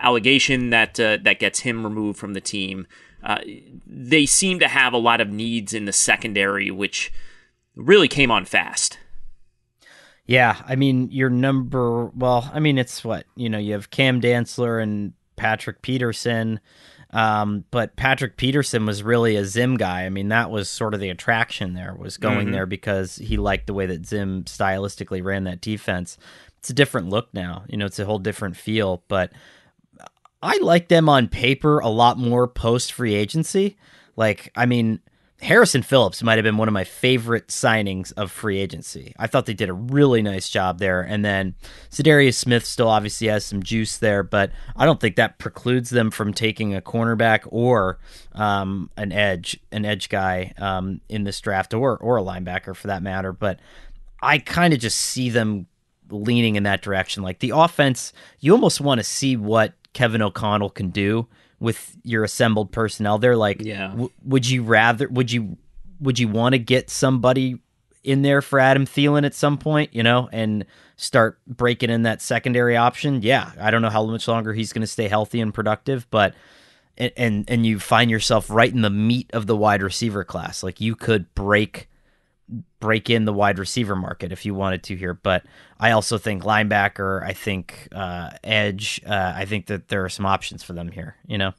allegation 0.02 0.70
that 0.70 0.96
that 0.96 1.40
gets 1.40 1.60
him 1.60 1.84
removed 1.84 2.18
from 2.18 2.34
the 2.34 2.42
team. 2.42 2.88
Uh, 3.24 3.40
they 3.86 4.26
seem 4.26 4.60
to 4.60 4.70
have 4.70 4.94
a 4.94 4.98
lot 4.98 5.20
of 5.20 5.30
needs 5.30 5.74
in 5.74 5.84
the 5.84 5.92
secondary, 5.92 6.72
which 6.72 7.12
really 7.78 8.08
came 8.08 8.32
on 8.32 8.46
fast. 8.46 9.00
Yeah, 10.26 10.58
I 10.66 10.76
mean, 10.76 11.10
your 11.12 11.30
number. 11.30 12.08
Well, 12.08 12.50
I 12.54 12.60
mean, 12.60 12.78
it's 12.78 13.04
what 13.04 13.26
you 13.36 13.50
know. 13.50 13.58
You 13.58 13.74
have 13.74 13.92
Cam 13.92 14.20
Dantzler 14.20 14.84
and 14.84 15.14
Patrick 15.38 15.82
Peterson, 15.82 16.60
um, 17.12 17.64
but 17.72 17.96
Patrick 17.96 18.36
Peterson 18.36 18.86
was 18.86 19.04
really 19.04 19.38
a 19.38 19.46
Zim 19.46 19.78
guy. 19.78 20.04
I 20.06 20.10
mean, 20.10 20.28
that 20.28 20.52
was 20.52 20.70
sort 20.70 20.94
of 20.94 21.00
the 21.00 21.10
attraction 21.10 21.76
there 21.76 21.96
was 21.98 22.18
going 22.18 22.50
Mhm. 22.50 22.52
there 22.52 22.66
because 22.66 23.16
he 23.18 23.38
liked 23.38 23.68
the 23.68 23.74
way 23.74 23.86
that 23.86 24.06
Zim 24.06 24.44
stylistically 24.44 25.24
ran 25.24 25.46
that 25.46 25.62
defense. 25.62 26.18
It's 26.58 26.70
a 26.70 26.74
different 26.74 27.08
look 27.10 27.34
now. 27.34 27.64
You 27.70 27.78
know, 27.78 27.86
it's 27.86 28.00
a 28.00 28.06
whole 28.06 28.20
different 28.20 28.58
feel. 28.58 29.04
But 29.08 29.32
I 30.44 30.58
like 30.58 30.90
them 30.90 31.08
on 31.08 31.30
paper 31.30 31.80
a 31.80 31.88
lot 31.88 32.18
more 32.18 32.48
post 32.50 32.92
free 32.92 33.16
agency. 33.16 33.78
Like, 34.18 34.52
I 34.58 34.66
mean, 34.66 35.00
Harrison 35.40 35.84
Phillips 35.84 36.24
might 36.24 36.38
have 36.38 36.44
been 36.44 36.58
one 36.58 36.68
of 36.68 36.74
my 36.74 36.84
favorite 36.84 37.48
signings 37.50 38.12
of 38.18 38.32
free 38.32 38.58
agency. 38.58 39.14
I 39.20 39.28
thought 39.28 39.46
they 39.46 39.54
did 39.54 39.70
a 39.70 39.74
really 39.74 40.24
nice 40.24 40.50
job 40.50 40.80
there. 40.80 41.02
And 41.02 41.24
then 41.24 41.54
Za'Darius 41.92 42.34
Smith 42.34 42.66
still 42.66 42.88
obviously 42.90 43.28
has 43.28 43.46
some 43.46 43.62
juice 43.62 43.98
there, 43.98 44.24
but 44.24 44.52
I 44.76 44.86
don't 44.86 45.00
think 45.00 45.16
that 45.16 45.38
precludes 45.38 45.92
them 45.92 46.10
from 46.10 46.34
taking 46.34 46.74
a 46.74 46.82
cornerback 46.82 47.42
or 47.52 48.00
um, 48.34 48.90
an 48.98 49.12
edge, 49.12 49.60
an 49.72 49.86
edge 49.86 50.10
guy 50.10 50.54
um, 50.58 51.02
in 51.08 51.24
this 51.24 51.40
draft, 51.40 51.74
or 51.74 51.98
or 51.98 52.18
a 52.18 52.24
linebacker 52.24 52.76
for 52.76 52.88
that 52.88 53.04
matter. 53.04 53.32
But 53.32 53.60
I 54.22 54.40
kind 54.40 54.74
of 54.74 54.80
just 54.80 55.00
see 55.00 55.30
them 55.30 55.68
leaning 56.10 56.56
in 56.56 56.64
that 56.64 56.82
direction. 56.82 57.22
Like 57.22 57.40
the 57.40 57.52
offense, 57.52 58.12
you 58.40 58.54
almost 58.54 58.82
want 58.82 59.00
to 59.00 59.04
see 59.04 59.38
what 59.38 59.74
Kevin 59.94 60.24
O'Connell 60.24 60.72
can 60.72 60.90
do 60.90 61.28
with 61.60 61.96
your 62.04 62.24
assembled 62.24 62.72
personnel 62.72 63.18
They're 63.18 63.36
Like, 63.36 63.62
Yeah. 63.64 63.88
w- 63.90 64.12
would 64.24 64.48
you 64.50 64.64
rather? 64.64 65.08
Would 65.10 65.32
you 65.32 65.58
would 66.00 66.20
you 66.20 66.28
want 66.28 66.54
to 66.54 66.60
get 66.60 66.90
somebody 66.92 67.58
in 68.04 68.22
there 68.22 68.42
for 68.42 68.60
Adam 68.60 68.86
Thielen 68.86 69.26
at 69.26 69.34
some 69.34 69.58
point? 69.58 69.94
You 69.96 70.04
know, 70.04 70.30
and 70.32 70.66
start 70.96 71.40
breaking 71.48 71.90
in 71.90 72.04
that 72.04 72.22
secondary 72.22 72.78
option. 72.78 73.22
Yeah, 73.24 73.52
I 73.60 73.72
don't 73.72 73.82
know 73.82 73.90
how 73.90 74.06
much 74.06 74.28
longer 74.28 74.54
he's 74.54 74.72
going 74.74 74.82
to 74.82 74.88
stay 74.88 75.08
healthy 75.08 75.40
and 75.42 75.54
productive, 75.54 76.08
but. 76.12 76.34
And, 77.00 77.12
and 77.16 77.46
and 77.48 77.64
you 77.64 77.78
find 77.80 78.10
yourself 78.10 78.50
right 78.50 78.74
in 78.74 78.82
the 78.82 78.90
meat 78.90 79.30
of 79.32 79.46
the 79.46 79.56
wide 79.56 79.84
receiver 79.84 80.24
class. 80.24 80.64
Like 80.64 80.82
you 80.82 80.96
could 80.96 81.32
break 81.36 81.90
break 82.80 83.10
in 83.10 83.26
the 83.26 83.34
wide 83.34 83.60
receiver 83.60 83.96
market 83.96 84.32
if 84.32 84.46
you 84.46 84.54
wanted 84.54 84.84
to 84.84 84.96
here. 84.96 85.14
But 85.14 85.44
I 85.80 85.92
also 85.92 86.18
think 86.18 86.44
linebacker, 86.44 87.24
I 87.24 87.34
think 87.34 87.88
uh, 87.92 88.32
edge, 88.44 89.02
uh, 89.06 89.34
I 89.36 89.46
think 89.46 89.68
that 89.68 89.90
there 89.90 90.04
are 90.06 90.10
some 90.10 90.26
options 90.26 90.64
for 90.64 90.74
them 90.74 90.92
here. 90.92 91.16
You 91.28 91.38
know, 91.38 91.54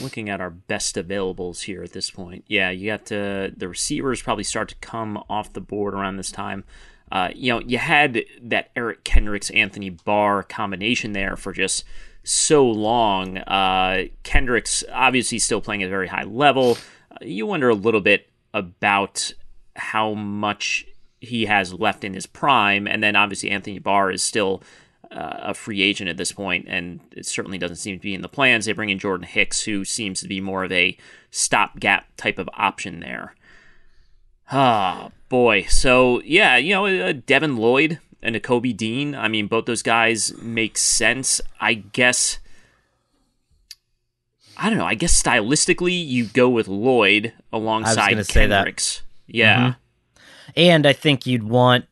looking 0.00 0.28
at 0.28 0.40
our 0.40 0.50
best 0.50 0.96
availables 0.96 1.62
here 1.62 1.82
at 1.82 1.92
this 1.92 2.10
point. 2.10 2.44
Yeah, 2.46 2.70
you 2.70 2.90
got 2.90 3.06
to, 3.06 3.52
the 3.56 3.68
receivers 3.68 4.22
probably 4.22 4.44
start 4.44 4.68
to 4.70 4.76
come 4.76 5.22
off 5.28 5.52
the 5.52 5.60
board 5.60 5.94
around 5.94 6.16
this 6.16 6.32
time. 6.32 6.64
Uh, 7.10 7.28
you 7.34 7.52
know, 7.52 7.60
you 7.60 7.76
had 7.76 8.24
that 8.40 8.70
Eric 8.74 9.04
Kendricks 9.04 9.50
Anthony 9.50 9.90
Barr 9.90 10.42
combination 10.42 11.12
there 11.12 11.36
for 11.36 11.52
just 11.52 11.84
so 12.24 12.66
long. 12.66 13.36
Uh, 13.38 14.04
Kendricks 14.22 14.82
obviously 14.90 15.38
still 15.38 15.60
playing 15.60 15.82
at 15.82 15.88
a 15.88 15.90
very 15.90 16.08
high 16.08 16.24
level. 16.24 16.78
Uh, 17.10 17.16
you 17.20 17.44
wonder 17.44 17.68
a 17.68 17.74
little 17.74 18.00
bit 18.00 18.31
about 18.54 19.32
how 19.76 20.14
much 20.14 20.86
he 21.20 21.46
has 21.46 21.72
left 21.72 22.04
in 22.04 22.14
his 22.14 22.26
prime, 22.26 22.86
and 22.86 23.02
then 23.02 23.16
obviously 23.16 23.50
Anthony 23.50 23.78
Barr 23.78 24.10
is 24.10 24.22
still 24.22 24.62
uh, 25.10 25.38
a 25.42 25.54
free 25.54 25.82
agent 25.82 26.10
at 26.10 26.16
this 26.16 26.32
point, 26.32 26.66
and 26.68 27.00
it 27.12 27.26
certainly 27.26 27.58
doesn't 27.58 27.76
seem 27.76 27.96
to 27.96 28.02
be 28.02 28.14
in 28.14 28.22
the 28.22 28.28
plans. 28.28 28.64
They 28.64 28.72
bring 28.72 28.90
in 28.90 28.98
Jordan 28.98 29.26
Hicks, 29.26 29.62
who 29.62 29.84
seems 29.84 30.20
to 30.20 30.28
be 30.28 30.40
more 30.40 30.64
of 30.64 30.72
a 30.72 30.96
stopgap 31.30 32.06
type 32.16 32.38
of 32.38 32.48
option 32.54 33.00
there. 33.00 33.34
Ah, 34.50 35.10
boy. 35.28 35.62
So, 35.62 36.20
yeah, 36.22 36.56
you 36.56 36.74
know, 36.74 36.86
uh, 36.86 37.12
Devin 37.24 37.56
Lloyd 37.56 38.00
and 38.22 38.42
Kobe 38.42 38.72
Dean, 38.72 39.14
I 39.14 39.28
mean, 39.28 39.46
both 39.46 39.66
those 39.66 39.82
guys 39.82 40.32
make 40.42 40.76
sense. 40.76 41.40
I 41.60 41.74
guess, 41.74 42.38
I 44.56 44.68
don't 44.68 44.78
know, 44.78 44.84
I 44.86 44.94
guess 44.94 45.20
stylistically, 45.20 46.06
you 46.06 46.26
go 46.26 46.48
with 46.48 46.68
Lloyd 46.68 47.32
alongside 47.52 48.10
gonna 48.10 48.24
say 48.24 48.46
that. 48.46 48.58
Kendricks. 48.64 49.02
Yeah. 49.26 49.58
Mhm. 49.70 49.76
and 50.56 50.86
I 50.86 50.92
think 50.92 51.26
you'd 51.26 51.42
want, 51.44 51.86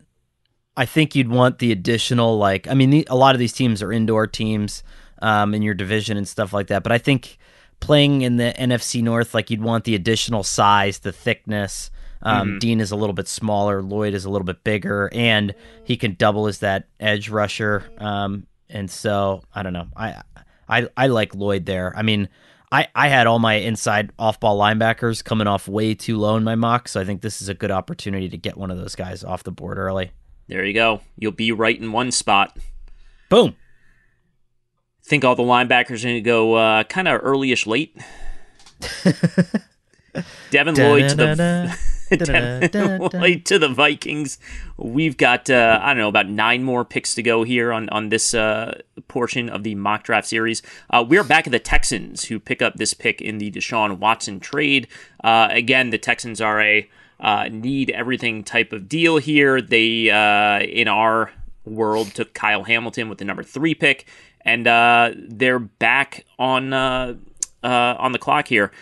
I 0.77 0.85
think 0.87 1.15
you'd 1.15 1.29
want 1.31 1.59
the 1.59 1.73
additional 1.73 2.37
like, 2.39 2.69
I 2.69 2.75
mean, 2.75 2.91
the, 2.91 3.07
a 3.11 3.17
lot 3.17 3.35
of 3.35 3.39
these 3.39 3.53
teams 3.53 3.83
are 3.83 3.93
indoor 3.93 4.27
teams 4.27 4.83
um, 5.23 5.55
in 5.55 5.63
your 5.63 5.75
division 5.75 6.17
and 6.17 6.27
stuff 6.29 6.53
like 6.53 6.67
that. 6.69 6.83
But 6.83 6.93
I 6.93 6.99
think 6.99 7.39
playing 7.81 8.23
in 8.23 8.37
the 8.37 8.53
NFC 8.59 9.03
North, 9.03 9.35
like 9.35 9.51
you'd 9.51 9.63
want 9.63 9.85
the 9.85 9.95
additional 9.95 10.43
size, 10.43 10.99
the 11.01 11.13
thickness. 11.13 11.91
Um, 12.23 12.49
Mhm. 12.57 12.61
Dean 12.61 12.81
is 12.81 12.91
a 12.91 12.97
little 12.97 13.15
bit 13.15 13.29
smaller. 13.29 13.83
Lloyd 13.83 14.13
is 14.13 14.27
a 14.27 14.31
little 14.31 14.45
bit 14.45 14.63
bigger, 14.63 15.09
and 15.15 15.55
he 15.85 15.97
can 15.97 16.15
double 16.19 16.47
as 16.47 16.59
that 16.59 16.85
edge 16.99 17.31
rusher. 17.31 17.85
Um, 17.97 18.47
and 18.69 18.91
so 18.91 19.43
I 19.55 19.63
don't 19.63 19.73
know. 19.73 19.87
I 19.97 20.21
I 20.69 20.87
I 20.99 21.07
like 21.07 21.35
Lloyd 21.35 21.65
there. 21.65 21.95
I 21.97 22.03
mean, 22.03 22.29
I 22.73 22.89
I 22.95 23.09
had 23.09 23.27
all 23.27 23.39
my 23.39 23.55
inside 23.55 24.13
off 24.19 24.39
ball 24.41 24.59
linebackers 24.59 25.25
coming 25.25 25.47
off 25.47 25.67
way 25.69 25.95
too 25.95 26.19
low 26.19 26.37
in 26.37 26.45
my 26.45 26.55
mock, 26.55 26.89
so 26.89 27.01
I 27.01 27.05
think 27.05 27.23
this 27.23 27.43
is 27.43 27.49
a 27.49 27.55
good 27.55 27.71
opportunity 27.71 28.29
to 28.29 28.37
get 28.37 28.57
one 28.57 28.71
of 28.71 28.79
those 28.79 28.95
guys 28.95 29.25
off 29.25 29.43
the 29.43 29.51
board 29.51 29.79
early. 29.79 30.13
There 30.49 30.65
you 30.65 30.75
go. 30.75 31.01
You'll 31.17 31.33
be 31.33 31.53
right 31.53 31.79
in 31.79 31.93
one 31.93 32.11
spot. 32.11 32.57
Boom. 33.29 33.57
Think 35.05 35.25
all 35.25 35.35
the 35.35 35.43
linebackers 35.43 36.01
are 36.01 36.09
going 36.09 36.15
to 36.17 36.21
go 36.21 36.55
uh, 36.55 36.85
kind 36.85 37.09
of 37.09 37.21
early-ish 37.23 37.67
late. 37.67 37.97
Devin 40.51 40.75
Lloyd 40.75 41.11
to 41.11 41.15
the 41.17 41.79
Da-da-da-da. 42.19 43.39
To 43.45 43.59
the 43.59 43.69
Vikings. 43.69 44.39
We've 44.77 45.17
got 45.17 45.49
uh, 45.49 45.79
I 45.81 45.89
don't 45.91 45.99
know 45.99 46.09
about 46.09 46.29
nine 46.29 46.65
more 46.65 46.85
picks 46.85 47.15
to 47.15 47.23
go 47.23 47.45
here 47.45 47.73
on 47.73 47.89
on 47.91 48.09
this 48.09 48.35
uh, 48.35 48.81
portion 49.07 49.49
of 49.49 49.63
the 49.63 49.77
mock 49.77 50.03
draft 50.03 50.27
series. 50.27 50.61
Uh, 50.91 51.05
we're 51.09 51.23
back 51.23 51.47
at 51.47 51.53
the 51.53 51.61
Texans, 51.61 52.25
who 52.25 52.41
pick 52.41 52.61
up 52.63 52.75
this 52.75 52.95
pick 52.95 53.21
in 53.21 53.39
the 53.39 53.53
Deshaun 53.53 53.99
Watson 53.99 54.41
trade. 54.41 54.89
Uh, 55.23 55.49
again, 55.53 55.91
the 55.91 55.99
Texans 55.99 56.41
are 56.41 56.61
a 56.61 56.91
uh, 57.21 57.49
need 57.49 57.91
everything 57.91 58.43
type 58.43 58.73
of 58.73 58.89
deal 58.89 59.19
here. 59.19 59.63
They 59.63 60.11
uh, 60.11 60.61
in 60.65 60.89
our 60.89 61.31
world 61.65 62.13
took 62.13 62.35
Kyle 62.35 62.65
Hamilton 62.65 63.09
with 63.09 63.19
the 63.19 63.25
number 63.25 63.45
three 63.45 63.77
pick, 63.77 64.05
and 64.41 64.67
they're 64.67 65.61
back 65.61 66.25
on 66.41 66.73
on 66.73 68.13
the 68.13 68.19
clock 68.19 68.49
here. 68.49 68.73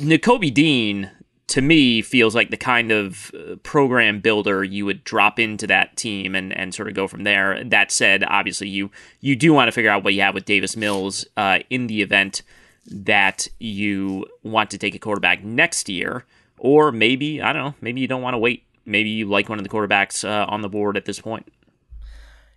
Nakobe 0.00 0.52
Dean 0.52 1.12
to 1.50 1.60
me 1.60 2.00
feels 2.00 2.32
like 2.32 2.50
the 2.50 2.56
kind 2.56 2.92
of 2.92 3.32
uh, 3.34 3.56
program 3.64 4.20
builder 4.20 4.62
you 4.62 4.86
would 4.86 5.02
drop 5.02 5.40
into 5.40 5.66
that 5.66 5.96
team 5.96 6.36
and, 6.36 6.56
and 6.56 6.72
sort 6.72 6.86
of 6.86 6.94
go 6.94 7.08
from 7.08 7.24
there. 7.24 7.62
That 7.64 7.90
said, 7.90 8.22
obviously 8.24 8.68
you 8.68 8.90
you 9.20 9.34
do 9.34 9.52
want 9.52 9.66
to 9.66 9.72
figure 9.72 9.90
out 9.90 10.04
what 10.04 10.14
you 10.14 10.22
have 10.22 10.34
with 10.34 10.44
Davis 10.44 10.76
Mills 10.76 11.26
uh, 11.36 11.58
in 11.68 11.88
the 11.88 12.02
event 12.02 12.42
that 12.86 13.48
you 13.58 14.26
want 14.44 14.70
to 14.70 14.78
take 14.78 14.94
a 14.94 14.98
quarterback 14.98 15.42
next 15.42 15.88
year, 15.88 16.24
or 16.56 16.92
maybe 16.92 17.42
I 17.42 17.52
don't 17.52 17.64
know, 17.64 17.74
maybe 17.80 18.00
you 18.00 18.06
don't 18.06 18.22
want 18.22 18.34
to 18.34 18.38
wait. 18.38 18.64
Maybe 18.86 19.10
you 19.10 19.28
like 19.28 19.48
one 19.48 19.58
of 19.58 19.64
the 19.64 19.70
quarterbacks 19.70 20.26
uh, 20.26 20.46
on 20.48 20.62
the 20.62 20.68
board 20.68 20.96
at 20.96 21.04
this 21.04 21.20
point. 21.20 21.52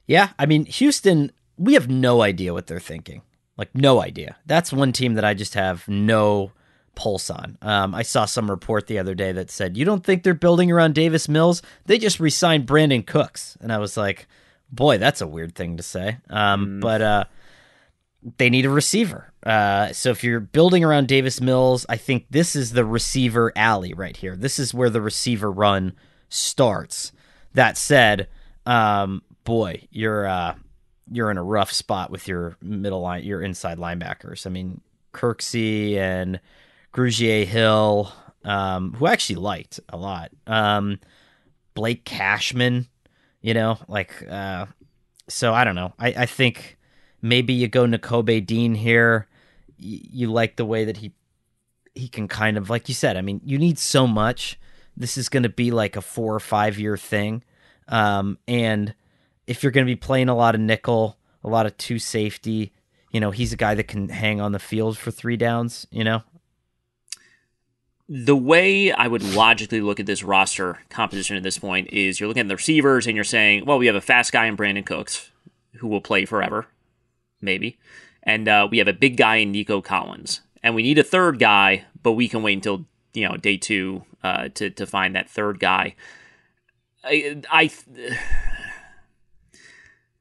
Yeah, 0.06 0.30
I 0.38 0.46
mean 0.46 0.66
Houston, 0.66 1.32
we 1.58 1.74
have 1.74 1.90
no 1.90 2.22
idea 2.22 2.54
what 2.54 2.68
they're 2.68 2.80
thinking. 2.80 3.24
Like 3.58 3.74
no 3.74 4.02
idea. 4.02 4.36
That's 4.46 4.72
one 4.72 4.92
team 4.92 5.16
that 5.16 5.26
I 5.26 5.34
just 5.34 5.56
have 5.56 5.88
no 5.88 6.52
pulse 6.96 7.30
on. 7.30 7.58
Um, 7.62 7.96
I 7.96 8.04
saw 8.04 8.26
some 8.26 8.50
report 8.50 8.88
the 8.88 9.00
other 9.00 9.16
day 9.16 9.32
that 9.32 9.52
said, 9.52 9.78
"You 9.78 9.86
don't 9.86 10.04
think 10.04 10.24
they're 10.24 10.34
building 10.34 10.72
around 10.72 10.96
Davis 10.96 11.28
Mills? 11.28 11.62
They 11.86 11.98
just 11.98 12.20
re-signed 12.20 12.68
Brandin 12.68 13.06
Cooks," 13.06 13.58
and 13.62 13.72
I 13.72 13.78
was 13.78 13.98
like, 13.98 14.28
"Boy, 14.72 14.98
that's 14.98 15.22
a 15.22 15.28
weird 15.28 15.56
thing 15.56 15.78
to 15.78 15.84
say." 15.84 16.18
Um, 16.30 16.68
mm. 16.68 16.82
But 16.82 17.02
uh, 17.02 17.24
they 18.38 18.50
need 18.50 18.66
a 18.66 18.70
receiver. 18.70 19.34
Uh, 19.44 19.92
so 19.92 20.10
if 20.12 20.24
you're 20.24 20.40
building 20.40 20.84
around 20.84 21.08
Davis 21.08 21.42
Mills, 21.42 21.86
I 21.90 21.98
think 21.98 22.28
this 22.30 22.56
is 22.56 22.72
the 22.72 22.86
receiver 22.86 23.52
alley 23.56 23.94
right 23.94 24.16
here. 24.16 24.36
This 24.36 24.60
is 24.60 24.74
where 24.74 24.90
the 24.90 25.02
receiver 25.02 25.52
run 25.52 25.94
starts. 26.30 27.12
That 27.54 27.78
said, 27.78 28.28
um, 28.66 29.22
boy, 29.44 29.88
you're 29.92 30.26
uh, 30.26 30.56
you're 31.12 31.32
in 31.32 31.38
a 31.38 31.44
rough 31.44 31.72
spot 31.72 32.10
with 32.10 32.28
your 32.28 32.58
middle 32.62 33.02
line, 33.02 33.24
your 33.24 33.42
inside 33.42 33.78
linebackers. 33.78 34.48
I 34.48 34.50
mean, 34.50 34.82
Kirksey 35.14 35.98
and 35.98 36.40
Grugier 36.94 37.46
Hill, 37.46 38.12
um, 38.44 38.94
who 38.94 39.06
I 39.06 39.14
actually 39.14 39.38
liked 39.38 39.80
a 39.90 39.98
lot. 39.98 40.32
Um, 40.48 41.00
Blake 41.74 42.06
Cashman, 42.06 42.88
you 43.42 43.54
know, 43.54 43.80
like, 43.88 44.14
uh, 44.30 44.68
so 45.28 45.54
I 45.54 45.64
don't 45.64 45.76
know. 45.76 45.94
I, 45.98 46.08
I 46.10 46.26
think 46.26 46.78
maybe 47.22 47.54
you 47.54 47.68
go 47.68 47.86
Nakobe 47.86 48.46
Dean 48.46 48.76
here. 48.76 49.28
Y- 49.80 50.02
you 50.12 50.32
like 50.32 50.56
the 50.56 50.66
way 50.66 50.86
that 50.86 50.98
he 50.98 51.14
he 51.96 52.08
can 52.08 52.28
kind 52.28 52.58
of, 52.58 52.72
like 52.72 52.88
you 52.90 52.96
said, 52.96 53.18
I 53.18 53.22
mean, 53.22 53.40
you 53.44 53.60
need 53.60 53.78
so 53.78 54.08
much. 54.08 54.60
This 54.98 55.16
is 55.16 55.30
going 55.30 55.44
to 55.44 55.50
be 55.50 55.70
like 55.70 55.96
a 55.96 56.02
four 56.02 56.34
or 56.34 56.40
five 56.40 56.80
year 56.80 56.98
thing. 56.98 57.44
Um, 57.88 58.40
and 58.48 58.96
if 59.46 59.62
you're 59.62 59.72
going 59.72 59.86
to 59.86 59.92
be 59.92 59.96
playing 59.96 60.28
a 60.28 60.36
lot 60.36 60.56
of 60.56 60.62
nickel, 60.62 61.18
a 61.44 61.50
lot 61.50 61.68
of 61.68 61.78
two 61.78 62.00
safety, 62.00 62.72
you 63.12 63.20
know, 63.20 63.30
he's 63.30 63.54
a 63.54 63.58
guy 63.58 63.76
that 63.76 63.88
can 63.88 64.10
hang 64.10 64.42
on 64.42 64.54
the 64.54 64.60
field 64.60 64.98
for 64.98 65.12
three 65.12 65.38
downs, 65.38 65.86
you 65.92 66.04
know? 66.04 66.24
The 68.10 68.36
way 68.36 68.92
I 68.92 69.08
would 69.08 69.24
logically 69.24 69.82
look 69.82 70.00
at 70.00 70.06
this 70.06 70.24
roster 70.24 70.80
composition 70.90 71.38
at 71.38 71.44
this 71.44 71.58
point 71.58 71.90
is 71.92 72.20
you're 72.20 72.28
looking 72.28 72.42
at 72.42 72.48
the 72.48 72.56
receivers 72.56 73.08
and 73.08 73.16
you're 73.16 73.24
saying, 73.24 73.66
well, 73.66 73.80
we 73.80 73.88
have 73.88 73.96
a 73.96 74.02
fast 74.02 74.32
guy 74.32 74.46
in 74.46 74.58
Brandin 74.58 74.86
Cooks 74.86 75.32
who 75.78 75.88
will 75.88 76.02
play 76.02 76.26
forever, 76.26 76.68
maybe. 77.42 77.78
And 78.22 78.48
uh, 78.48 78.68
we 78.70 78.78
have 78.78 78.88
a 78.88 78.94
big 78.94 79.18
guy 79.18 79.38
in 79.38 79.52
Nico 79.52 79.82
Collins. 79.82 80.42
And 80.62 80.76
we 80.76 80.84
need 80.84 80.98
a 80.98 81.04
third 81.04 81.40
guy, 81.40 81.86
but 82.02 82.14
we 82.14 82.28
can 82.28 82.44
wait 82.44 82.54
until, 82.54 82.86
you 83.14 83.28
know, 83.28 83.38
day 83.38 83.58
two 83.58 84.04
uh, 84.24 84.50
to, 84.56 84.70
to 84.70 84.86
find 84.86 85.16
that 85.16 85.30
third 85.30 85.60
guy. 85.60 85.96
I, 87.04 87.42
I 87.50 87.70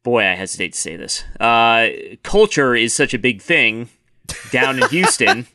boy, 0.03 0.25
I 0.25 0.35
hesitate 0.35 0.73
to 0.73 0.79
say 0.79 0.97
this. 0.97 1.25
Uh, 1.39 1.89
culture 2.23 2.75
is 2.75 2.95
such 2.95 3.15
a 3.15 3.19
big 3.19 3.41
thing 3.41 3.89
down 4.51 4.83
in 4.83 4.89
Houston. 4.91 5.47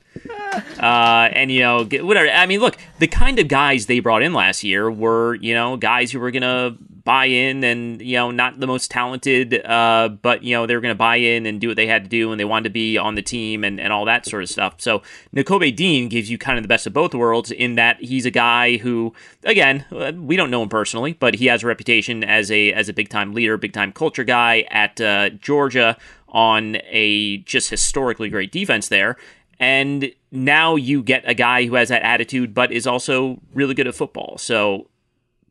Uh, 0.80 1.30
and 1.32 1.52
you 1.52 1.60
know, 1.60 1.84
whatever. 1.84 2.30
I 2.30 2.46
mean, 2.46 2.60
look, 2.60 2.78
the 3.00 3.08
kind 3.08 3.40
of 3.40 3.48
guys 3.48 3.86
they 3.86 4.00
brought 4.00 4.22
in 4.22 4.34
last 4.34 4.64
year 4.64 4.90
were, 4.90 5.36
you 5.36 5.54
know, 5.54 5.78
guys 5.78 6.12
who 6.12 6.20
were 6.20 6.32
gonna 6.32 6.76
buy 7.04 7.26
in 7.26 7.64
and 7.64 8.02
you 8.02 8.18
know, 8.18 8.32
not 8.32 8.60
the 8.60 8.68
most 8.68 8.92
talented, 8.92 9.66
uh, 9.66 10.10
but 10.22 10.44
you 10.44 10.54
know, 10.54 10.66
they 10.66 10.76
were 10.76 10.82
gonna 10.82 10.96
buy 10.96 11.16
in 11.16 11.46
and 11.46 11.62
do 11.62 11.70
what 11.70 11.78
they 11.78 11.88
had 11.88 12.04
to 12.04 12.10
do, 12.10 12.32
and 12.32 12.40
they 12.40 12.46
wanted 12.46 12.66
to 12.66 12.70
be 12.70 12.98
on 12.98 13.16
the 13.16 13.22
team 13.22 13.64
and, 13.64 13.80
and 13.80 13.94
all 13.94 14.06
that 14.06 14.26
sort 14.26 14.44
of 14.44 14.50
stuff. 14.50 14.76
So 14.78 15.02
Nakobe 15.36 15.76
Dean 15.76 16.10
gives 16.10 16.30
you 16.30 16.38
kind 16.38 16.58
of 16.58 16.64
the 16.64 16.68
best 16.68 16.86
of 16.86 16.94
both 16.94 17.14
worlds 17.14 17.52
in 17.52 17.76
that 17.76 18.02
he's 18.02 18.26
a 18.26 18.32
guy 18.32 18.78
who, 18.78 19.14
again, 19.44 19.86
we 20.26 20.36
don't 20.36 20.52
know 20.52 20.62
him 20.62 20.70
personally, 20.70 21.14
but 21.14 21.36
he 21.36 21.46
has 21.48 21.64
a 21.64 21.68
reputation 21.68 22.24
as 22.24 22.52
a 22.52 22.74
as 22.74 22.90
a 22.90 22.94
big 22.94 23.10
time 23.10 23.34
leader, 23.34 23.58
big 23.58 23.74
time 23.74 23.92
culture 23.92 24.24
guy 24.24 24.66
at 24.70 25.00
uh, 25.00 25.30
Georgia 25.30 25.98
on 26.30 26.78
a 26.90 27.38
just 27.40 27.70
historically 27.70 28.30
great 28.30 28.52
defense 28.52 28.90
there. 28.90 29.18
And 29.60 30.12
now 30.32 30.76
you 30.76 31.02
get 31.02 31.24
a 31.26 31.34
guy 31.34 31.66
who 31.66 31.76
has 31.76 31.90
that 31.90 32.04
attitude, 32.04 32.54
but 32.54 32.72
is 32.72 32.86
also 32.86 33.40
really 33.54 33.74
good 33.74 33.88
at 33.88 33.96
football. 33.96 34.38
So 34.38 34.88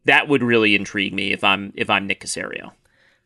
that 0.06 0.28
would 0.28 0.42
really 0.42 0.74
intrigue 0.74 1.12
me 1.12 1.32
if 1.32 1.44
I'm 1.44 1.72
if 1.76 1.90
I'm 1.90 2.06
Nick 2.06 2.20
Caserio. 2.20 2.72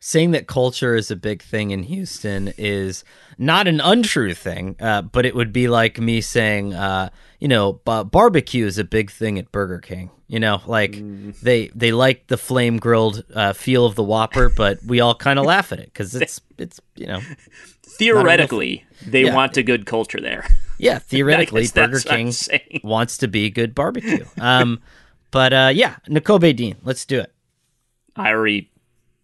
Saying 0.03 0.31
that 0.31 0.47
culture 0.47 0.95
is 0.95 1.11
a 1.11 1.15
big 1.15 1.43
thing 1.43 1.69
in 1.69 1.83
Houston 1.83 2.53
is 2.57 3.03
not 3.37 3.67
an 3.67 3.79
untrue 3.79 4.33
thing, 4.33 4.75
uh, 4.79 5.03
but 5.03 5.27
it 5.27 5.35
would 5.35 5.53
be 5.53 5.67
like 5.67 5.99
me 5.99 6.21
saying, 6.21 6.73
uh, 6.73 7.09
you 7.39 7.47
know, 7.47 7.73
b- 7.73 8.03
barbecue 8.05 8.65
is 8.65 8.79
a 8.79 8.83
big 8.83 9.11
thing 9.11 9.37
at 9.37 9.51
Burger 9.51 9.77
King. 9.77 10.09
You 10.27 10.39
know, 10.39 10.61
like 10.65 10.93
mm. 10.93 11.39
they 11.41 11.67
they 11.75 11.91
like 11.91 12.27
the 12.27 12.37
flame 12.37 12.77
grilled 12.77 13.23
uh, 13.35 13.53
feel 13.53 13.85
of 13.85 13.93
the 13.95 14.03
Whopper, 14.03 14.49
but 14.49 14.79
we 14.83 15.01
all 15.01 15.13
kind 15.13 15.37
of 15.37 15.45
laugh 15.45 15.71
at 15.71 15.79
it 15.79 15.85
because 15.85 16.15
it's 16.15 16.41
it's 16.57 16.79
you 16.95 17.05
know 17.05 17.19
theoretically 17.83 18.85
they 19.05 19.25
yeah. 19.25 19.35
want 19.35 19.57
a 19.57 19.63
good 19.63 19.85
culture 19.85 20.19
there. 20.19 20.47
Yeah, 20.81 20.99
theoretically, 20.99 21.67
Burger 21.73 21.99
King 21.99 22.33
wants 22.83 23.17
to 23.19 23.27
be 23.27 23.49
good 23.49 23.75
barbecue. 23.75 24.25
Um, 24.39 24.81
but 25.29 25.53
uh, 25.53 25.71
yeah, 25.73 25.97
Nakobe 26.09 26.55
Dean, 26.55 26.75
let's 26.83 27.05
do 27.05 27.19
it. 27.19 27.31
I 28.15 28.31
already 28.31 28.71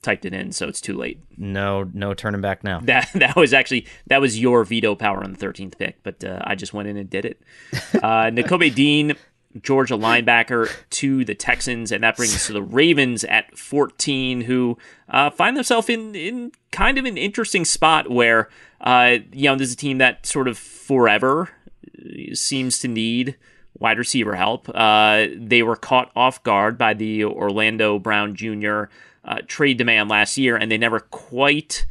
typed 0.03 0.23
it 0.25 0.33
in, 0.33 0.51
so 0.51 0.67
it's 0.67 0.79
too 0.79 0.95
late. 0.95 1.19
No, 1.35 1.89
no 1.93 2.13
turning 2.13 2.41
back 2.41 2.63
now. 2.63 2.79
That 2.81 3.09
that 3.15 3.35
was 3.35 3.53
actually 3.53 3.87
that 4.05 4.21
was 4.21 4.39
your 4.39 4.63
veto 4.63 4.95
power 4.95 5.23
on 5.23 5.31
the 5.31 5.37
thirteenth 5.37 5.77
pick, 5.77 6.01
but 6.03 6.23
uh, 6.23 6.39
I 6.43 6.55
just 6.55 6.73
went 6.73 6.87
in 6.87 6.95
and 6.95 7.09
did 7.09 7.25
it. 7.25 7.41
Uh, 7.95 8.29
Nakobe 8.29 8.73
Dean, 8.73 9.15
Georgia 9.61 9.95
linebacker 9.95 10.69
to 10.91 11.25
the 11.25 11.35
Texans, 11.35 11.91
and 11.91 12.03
that 12.03 12.17
brings 12.17 12.35
us 12.35 12.47
to 12.47 12.53
the 12.53 12.61
Ravens 12.61 13.23
at 13.23 13.57
fourteen, 13.57 14.41
who 14.41 14.77
uh, 15.09 15.29
find 15.29 15.55
themselves 15.57 15.89
in 15.89 16.15
in 16.15 16.51
kind 16.71 16.97
of 16.97 17.05
an 17.05 17.17
interesting 17.17 17.65
spot 17.65 18.09
where 18.09 18.49
uh, 18.81 19.17
you 19.31 19.49
know, 19.49 19.55
this 19.55 19.69
is 19.69 19.73
a 19.73 19.77
team 19.77 19.97
that 19.97 20.25
sort 20.25 20.47
of 20.47 20.57
forever 20.57 21.49
seems 22.33 22.77
to 22.79 22.87
need 22.87 23.35
wide 23.79 23.97
receiver 23.97 24.35
help. 24.35 24.69
Uh, 24.73 25.25
they 25.35 25.63
were 25.63 25.75
caught 25.75 26.11
off 26.15 26.43
guard 26.43 26.77
by 26.77 26.93
the 26.93 27.23
Orlando 27.23 27.99
Brown 27.99 28.35
Jr. 28.35 28.83
Uh, 29.23 29.39
trade 29.47 29.77
demand 29.77 30.09
last 30.09 30.37
year, 30.37 30.55
and 30.55 30.71
they 30.71 30.77
never 30.77 30.99
quite, 30.99 31.85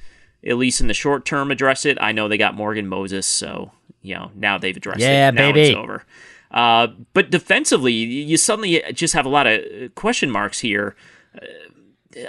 at 0.44 0.56
least 0.56 0.80
in 0.80 0.86
the 0.86 0.94
short 0.94 1.24
term, 1.24 1.50
address 1.50 1.84
it. 1.84 1.98
I 2.00 2.12
know 2.12 2.28
they 2.28 2.38
got 2.38 2.54
Morgan 2.54 2.86
Moses, 2.86 3.26
so 3.26 3.72
you 4.02 4.14
know 4.14 4.30
now 4.34 4.58
they've 4.58 4.76
addressed 4.76 5.00
yeah, 5.00 5.28
it. 5.28 5.34
Yeah, 5.34 5.52
baby. 5.52 5.60
it's 5.62 5.76
over. 5.76 6.04
Uh, 6.51 6.89
but 7.12 7.31
defensively, 7.31 7.93
you 7.93 8.36
suddenly 8.36 8.82
just 8.93 9.14
have 9.14 9.27
a 9.27 9.31
lot 9.31 9.47
of 9.47 9.94
question 9.94 10.31
marks 10.31 10.60
here. 10.60 10.94
Uh, 11.35 11.47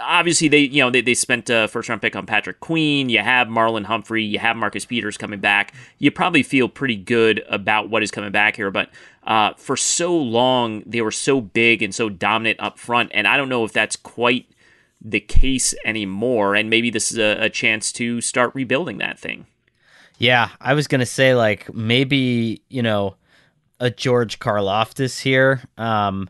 obviously 0.02 0.48
they 0.48 0.60
you 0.60 0.82
know 0.82 0.90
they, 0.90 1.02
they 1.02 1.14
spent 1.14 1.50
a 1.50 1.68
first 1.68 1.90
round 1.90 2.02
pick 2.02 2.16
on 2.16 2.26
Patrick 2.26 2.60
Queen. 2.60 3.10
You 3.10 3.20
have 3.20 3.48
Marlon 3.48 3.86
Humphrey. 3.86 4.24
You 4.24 4.40
have 4.40 4.56
Marcus 4.56 4.86
Peters 4.86 5.18
coming 5.18 5.40
back. 5.40 5.74
You 5.98 6.12
probably 6.12 6.44
feel 6.44 6.68
pretty 6.68 6.96
good 6.96 7.44
about 7.50 7.90
what 7.90 8.04
is 8.04 8.12
coming 8.12 8.32
back 8.32 8.56
here. 8.56 8.72
But 8.72 8.90
uh, 9.24 9.54
for 9.56 9.78
so 9.78 10.16
long 10.16 10.84
they 10.86 11.02
were 11.02 11.12
so 11.12 11.42
big 11.42 11.82
and 11.82 11.94
so 11.94 12.10
dominant 12.10 12.60
up 12.60 12.78
front, 12.78 13.12
and 13.14 13.28
I 13.28 13.38
don't 13.38 13.50
know 13.50 13.64
if 13.64 13.74
that's 13.74 13.96
quite 13.96 14.48
the 15.02 15.20
case 15.20 15.74
anymore. 15.86 16.56
And 16.56 16.70
maybe 16.70 16.90
this 16.90 17.12
is 17.12 17.18
a, 17.18 17.46
a 17.46 17.50
chance 17.50 17.92
to 17.94 18.22
start 18.22 18.54
rebuilding 18.56 18.98
that 18.98 19.20
thing. 19.20 19.46
Yeah, 20.18 20.50
I 20.60 20.74
was 20.74 20.88
gonna 20.88 21.06
say 21.06 21.36
like 21.36 21.74
maybe 21.74 22.62
you 22.70 22.82
know 22.82 23.16
a 23.80 23.90
George 23.90 24.40
Karlaftis 24.40 25.22
here. 25.22 25.62
Um, 25.78 26.30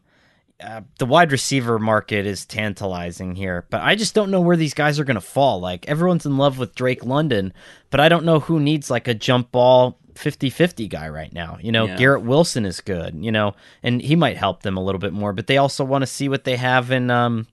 uh, 0.59 0.81
the 0.97 1.05
wide 1.05 1.31
receiver 1.31 1.77
market 1.77 2.25
is 2.25 2.45
tantalizing 2.45 3.35
here, 3.35 3.65
but 3.69 3.81
I 3.81 3.93
just 3.95 4.15
don't 4.15 4.31
know 4.31 4.41
where 4.41 4.57
these 4.57 4.73
guys 4.73 4.99
are 4.99 5.03
going 5.03 5.15
to 5.15 5.21
fall. 5.21 5.59
Like 5.59 5.87
everyone's 5.87 6.25
in 6.25 6.37
love 6.37 6.57
with 6.57 6.73
Drake 6.73 7.05
London, 7.05 7.53
but 7.91 7.99
I 7.99 8.09
don't 8.09 8.25
know 8.25 8.39
who 8.39 8.59
needs 8.59 8.89
like 8.89 9.07
a 9.07 9.13
jump 9.13 9.51
ball 9.51 9.99
50-50 10.15 10.89
guy 10.89 11.09
right 11.09 11.31
now. 11.31 11.59
You 11.61 11.71
know, 11.71 11.85
Yeah. 11.85 11.97
Garrett 11.97 12.23
Wilson 12.23 12.65
is 12.65 12.81
good, 12.81 13.23
you 13.23 13.31
know, 13.31 13.53
and 13.83 14.01
he 14.01 14.15
might 14.15 14.35
help 14.37 14.63
them 14.63 14.77
a 14.77 14.83
little 14.83 14.97
bit 14.99 15.13
more, 15.13 15.31
but 15.31 15.45
they 15.45 15.57
also 15.57 15.85
want 15.85 16.01
to 16.01 16.07
see 16.07 16.27
what 16.27 16.43
they 16.43 16.55
have 16.55 16.89
in 16.91 17.11
um 17.11 17.45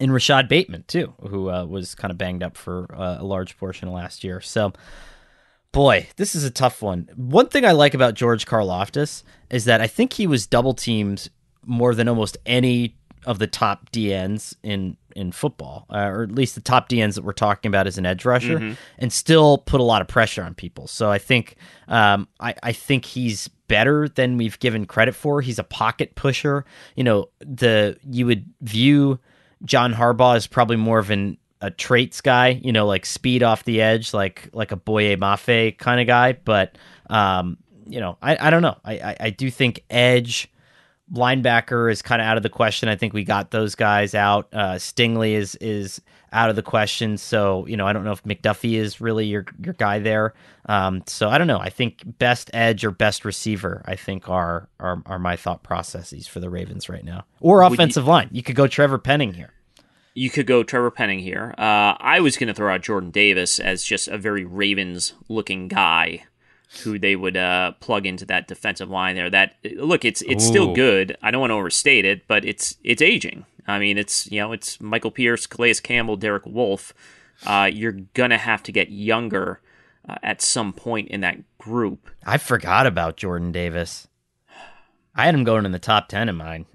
in 0.00 0.10
Rashod 0.10 0.48
Bateman 0.48 0.84
too, 0.88 1.12
who 1.28 1.48
uh, 1.50 1.64
was 1.64 1.94
kind 1.94 2.10
of 2.10 2.18
banged 2.18 2.42
up 2.42 2.56
for 2.56 2.92
uh, 2.92 3.18
a 3.20 3.24
large 3.24 3.56
portion 3.58 3.86
of 3.86 3.94
last 3.94 4.24
year. 4.24 4.40
So 4.40 4.72
boy, 5.72 6.08
this 6.16 6.34
is 6.34 6.44
a 6.44 6.50
tough 6.50 6.82
one. 6.82 7.08
One 7.16 7.48
thing 7.48 7.64
I 7.64 7.72
like 7.72 7.94
about 7.94 8.14
George 8.14 8.46
Karlaftis 8.46 9.22
is 9.50 9.64
that 9.64 9.80
I 9.80 9.86
think 9.86 10.14
he 10.14 10.26
was 10.26 10.46
double 10.46 10.74
teamed 10.74 11.28
more 11.64 11.94
than 11.94 12.08
almost 12.08 12.36
any 12.46 12.96
of 13.26 13.38
the 13.38 13.46
top 13.46 13.90
DNs 13.90 14.54
in 14.62 14.96
in 15.16 15.32
football, 15.32 15.86
uh, 15.90 16.06
or 16.06 16.22
at 16.22 16.32
least 16.32 16.54
the 16.54 16.60
top 16.60 16.88
DNs 16.88 17.14
that 17.14 17.24
we're 17.24 17.32
talking 17.32 17.68
about 17.68 17.86
as 17.86 17.98
an 17.98 18.06
edge 18.06 18.24
rusher, 18.24 18.76
and 18.98 19.12
still 19.12 19.58
put 19.58 19.80
a 19.80 19.84
lot 19.84 20.00
of 20.00 20.08
pressure 20.08 20.42
on 20.42 20.54
people. 20.54 20.86
So 20.86 21.10
I 21.10 21.18
think 21.18 21.56
um, 21.88 22.28
I, 22.38 22.54
I 22.62 22.72
think 22.72 23.04
he's 23.04 23.48
better 23.68 24.08
than 24.08 24.36
we've 24.36 24.58
given 24.60 24.86
credit 24.86 25.14
for. 25.14 25.40
He's 25.40 25.58
a 25.58 25.64
pocket 25.64 26.14
pusher. 26.14 26.64
You 26.96 27.04
know, 27.04 27.28
the 27.40 27.98
you 28.08 28.26
would 28.26 28.46
view 28.60 29.18
John 29.64 29.94
Harbaugh 29.94 30.36
as 30.36 30.46
probably 30.46 30.76
more 30.76 30.98
of 30.98 31.10
an 31.10 31.36
a 31.60 31.70
traits 31.70 32.20
guy, 32.20 32.48
you 32.62 32.72
know, 32.72 32.86
like 32.86 33.04
speed 33.04 33.42
off 33.42 33.64
the 33.64 33.82
edge, 33.82 34.14
like 34.14 34.48
like 34.52 34.72
a 34.72 34.76
Boye 34.76 35.16
Mafe 35.16 35.76
kind 35.78 36.00
of 36.00 36.06
guy. 36.06 36.32
But 36.32 36.76
um, 37.08 37.58
you 37.86 38.00
know, 38.00 38.16
I, 38.22 38.48
I 38.48 38.50
don't 38.50 38.62
know. 38.62 38.78
I, 38.84 38.94
I, 38.94 39.16
I 39.20 39.30
do 39.30 39.50
think 39.50 39.84
edge 39.90 40.50
linebacker 41.12 41.90
is 41.90 42.02
kind 42.02 42.22
of 42.22 42.26
out 42.26 42.36
of 42.36 42.42
the 42.42 42.48
question. 42.48 42.88
I 42.88 42.96
think 42.96 43.12
we 43.12 43.24
got 43.24 43.50
those 43.50 43.74
guys 43.74 44.14
out. 44.14 44.48
Uh, 44.52 44.74
Stingley 44.74 45.32
is 45.32 45.54
is 45.56 46.00
out 46.32 46.48
of 46.50 46.56
the 46.56 46.62
question. 46.62 47.16
So 47.16 47.66
you 47.66 47.76
know, 47.76 47.86
I 47.86 47.92
don't 47.92 48.04
know 48.04 48.12
if 48.12 48.22
McDuffie 48.22 48.74
is 48.74 49.00
really 49.00 49.26
your 49.26 49.44
your 49.62 49.74
guy 49.74 49.98
there. 49.98 50.34
Um, 50.66 51.02
so 51.06 51.28
I 51.28 51.38
don't 51.38 51.48
know. 51.48 51.58
I 51.58 51.68
think 51.70 52.02
best 52.18 52.50
edge 52.54 52.84
or 52.84 52.90
best 52.90 53.24
receiver. 53.24 53.82
I 53.86 53.96
think 53.96 54.28
are 54.28 54.68
are 54.78 55.02
are 55.06 55.18
my 55.18 55.36
thought 55.36 55.62
processes 55.62 56.26
for 56.26 56.40
the 56.40 56.50
Ravens 56.50 56.88
right 56.88 57.04
now, 57.04 57.24
or 57.40 57.60
you- 57.62 57.66
offensive 57.66 58.06
line. 58.06 58.28
You 58.32 58.42
could 58.42 58.56
go 58.56 58.66
Trevor 58.66 58.98
Penning 58.98 59.34
here. 59.34 59.52
You 60.14 60.30
could 60.30 60.46
go 60.46 60.62
Trevor 60.62 60.90
Penning 60.90 61.20
here. 61.20 61.54
Uh, 61.56 61.94
I 61.98 62.20
was 62.20 62.36
going 62.36 62.48
to 62.48 62.54
throw 62.54 62.74
out 62.74 62.82
Jordan 62.82 63.10
Davis 63.10 63.58
as 63.60 63.84
just 63.84 64.08
a 64.08 64.18
very 64.18 64.44
Ravens 64.44 65.14
looking 65.28 65.68
guy 65.68 66.24
who 66.82 66.98
they 66.98 67.16
would 67.16 67.36
uh, 67.36 67.72
plug 67.80 68.06
into 68.06 68.24
that 68.26 68.48
defensive 68.48 68.88
line 68.90 69.16
there. 69.16 69.30
That 69.30 69.56
look, 69.76 70.04
it's 70.04 70.22
it's 70.22 70.46
still 70.46 70.74
good. 70.74 71.16
I 71.22 71.30
don't 71.30 71.40
want 71.40 71.50
to 71.50 71.56
overstate 71.56 72.04
it, 72.04 72.26
but 72.28 72.44
it's 72.44 72.76
it's 72.84 73.02
aging. 73.02 73.44
I 73.66 73.78
mean, 73.78 73.98
it's 73.98 74.30
you 74.30 74.40
know, 74.40 74.52
it's 74.52 74.80
Michael 74.80 75.10
Pierce, 75.10 75.46
Calais 75.46 75.74
Campbell, 75.74 76.16
Derek 76.16 76.46
Wolfe. 76.46 76.92
Uh, 77.46 77.70
you're 77.72 77.92
gonna 78.14 78.38
have 78.38 78.62
to 78.64 78.72
get 78.72 78.90
younger 78.90 79.60
uh, 80.08 80.16
at 80.22 80.42
some 80.42 80.72
point 80.72 81.08
in 81.08 81.20
that 81.20 81.38
group. 81.58 82.08
I 82.24 82.38
forgot 82.38 82.86
about 82.86 83.16
Jordan 83.16 83.52
Davis. 83.52 84.06
I 85.14 85.24
had 85.26 85.34
him 85.34 85.44
going 85.44 85.66
in 85.66 85.72
the 85.72 85.78
top 85.78 86.08
10 86.08 86.28
in 86.28 86.36
mine. 86.36 86.66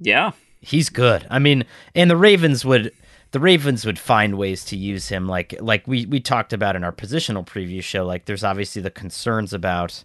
Yeah, 0.00 0.32
He's 0.60 0.90
good. 0.90 1.26
I 1.30 1.38
mean, 1.38 1.64
and 1.94 2.10
the 2.10 2.16
Ravens 2.16 2.64
would 2.64 2.92
the 3.32 3.40
Ravens 3.40 3.86
would 3.86 3.98
find 3.98 4.36
ways 4.36 4.64
to 4.66 4.76
use 4.76 5.08
him 5.08 5.26
like 5.26 5.54
like 5.60 5.86
we 5.86 6.06
we 6.06 6.20
talked 6.20 6.52
about 6.52 6.76
in 6.76 6.84
our 6.84 6.92
positional 6.92 7.46
preview 7.46 7.82
show 7.82 8.04
like 8.04 8.24
there's 8.24 8.44
obviously 8.44 8.82
the 8.82 8.90
concerns 8.90 9.52
about 9.52 10.04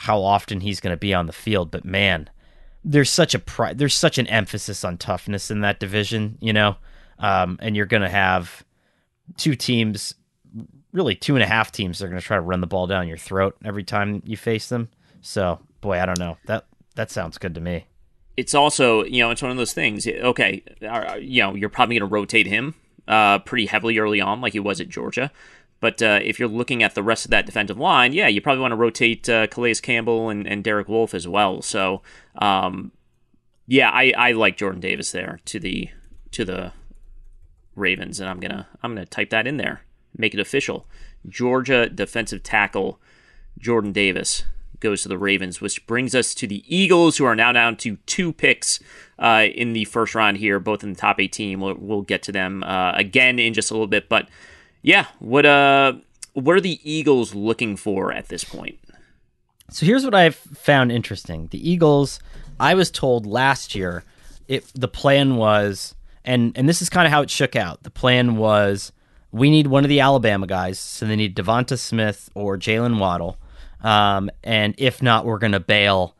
how 0.00 0.22
often 0.22 0.60
he's 0.60 0.80
going 0.80 0.94
to 0.94 0.96
be 0.96 1.12
on 1.12 1.26
the 1.26 1.32
field, 1.32 1.70
but 1.70 1.84
man, 1.84 2.30
there's 2.82 3.10
such 3.10 3.34
a 3.34 3.38
pri- 3.38 3.74
there's 3.74 3.94
such 3.94 4.16
an 4.16 4.26
emphasis 4.28 4.82
on 4.82 4.96
toughness 4.96 5.50
in 5.50 5.60
that 5.60 5.78
division, 5.78 6.38
you 6.40 6.54
know. 6.54 6.76
Um, 7.18 7.58
and 7.60 7.76
you're 7.76 7.84
going 7.84 8.02
to 8.02 8.08
have 8.08 8.64
two 9.36 9.54
teams 9.54 10.14
really 10.92 11.14
two 11.14 11.36
and 11.36 11.42
a 11.42 11.46
half 11.46 11.70
teams 11.70 11.98
that 11.98 12.06
are 12.06 12.08
going 12.08 12.20
to 12.20 12.26
try 12.26 12.38
to 12.38 12.40
run 12.40 12.62
the 12.62 12.66
ball 12.66 12.86
down 12.86 13.08
your 13.08 13.18
throat 13.18 13.56
every 13.62 13.84
time 13.84 14.22
you 14.24 14.38
face 14.38 14.70
them. 14.70 14.88
So, 15.20 15.60
boy, 15.82 16.00
I 16.00 16.06
don't 16.06 16.18
know. 16.18 16.38
That 16.46 16.64
that 16.94 17.10
sounds 17.10 17.36
good 17.36 17.54
to 17.54 17.60
me. 17.60 17.86
It's 18.36 18.54
also 18.54 19.04
you 19.04 19.22
know 19.22 19.30
it's 19.30 19.42
one 19.42 19.50
of 19.50 19.56
those 19.56 19.72
things. 19.72 20.06
Okay, 20.06 20.62
you 21.20 21.42
know 21.42 21.54
you're 21.54 21.68
probably 21.68 21.98
going 21.98 22.08
to 22.08 22.14
rotate 22.14 22.46
him 22.46 22.74
uh, 23.08 23.40
pretty 23.40 23.66
heavily 23.66 23.98
early 23.98 24.20
on, 24.20 24.40
like 24.40 24.52
he 24.52 24.60
was 24.60 24.80
at 24.80 24.88
Georgia. 24.88 25.30
But 25.80 26.02
uh, 26.02 26.20
if 26.22 26.38
you're 26.38 26.48
looking 26.48 26.82
at 26.82 26.94
the 26.94 27.02
rest 27.02 27.24
of 27.24 27.30
that 27.30 27.46
defensive 27.46 27.78
line, 27.78 28.12
yeah, 28.12 28.28
you 28.28 28.40
probably 28.40 28.60
want 28.60 28.72
to 28.72 28.76
rotate 28.76 29.28
uh, 29.28 29.46
Calais 29.46 29.76
Campbell 29.76 30.28
and, 30.28 30.46
and 30.46 30.62
Derek 30.62 30.88
Wolfe 30.88 31.14
as 31.14 31.26
well. 31.26 31.62
So, 31.62 32.02
um, 32.36 32.92
yeah, 33.66 33.90
I, 33.90 34.12
I 34.16 34.32
like 34.32 34.58
Jordan 34.58 34.80
Davis 34.80 35.10
there 35.10 35.40
to 35.46 35.58
the 35.58 35.88
to 36.32 36.44
the 36.44 36.72
Ravens, 37.74 38.20
and 38.20 38.28
I'm 38.28 38.40
gonna 38.40 38.68
I'm 38.82 38.94
gonna 38.94 39.06
type 39.06 39.30
that 39.30 39.46
in 39.46 39.56
there, 39.56 39.82
make 40.16 40.34
it 40.34 40.40
official. 40.40 40.86
Georgia 41.28 41.88
defensive 41.88 42.42
tackle 42.42 43.00
Jordan 43.58 43.92
Davis 43.92 44.44
goes 44.80 45.02
to 45.02 45.08
the 45.08 45.18
Ravens, 45.18 45.60
which 45.60 45.86
brings 45.86 46.14
us 46.14 46.34
to 46.34 46.46
the 46.46 46.64
Eagles, 46.66 47.16
who 47.16 47.24
are 47.24 47.36
now 47.36 47.52
down 47.52 47.76
to 47.76 47.96
two 48.06 48.32
picks 48.32 48.80
uh, 49.18 49.46
in 49.54 49.72
the 49.72 49.84
first 49.84 50.14
round 50.14 50.38
here, 50.38 50.58
both 50.58 50.82
in 50.82 50.92
the 50.92 50.98
top 50.98 51.20
18. 51.20 51.60
We'll, 51.60 51.74
we'll 51.74 52.02
get 52.02 52.22
to 52.24 52.32
them 52.32 52.64
uh, 52.64 52.92
again 52.92 53.38
in 53.38 53.54
just 53.54 53.70
a 53.70 53.74
little 53.74 53.86
bit, 53.86 54.08
but 54.08 54.28
yeah, 54.82 55.06
what 55.18 55.44
uh, 55.44 55.94
what 56.32 56.56
are 56.56 56.60
the 56.60 56.80
Eagles 56.82 57.34
looking 57.34 57.76
for 57.76 58.12
at 58.12 58.28
this 58.28 58.44
point? 58.44 58.78
So 59.70 59.86
here's 59.86 60.04
what 60.04 60.14
I've 60.14 60.36
found 60.36 60.90
interesting. 60.90 61.48
The 61.50 61.70
Eagles, 61.70 62.18
I 62.58 62.74
was 62.74 62.90
told 62.90 63.26
last 63.26 63.74
year, 63.74 64.04
it 64.48 64.66
the 64.74 64.88
plan 64.88 65.36
was, 65.36 65.94
and 66.24 66.56
and 66.56 66.68
this 66.68 66.82
is 66.82 66.88
kind 66.88 67.06
of 67.06 67.12
how 67.12 67.22
it 67.22 67.30
shook 67.30 67.56
out. 67.56 67.82
The 67.82 67.90
plan 67.90 68.36
was 68.36 68.92
we 69.32 69.50
need 69.50 69.68
one 69.68 69.84
of 69.84 69.88
the 69.88 70.00
Alabama 70.00 70.46
guys, 70.46 70.78
so 70.78 71.06
they 71.06 71.16
need 71.16 71.36
DeVonta 71.36 71.78
Smith 71.78 72.30
or 72.34 72.56
Jalen 72.56 72.98
Waddle, 72.98 73.38
um, 73.82 74.30
and 74.44 74.74
if 74.78 75.02
not, 75.02 75.24
we're 75.24 75.38
gonna 75.38 75.60
bail 75.60 76.16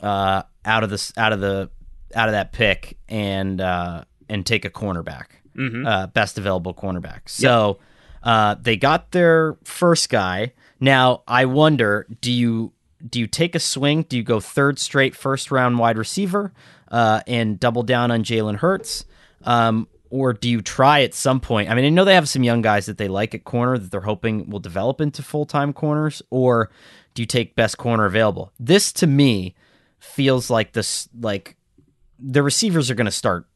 uh, 0.00 0.42
out 0.64 0.84
of 0.84 0.90
this 0.90 1.12
out 1.16 1.32
of 1.32 1.40
the 1.40 1.70
out 2.14 2.28
of 2.28 2.32
that 2.32 2.52
pick 2.52 2.96
and 3.08 3.60
uh, 3.60 4.04
and 4.28 4.44
take 4.46 4.64
a 4.64 4.70
cornerback, 4.70 5.26
uh, 5.86 6.06
best 6.08 6.38
available 6.38 6.74
cornerback. 6.74 7.20
So 7.26 7.78
uh, 8.22 8.56
they 8.60 8.76
got 8.76 9.10
their 9.12 9.56
first 9.64 10.08
guy. 10.08 10.52
Now 10.80 11.22
I 11.26 11.44
wonder, 11.46 12.06
do 12.20 12.32
you 12.32 12.72
do 13.08 13.20
you 13.20 13.26
take 13.26 13.54
a 13.54 13.60
swing? 13.60 14.02
Do 14.02 14.16
you 14.16 14.22
go 14.22 14.40
third 14.40 14.78
straight 14.78 15.14
first 15.14 15.50
round 15.50 15.78
wide 15.78 15.98
receiver 15.98 16.52
uh, 16.88 17.20
and 17.26 17.60
double 17.60 17.82
down 17.82 18.10
on 18.10 18.24
Jalen 18.24 18.56
Hurts? 18.56 19.04
Um, 19.42 19.88
or 20.14 20.32
do 20.32 20.48
you 20.48 20.62
try 20.62 21.02
at 21.02 21.12
some 21.12 21.40
point? 21.40 21.68
I 21.68 21.74
mean, 21.74 21.84
I 21.84 21.88
know 21.88 22.04
they 22.04 22.14
have 22.14 22.28
some 22.28 22.44
young 22.44 22.62
guys 22.62 22.86
that 22.86 22.98
they 22.98 23.08
like 23.08 23.34
at 23.34 23.42
corner 23.42 23.76
that 23.76 23.90
they're 23.90 24.00
hoping 24.00 24.48
will 24.48 24.60
develop 24.60 25.00
into 25.00 25.24
full 25.24 25.44
time 25.44 25.72
corners, 25.72 26.22
or 26.30 26.70
do 27.14 27.22
you 27.22 27.26
take 27.26 27.56
best 27.56 27.78
corner 27.78 28.04
available? 28.04 28.52
This 28.60 28.92
to 28.92 29.08
me 29.08 29.56
feels 29.98 30.50
like 30.50 30.72
this 30.72 31.08
like 31.20 31.56
the 32.20 32.44
receivers 32.44 32.92
are 32.92 32.94
going 32.94 33.06
to 33.06 33.10
start 33.10 33.48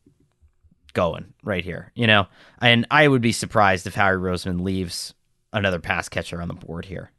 going 0.95 1.33
right 1.45 1.63
here, 1.63 1.93
you 1.95 2.09
know. 2.09 2.27
And 2.61 2.89
I 2.91 3.07
would 3.07 3.23
be 3.23 3.31
surprised 3.31 3.87
if 3.87 3.95
Howie 3.95 4.17
Roseman 4.17 4.63
leaves 4.63 5.15
another 5.53 5.79
pass 5.79 6.09
catcher 6.09 6.43
on 6.43 6.49
the 6.49 6.55
board 6.55 6.87
here. 6.87 7.13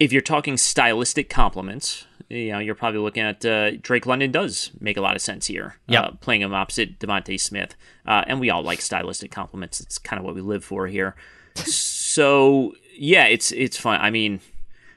If 0.00 0.12
you're 0.12 0.22
talking 0.22 0.56
stylistic 0.56 1.28
compliments, 1.28 2.06
you 2.28 2.52
know 2.52 2.58
you're 2.58 2.74
probably 2.74 3.00
looking 3.00 3.22
at 3.22 3.44
uh, 3.44 3.72
Drake 3.76 4.06
London. 4.06 4.32
Does 4.32 4.70
make 4.80 4.96
a 4.96 5.00
lot 5.00 5.14
of 5.14 5.22
sense 5.22 5.46
here. 5.46 5.76
Yep. 5.88 6.04
uh, 6.04 6.10
playing 6.20 6.40
him 6.40 6.54
opposite 6.54 6.98
DeVonta 6.98 7.38
Smith, 7.38 7.76
uh, 8.06 8.24
and 8.26 8.40
we 8.40 8.50
all 8.50 8.62
like 8.62 8.80
stylistic 8.80 9.30
compliments. 9.30 9.78
It's 9.78 9.98
kind 9.98 10.18
of 10.18 10.24
what 10.24 10.34
we 10.34 10.40
live 10.40 10.64
for 10.64 10.86
here. 10.86 11.14
so 11.54 12.74
yeah, 12.96 13.26
it's 13.26 13.52
it's 13.52 13.76
fun. 13.76 14.00
I 14.00 14.10
mean, 14.10 14.40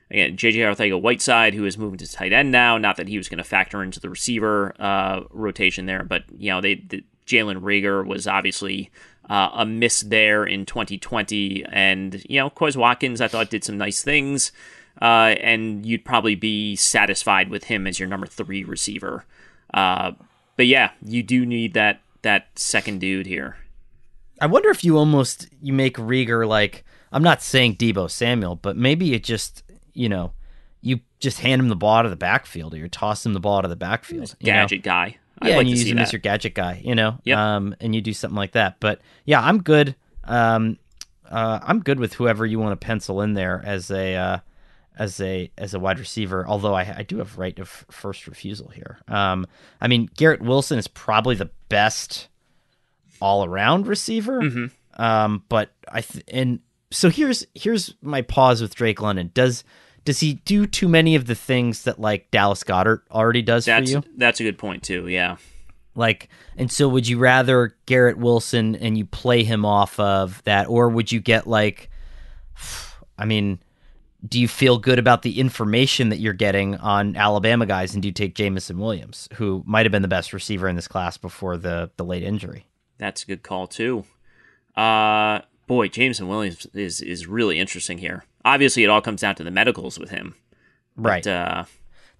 again, 0.09 0.37
JJ 0.37 0.55
Arcega-Whiteside, 0.55 1.53
who 1.53 1.65
is 1.65 1.77
moving 1.77 1.97
to 1.97 2.11
tight 2.11 2.31
end 2.31 2.51
now. 2.51 2.77
Not 2.77 2.97
that 2.97 3.07
he 3.07 3.17
was 3.17 3.27
going 3.27 3.39
to 3.39 3.43
factor 3.43 3.83
into 3.83 3.99
the 3.99 4.09
receiver 4.09 4.73
uh, 4.79 5.21
rotation 5.31 5.85
there, 5.85 6.03
but 6.03 6.23
you 6.37 6.49
know, 6.51 6.61
they 6.61 6.75
the, 6.75 7.03
Jalen 7.25 7.61
Reagor 7.61 8.05
was 8.05 8.27
obviously 8.27 8.91
uh, 9.29 9.49
a 9.53 9.65
miss 9.65 10.01
there 10.01 10.45
in 10.45 10.65
2020, 10.65 11.65
and 11.65 12.23
you 12.29 12.39
know, 12.39 12.49
Quez 12.49 12.75
Watkins, 12.75 13.21
I 13.21 13.27
thought 13.27 13.49
did 13.49 13.63
some 13.63 13.77
nice 13.77 14.03
things, 14.03 14.51
uh, 15.03 15.35
and 15.41 15.85
you'd 15.85 16.05
probably 16.05 16.33
be 16.33 16.77
satisfied 16.77 17.49
with 17.49 17.65
him 17.65 17.85
as 17.85 17.99
your 17.99 18.07
number 18.07 18.25
three 18.25 18.63
receiver. 18.63 19.25
Uh, 19.73 20.13
but 20.55 20.65
yeah, 20.65 20.91
you 21.05 21.21
do 21.21 21.45
need 21.45 21.73
that 21.73 21.99
that 22.21 22.47
second 22.55 22.99
dude 22.99 23.27
here. 23.27 23.57
I 24.39 24.45
wonder 24.45 24.69
if 24.69 24.83
you 24.85 24.97
almost 24.97 25.49
you 25.61 25.73
make 25.73 25.97
Reagor 25.97 26.47
like 26.47 26.85
I'm 27.11 27.21
not 27.21 27.41
saying 27.41 27.75
Deebo 27.75 28.09
Samuel, 28.09 28.55
but 28.55 28.77
maybe 28.77 29.13
it 29.13 29.25
just 29.25 29.63
you 29.93 30.07
know 30.07 30.31
you 30.79 31.01
just 31.19 31.41
hand 31.41 31.61
him 31.61 31.67
the 31.67 31.75
ball 31.75 31.97
out 31.97 32.05
of 32.05 32.11
the 32.11 32.17
backfield 32.17 32.73
or 32.73 32.77
you 32.77 32.87
toss 32.87 33.25
him 33.25 33.33
the 33.33 33.41
ball 33.41 33.57
out 33.57 33.65
of 33.65 33.69
the 33.69 33.75
backfield. 33.75 34.35
you 34.39 34.53
know? 34.53 34.59
Gadget 34.61 34.83
guy. 34.83 35.17
I'd 35.41 35.49
yeah, 35.49 35.55
like 35.55 35.61
and 35.61 35.69
you 35.69 35.75
to 35.75 35.79
use 35.81 35.89
him 35.89 35.97
that. 35.97 36.03
as 36.03 36.13
your 36.13 36.21
gadget 36.21 36.55
guy, 36.55 36.81
you 36.81 36.95
know. 36.95 37.19
Yep. 37.25 37.37
Um, 37.37 37.75
and 37.81 37.93
you 37.93 37.99
do 37.99 38.13
something 38.13 38.37
like 38.37 38.53
that. 38.53 38.79
But 38.79 39.01
yeah, 39.25 39.41
I'm 39.41 39.61
good. 39.61 39.95
Um, 40.23 40.77
uh, 41.29 41.59
I'm 41.61 41.81
good 41.81 41.99
with 41.99 42.13
whoever 42.13 42.45
you 42.45 42.59
want 42.59 42.79
to 42.79 42.85
pencil 42.85 43.19
in 43.19 43.33
there 43.33 43.61
as 43.65 43.91
a 43.91 44.15
uh, 44.15 44.37
as 44.97 45.19
a 45.19 45.51
as 45.57 45.73
a 45.73 45.79
wide 45.79 45.99
receiver. 45.99 46.45
Although 46.47 46.73
I, 46.73 46.95
I 46.99 47.03
do 47.03 47.17
have 47.17 47.37
right 47.37 47.57
of 47.59 47.69
first 47.89 48.27
refusal 48.27 48.69
here. 48.69 48.99
Um, 49.07 49.45
I 49.81 49.87
mean 49.87 50.09
Garrett 50.15 50.41
Wilson 50.41 50.77
is 50.77 50.87
probably 50.87 51.35
the 51.35 51.49
best 51.69 52.27
all 53.21 53.45
around 53.45 53.87
receiver. 53.87 54.41
Mm-hmm. 54.41 55.01
Um, 55.01 55.43
but 55.49 55.71
I 55.91 56.01
th- 56.01 56.25
and 56.27 56.59
so 56.91 57.09
here's 57.09 57.45
here's 57.55 57.95
my 58.01 58.21
pause 58.21 58.61
with 58.61 58.75
Drake 58.75 59.01
London. 59.01 59.31
Does 59.33 59.63
does 60.05 60.19
he 60.19 60.35
do 60.45 60.67
too 60.67 60.87
many 60.87 61.15
of 61.15 61.25
the 61.25 61.35
things 61.35 61.83
that 61.83 61.99
like 61.99 62.29
Dallas 62.31 62.63
Goedert 62.63 63.01
already 63.09 63.41
does 63.41 63.65
That's 63.65 63.91
for 63.91 63.97
you? 63.99 64.03
that's 64.17 64.39
a 64.39 64.43
good 64.43 64.57
point 64.57 64.83
too. 64.83 65.07
Yeah. 65.07 65.37
Like, 65.95 66.29
and 66.57 66.71
so 66.71 66.89
would 66.89 67.07
you 67.07 67.19
rather 67.19 67.75
Garrett 67.85 68.17
Wilson 68.17 68.75
and 68.75 68.97
you 68.97 69.05
play 69.05 69.43
him 69.43 69.63
off 69.63 69.99
of 69.99 70.41
that, 70.43 70.67
or 70.67 70.89
would 70.89 71.11
you 71.11 71.19
get 71.19 71.45
like, 71.45 71.89
I 73.17 73.25
mean, 73.25 73.59
do 74.27 74.39
you 74.39 74.47
feel 74.47 74.77
good 74.77 74.99
about 74.99 75.21
the 75.21 75.39
information 75.39 76.09
that 76.09 76.19
you're 76.19 76.33
getting 76.33 76.75
on 76.77 77.15
Alabama 77.15 77.65
guys, 77.65 77.93
and 77.93 78.01
do 78.01 78.07
you 78.07 78.13
take 78.13 78.35
Jameson 78.35 78.77
Williams, 78.79 79.27
who 79.33 79.63
might 79.65 79.85
have 79.85 79.91
been 79.91 80.01
the 80.01 80.07
best 80.07 80.31
receiver 80.31 80.67
in 80.67 80.75
this 80.75 80.87
class 80.87 81.17
before 81.17 81.57
the 81.57 81.91
the 81.97 82.05
late 82.05 82.23
injury? 82.23 82.65
That's 82.97 83.23
a 83.23 83.27
good 83.27 83.43
call 83.43 83.67
too. 83.67 84.05
Uh, 84.75 85.41
boy, 85.67 85.89
Jameson 85.89 86.27
Williams 86.27 86.65
is 86.73 87.01
is 87.01 87.27
really 87.27 87.59
interesting 87.59 87.97
here. 87.97 88.25
Obviously, 88.45 88.83
it 88.83 88.89
all 88.89 89.01
comes 89.01 89.21
down 89.21 89.35
to 89.35 89.43
the 89.43 89.51
medicals 89.51 89.99
with 89.99 90.09
him. 90.09 90.35
Right. 90.95 91.23
But, 91.23 91.29
uh, 91.29 91.63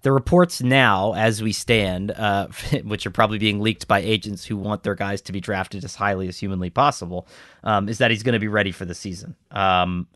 the 0.02 0.12
reports 0.12 0.62
now, 0.62 1.14
as 1.14 1.42
we 1.42 1.52
stand, 1.52 2.10
uh, 2.10 2.48
which 2.84 3.06
are 3.06 3.10
probably 3.10 3.38
being 3.38 3.60
leaked 3.60 3.88
by 3.88 4.00
agents 4.00 4.44
who 4.44 4.56
want 4.56 4.82
their 4.82 4.94
guys 4.94 5.22
to 5.22 5.32
be 5.32 5.40
drafted 5.40 5.82
as 5.84 5.94
highly 5.94 6.28
as 6.28 6.38
humanly 6.38 6.68
possible, 6.68 7.26
um, 7.62 7.88
is 7.88 7.98
that 7.98 8.10
he's 8.10 8.22
going 8.22 8.34
to 8.34 8.38
be 8.38 8.48
ready 8.48 8.72
for 8.72 8.84
the 8.84 8.94
season. 8.94 9.34
Um, 9.50 10.06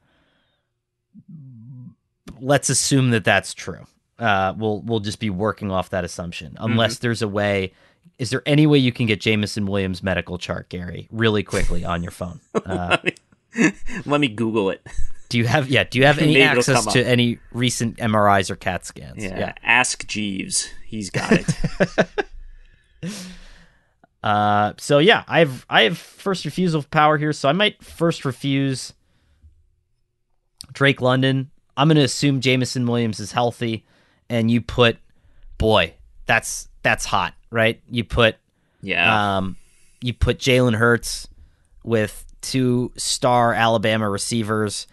let's 2.41 2.69
assume 2.71 3.11
that 3.11 3.25
that's 3.25 3.55
true. 3.55 3.87
Uh, 4.19 4.55
we'll 4.57 4.81
we'll 4.83 5.01
just 5.01 5.21
be 5.21 5.31
working 5.31 5.71
off 5.71 5.91
that 5.91 6.05
assumption, 6.05 6.57
unless 6.59 6.99
there's 6.99 7.23
a 7.23 7.29
way. 7.29 7.73
Is 8.19 8.31
there 8.31 8.43
any 8.47 8.67
way 8.67 8.79
you 8.79 8.91
can 8.91 9.07
get 9.07 9.21
Jameson 9.21 9.67
Williams' 9.67 10.03
medical 10.03 10.39
chart, 10.39 10.69
Gary, 10.71 11.09
really 11.13 11.43
quickly 11.45 11.85
on 11.85 12.03
your 12.03 12.13
phone? 12.13 12.41
Uh, 12.67 12.99
let 14.05 14.21
me 14.21 14.29
Google 14.29 14.71
it. 14.71 14.87
do 15.31 15.39
you 15.39 15.47
have 15.47 15.69
yeah? 15.69 15.85
Do 15.85 15.99
you 15.99 16.05
have 16.05 16.19
any 16.21 16.43
access 16.43 16.85
to 16.93 17.07
any 17.07 17.39
recent 17.53 17.97
MRIs 17.97 18.51
or 18.51 18.57
CAT 18.57 18.85
scans? 18.85 19.23
Yeah. 19.25 19.55
Ask 19.63 20.07
Jeeves. 20.07 20.69
He's 20.85 21.11
got 21.11 21.33
it. 21.33 22.07
Uh, 24.23 24.73
so 24.79 24.99
yeah, 24.99 25.23
I 25.29 25.39
have 25.39 25.65
I 25.71 25.83
have 25.83 25.97
first 25.97 26.45
refusal 26.45 26.83
power 26.83 27.19
here, 27.19 27.33
so 27.33 27.49
I 27.49 27.53
might 27.53 27.83
first 27.83 28.25
refuse 28.25 28.93
Drake 30.73 31.01
London. 31.01 31.51
I'm 31.79 31.87
gonna 31.89 32.01
assume 32.01 32.41
Jameson 32.41 32.87
Williams 32.87 33.21
is 33.21 33.31
healthy, 33.31 33.87
and 34.29 34.51
you 34.51 34.61
put, 34.61 34.99
boy, 35.59 35.95
that's 36.27 36.69
that's 36.83 37.05
hot, 37.05 37.35
right? 37.51 37.81
You 37.89 38.03
put, 38.03 38.35
yeah. 38.83 39.37
um, 39.39 39.57
you 40.01 40.13
put 40.13 40.39
Jalen 40.39 40.75
Hurts 40.75 41.29
with 41.85 42.25
two 42.41 42.91
star 42.97 43.55
Alabama 43.55 44.11
receivers, 44.11 44.89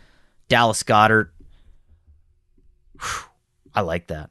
Dallas 0.47 0.83
Goedert. 0.83 1.29
Whew, 3.01 3.25
I 3.73 3.81
like 3.81 4.07
that. 4.07 4.29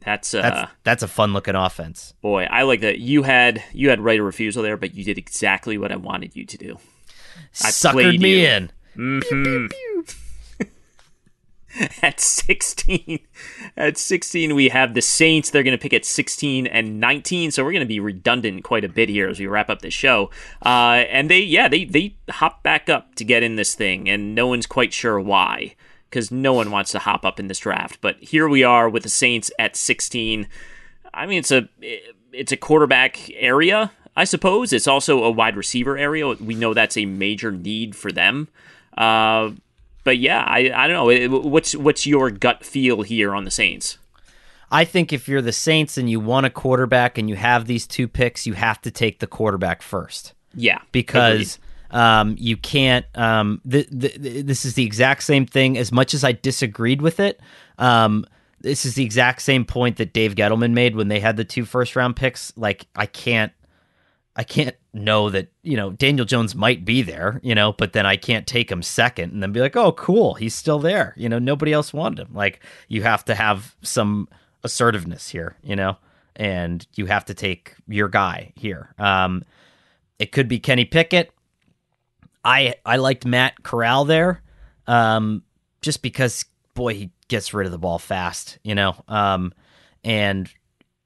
that's 0.00 0.32
uh 0.32 0.40
That's 0.42 0.72
that's 0.82 1.02
a 1.02 1.08
fun 1.08 1.34
looking 1.34 1.54
offense. 1.54 2.14
boy, 2.22 2.44
I 2.44 2.62
like 2.62 2.80
that. 2.80 3.00
You 3.00 3.22
had 3.22 3.62
you 3.74 3.90
had 3.90 4.00
right 4.00 4.18
of 4.18 4.24
refusal 4.24 4.62
there, 4.62 4.78
but 4.78 4.94
you 4.94 5.04
did 5.04 5.18
exactly 5.18 5.76
what 5.76 5.92
I 5.92 5.96
wanted 5.96 6.34
you 6.34 6.46
to 6.46 6.56
do. 6.56 6.78
I 7.62 7.68
Suckered 7.68 8.18
me 8.18 8.40
you. 8.40 8.46
in. 8.48 8.72
Mhm. 8.96 9.72
at 12.02 12.20
16 12.20 13.20
at 13.76 13.96
16 13.96 14.54
we 14.54 14.68
have 14.68 14.94
the 14.94 15.02
saints. 15.02 15.50
They're 15.50 15.62
going 15.62 15.76
to 15.76 15.82
pick 15.82 15.92
at 15.92 16.04
16 16.04 16.66
and 16.66 17.00
19 17.00 17.50
so 17.50 17.64
we're 17.64 17.72
going 17.72 17.80
to 17.80 17.86
be 17.86 18.00
redundant 18.00 18.64
quite 18.64 18.84
a 18.84 18.88
bit 18.88 19.08
here 19.08 19.28
as 19.28 19.38
we 19.38 19.46
wrap 19.46 19.70
up 19.70 19.82
the 19.82 19.90
show. 19.90 20.30
Uh, 20.64 21.04
and 21.10 21.30
they 21.30 21.40
yeah 21.40 21.68
they 21.68 21.84
they 21.84 22.16
hop 22.30 22.62
back 22.62 22.88
up 22.88 23.14
to 23.16 23.24
get 23.24 23.42
in 23.42 23.56
this 23.56 23.74
thing 23.74 24.08
and 24.08 24.34
no 24.34 24.46
one's 24.46 24.66
quite 24.66 24.92
sure 24.92 25.20
why 25.20 25.74
because 26.08 26.30
no 26.30 26.52
one 26.52 26.70
wants 26.70 26.92
to 26.92 26.98
hop 26.98 27.24
up 27.24 27.40
in 27.40 27.48
this 27.48 27.60
draft. 27.60 28.00
But 28.00 28.16
here 28.22 28.48
we 28.48 28.62
are 28.62 28.88
with 28.88 29.02
the 29.02 29.08
saints 29.08 29.50
at 29.58 29.76
16 29.76 30.48
i 31.14 31.26
mean 31.26 31.38
it's 31.40 31.52
a 31.52 31.68
it's 32.32 32.52
a 32.52 32.56
quarterback 32.56 33.30
area 33.34 33.92
i 34.16 34.24
suppose. 34.24 34.72
It's 34.72 34.86
also 34.86 35.24
a 35.24 35.30
wide 35.30 35.56
receiver 35.56 35.96
area. 35.96 36.28
We 36.28 36.54
know 36.54 36.74
that's 36.74 36.96
a 36.96 37.06
major 37.06 37.50
need 37.50 37.96
for 37.96 38.12
them. 38.12 38.48
Uh, 38.96 39.52
but 40.04 40.18
yeah, 40.18 40.44
I, 40.46 40.70
I 40.74 40.88
don't 40.88 41.30
know. 41.30 41.38
What's 41.38 41.74
what's 41.74 42.06
your 42.06 42.30
gut 42.30 42.64
feel 42.64 43.02
here 43.02 43.34
on 43.34 43.44
the 43.44 43.50
Saints? 43.50 43.98
I 44.70 44.86
think 44.86 45.12
if 45.12 45.28
you're 45.28 45.42
the 45.42 45.52
Saints 45.52 45.98
and 45.98 46.08
you 46.08 46.18
want 46.18 46.46
a 46.46 46.50
quarterback 46.50 47.18
and 47.18 47.28
you 47.28 47.36
have 47.36 47.66
these 47.66 47.86
two 47.86 48.08
picks, 48.08 48.46
you 48.46 48.54
have 48.54 48.80
to 48.82 48.90
take 48.90 49.18
the 49.18 49.26
quarterback 49.26 49.82
first 49.82 50.32
Yeah, 50.54 50.80
because 50.92 51.58
um, 51.90 52.36
you 52.38 52.56
can't. 52.56 53.04
Um, 53.14 53.60
th- 53.70 53.88
th- 53.90 54.20
th- 54.20 54.46
this 54.46 54.64
is 54.64 54.74
the 54.74 54.84
exact 54.84 55.22
same 55.24 55.44
thing. 55.44 55.76
As 55.76 55.92
much 55.92 56.14
as 56.14 56.24
I 56.24 56.32
disagreed 56.32 57.02
with 57.02 57.20
it, 57.20 57.38
um, 57.78 58.24
this 58.60 58.86
is 58.86 58.94
the 58.94 59.04
exact 59.04 59.42
same 59.42 59.64
point 59.66 59.98
that 59.98 60.14
Dave 60.14 60.34
Gettleman 60.34 60.72
made 60.72 60.96
when 60.96 61.08
they 61.08 61.20
had 61.20 61.36
the 61.36 61.44
two 61.44 61.66
first 61.66 61.94
round 61.94 62.16
picks. 62.16 62.52
Like 62.56 62.86
I 62.96 63.06
can't. 63.06 63.52
I 64.34 64.44
can't 64.44 64.76
know 64.94 65.28
that, 65.30 65.48
you 65.62 65.76
know, 65.76 65.90
Daniel 65.90 66.24
Jones 66.24 66.54
might 66.54 66.84
be 66.84 67.02
there, 67.02 67.38
you 67.42 67.54
know, 67.54 67.72
but 67.72 67.92
then 67.92 68.06
I 68.06 68.16
can't 68.16 68.46
take 68.46 68.72
him 68.72 68.82
second 68.82 69.32
and 69.32 69.42
then 69.42 69.52
be 69.52 69.60
like, 69.60 69.76
oh, 69.76 69.92
cool, 69.92 70.34
he's 70.34 70.54
still 70.54 70.78
there. 70.78 71.12
You 71.18 71.28
know, 71.28 71.38
nobody 71.38 71.72
else 71.72 71.92
wanted 71.92 72.26
him. 72.26 72.34
Like, 72.34 72.60
you 72.88 73.02
have 73.02 73.24
to 73.26 73.34
have 73.34 73.76
some 73.82 74.28
assertiveness 74.64 75.28
here, 75.28 75.56
you 75.62 75.76
know, 75.76 75.98
and 76.34 76.86
you 76.94 77.06
have 77.06 77.26
to 77.26 77.34
take 77.34 77.74
your 77.86 78.08
guy 78.08 78.52
here. 78.56 78.94
Um, 78.98 79.44
it 80.18 80.32
could 80.32 80.48
be 80.48 80.58
Kenny 80.58 80.86
Pickett. 80.86 81.30
I 82.44 82.74
I 82.86 82.96
liked 82.96 83.26
Matt 83.26 83.62
Corral 83.62 84.04
there, 84.04 84.42
um, 84.86 85.42
just 85.82 86.02
because 86.02 86.44
boy 86.74 86.94
he 86.94 87.10
gets 87.28 87.52
rid 87.54 87.66
of 87.66 87.72
the 87.72 87.78
ball 87.78 87.98
fast, 87.98 88.58
you 88.64 88.74
know, 88.74 88.94
um, 89.08 89.52
and 90.04 90.48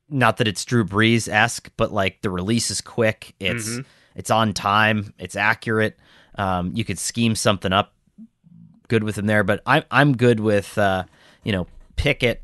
not 0.08 0.36
that 0.38 0.48
it's 0.48 0.64
Drew 0.64 0.84
Brees 0.84 1.28
esque, 1.28 1.70
but 1.76 1.92
like 1.92 2.22
the 2.22 2.30
release 2.30 2.70
is 2.70 2.80
quick. 2.80 3.34
It's 3.40 3.78
it's 4.14 4.30
on 4.30 4.52
time. 4.52 5.12
It's 5.18 5.36
accurate. 5.36 5.96
Um, 6.36 6.72
you 6.74 6.84
could 6.84 6.98
scheme 6.98 7.34
something 7.34 7.72
up 7.72 7.92
good 8.88 9.04
with 9.04 9.18
him 9.18 9.26
there, 9.26 9.44
but 9.44 9.62
I'm 9.66 9.84
I'm 9.90 10.16
good 10.16 10.40
with 10.40 10.76
uh, 10.78 11.04
you 11.42 11.52
know 11.52 11.66
Pickett. 11.96 12.42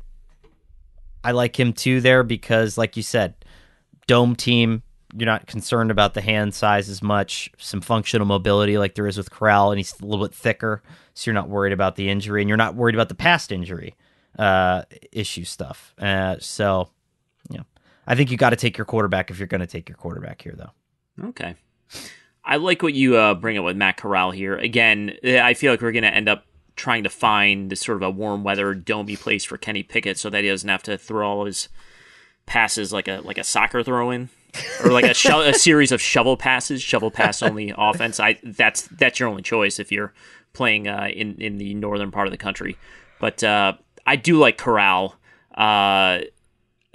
I 1.23 1.31
like 1.31 1.57
him 1.57 1.73
too 1.73 2.01
there 2.01 2.23
because, 2.23 2.77
like 2.77 2.97
you 2.97 3.03
said, 3.03 3.35
dome 4.07 4.35
team. 4.35 4.83
You're 5.15 5.27
not 5.27 5.45
concerned 5.45 5.91
about 5.91 6.15
the 6.15 6.21
hand 6.21 6.55
size 6.55 6.89
as 6.89 7.03
much. 7.03 7.51
Some 7.59 7.81
functional 7.81 8.25
mobility, 8.25 8.79
like 8.79 8.95
there 8.95 9.05
is 9.05 9.15
with 9.15 9.29
Corral, 9.29 9.71
and 9.71 9.77
he's 9.77 9.93
a 10.01 10.05
little 10.05 10.25
bit 10.25 10.33
thicker, 10.33 10.81
so 11.13 11.29
you're 11.29 11.35
not 11.35 11.49
worried 11.49 11.71
about 11.71 11.95
the 11.95 12.09
injury, 12.09 12.41
and 12.41 12.49
you're 12.49 12.57
not 12.57 12.73
worried 12.73 12.95
about 12.95 13.09
the 13.09 13.15
past 13.15 13.51
injury 13.51 13.95
uh, 14.39 14.83
issue 15.11 15.43
stuff. 15.43 15.93
Uh, 15.99 16.37
so, 16.39 16.89
I 18.05 18.15
think 18.15 18.31
you 18.31 18.37
got 18.37 18.51
to 18.51 18.55
take 18.55 18.77
your 18.77 18.85
quarterback 18.85 19.31
if 19.31 19.39
you're 19.39 19.47
going 19.47 19.61
to 19.61 19.67
take 19.67 19.89
your 19.89 19.97
quarterback 19.97 20.41
here, 20.41 20.55
though. 20.55 21.27
Okay. 21.29 21.55
I 22.45 22.57
like 22.57 22.81
what 22.83 22.93
you 22.93 23.15
uh, 23.15 23.33
bring 23.35 23.57
up 23.57 23.63
with 23.63 23.77
Matt 23.77 23.97
Corral 23.97 24.31
here. 24.31 24.57
Again, 24.57 25.13
I 25.23 25.53
feel 25.53 25.71
like 25.71 25.81
we're 25.81 25.91
going 25.91 26.03
to 26.03 26.13
end 26.13 26.27
up 26.27 26.45
trying 26.75 27.03
to 27.03 27.09
find 27.09 27.69
this 27.69 27.81
sort 27.81 27.97
of 27.97 28.01
a 28.01 28.09
warm 28.09 28.43
weather 28.43 28.75
domey 28.75 29.17
place 29.17 29.43
for 29.43 29.57
Kenny 29.57 29.83
Pickett 29.83 30.17
so 30.17 30.29
that 30.29 30.43
he 30.43 30.49
doesn't 30.49 30.67
have 30.67 30.83
to 30.83 30.97
throw 30.97 31.27
all 31.27 31.45
his 31.45 31.69
passes 32.45 32.91
like 32.91 33.07
a 33.07 33.21
like 33.23 33.37
a 33.37 33.43
soccer 33.43 33.83
throw 33.83 34.11
in 34.11 34.27
or 34.83 34.91
like 34.91 35.05
a, 35.05 35.13
sho- 35.13 35.41
a 35.47 35.53
series 35.53 35.91
of 35.91 36.01
shovel 36.01 36.35
passes, 36.35 36.81
shovel 36.81 37.11
pass 37.11 37.41
only 37.41 37.73
offense. 37.77 38.19
I 38.19 38.39
that's 38.43 38.83
that's 38.87 39.19
your 39.19 39.29
only 39.29 39.43
choice 39.43 39.79
if 39.79 39.91
you're 39.91 40.13
playing 40.53 40.87
uh, 40.87 41.07
in 41.13 41.39
in 41.41 41.57
the 41.57 41.73
northern 41.75 42.11
part 42.11 42.27
of 42.27 42.31
the 42.31 42.37
country. 42.37 42.77
But 43.19 43.43
uh, 43.43 43.73
I 44.05 44.15
do 44.15 44.37
like 44.37 44.57
Corral. 44.57 45.15
Uh, 45.55 46.21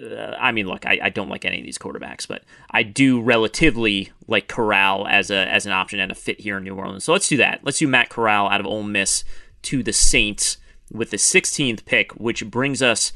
uh, 0.03 0.37
I 0.39 0.53
mean, 0.53 0.66
look, 0.66 0.87
I, 0.87 0.99
I 1.05 1.09
don't 1.11 1.29
like 1.29 1.45
any 1.45 1.59
of 1.59 1.65
these 1.65 1.79
quarterbacks, 1.79 2.29
but 2.29 2.45
I 2.70 2.83
do 2.83 3.20
relatively 3.20 4.12
like 4.27 4.47
Corral 4.47 5.07
as 5.09 5.31
a 5.31 5.49
as 5.49 5.66
an 5.66 5.73
option 5.73 5.99
and 5.99 6.12
a 6.12 6.15
fit 6.15 6.41
here 6.41 6.57
in 6.59 6.65
New 6.65 6.75
Orleans. 6.75 7.05
So 7.05 7.12
let's 7.12 7.29
do 7.29 7.37
that. 7.39 7.61
Let's 7.65 7.79
do 7.79 7.89
Matt 7.89 8.09
Corral 8.09 8.49
out 8.49 8.61
of 8.61 8.66
Ole 8.66 8.85
Miss 8.85 9.25
to 9.62 9.83
the 9.83 9.93
Saints 9.93 10.59
with 10.93 11.11
the 11.11 11.16
16th 11.16 11.85
pick, 11.85 12.12
which 12.12 12.49
brings 12.49 12.81
us 12.81 13.12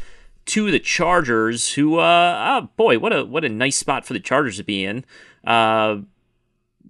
to 0.46 0.70
the 0.70 0.80
Chargers. 0.80 1.74
Who, 1.74 1.98
uh, 1.98 2.60
oh 2.62 2.68
boy, 2.76 2.98
what 2.98 3.12
a 3.12 3.24
what 3.24 3.44
a 3.44 3.48
nice 3.48 3.76
spot 3.76 4.04
for 4.04 4.12
the 4.12 4.20
Chargers 4.20 4.56
to 4.56 4.64
be 4.64 4.84
in. 4.84 5.04
Uh, 5.44 5.98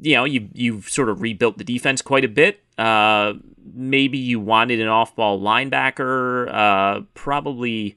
you 0.00 0.14
know, 0.14 0.24
you 0.24 0.48
you've 0.54 0.88
sort 0.88 1.10
of 1.10 1.20
rebuilt 1.20 1.58
the 1.58 1.64
defense 1.64 2.00
quite 2.00 2.24
a 2.24 2.28
bit. 2.28 2.62
Uh, 2.78 3.34
maybe 3.74 4.16
you 4.16 4.40
wanted 4.40 4.80
an 4.80 4.88
off-ball 4.88 5.38
linebacker. 5.38 6.52
Uh, 6.52 7.02
probably 7.14 7.96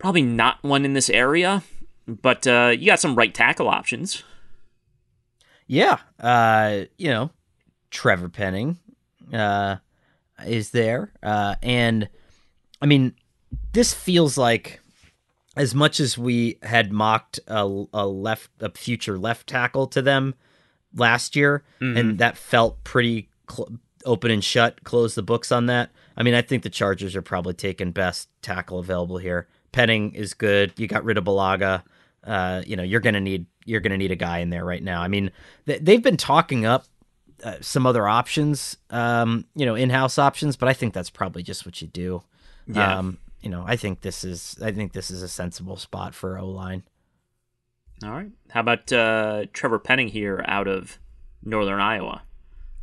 probably 0.00 0.22
not 0.22 0.62
one 0.62 0.84
in 0.84 0.94
this 0.94 1.10
area, 1.10 1.62
but 2.06 2.46
uh, 2.46 2.72
you 2.76 2.86
got 2.86 3.00
some 3.00 3.14
right 3.14 3.32
tackle 3.32 3.68
options. 3.68 4.22
Yeah, 5.66 5.98
uh, 6.18 6.86
you 6.98 7.10
know, 7.10 7.30
Trevor 7.90 8.28
Penning 8.28 8.78
uh, 9.32 9.76
is 10.44 10.70
there, 10.70 11.12
uh, 11.22 11.54
and 11.62 12.08
I 12.82 12.86
mean, 12.86 13.14
this 13.72 13.94
feels 13.94 14.36
like 14.36 14.80
as 15.56 15.74
much 15.74 16.00
as 16.00 16.16
we 16.16 16.58
had 16.62 16.92
mocked 16.92 17.38
a, 17.46 17.84
a 17.92 18.06
left, 18.06 18.50
a 18.60 18.70
future 18.72 19.18
left 19.18 19.46
tackle 19.46 19.86
to 19.88 20.02
them 20.02 20.34
last 20.94 21.36
year, 21.36 21.62
and 21.80 22.18
that 22.18 22.36
felt 22.36 22.82
pretty 22.82 23.28
cl- 23.48 23.78
open 24.04 24.30
and 24.30 24.42
shut, 24.42 24.82
close 24.82 25.14
the 25.14 25.22
books 25.22 25.52
on 25.52 25.66
that. 25.66 25.90
I 26.16 26.22
mean, 26.22 26.34
I 26.34 26.42
think 26.42 26.62
the 26.62 26.70
Chargers 26.70 27.14
are 27.14 27.22
probably 27.22 27.54
taking 27.54 27.92
best 27.92 28.28
tackle 28.42 28.78
available 28.78 29.18
here. 29.18 29.46
Penning 29.72 30.14
is 30.14 30.34
good. 30.34 30.72
You 30.76 30.86
got 30.86 31.04
rid 31.04 31.18
of 31.18 31.24
Bulaga. 31.24 31.82
Uh, 32.24 32.62
you 32.66 32.76
know, 32.76 32.82
you're 32.82 33.00
gonna 33.00 33.20
need 33.20 33.46
you're 33.64 33.80
gonna 33.80 33.96
need 33.96 34.10
a 34.10 34.16
guy 34.16 34.38
in 34.38 34.50
there 34.50 34.64
right 34.64 34.82
now. 34.82 35.02
I 35.02 35.08
mean, 35.08 35.30
th- 35.66 35.80
they've 35.82 36.02
been 36.02 36.16
talking 36.16 36.66
up 36.66 36.84
uh, 37.42 37.56
some 37.60 37.86
other 37.86 38.06
options, 38.06 38.76
um, 38.90 39.46
you 39.54 39.64
know, 39.64 39.74
in-house 39.74 40.18
options, 40.18 40.56
but 40.56 40.68
I 40.68 40.72
think 40.72 40.92
that's 40.92 41.10
probably 41.10 41.42
just 41.42 41.64
what 41.64 41.80
you 41.80 41.88
do. 41.88 42.22
Yeah. 42.66 42.98
Um, 42.98 43.18
you 43.40 43.48
know, 43.48 43.64
I 43.66 43.76
think 43.76 44.02
this 44.02 44.22
is 44.24 44.58
I 44.62 44.72
think 44.72 44.92
this 44.92 45.10
is 45.10 45.22
a 45.22 45.28
sensible 45.28 45.76
spot 45.76 46.14
for 46.14 46.38
O 46.38 46.48
line. 46.48 46.82
All 48.02 48.10
right. 48.10 48.30
How 48.50 48.60
about 48.60 48.92
uh, 48.92 49.46
Trevor 49.52 49.78
Penning 49.78 50.08
here 50.08 50.42
out 50.46 50.66
of 50.66 50.98
Northern 51.42 51.80
Iowa? 51.80 52.22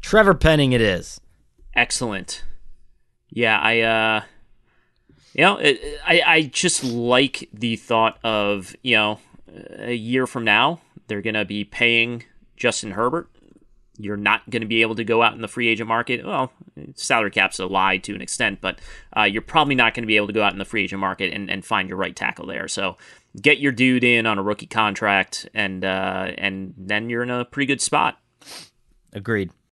Trevor 0.02 0.36
Penning, 0.36 0.74
it 0.74 0.82
is. 0.82 1.20
Excellent. 1.76 2.44
Yeah, 3.30 3.60
I, 3.60 3.82
uh, 3.82 4.22
you 5.38 5.44
know, 5.44 5.58
it, 5.58 6.00
I, 6.06 6.22
I 6.26 6.42
just 6.42 6.84
like 6.84 7.48
the 7.54 7.76
thought 7.76 8.18
of, 8.24 8.76
you 8.82 8.96
know, 8.96 9.20
a 9.78 9.94
year 9.94 10.26
from 10.26 10.44
now, 10.44 10.82
they're 11.08 11.22
to 11.36 11.46
be 11.46 11.64
paying 11.64 12.24
Justin 12.58 12.92
Herbert. 12.92 13.30
You're 14.00 14.18
not 14.18 14.48
going 14.50 14.62
to 14.62 14.68
be 14.68 14.82
able 14.82 14.96
to 14.96 15.04
go 15.04 15.24
out 15.24 15.34
in 15.34 15.42
the 15.42 15.48
free 15.48 15.68
agent 15.68 15.88
market. 15.88 16.26
Well, 16.26 16.52
salary 16.96 17.32
cap's 17.32 17.60
a 17.60 17.66
lie 17.66 17.98
to 17.98 18.14
an 18.14 18.22
extent, 18.22 18.62
but 18.62 18.80
uh, 19.16 19.24
you're 19.24 19.42
probably 19.42 19.76
not 19.76 19.94
going 19.94 20.04
to 20.04 20.08
be 20.08 20.18
able 20.18 20.28
to 20.28 20.34
go 20.34 20.44
out 20.44 20.54
in 20.54 20.60
the 20.60 20.66
free 20.66 20.84
agent 20.84 21.00
market 21.00 21.34
and, 21.34 21.50
and 21.50 21.66
find 21.66 21.88
your 21.90 21.98
right 21.98 22.16
tackle 22.16 22.46
there. 22.46 22.68
So 22.68 22.98
get 23.40 23.60
your 23.60 23.72
dude 23.72 24.04
in 24.04 24.26
on 24.26 24.38
a 24.38 24.44
rookie 24.44 24.68
contract, 24.68 25.48
and 25.54 25.84
uh, 25.84 26.32
and 26.38 26.74
then 26.78 27.10
you're 27.10 27.24
in 27.24 27.32
a 27.32 27.46
pretty 27.46 27.66
good 27.66 27.82
spot. 27.82 28.20
Agreed. 29.14 29.52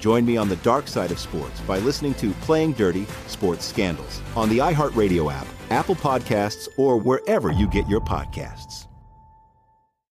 Join 0.00 0.24
me 0.24 0.38
on 0.38 0.48
the 0.48 0.56
dark 0.56 0.88
side 0.88 1.12
of 1.12 1.18
sports 1.18 1.60
by 1.60 1.78
listening 1.78 2.14
to 2.14 2.32
Playing 2.32 2.72
Dirty 2.72 3.06
Sports 3.26 3.66
Scandals 3.66 4.22
on 4.34 4.48
the 4.48 4.58
iHeartRadio 4.58 5.30
app, 5.30 5.46
Apple 5.68 5.94
Podcasts, 5.94 6.68
or 6.78 6.96
wherever 6.96 7.52
you 7.52 7.68
get 7.68 7.86
your 7.86 8.00
podcasts. 8.00 8.86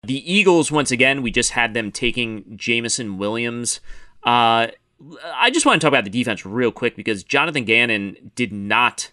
The 0.02 0.32
Eagles, 0.32 0.72
once 0.72 0.90
again, 0.90 1.22
we 1.22 1.30
just 1.30 1.52
had 1.52 1.72
them 1.72 1.92
taking 1.92 2.56
Jameson 2.56 3.16
Williams. 3.16 3.80
Uh, 4.24 4.68
I 5.24 5.50
just 5.52 5.64
want 5.64 5.80
to 5.80 5.84
talk 5.84 5.92
about 5.92 6.04
the 6.04 6.10
defense 6.10 6.44
real 6.44 6.72
quick 6.72 6.96
because 6.96 7.22
Jonathan 7.22 7.64
Gannon 7.64 8.32
did 8.34 8.52
not 8.52 9.12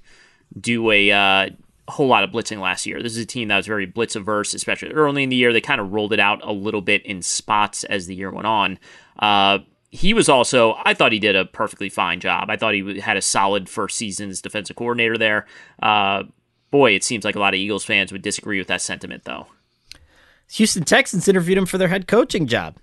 do 0.59 0.89
a 0.89 1.11
uh, 1.11 1.49
whole 1.87 2.07
lot 2.07 2.23
of 2.23 2.31
blitzing 2.31 2.59
last 2.59 2.87
year. 2.87 3.01
This 3.01 3.11
is 3.11 3.19
a 3.19 3.25
team 3.25 3.49
that 3.49 3.57
was 3.57 3.67
very 3.67 3.85
blitz 3.85 4.15
averse, 4.15 4.55
especially 4.55 4.89
early 4.89 5.21
in 5.21 5.29
the 5.29 5.35
year. 5.35 5.53
They 5.53 5.61
kind 5.61 5.81
of 5.81 5.93
rolled 5.93 6.13
it 6.13 6.19
out 6.19 6.43
a 6.43 6.51
little 6.51 6.81
bit 6.81 7.05
in 7.05 7.21
spots 7.21 7.83
as 7.83 8.07
the 8.07 8.15
year 8.15 8.31
went 8.31 8.47
on. 8.47 8.79
Uh, 9.19 9.59
he 9.95 10.11
was 10.15 10.27
also, 10.27 10.75
I 10.83 10.95
thought 10.95 11.11
he 11.11 11.19
did 11.19 11.35
a 11.35 11.45
perfectly 11.45 11.87
fine 11.87 12.19
job. 12.19 12.49
I 12.49 12.57
thought 12.57 12.73
he 12.73 12.99
had 12.99 13.15
a 13.15 13.21
solid 13.21 13.69
first 13.69 13.95
season 13.95 14.31
as 14.31 14.41
defensive 14.41 14.75
coordinator 14.75 15.19
there. 15.19 15.45
Uh, 15.83 16.23
boy, 16.71 16.93
it 16.95 17.03
seems 17.03 17.23
like 17.23 17.35
a 17.35 17.39
lot 17.39 17.53
of 17.53 17.59
Eagles 17.59 17.85
fans 17.85 18.11
would 18.11 18.23
disagree 18.23 18.57
with 18.57 18.67
that 18.69 18.81
sentiment, 18.81 19.23
though. 19.25 19.45
Houston 20.53 20.83
Texans 20.83 21.27
interviewed 21.27 21.59
him 21.59 21.67
for 21.67 21.77
their 21.77 21.89
head 21.89 22.07
coaching 22.07 22.47
job. 22.47 22.77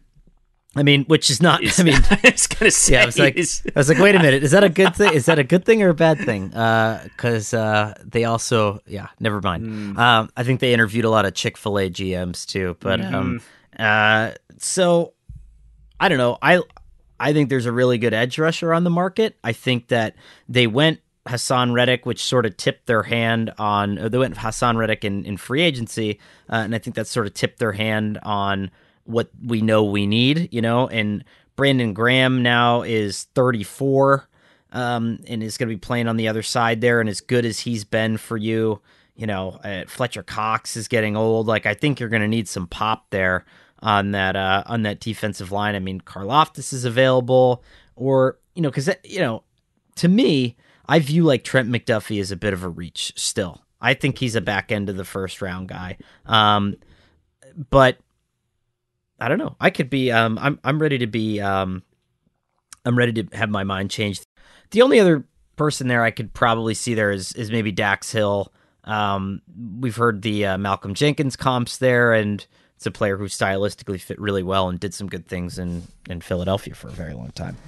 I 0.77 0.85
mean, 0.85 1.05
which 1.07 1.31
is 1.31 1.43
not. 1.43 1.61
I 1.81 1.83
mean, 1.83 1.95
I 2.11 2.21
was 2.31 2.47
gonna 2.47 2.71
say. 2.71 2.93
Yeah, 2.95 3.03
I 3.03 3.07
was 3.07 3.19
like, 3.19 3.35
is- 3.37 3.63
I 3.75 3.79
was 3.81 3.89
like, 3.89 3.99
wait 3.99 4.15
a 4.15 4.21
minute, 4.21 4.45
is 4.45 4.53
that 4.53 4.63
a 4.63 4.69
good 4.69 4.95
thing? 4.95 5.13
Is 5.15 5.27
that 5.27 5.41
a 5.41 5.43
good 5.45 5.65
thing 5.65 5.83
or 5.83 5.89
a 5.89 5.95
bad 5.95 6.19
thing? 6.21 6.47
Because 6.51 7.53
uh, 7.53 7.95
they 8.05 8.23
also, 8.25 8.79
yeah, 8.87 9.09
never 9.19 9.41
mind. 9.41 9.99
Um, 9.99 10.31
I 10.37 10.45
think 10.45 10.61
they 10.61 10.73
interviewed 10.73 11.05
a 11.05 11.11
lot 11.11 11.27
of 11.27 11.35
Chick 11.35 11.57
Fil 11.59 11.77
A 11.77 11.91
GMs 11.91 12.47
too, 12.47 12.77
but 12.79 13.01
um, 13.05 13.41
uh, 13.81 14.31
so 14.59 15.15
I 15.99 16.09
don't 16.09 16.19
know. 16.19 16.39
I 16.41 16.61
I 17.21 17.33
think 17.35 17.51
there's 17.51 17.67
a 17.67 17.73
really 17.73 17.99
good 17.99 18.15
edge 18.15 18.39
rusher 18.39 18.73
on 18.73 18.83
the 18.85 18.91
market. 18.91 19.37
I 19.45 19.53
think 19.53 19.89
that 19.89 20.17
they 20.49 20.67
went 20.67 21.01
Haason 21.27 21.75
Reddick, 21.75 22.07
which 22.07 22.25
sort 22.25 22.47
of 22.47 22.57
tipped 22.57 22.87
their 22.87 23.03
hand 23.03 23.53
on. 23.59 23.97
They 23.97 24.19
went 24.19 24.37
Haason 24.37 24.77
Reddick 24.77 25.05
in, 25.05 25.25
in 25.27 25.37
free 25.37 25.61
agency, 25.61 26.19
uh, 26.49 26.57
and 26.57 26.75
I 26.75 26.79
think 26.79 26.97
that 26.97 27.07
sort 27.07 27.27
of 27.27 27.35
tipped 27.35 27.59
their 27.59 27.73
hand 27.73 28.19
on 28.23 28.71
what 29.05 29.31
we 29.45 29.61
know 29.61 29.85
we 29.85 30.07
need, 30.07 30.49
you 30.51 30.63
know. 30.63 30.89
And 30.89 31.23
Brandon 31.57 31.93
Graham 31.93 32.43
now 32.43 32.83
is 32.83 33.25
34 33.35 34.27
um, 34.73 35.21
and 35.27 35.43
is 35.43 35.59
going 35.59 35.69
to 35.69 35.75
be 35.75 35.79
playing 35.79 36.09
on 36.09 36.17
the 36.17 36.29
other 36.29 36.43
side 36.43 36.81
there. 36.81 37.01
And 37.01 37.09
as 37.09 37.21
good 37.21 37.45
as 37.45 37.61
he's 37.61 37.85
been 37.85 38.17
for 38.17 38.39
you, 38.39 38.81
you 39.15 39.27
know, 39.27 39.61
uh, 39.63 39.85
Fletcher 39.87 40.23
Cox 40.23 40.77
is 40.77 40.89
getting 40.89 41.17
old. 41.17 41.47
Like 41.47 41.67
I 41.67 41.75
think 41.75 42.01
you're 42.01 42.09
going 42.09 42.23
to 42.23 42.29
need 42.29 42.49
some 42.49 42.67
pop 42.67 43.11
there 43.11 43.45
on 43.83 44.13
that 44.13 44.37
uh, 44.37 44.63
on 44.67 44.83
that 44.83 45.01
defensive 45.01 45.53
line. 45.53 45.75
I 45.75 45.81
mean, 45.81 46.01
Karlaftis 46.01 46.73
is 46.73 46.85
available, 46.85 47.63
or 47.97 48.39
you 48.55 48.63
know, 48.63 48.71
because 48.71 48.91
you 49.05 49.21
know, 49.21 49.43
to 49.97 50.09
me, 50.09 50.57
I 50.87 50.99
view 50.99 51.25
like 51.25 51.45
Trent 51.45 51.69
McDuffie 51.69 52.21
as 52.21 52.31
a 52.31 52.37
bit 52.37 52.53
of 52.53 52.63
a 52.63 52.69
reach 52.69 53.13
still. 53.17 53.63
I 53.81 53.95
think 53.95 54.19
he's 54.19 54.37
a 54.37 54.41
back 54.41 54.71
end 54.71 54.89
of 54.89 54.97
the 54.97 55.05
first 55.05 55.41
round 55.41 55.69
guy. 55.69 55.97
Um, 56.27 56.77
but 57.71 57.99
I 59.19 59.29
don't 59.29 59.39
know. 59.39 59.57
I 59.61 59.71
could 59.71 59.91
be. 59.91 60.11
Um, 60.11 60.39
I'm 60.39 60.59
I'm 60.65 60.81
ready 60.81 60.99
to 60.99 61.07
be. 61.07 61.41
Um, 61.41 61.83
I'm 62.85 62.97
ready 62.97 63.23
to 63.23 63.37
have 63.37 63.51
my 63.51 63.65
mind 63.65 63.91
changed. 63.91 64.25
The 64.71 64.83
only 64.83 65.01
other 65.01 65.25
person 65.57 65.89
there 65.89 66.03
I 66.03 66.11
could 66.11 66.33
probably 66.33 66.75
see 66.75 66.95
there 66.95 67.11
is 67.11 67.33
is 67.33 67.51
maybe 67.51 67.73
Dax 67.73 68.13
Hill. 68.13 68.53
Um, 68.85 69.43
we've 69.79 69.97
heard 69.97 70.23
the 70.23 70.47
uh, 70.47 70.59
Malcolm 70.59 70.95
Jenkins 70.95 71.37
comps 71.37 71.77
there, 71.77 72.13
and 72.15 72.47
it's 72.81 72.87
a 72.87 72.91
player 72.91 73.19
who 73.19 73.27
stylistically 73.27 74.01
fit 74.01 74.19
really 74.19 74.43
well 74.43 74.71
and 74.71 74.81
did 74.81 74.95
some 74.95 75.07
good 75.07 75.27
things 75.27 75.59
in 75.59 75.83
in 76.09 76.23
Philadelphia 76.23 76.75
for 76.75 76.89
a 76.89 76.93
very 76.93 77.13
long 77.13 77.31
time. 77.33 77.59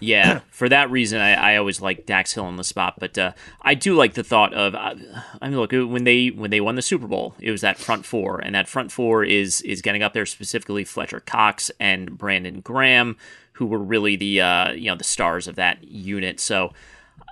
Yeah, 0.00 0.40
for 0.50 0.68
that 0.68 0.90
reason, 0.90 1.20
I, 1.20 1.52
I 1.52 1.56
always 1.56 1.80
like 1.80 2.04
Dax 2.04 2.32
Hill 2.32 2.44
on 2.44 2.56
the 2.56 2.64
spot, 2.64 2.94
but 2.98 3.16
uh, 3.16 3.30
I 3.62 3.74
do 3.74 3.94
like 3.94 4.14
the 4.14 4.24
thought 4.24 4.52
of. 4.52 4.74
Uh, 4.74 4.96
I 5.40 5.48
mean, 5.48 5.56
look 5.56 5.70
when 5.70 6.02
they 6.02 6.30
when 6.30 6.50
they 6.50 6.60
won 6.60 6.74
the 6.74 6.82
Super 6.82 7.06
Bowl, 7.06 7.36
it 7.38 7.52
was 7.52 7.60
that 7.60 7.78
front 7.78 8.04
four, 8.04 8.40
and 8.40 8.56
that 8.56 8.68
front 8.68 8.90
four 8.90 9.22
is 9.22 9.60
is 9.60 9.80
getting 9.82 10.02
up 10.02 10.14
there 10.14 10.26
specifically 10.26 10.82
Fletcher 10.82 11.20
Cox 11.20 11.70
and 11.78 12.18
Brandon 12.18 12.58
Graham, 12.58 13.16
who 13.52 13.66
were 13.66 13.78
really 13.78 14.16
the 14.16 14.40
uh, 14.40 14.72
you 14.72 14.90
know 14.90 14.96
the 14.96 15.04
stars 15.04 15.46
of 15.46 15.54
that 15.54 15.84
unit. 15.84 16.40
So 16.40 16.72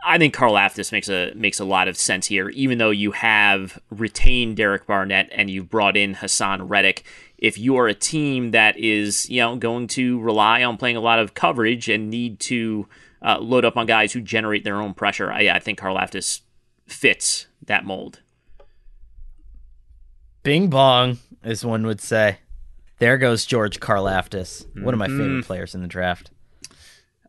I 0.04 0.18
think 0.18 0.34
Karlaftis 0.34 0.90
makes 0.92 1.08
a 1.08 1.32
makes 1.34 1.60
a 1.60 1.64
lot 1.64 1.88
of 1.88 1.96
sense 1.96 2.26
here, 2.26 2.48
even 2.50 2.78
though 2.78 2.90
you 2.90 3.12
have 3.12 3.80
retained 3.90 4.56
Derek 4.56 4.86
Barnett 4.86 5.28
and 5.32 5.50
you've 5.50 5.70
brought 5.70 5.96
in 5.96 6.16
Haason 6.16 6.68
Reddick. 6.68 7.04
If 7.38 7.58
you 7.58 7.76
are 7.76 7.88
a 7.88 7.94
team 7.94 8.52
that 8.52 8.76
is, 8.76 9.28
you 9.28 9.40
know, 9.40 9.56
going 9.56 9.88
to 9.88 10.20
rely 10.20 10.62
on 10.62 10.76
playing 10.76 10.96
a 10.96 11.00
lot 11.00 11.18
of 11.18 11.34
coverage 11.34 11.88
and 11.88 12.10
need 12.10 12.40
to 12.40 12.88
uh, 13.24 13.38
load 13.38 13.64
up 13.64 13.76
on 13.76 13.86
guys 13.86 14.12
who 14.12 14.20
generate 14.20 14.64
their 14.64 14.76
own 14.76 14.94
pressure. 14.94 15.30
I, 15.30 15.48
I 15.48 15.58
think 15.58 15.78
Karlaftis 15.78 16.40
fits 16.86 17.46
that 17.66 17.84
mold. 17.84 18.20
Bing 20.42 20.68
bong, 20.68 21.18
as 21.42 21.64
one 21.64 21.86
would 21.86 22.00
say. 22.00 22.38
There 22.98 23.18
goes 23.18 23.44
George 23.44 23.80
Karlaftis, 23.80 24.64
one 24.80 24.94
of 24.94 24.98
my 24.98 25.08
favorite 25.08 25.44
players 25.44 25.74
in 25.74 25.82
the 25.82 25.88
draft. 25.88 26.30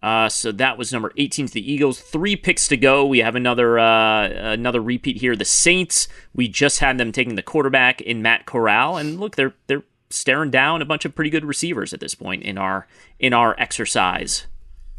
Uh, 0.04 0.28
so 0.28 0.52
that 0.52 0.78
was 0.78 0.92
number 0.92 1.14
18 1.16 1.48
to 1.48 1.54
the 1.54 1.72
Eagles. 1.72 2.02
Three 2.02 2.36
picks 2.36 2.68
to 2.68 2.76
go. 2.76 3.06
We 3.06 3.20
have 3.20 3.36
another 3.36 3.80
uh, 3.80 4.28
another 4.28 4.82
repeat 4.82 5.16
here. 5.16 5.34
The 5.38 5.46
Saints. 5.46 6.10
We 6.36 6.50
just 6.50 6.80
had 6.80 6.98
them 6.98 7.14
taking 7.14 7.36
the 7.36 7.42
quarterback 7.42 8.02
in 8.02 8.22
Matt 8.22 8.46
Corral, 8.46 8.98
and 8.98 9.18
look, 9.18 9.38
they're 9.38 9.54
they're 9.68 9.86
staring 10.10 10.52
down 10.52 10.82
a 10.82 10.86
bunch 10.86 11.06
of 11.06 11.16
pretty 11.16 11.30
good 11.30 11.46
receivers 11.46 11.94
at 11.94 12.02
this 12.02 12.16
point 12.16 12.44
in 12.44 12.58
our 12.58 12.86
in 13.18 13.32
our 13.32 13.56
exercise. 13.58 14.46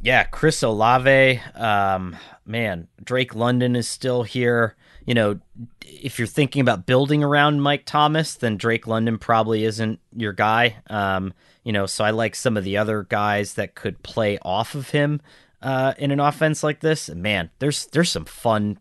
Yeah, 0.00 0.24
Chris 0.24 0.62
Olave. 0.62 1.38
Um, 1.54 2.16
man, 2.46 2.88
Drake 3.02 3.34
London 3.34 3.76
is 3.76 3.86
still 3.86 4.22
here. 4.22 4.74
You 5.04 5.12
know, 5.12 5.38
if 5.82 6.18
you're 6.18 6.26
thinking 6.26 6.62
about 6.62 6.86
building 6.86 7.22
around 7.22 7.60
Mike 7.60 7.84
Thomas, 7.84 8.34
then 8.34 8.56
Drake 8.56 8.86
London 8.86 9.18
probably 9.18 9.64
isn't 9.64 10.00
your 10.16 10.32
guy. 10.32 10.76
Um, 10.88 11.34
you 11.64 11.72
know, 11.72 11.86
so 11.86 12.04
I 12.04 12.10
like 12.10 12.34
some 12.34 12.56
of 12.56 12.64
the 12.64 12.76
other 12.76 13.02
guys 13.02 13.54
that 13.54 13.74
could 13.74 14.02
play 14.02 14.38
off 14.42 14.74
of 14.74 14.90
him 14.90 15.20
uh, 15.62 15.94
in 15.98 16.10
an 16.10 16.20
offense 16.20 16.62
like 16.62 16.80
this. 16.80 17.08
And 17.08 17.22
man, 17.22 17.50
there's 17.58 17.86
there's 17.86 18.10
some 18.10 18.26
fun 18.26 18.78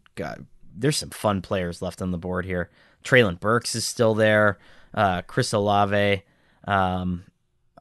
there's 0.76 0.98
some 0.98 1.10
fun 1.10 1.42
players 1.42 1.82
left 1.82 2.02
on 2.02 2.12
the 2.12 2.18
board 2.18 2.46
here. 2.46 2.70
Treylon 3.04 3.40
Burks 3.40 3.76
is 3.76 3.86
still 3.86 4.14
there. 4.14 4.60
Uh, 4.94 5.22
Chris 5.24 5.54
Olave. 5.54 6.24
Um, 6.66 7.24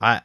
I 0.01 0.23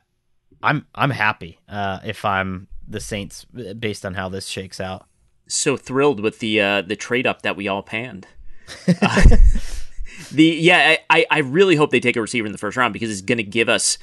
I'm 0.61 0.85
I'm 0.95 1.11
happy 1.11 1.59
uh, 1.67 1.99
if 2.05 2.23
I'm 2.23 2.67
the 2.87 2.99
Saints 2.99 3.45
based 3.45 4.05
on 4.05 4.13
how 4.13 4.29
this 4.29 4.47
shakes 4.47 4.79
out. 4.79 5.07
So 5.47 5.77
thrilled 5.77 6.19
with 6.19 6.39
the 6.39 6.61
uh, 6.61 6.81
the 6.81 6.95
trade 6.95 7.27
up 7.27 7.41
that 7.41 7.55
we 7.55 7.67
all 7.67 7.83
panned. 7.83 8.27
Uh, 9.01 9.23
the 10.31 10.43
yeah, 10.43 10.97
I, 11.09 11.25
I 11.29 11.39
really 11.39 11.75
hope 11.75 11.91
they 11.91 11.99
take 11.99 12.15
a 12.15 12.21
receiver 12.21 12.45
in 12.45 12.51
the 12.51 12.57
first 12.57 12.77
round 12.77 12.93
because 12.93 13.11
it's 13.11 13.21
going 13.21 13.37
to 13.37 13.43
give 13.43 13.69
us 13.69 13.97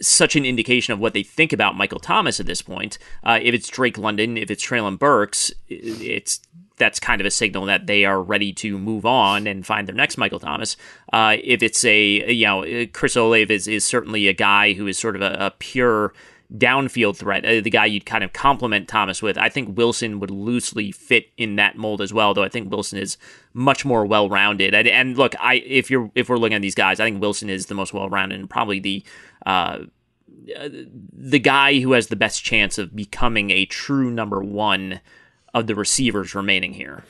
such 0.00 0.36
an 0.36 0.44
indication 0.44 0.92
of 0.92 0.98
what 0.98 1.12
they 1.12 1.22
think 1.22 1.52
about 1.52 1.76
Michael 1.76 2.00
Thomas 2.00 2.40
at 2.40 2.46
this 2.46 2.62
point. 2.62 2.98
Uh, 3.22 3.38
if 3.42 3.54
it's 3.54 3.68
Drake 3.68 3.98
London, 3.98 4.36
if 4.36 4.50
it's 4.50 4.64
Treylon 4.64 4.98
Burks, 4.98 5.52
it's 5.68 6.40
that's 6.78 6.98
kind 6.98 7.20
of 7.20 7.26
a 7.26 7.30
signal 7.30 7.66
that 7.66 7.86
they 7.86 8.04
are 8.04 8.20
ready 8.20 8.52
to 8.52 8.78
move 8.78 9.06
on 9.06 9.46
and 9.46 9.64
find 9.64 9.86
their 9.86 9.94
next 9.94 10.16
Michael 10.16 10.40
Thomas. 10.40 10.76
Uh, 11.12 11.36
if 11.42 11.62
it's 11.62 11.84
a 11.84 12.32
you 12.32 12.46
know 12.46 12.86
Chris 12.92 13.16
Olave 13.16 13.54
is, 13.54 13.68
is 13.68 13.84
certainly 13.84 14.28
a 14.28 14.32
guy 14.32 14.72
who 14.72 14.86
is 14.86 14.98
sort 14.98 15.16
of 15.16 15.22
a, 15.22 15.36
a 15.38 15.50
pure 15.58 16.12
downfield 16.56 17.16
threat, 17.16 17.44
uh, 17.44 17.60
the 17.60 17.70
guy 17.70 17.86
you'd 17.86 18.06
kind 18.06 18.22
of 18.22 18.32
complement 18.32 18.88
Thomas 18.88 19.22
with. 19.22 19.38
I 19.38 19.48
think 19.48 19.76
Wilson 19.76 20.20
would 20.20 20.30
loosely 20.30 20.92
fit 20.92 21.30
in 21.36 21.56
that 21.56 21.76
mold 21.76 22.00
as 22.00 22.12
well, 22.12 22.34
though 22.34 22.42
I 22.42 22.48
think 22.48 22.70
Wilson 22.70 22.98
is 22.98 23.16
much 23.54 23.84
more 23.84 24.04
well-rounded. 24.04 24.74
And, 24.74 24.88
and 24.88 25.16
look, 25.16 25.34
I 25.40 25.54
if 25.66 25.90
you're 25.90 26.10
if 26.14 26.28
we're 26.28 26.36
looking 26.36 26.56
at 26.56 26.62
these 26.62 26.74
guys, 26.74 27.00
I 27.00 27.04
think 27.04 27.20
Wilson 27.20 27.48
is 27.48 27.66
the 27.66 27.74
most 27.74 27.94
well-rounded 27.94 28.38
and 28.38 28.50
probably 28.50 28.80
the 28.80 29.04
uh, 29.46 29.78
the 31.12 31.38
guy 31.38 31.80
who 31.80 31.92
has 31.92 32.08
the 32.08 32.16
best 32.16 32.44
chance 32.44 32.78
of 32.78 32.94
becoming 32.94 33.50
a 33.50 33.64
true 33.64 34.10
number 34.10 34.40
one 34.42 35.00
of 35.54 35.66
the 35.66 35.74
receivers 35.74 36.34
remaining 36.34 36.74
here. 36.74 37.04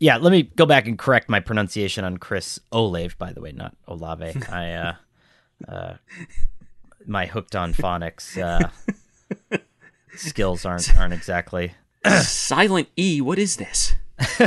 Yeah, 0.00 0.16
let 0.16 0.32
me 0.32 0.42
go 0.42 0.66
back 0.66 0.86
and 0.86 0.98
correct 0.98 1.28
my 1.28 1.40
pronunciation 1.40 2.04
on 2.04 2.18
Chris 2.18 2.58
Olave, 2.72 3.14
by 3.18 3.32
the 3.32 3.40
way, 3.40 3.52
not 3.52 3.76
Olave. 3.86 4.34
I 4.50 4.72
uh, 4.72 4.94
uh, 5.68 5.94
my 7.06 7.26
hooked 7.26 7.54
on 7.56 7.74
phonics 7.74 8.40
uh, 8.40 8.68
skills 10.16 10.64
aren't 10.64 10.96
aren't 10.98 11.14
exactly 11.14 11.74
silent 12.20 12.88
e. 12.96 13.20
What 13.20 13.38
is 13.38 13.56
this? 13.56 13.94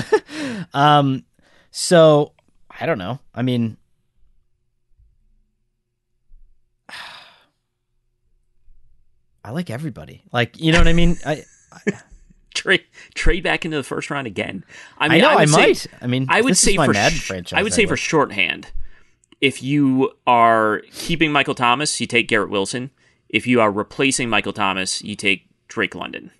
um, 0.73 1.25
so 1.71 2.33
I 2.79 2.85
don't 2.85 2.97
know. 2.97 3.19
I 3.33 3.41
mean, 3.41 3.77
I 9.43 9.51
like 9.51 9.69
everybody. 9.69 10.23
Like 10.31 10.59
you 10.59 10.71
know 10.71 10.77
what 10.79 10.87
I 10.87 10.93
mean. 10.93 11.17
I, 11.25 11.43
I 11.71 11.79
trade 12.53 12.83
trade 13.13 13.43
back 13.43 13.65
into 13.65 13.77
the 13.77 13.83
first 13.83 14.09
round 14.09 14.27
again. 14.27 14.63
I 14.97 15.07
mean, 15.09 15.23
I 15.23 15.27
know 15.27 15.29
I, 15.37 15.41
I 15.41 15.45
might. 15.47 15.77
Say, 15.77 15.89
I 16.01 16.07
mean, 16.07 16.27
I 16.29 16.41
would 16.41 16.57
say 16.57 16.75
for 16.75 16.93
sh- 16.93 17.53
I 17.53 17.63
would 17.63 17.73
say 17.73 17.85
for 17.85 17.97
shorthand 17.97 18.71
if 19.41 19.61
you 19.61 20.11
are 20.25 20.81
keeping 20.91 21.31
Michael 21.31 21.55
Thomas, 21.55 21.99
you 21.99 22.07
take 22.07 22.27
Garrett 22.27 22.49
Wilson. 22.49 22.91
If 23.29 23.45
you 23.45 23.61
are 23.61 23.71
replacing 23.71 24.29
Michael 24.29 24.53
Thomas, 24.53 25.01
you 25.01 25.15
take 25.15 25.47
Drake 25.67 25.95
London. 25.95 26.31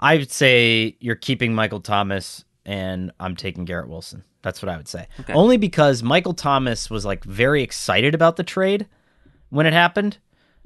I 0.00 0.16
would 0.16 0.30
say 0.30 0.96
you're 1.00 1.14
keeping 1.14 1.54
Michael 1.54 1.80
Thomas 1.80 2.44
and 2.64 3.12
I'm 3.20 3.36
taking 3.36 3.64
Garrett 3.64 3.88
Wilson. 3.88 4.24
That's 4.42 4.62
what 4.62 4.68
I 4.68 4.76
would 4.76 4.88
say. 4.88 5.06
Okay. 5.20 5.32
Only 5.32 5.56
because 5.56 6.02
Michael 6.02 6.34
Thomas 6.34 6.90
was 6.90 7.04
like 7.04 7.24
very 7.24 7.62
excited 7.62 8.14
about 8.14 8.36
the 8.36 8.44
trade 8.44 8.86
when 9.50 9.66
it 9.66 9.72
happened 9.72 10.18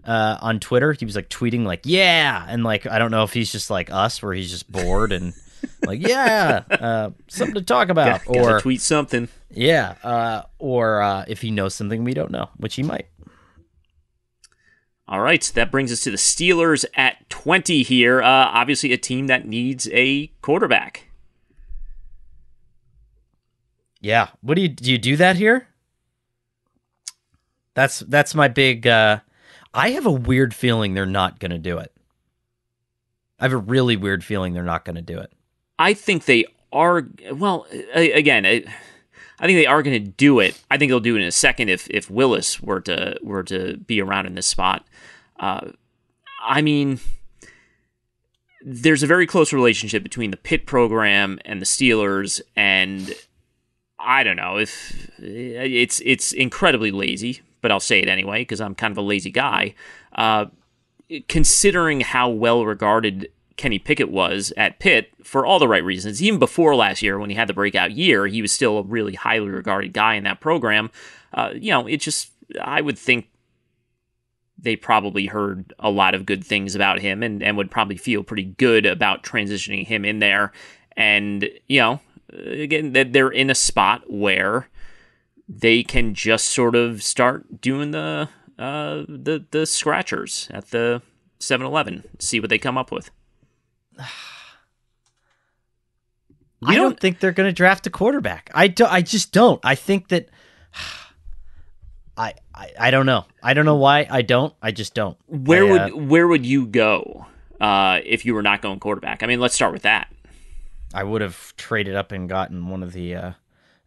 uh, 0.04 0.38
on 0.40 0.60
Twitter. 0.60 0.92
He 0.92 1.04
was 1.04 1.16
like 1.16 1.28
tweeting 1.28 1.64
like, 1.64 1.80
"Yeah," 1.84 2.44
and 2.48 2.64
like 2.64 2.86
I 2.86 2.98
don't 2.98 3.10
know 3.10 3.24
if 3.24 3.32
he's 3.32 3.50
just 3.52 3.70
like 3.70 3.90
us, 3.90 4.22
where 4.22 4.32
he's 4.32 4.50
just 4.50 4.70
bored 4.70 5.12
and 5.12 5.32
like, 5.86 6.06
"Yeah, 6.06 6.62
uh, 6.70 7.10
something 7.28 7.54
to 7.54 7.62
talk 7.62 7.88
about," 7.88 8.24
got, 8.24 8.36
or 8.36 8.60
tweet 8.60 8.80
something. 8.80 9.28
Yeah, 9.50 9.96
uh, 10.02 10.42
or 10.58 11.02
uh, 11.02 11.24
if 11.26 11.42
he 11.42 11.50
knows 11.50 11.74
something 11.74 12.04
we 12.04 12.14
don't 12.14 12.30
know, 12.30 12.50
which 12.56 12.76
he 12.76 12.82
might. 12.82 13.06
All 15.08 15.20
right, 15.20 15.42
that 15.54 15.72
brings 15.72 15.90
us 15.90 16.02
to 16.02 16.12
the 16.12 16.16
Steelers 16.16 16.84
at 16.94 17.28
20 17.30 17.82
here. 17.82 18.22
Uh, 18.22 18.26
obviously, 18.26 18.92
a 18.92 18.96
team 18.96 19.26
that 19.26 19.46
needs 19.46 19.88
a 19.92 20.28
quarterback. 20.40 21.08
Yeah, 24.00 24.28
what 24.40 24.54
do 24.54 24.62
you 24.62 24.68
do? 24.68 24.92
You 24.92 24.98
do 24.98 25.16
that 25.16 25.36
here? 25.36 25.66
That's 27.74 28.00
that's 28.00 28.34
my 28.34 28.46
big. 28.46 28.86
Uh, 28.86 29.18
I 29.74 29.90
have 29.90 30.06
a 30.06 30.12
weird 30.12 30.54
feeling 30.54 30.94
they're 30.94 31.06
not 31.06 31.40
going 31.40 31.50
to 31.50 31.58
do 31.58 31.78
it. 31.78 31.92
I 33.40 33.44
have 33.44 33.52
a 33.52 33.58
really 33.58 33.96
weird 33.96 34.22
feeling 34.24 34.54
they're 34.54 34.62
not 34.62 34.84
going 34.84 34.96
to 34.96 35.02
do 35.02 35.18
it. 35.18 35.32
I 35.78 35.92
think 35.92 36.26
they 36.26 36.44
are. 36.72 37.08
Well, 37.32 37.66
again. 37.94 38.64
I 39.40 39.46
think 39.46 39.56
they 39.56 39.66
are 39.66 39.82
going 39.82 40.04
to 40.04 40.10
do 40.10 40.38
it. 40.38 40.60
I 40.70 40.76
think 40.76 40.90
they'll 40.90 41.00
do 41.00 41.16
it 41.16 41.22
in 41.22 41.26
a 41.26 41.32
second 41.32 41.70
if 41.70 41.88
if 41.90 42.10
Willis 42.10 42.60
were 42.60 42.80
to 42.82 43.18
were 43.22 43.42
to 43.44 43.78
be 43.78 44.00
around 44.00 44.26
in 44.26 44.34
this 44.34 44.46
spot. 44.46 44.86
Uh, 45.38 45.70
I 46.42 46.60
mean, 46.60 47.00
there's 48.62 49.02
a 49.02 49.06
very 49.06 49.26
close 49.26 49.52
relationship 49.52 50.02
between 50.02 50.30
the 50.30 50.36
Pitt 50.36 50.66
program 50.66 51.38
and 51.46 51.60
the 51.60 51.66
Steelers, 51.66 52.42
and 52.54 53.14
I 53.98 54.22
don't 54.22 54.36
know 54.36 54.58
if 54.58 55.10
it's 55.18 56.02
it's 56.04 56.32
incredibly 56.32 56.90
lazy, 56.90 57.40
but 57.62 57.70
I'll 57.70 57.80
say 57.80 58.00
it 58.00 58.08
anyway 58.08 58.42
because 58.42 58.60
I'm 58.60 58.74
kind 58.74 58.92
of 58.92 58.98
a 58.98 59.02
lazy 59.02 59.30
guy. 59.30 59.74
Uh, 60.12 60.46
considering 61.28 62.00
how 62.00 62.28
well 62.28 62.64
regarded 62.66 63.30
Kenny 63.60 63.78
Pickett 63.78 64.10
was 64.10 64.54
at 64.56 64.78
Pitt 64.78 65.10
for 65.22 65.44
all 65.44 65.58
the 65.58 65.68
right 65.68 65.84
reasons. 65.84 66.22
Even 66.22 66.38
before 66.38 66.74
last 66.74 67.02
year, 67.02 67.18
when 67.18 67.28
he 67.28 67.36
had 67.36 67.46
the 67.46 67.52
breakout 67.52 67.90
year, 67.90 68.26
he 68.26 68.40
was 68.40 68.52
still 68.52 68.78
a 68.78 68.82
really 68.82 69.14
highly 69.14 69.50
regarded 69.50 69.92
guy 69.92 70.14
in 70.14 70.24
that 70.24 70.40
program. 70.40 70.90
Uh, 71.34 71.50
you 71.54 71.70
know, 71.70 71.86
it 71.86 71.98
just, 71.98 72.30
I 72.58 72.80
would 72.80 72.98
think 72.98 73.28
they 74.56 74.76
probably 74.76 75.26
heard 75.26 75.74
a 75.78 75.90
lot 75.90 76.14
of 76.14 76.24
good 76.24 76.42
things 76.42 76.74
about 76.74 77.00
him 77.00 77.22
and, 77.22 77.42
and 77.42 77.58
would 77.58 77.70
probably 77.70 77.98
feel 77.98 78.22
pretty 78.22 78.44
good 78.44 78.86
about 78.86 79.24
transitioning 79.24 79.86
him 79.86 80.06
in 80.06 80.20
there. 80.20 80.52
And, 80.96 81.46
you 81.68 81.80
know, 81.80 82.00
again, 82.32 82.94
that 82.94 83.12
they're 83.12 83.28
in 83.28 83.50
a 83.50 83.54
spot 83.54 84.10
where 84.10 84.70
they 85.46 85.82
can 85.82 86.14
just 86.14 86.46
sort 86.46 86.74
of 86.74 87.02
start 87.02 87.60
doing 87.60 87.90
the 87.90 88.30
uh, 88.58 89.04
the 89.06 89.44
the 89.50 89.66
scratchers 89.66 90.48
at 90.50 90.70
the 90.70 91.02
7-Eleven, 91.40 92.04
see 92.18 92.40
what 92.40 92.48
they 92.48 92.58
come 92.58 92.78
up 92.78 92.90
with. 92.90 93.10
I 96.62 96.74
don't, 96.74 96.90
don't 96.90 97.00
think 97.00 97.20
they're 97.20 97.32
going 97.32 97.48
to 97.48 97.54
draft 97.54 97.86
a 97.86 97.90
quarterback. 97.90 98.50
I 98.54 98.68
do, 98.68 98.84
I 98.84 99.02
just 99.02 99.32
don't. 99.32 99.60
I 99.64 99.74
think 99.74 100.08
that 100.08 100.28
I, 102.16 102.34
I 102.54 102.70
I 102.78 102.90
don't 102.90 103.06
know. 103.06 103.24
I 103.42 103.54
don't 103.54 103.64
know 103.64 103.76
why 103.76 104.06
I 104.10 104.22
don't. 104.22 104.54
I 104.60 104.72
just 104.72 104.94
don't. 104.94 105.16
Where 105.26 105.64
I, 105.64 105.70
would 105.70 105.80
uh, 105.80 105.96
where 105.96 106.28
would 106.28 106.44
you 106.44 106.66
go 106.66 107.26
uh, 107.60 108.00
if 108.04 108.26
you 108.26 108.34
were 108.34 108.42
not 108.42 108.60
going 108.60 108.78
quarterback? 108.78 109.22
I 109.22 109.26
mean, 109.26 109.40
let's 109.40 109.54
start 109.54 109.72
with 109.72 109.82
that. 109.82 110.12
I 110.92 111.04
would 111.04 111.22
have 111.22 111.54
traded 111.56 111.94
up 111.94 112.12
and 112.12 112.28
gotten 112.28 112.68
one 112.68 112.82
of 112.82 112.92
the 112.92 113.14
uh, 113.14 113.32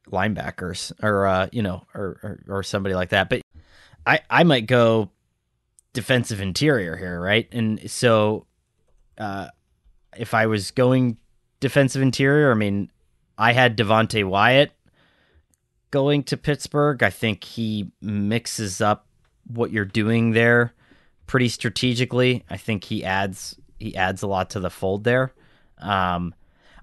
linebackers, 0.09 0.91
or 1.03 1.27
uh, 1.27 1.49
you 1.51 1.61
know, 1.61 1.85
or, 1.93 2.17
or 2.23 2.57
or 2.57 2.63
somebody 2.63 2.95
like 2.95 3.09
that. 3.09 3.29
But 3.29 3.41
I 4.05 4.21
I 4.29 4.43
might 4.43 4.65
go 4.65 5.11
defensive 5.93 6.41
interior 6.41 6.95
here, 6.95 7.21
right? 7.21 7.47
And 7.51 7.89
so 7.91 8.47
uh, 9.17 9.49
if 10.17 10.33
I 10.33 10.45
was 10.45 10.71
going 10.71 11.17
defensive 11.59 12.01
interior, 12.01 12.51
I 12.51 12.55
mean, 12.55 12.91
I 13.37 13.53
had 13.53 13.77
Devonte 13.77 14.23
Wyatt 14.23 14.71
going 15.91 16.23
to 16.23 16.37
Pittsburgh. 16.37 17.03
I 17.03 17.09
think 17.09 17.43
he 17.43 17.91
mixes 18.01 18.81
up 18.81 19.07
what 19.47 19.71
you're 19.71 19.85
doing 19.85 20.31
there 20.31 20.73
pretty 21.27 21.49
strategically. 21.49 22.43
I 22.49 22.57
think 22.57 22.83
he 22.85 23.03
adds 23.03 23.55
he 23.79 23.95
adds 23.95 24.21
a 24.21 24.27
lot 24.27 24.51
to 24.51 24.59
the 24.59 24.69
fold 24.69 25.03
there. 25.03 25.33
Um, 25.79 26.33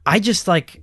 I 0.05 0.19
just 0.19 0.49
like 0.49 0.83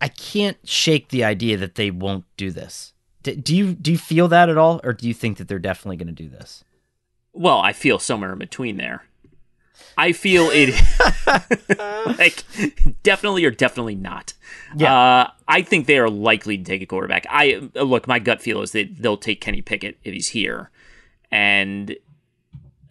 I 0.00 0.08
can't 0.08 0.58
shake 0.64 1.08
the 1.08 1.24
idea 1.24 1.56
that 1.56 1.74
they 1.74 1.90
won't 1.90 2.24
do 2.36 2.50
this. 2.50 2.92
D- 3.22 3.36
do 3.36 3.56
you 3.56 3.74
do 3.74 3.92
you 3.92 3.98
feel 3.98 4.28
that 4.28 4.48
at 4.48 4.58
all, 4.58 4.80
or 4.84 4.92
do 4.92 5.08
you 5.08 5.14
think 5.14 5.38
that 5.38 5.48
they're 5.48 5.58
definitely 5.58 5.96
going 5.96 6.14
to 6.14 6.22
do 6.22 6.28
this? 6.28 6.64
Well, 7.32 7.58
I 7.58 7.72
feel 7.72 7.98
somewhere 7.98 8.32
in 8.32 8.38
between 8.38 8.76
there. 8.76 9.04
I 9.98 10.12
feel 10.12 10.50
it 10.52 10.74
like 12.18 12.44
definitely 13.02 13.44
or 13.44 13.50
definitely 13.50 13.94
not. 13.94 14.34
Yeah. 14.76 14.94
Uh, 14.94 15.30
I 15.48 15.62
think 15.62 15.86
they 15.86 15.98
are 15.98 16.10
likely 16.10 16.58
to 16.58 16.64
take 16.64 16.82
a 16.82 16.86
quarterback. 16.86 17.26
I 17.30 17.68
look, 17.74 18.06
my 18.06 18.18
gut 18.18 18.42
feel 18.42 18.60
is 18.62 18.72
that 18.72 18.96
they'll 18.98 19.16
take 19.16 19.40
Kenny 19.40 19.62
Pickett 19.62 19.98
if 20.04 20.12
he's 20.12 20.28
here, 20.28 20.70
and 21.30 21.96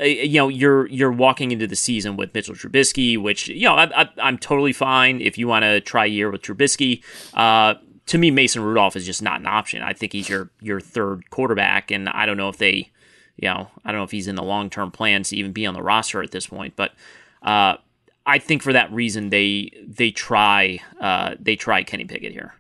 uh, 0.01 0.05
you 0.05 0.39
know 0.39 0.47
you're 0.47 0.87
you're 0.87 1.11
walking 1.11 1.51
into 1.51 1.67
the 1.67 1.75
season 1.75 2.17
with 2.17 2.33
Mitchell 2.33 2.55
Trubisky, 2.55 3.21
which 3.21 3.49
you 3.49 3.67
know 3.67 3.75
I, 3.75 4.01
I, 4.03 4.09
I'm 4.17 4.37
totally 4.37 4.73
fine 4.73 5.21
if 5.21 5.37
you 5.37 5.47
want 5.47 5.63
to 5.63 5.81
try 5.81 6.05
a 6.05 6.09
year 6.09 6.31
with 6.31 6.41
Trubisky. 6.41 7.03
Uh, 7.33 7.75
to 8.07 8.17
me, 8.17 8.31
Mason 8.31 8.61
Rudolph 8.61 8.95
is 8.95 9.05
just 9.05 9.21
not 9.21 9.39
an 9.39 9.47
option. 9.47 9.81
I 9.81 9.93
think 9.93 10.13
he's 10.13 10.29
your 10.29 10.49
your 10.61 10.79
third 10.79 11.29
quarterback, 11.29 11.91
and 11.91 12.09
I 12.09 12.25
don't 12.25 12.37
know 12.37 12.49
if 12.49 12.57
they 12.57 12.91
you 13.37 13.49
know, 13.49 13.69
I 13.83 13.91
don't 13.91 13.99
know 13.99 14.05
if 14.05 14.11
he's 14.11 14.27
in 14.27 14.35
the 14.35 14.43
long 14.43 14.69
term 14.69 14.91
plans 14.91 15.29
to 15.29 15.37
even 15.37 15.51
be 15.51 15.65
on 15.65 15.73
the 15.73 15.81
roster 15.81 16.21
at 16.21 16.31
this 16.31 16.47
point, 16.47 16.75
but 16.75 16.93
uh, 17.41 17.77
I 18.25 18.39
think 18.39 18.63
for 18.63 18.73
that 18.73 18.91
reason 18.91 19.29
they 19.29 19.71
they 19.85 20.11
try 20.11 20.79
uh, 20.99 21.35
they 21.39 21.55
try 21.55 21.83
Kenny 21.83 22.05
Pickett 22.05 22.31
here. 22.31 22.55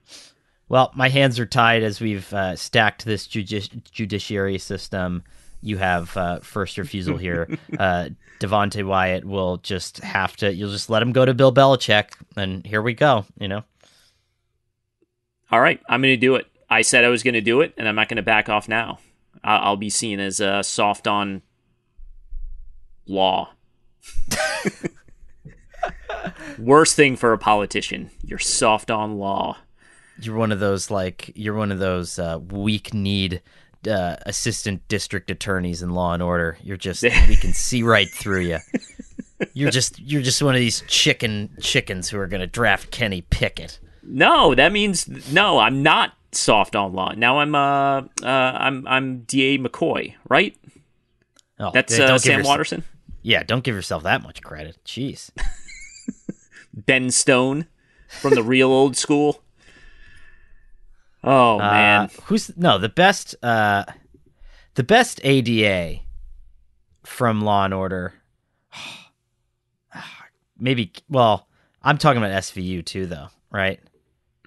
Well, 0.67 0.91
my 0.95 1.09
hands 1.09 1.39
are 1.39 1.45
tied 1.45 1.83
as 1.83 2.01
we've 2.01 2.31
uh, 2.33 2.55
stacked 2.55 3.05
this 3.05 3.27
judici- 3.27 3.81
judiciary 3.91 4.57
system. 4.57 5.23
You 5.61 5.77
have 5.77 6.15
uh, 6.17 6.39
first 6.39 6.77
refusal 6.77 7.17
here. 7.17 7.47
uh, 7.79 8.09
Devonte 8.39 8.85
Wyatt 8.85 9.25
will 9.25 9.57
just 9.57 9.99
have 9.99 10.35
to. 10.37 10.53
You'll 10.53 10.71
just 10.71 10.89
let 10.89 11.01
him 11.01 11.11
go 11.11 11.25
to 11.25 11.33
Bill 11.33 11.53
Belichick, 11.53 12.13
and 12.35 12.65
here 12.65 12.81
we 12.81 12.93
go. 12.93 13.25
You 13.39 13.47
know. 13.47 13.63
All 15.51 15.61
right, 15.61 15.79
I'm 15.87 16.01
going 16.01 16.13
to 16.13 16.17
do 16.17 16.35
it. 16.35 16.47
I 16.69 16.81
said 16.81 17.05
I 17.05 17.09
was 17.09 17.23
going 17.23 17.35
to 17.35 17.41
do 17.41 17.61
it, 17.61 17.73
and 17.77 17.87
I'm 17.87 17.95
not 17.95 18.09
going 18.09 18.17
to 18.17 18.23
back 18.23 18.49
off 18.49 18.67
now. 18.67 18.99
I'll 19.45 19.77
be 19.77 19.89
seen 19.89 20.19
as 20.19 20.41
uh, 20.41 20.63
soft 20.63 21.07
on 21.07 21.43
law. 23.07 23.51
Worst 26.59 26.95
thing 26.95 27.15
for 27.15 27.31
a 27.31 27.37
politician. 27.37 28.09
You're 28.23 28.39
soft 28.39 28.89
on 28.89 29.17
law. 29.17 29.57
You're 30.19 30.35
one 30.35 30.51
of 30.51 30.59
those 30.59 30.89
like 30.89 31.31
you're 31.35 31.53
one 31.53 31.71
of 31.71 31.79
those 31.79 32.17
uh, 32.17 32.39
weak 32.49 32.93
need 32.93 33.41
uh, 33.87 34.15
assistant 34.25 34.87
district 34.87 35.29
attorneys 35.29 35.81
in 35.81 35.91
Law 35.91 36.13
and 36.13 36.23
Order. 36.23 36.57
You're 36.63 36.77
just 36.77 37.03
we 37.27 37.35
can 37.35 37.53
see 37.53 37.83
right 37.83 38.09
through 38.09 38.41
you. 38.41 38.57
You're 39.53 39.71
just 39.71 39.99
you're 39.99 40.21
just 40.21 40.41
one 40.41 40.55
of 40.55 40.59
these 40.59 40.81
chicken 40.87 41.55
chickens 41.59 42.09
who 42.09 42.17
are 42.17 42.27
going 42.27 42.41
to 42.41 42.47
draft 42.47 42.91
Kenny 42.91 43.21
Pickett. 43.21 43.79
No, 44.01 44.55
that 44.55 44.71
means 44.71 45.31
no. 45.31 45.59
I'm 45.59 45.83
not 45.83 46.13
soft 46.35 46.75
on 46.75 46.93
law. 46.93 47.13
Now 47.15 47.39
I'm 47.39 47.55
uh, 47.55 48.01
uh 48.23 48.27
I'm 48.27 48.87
I'm 48.87 49.19
Da 49.21 49.57
McCoy, 49.57 50.13
right? 50.29 50.55
Oh, 51.59 51.71
That's 51.73 51.93
uh, 51.97 52.17
Sam 52.17 52.39
yourself- 52.39 52.45
Waterston. 52.47 52.83
Yeah, 53.21 53.41
don't 53.43 53.63
give 53.63 53.73
yourself 53.75 54.03
that 54.03 54.21
much 54.21 54.41
credit. 54.43 54.77
Jeez. 54.85 55.31
Ben 56.73 57.09
Stone 57.09 57.65
from 58.21 58.35
the 58.35 58.43
real 58.43 58.69
old 58.71 58.95
school. 58.97 59.41
Oh 61.23 61.57
man, 61.57 62.01
Uh, 62.01 62.07
who's 62.25 62.55
no 62.55 62.77
the 62.77 62.89
best? 62.89 63.35
Uh, 63.41 63.85
the 64.75 64.83
best 64.83 65.19
ADA 65.23 66.01
from 67.03 67.41
Law 67.41 67.65
and 67.65 67.73
Order. 67.73 68.13
Maybe. 70.59 70.91
Well, 71.09 71.47
I'm 71.81 71.97
talking 71.97 72.21
about 72.21 72.31
SVU 72.43 72.85
too, 72.85 73.05
though, 73.07 73.29
right? 73.51 73.79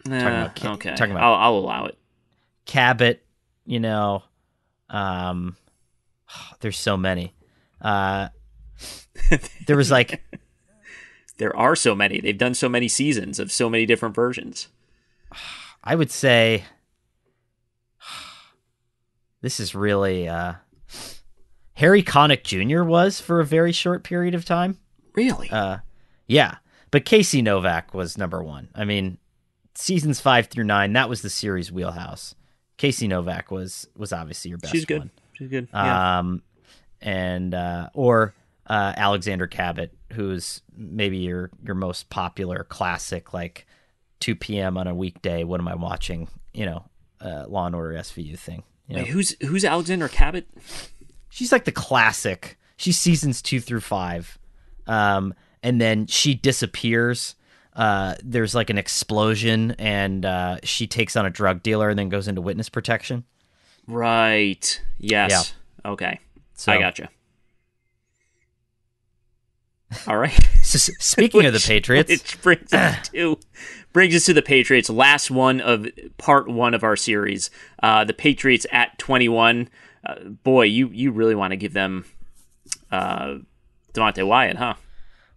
Nah, 0.08 0.18
about 0.26 0.54
Ken- 0.56 0.72
okay. 0.72 0.94
talking 0.94 1.12
about- 1.12 1.24
I'll, 1.24 1.34
I'll 1.54 1.58
allow 1.60 1.84
it. 1.86 1.98
Cabot, 2.66 3.24
you 3.66 3.80
know, 3.80 4.22
um, 4.90 5.56
there's 6.60 6.78
so 6.78 6.96
many. 6.96 7.34
Uh, 7.80 8.28
there 9.66 9.76
was 9.76 9.90
like, 9.90 10.22
There 11.38 11.56
are 11.56 11.76
so 11.76 11.94
many. 11.94 12.20
They've 12.20 12.36
done 12.36 12.54
so 12.54 12.68
many 12.68 12.88
seasons 12.88 13.38
of 13.38 13.52
so 13.52 13.68
many 13.70 13.86
different 13.86 14.14
versions. 14.14 14.68
I 15.84 15.94
would 15.94 16.10
say, 16.10 16.64
this 19.40 19.60
is 19.60 19.74
really 19.74 20.28
uh, 20.28 20.54
Harry 21.74 22.02
Connick 22.02 22.42
Jr. 22.44 22.82
was 22.82 23.20
for 23.20 23.40
a 23.40 23.44
very 23.44 23.72
short 23.72 24.02
period 24.04 24.34
of 24.34 24.44
time. 24.44 24.78
Really? 25.14 25.48
Uh, 25.50 25.78
yeah, 26.26 26.56
but 26.90 27.04
Casey 27.04 27.42
Novak 27.42 27.94
was 27.94 28.18
number 28.18 28.42
one. 28.42 28.68
I 28.74 28.84
mean, 28.84 29.18
seasons 29.78 30.20
five 30.20 30.48
through 30.48 30.64
nine, 30.64 30.92
that 30.94 31.08
was 31.08 31.22
the 31.22 31.30
series 31.30 31.70
wheelhouse. 31.70 32.34
Casey 32.76 33.08
Novak 33.08 33.50
was 33.50 33.88
was 33.96 34.12
obviously 34.12 34.50
your 34.50 34.58
best. 34.58 34.72
She's 34.72 34.84
good. 34.84 34.98
one. 34.98 35.10
She's 35.32 35.48
good. 35.48 35.68
Yeah. 35.72 36.18
Um, 36.18 36.42
and 37.00 37.54
uh, 37.54 37.90
or 37.94 38.34
uh, 38.66 38.92
Alexandra 38.96 39.48
Cabot, 39.48 39.92
who's 40.12 40.62
maybe 40.76 41.18
your 41.18 41.50
your 41.64 41.74
most 41.74 42.10
popular 42.10 42.64
classic, 42.64 43.32
like 43.32 43.66
2 44.20 44.34
p.m. 44.36 44.76
on 44.76 44.86
a 44.86 44.94
weekday. 44.94 45.44
What 45.44 45.60
am 45.60 45.68
I 45.68 45.74
watching? 45.74 46.28
You 46.52 46.66
know, 46.66 46.84
uh, 47.20 47.44
Law 47.48 47.66
and 47.66 47.74
Order 47.74 47.94
SVU 47.98 48.38
thing. 48.38 48.62
You 48.88 48.96
know? 48.96 49.02
Wait, 49.02 49.10
who's 49.10 49.36
who's 49.42 49.64
Alexandra 49.64 50.08
Cabot? 50.08 50.48
she's 51.28 51.52
like 51.52 51.64
the 51.64 51.72
classic. 51.72 52.58
She's 52.76 52.98
seasons 52.98 53.42
two 53.42 53.60
through 53.60 53.80
five, 53.80 54.38
um, 54.86 55.34
and 55.62 55.80
then 55.80 56.06
she 56.06 56.34
disappears. 56.34 57.34
Uh, 57.78 58.16
there's 58.24 58.54
like 58.56 58.68
an 58.70 58.76
explosion, 58.76 59.70
and 59.78 60.26
uh, 60.26 60.58
she 60.64 60.86
takes 60.86 61.14
on 61.16 61.24
a 61.24 61.30
drug 61.30 61.62
dealer, 61.62 61.88
and 61.88 61.98
then 61.98 62.08
goes 62.08 62.26
into 62.28 62.40
witness 62.42 62.68
protection. 62.68 63.24
Right. 63.86 64.82
Yes. 64.98 65.54
Yeah. 65.84 65.90
Okay. 65.92 66.20
So- 66.54 66.72
I 66.72 66.78
gotcha. 66.80 67.08
All 70.06 70.18
right. 70.18 70.38
So, 70.62 70.92
speaking 70.98 71.46
of 71.46 71.54
the 71.54 71.60
Patriots, 71.66 72.10
which 72.10 72.42
brings 72.42 72.72
us 72.74 73.08
to 73.12 73.38
brings 73.92 74.14
us 74.14 74.24
to 74.26 74.34
the 74.34 74.42
Patriots. 74.42 74.90
Last 74.90 75.30
one 75.30 75.60
of 75.62 75.86
part 76.18 76.46
one 76.48 76.74
of 76.74 76.84
our 76.84 76.94
series. 76.96 77.48
Uh, 77.82 78.04
the 78.04 78.12
Patriots 78.12 78.66
at 78.70 78.98
twenty 78.98 79.30
one. 79.30 79.70
Uh, 80.04 80.16
boy, 80.24 80.64
you 80.64 80.88
you 80.88 81.10
really 81.10 81.34
want 81.34 81.52
to 81.52 81.56
give 81.56 81.72
them 81.72 82.04
uh, 82.92 83.36
Devonte 83.94 84.26
Wyatt, 84.26 84.56
huh? 84.56 84.74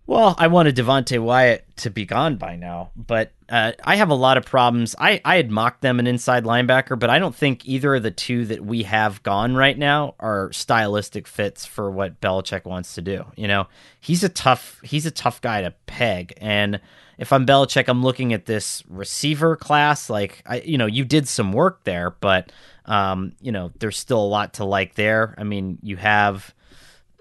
Well, 0.08 0.36
I 0.38 0.48
wanted 0.48 0.76
Devonte 0.76 1.22
Wyatt 1.22 1.66
to 1.78 1.90
be 1.90 2.06
gone 2.06 2.36
by 2.36 2.56
now, 2.56 2.90
but 2.96 3.32
uh, 3.48 3.74
I 3.84 3.96
have 3.96 4.10
a 4.10 4.16
lot 4.16 4.36
of 4.36 4.46
problems. 4.46 4.96
I, 5.00 5.22
I 5.24 5.36
had 5.38 5.52
mocked 5.52 5.82
them 5.82 6.00
an 6.00 6.08
inside 6.08 6.44
linebacker, 6.44 6.98
but 6.98 7.10
I 7.10 7.20
don't 7.20 7.36
think 7.36 7.66
either 7.68 7.96
of 7.96 8.04
the 8.04 8.12
two 8.12 8.46
that 8.46 8.66
we 8.66 8.84
have 8.84 9.24
gone 9.24 9.56
right 9.56 9.78
now 9.78 10.16
are 10.20 10.52
stylistic 10.52 11.28
fits 11.28 11.66
for 11.66 11.90
what 11.92 12.20
Belichick 12.20 12.66
wants 12.66 12.96
to 12.96 13.02
do. 13.02 13.26
You 13.36 13.48
know, 13.48 13.68
he's 14.00 14.24
a 14.24 14.30
tough 14.30 14.82
he's 14.84 15.06
a 15.06 15.12
tough 15.12 15.40
guy 15.40 15.62
to 15.62 15.72
peg, 15.86 16.34
and 16.38 16.82
if 17.18 17.32
I'm 17.32 17.46
Belichick, 17.46 17.88
I'm 17.88 18.04
looking 18.04 18.34
at 18.34 18.48
this 18.48 18.84
receiver 18.90 19.56
class. 19.56 20.10
Like, 20.10 20.42
I 20.46 20.62
you 20.62 20.78
know, 20.78 20.88
you 20.88 21.06
did 21.06 21.28
some 21.28 21.54
work 21.54 21.84
there, 21.84 22.10
but 22.10 22.52
um, 22.86 23.34
you 23.40 23.52
know, 23.52 23.72
there's 23.80 23.98
still 23.98 24.22
a 24.22 24.28
lot 24.28 24.56
to 24.56 24.66
like 24.66 24.96
there. 24.96 25.36
I 25.38 25.44
mean, 25.44 25.78
you 25.84 25.98
have 25.98 26.54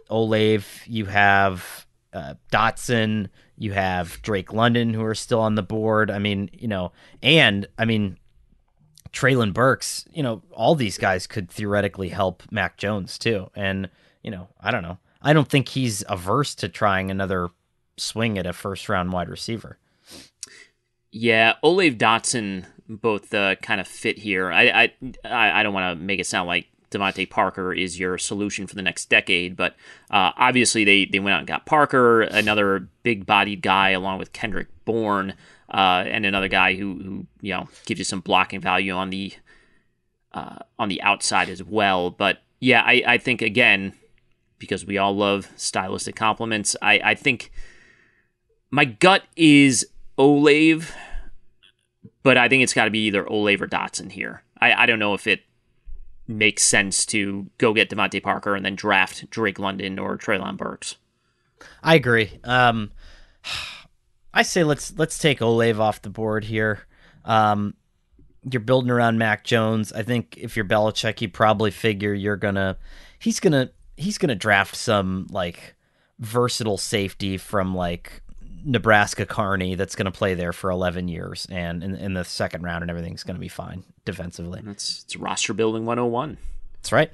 Olave, 0.09 0.67
you 0.87 1.05
have 1.05 1.87
uh, 2.13 2.35
Dotson, 2.53 3.29
you 3.57 3.73
have 3.73 4.21
Drake 4.23 4.53
London, 4.53 4.95
who 4.95 5.05
are 5.05 5.15
still 5.15 5.41
on 5.41 5.55
the 5.55 5.63
board. 5.63 6.11
I 6.11 6.19
mean, 6.19 6.51
you 6.53 6.69
know, 6.69 6.93
and 7.23 7.67
I 7.79 7.85
mean, 7.85 8.19
Treylon 9.13 9.53
Burks, 9.53 10.05
you 10.13 10.23
know, 10.23 10.43
all 10.53 10.75
these 10.75 10.99
guys 10.99 11.27
could 11.27 11.51
theoretically 11.51 12.09
help 12.09 12.43
Mac 12.51 12.77
Jones 12.77 13.19
too. 13.19 13.51
And, 13.55 13.91
you 14.23 14.31
know, 14.31 14.49
I 14.61 14.71
don't 14.71 14.83
know. 14.83 14.99
I 15.23 15.33
don't 15.33 15.49
think 15.49 15.69
he's 15.69 16.03
averse 16.09 16.55
to 16.57 16.69
trying 16.69 17.11
another 17.11 17.51
swing 17.97 18.39
at 18.39 18.47
a 18.47 18.53
first 18.53 18.89
round 18.89 19.13
wide 19.13 19.29
receiver. 19.29 19.79
Yeah, 21.13 21.55
Olave 21.63 21.97
Dotson 21.97 22.67
both 22.89 23.35
uh, 23.35 23.57
kind 23.57 23.81
of 23.81 23.89
fit 23.89 24.19
here. 24.19 24.51
I 24.53 24.63
I 24.69 24.93
I 25.25 25.61
I 25.61 25.63
don't 25.63 25.75
want 25.75 25.99
to 25.99 26.05
make 26.05 26.21
it 26.21 26.27
sound 26.27 26.47
like 26.47 26.67
DeVante 26.91 27.29
Parker 27.29 27.73
is 27.73 27.99
your 27.99 28.19
solution 28.19 28.67
for 28.67 28.75
the 28.75 28.83
next 28.83 29.09
decade, 29.09 29.57
but 29.57 29.77
uh, 30.11 30.33
obviously 30.37 30.85
they 30.85 31.05
they 31.05 31.21
went 31.21 31.35
out 31.35 31.39
and 31.39 31.47
got 31.47 31.67
Parker, 31.67 32.23
another 32.23 32.89
big 33.03 33.27
bodied 33.27 33.63
guy, 33.63 33.91
along 33.91 34.19
with 34.19 34.33
Kendrick 34.33 34.69
Bourne, 34.85 35.35
uh, 35.73 36.05
and 36.07 36.27
another 36.27 36.49
guy 36.49 36.75
who 36.75 36.99
who 37.03 37.27
you 37.41 37.53
know 37.53 37.69
gives 37.87 37.99
you 37.99 38.05
some 38.05 38.21
blocking 38.21 38.61
value 38.61 38.93
on 38.93 39.11
the 39.11 39.33
uh, 40.33 40.57
on 40.79 40.89
the 40.89 41.01
outside 41.03 41.49
as 41.49 41.63
well. 41.63 42.11
But 42.11 42.43
yeah, 42.59 42.83
I 42.85 43.03
I 43.07 43.19
think 43.19 43.41
again 43.41 43.93
because 44.59 44.85
we 44.85 44.99
all 44.99 45.15
love 45.15 45.49
stylistic 45.57 46.17
compliments. 46.17 46.77
I 46.83 47.01
I 47.05 47.15
think 47.15 47.53
my 48.71 48.85
gut 48.85 49.25
is 49.37 49.87
Olave, 50.19 50.87
but 52.23 52.37
I 52.37 52.49
think 52.49 52.63
it's 52.63 52.75
got 52.75 52.85
to 52.85 52.91
be 52.91 53.07
either 53.07 53.25
Olave 53.25 53.63
or 53.63 53.69
Dotson 53.69 54.11
here. 54.11 54.43
I, 54.61 54.83
I 54.83 54.87
don't 54.87 54.99
know 54.99 55.15
if 55.15 55.27
it 55.27 55.41
makes 56.31 56.63
sense 56.63 57.05
to 57.07 57.51
go 57.59 57.75
get 57.75 57.91
DeVante 57.91 58.23
Parker 58.23 58.55
and 58.55 58.65
then 58.65 58.75
draft 58.75 59.29
Drake 59.31 59.59
London 59.59 59.99
or 59.99 60.17
Treylon 60.17 60.57
Burks. 60.57 60.97
I 61.83 61.95
agree. 61.95 62.39
Um, 62.45 62.93
I 64.33 64.43
say 64.43 64.65
let's 64.65 64.97
let's 64.97 65.19
take 65.19 65.41
Olave 65.41 65.79
off 65.79 66.03
the 66.03 66.11
board 66.11 66.45
here. 66.45 66.87
Um, 67.25 67.75
you're 68.51 68.61
building 68.61 68.91
around 68.91 69.19
Mac 69.19 69.45
Jones. 69.45 69.93
I 69.93 70.03
think 70.03 70.39
if 70.39 70.57
you're 70.57 70.65
Belichick, 70.65 71.21
you 71.21 71.29
probably 71.29 71.71
figure 71.71 72.15
you're 72.15 72.37
gonna 72.37 72.79
he's 73.19 73.41
gonna 73.41 73.71
he's 73.97 74.19
gonna 74.19 74.35
draft 74.35 74.77
some 74.77 75.27
like 75.31 75.75
versatile 76.19 76.79
safety 76.79 77.37
from 77.37 77.75
like 77.75 78.23
Nebraska 78.65 79.27
Kearney 79.27 79.75
that's 79.75 79.97
going 79.97 80.07
to 80.07 80.11
play 80.11 80.35
there 80.35 80.53
for 80.53 80.71
11 80.71 81.09
years 81.09 81.47
and 81.51 81.83
in, 81.83 81.95
in 81.95 82.15
the 82.15 82.25
second 82.25 82.63
round 82.63 82.83
and 82.83 82.91
everything's 82.91 83.23
going 83.23 83.37
to 83.37 83.41
be 83.41 83.49
fine 83.49 83.85
defensively. 84.05 84.61
That's 84.65 85.05
it's 85.05 85.17
roster 85.17 85.53
building 85.53 85.87
101. 85.87 86.39
That's 86.75 86.93
right. 86.93 87.11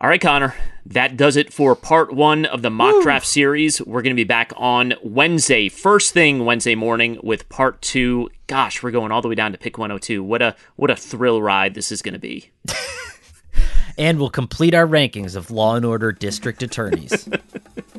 All 0.00 0.08
right, 0.10 0.20
Conor, 0.20 0.54
that 0.86 1.16
does 1.16 1.36
it 1.36 1.52
for 1.52 1.76
part 1.76 2.12
one 2.12 2.44
of 2.46 2.62
the 2.62 2.70
mock 2.70 2.94
Woo. 2.94 3.02
draft 3.02 3.26
series. 3.26 3.80
We're 3.80 4.02
going 4.02 4.14
to 4.14 4.20
be 4.20 4.24
back 4.24 4.52
on 4.56 4.94
Wednesday, 5.02 5.68
first 5.68 6.12
thing 6.12 6.44
Wednesday 6.44 6.74
morning, 6.74 7.18
with 7.22 7.48
part 7.48 7.80
two. 7.80 8.28
Gosh, 8.48 8.82
we're 8.82 8.90
going 8.90 9.12
all 9.12 9.22
the 9.22 9.28
way 9.28 9.36
down 9.36 9.52
to 9.52 9.58
pick 9.58 9.78
102. 9.78 10.22
What 10.22 10.42
a 10.42 10.56
what 10.74 10.90
a 10.90 10.96
thrill 10.96 11.40
ride 11.40 11.74
this 11.74 11.92
is 11.92 12.02
going 12.02 12.14
to 12.14 12.18
be. 12.18 12.50
and 13.98 14.18
we'll 14.18 14.30
complete 14.30 14.74
our 14.74 14.86
rankings 14.86 15.36
of 15.36 15.52
Law 15.52 15.76
and 15.76 15.86
Order 15.86 16.10
district 16.10 16.62
attorneys. 16.62 17.28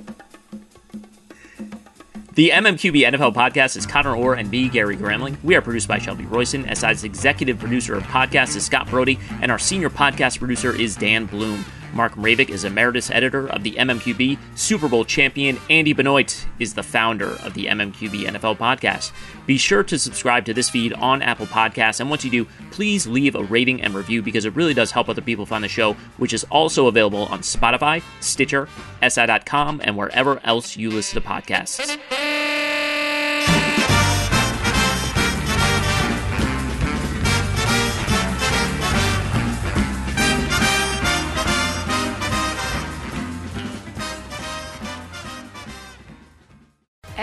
The 2.36 2.50
MMQB 2.50 3.14
NFL 3.14 3.34
podcast 3.34 3.78
is 3.78 3.86
Conor 3.86 4.14
Orr 4.14 4.34
and 4.34 4.52
me, 4.52 4.68
Gary 4.68 4.98
Gramling. 4.98 5.38
We 5.42 5.56
are 5.56 5.62
produced 5.62 5.88
by 5.88 6.00
Shelby 6.00 6.26
Royson. 6.26 6.66
SI's 6.76 7.06
executive 7.06 7.58
producer 7.58 7.96
of 7.96 8.04
podcasts 8.04 8.58
is 8.58 8.66
Scott 8.66 8.90
Brody, 8.90 9.18
and 9.42 9.50
our 9.50 9.58
senior 9.58 9.90
podcast 9.90 10.40
producer 10.40 10.76
is 10.76 10.98
Dan 10.98 11.28
Bloom. 11.28 11.64
Mark 11.96 12.16
Mravic 12.16 12.50
is 12.50 12.66
emeritus 12.66 13.10
editor 13.10 13.48
of 13.50 13.64
the 13.64 13.72
MMQB. 13.72 14.38
Super 14.56 14.90
Bowl 14.90 15.06
champion 15.06 15.58
Andy 15.70 15.94
Benoit 15.94 16.46
is 16.60 16.74
the 16.74 16.84
founder 16.84 17.32
of 17.38 17.54
the 17.54 17.66
MMQB 17.68 18.26
NFL 18.26 18.58
podcast. 18.58 19.14
Be 19.46 19.58
sure 19.58 19.82
to 19.84 19.98
subscribe 19.98 20.46
to 20.46 20.54
this 20.54 20.70
feed 20.70 20.92
on 20.94 21.22
Apple 21.22 21.46
Podcasts, 21.46 22.02
and 22.02 22.10
once 22.10 22.26
you 22.26 22.32
do, 22.32 22.46
please 22.72 23.08
leave 23.08 23.34
a 23.36 23.44
rating 23.44 23.82
and 23.82 23.96
review 23.96 24.22
because 24.22 24.44
it 24.46 24.56
really 24.56 24.74
does 24.74 24.92
help 24.92 25.08
other 25.08 25.22
people 25.22 25.46
find 25.46 25.64
the 25.64 25.70
show, 25.70 25.94
which 26.18 26.34
is 26.34 26.44
also 26.52 26.88
available 26.88 27.26
on 27.28 27.40
Spotify, 27.40 28.04
Stitcher, 28.20 28.68
SI.com, 29.02 29.82
and 29.84 29.96
wherever 29.96 30.40
else 30.44 30.76
you 30.76 30.92
listen 30.92 31.22
to 31.22 31.28
podcasts. 31.28 32.45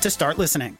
to 0.00 0.10
start 0.10 0.38
listening. 0.38 0.78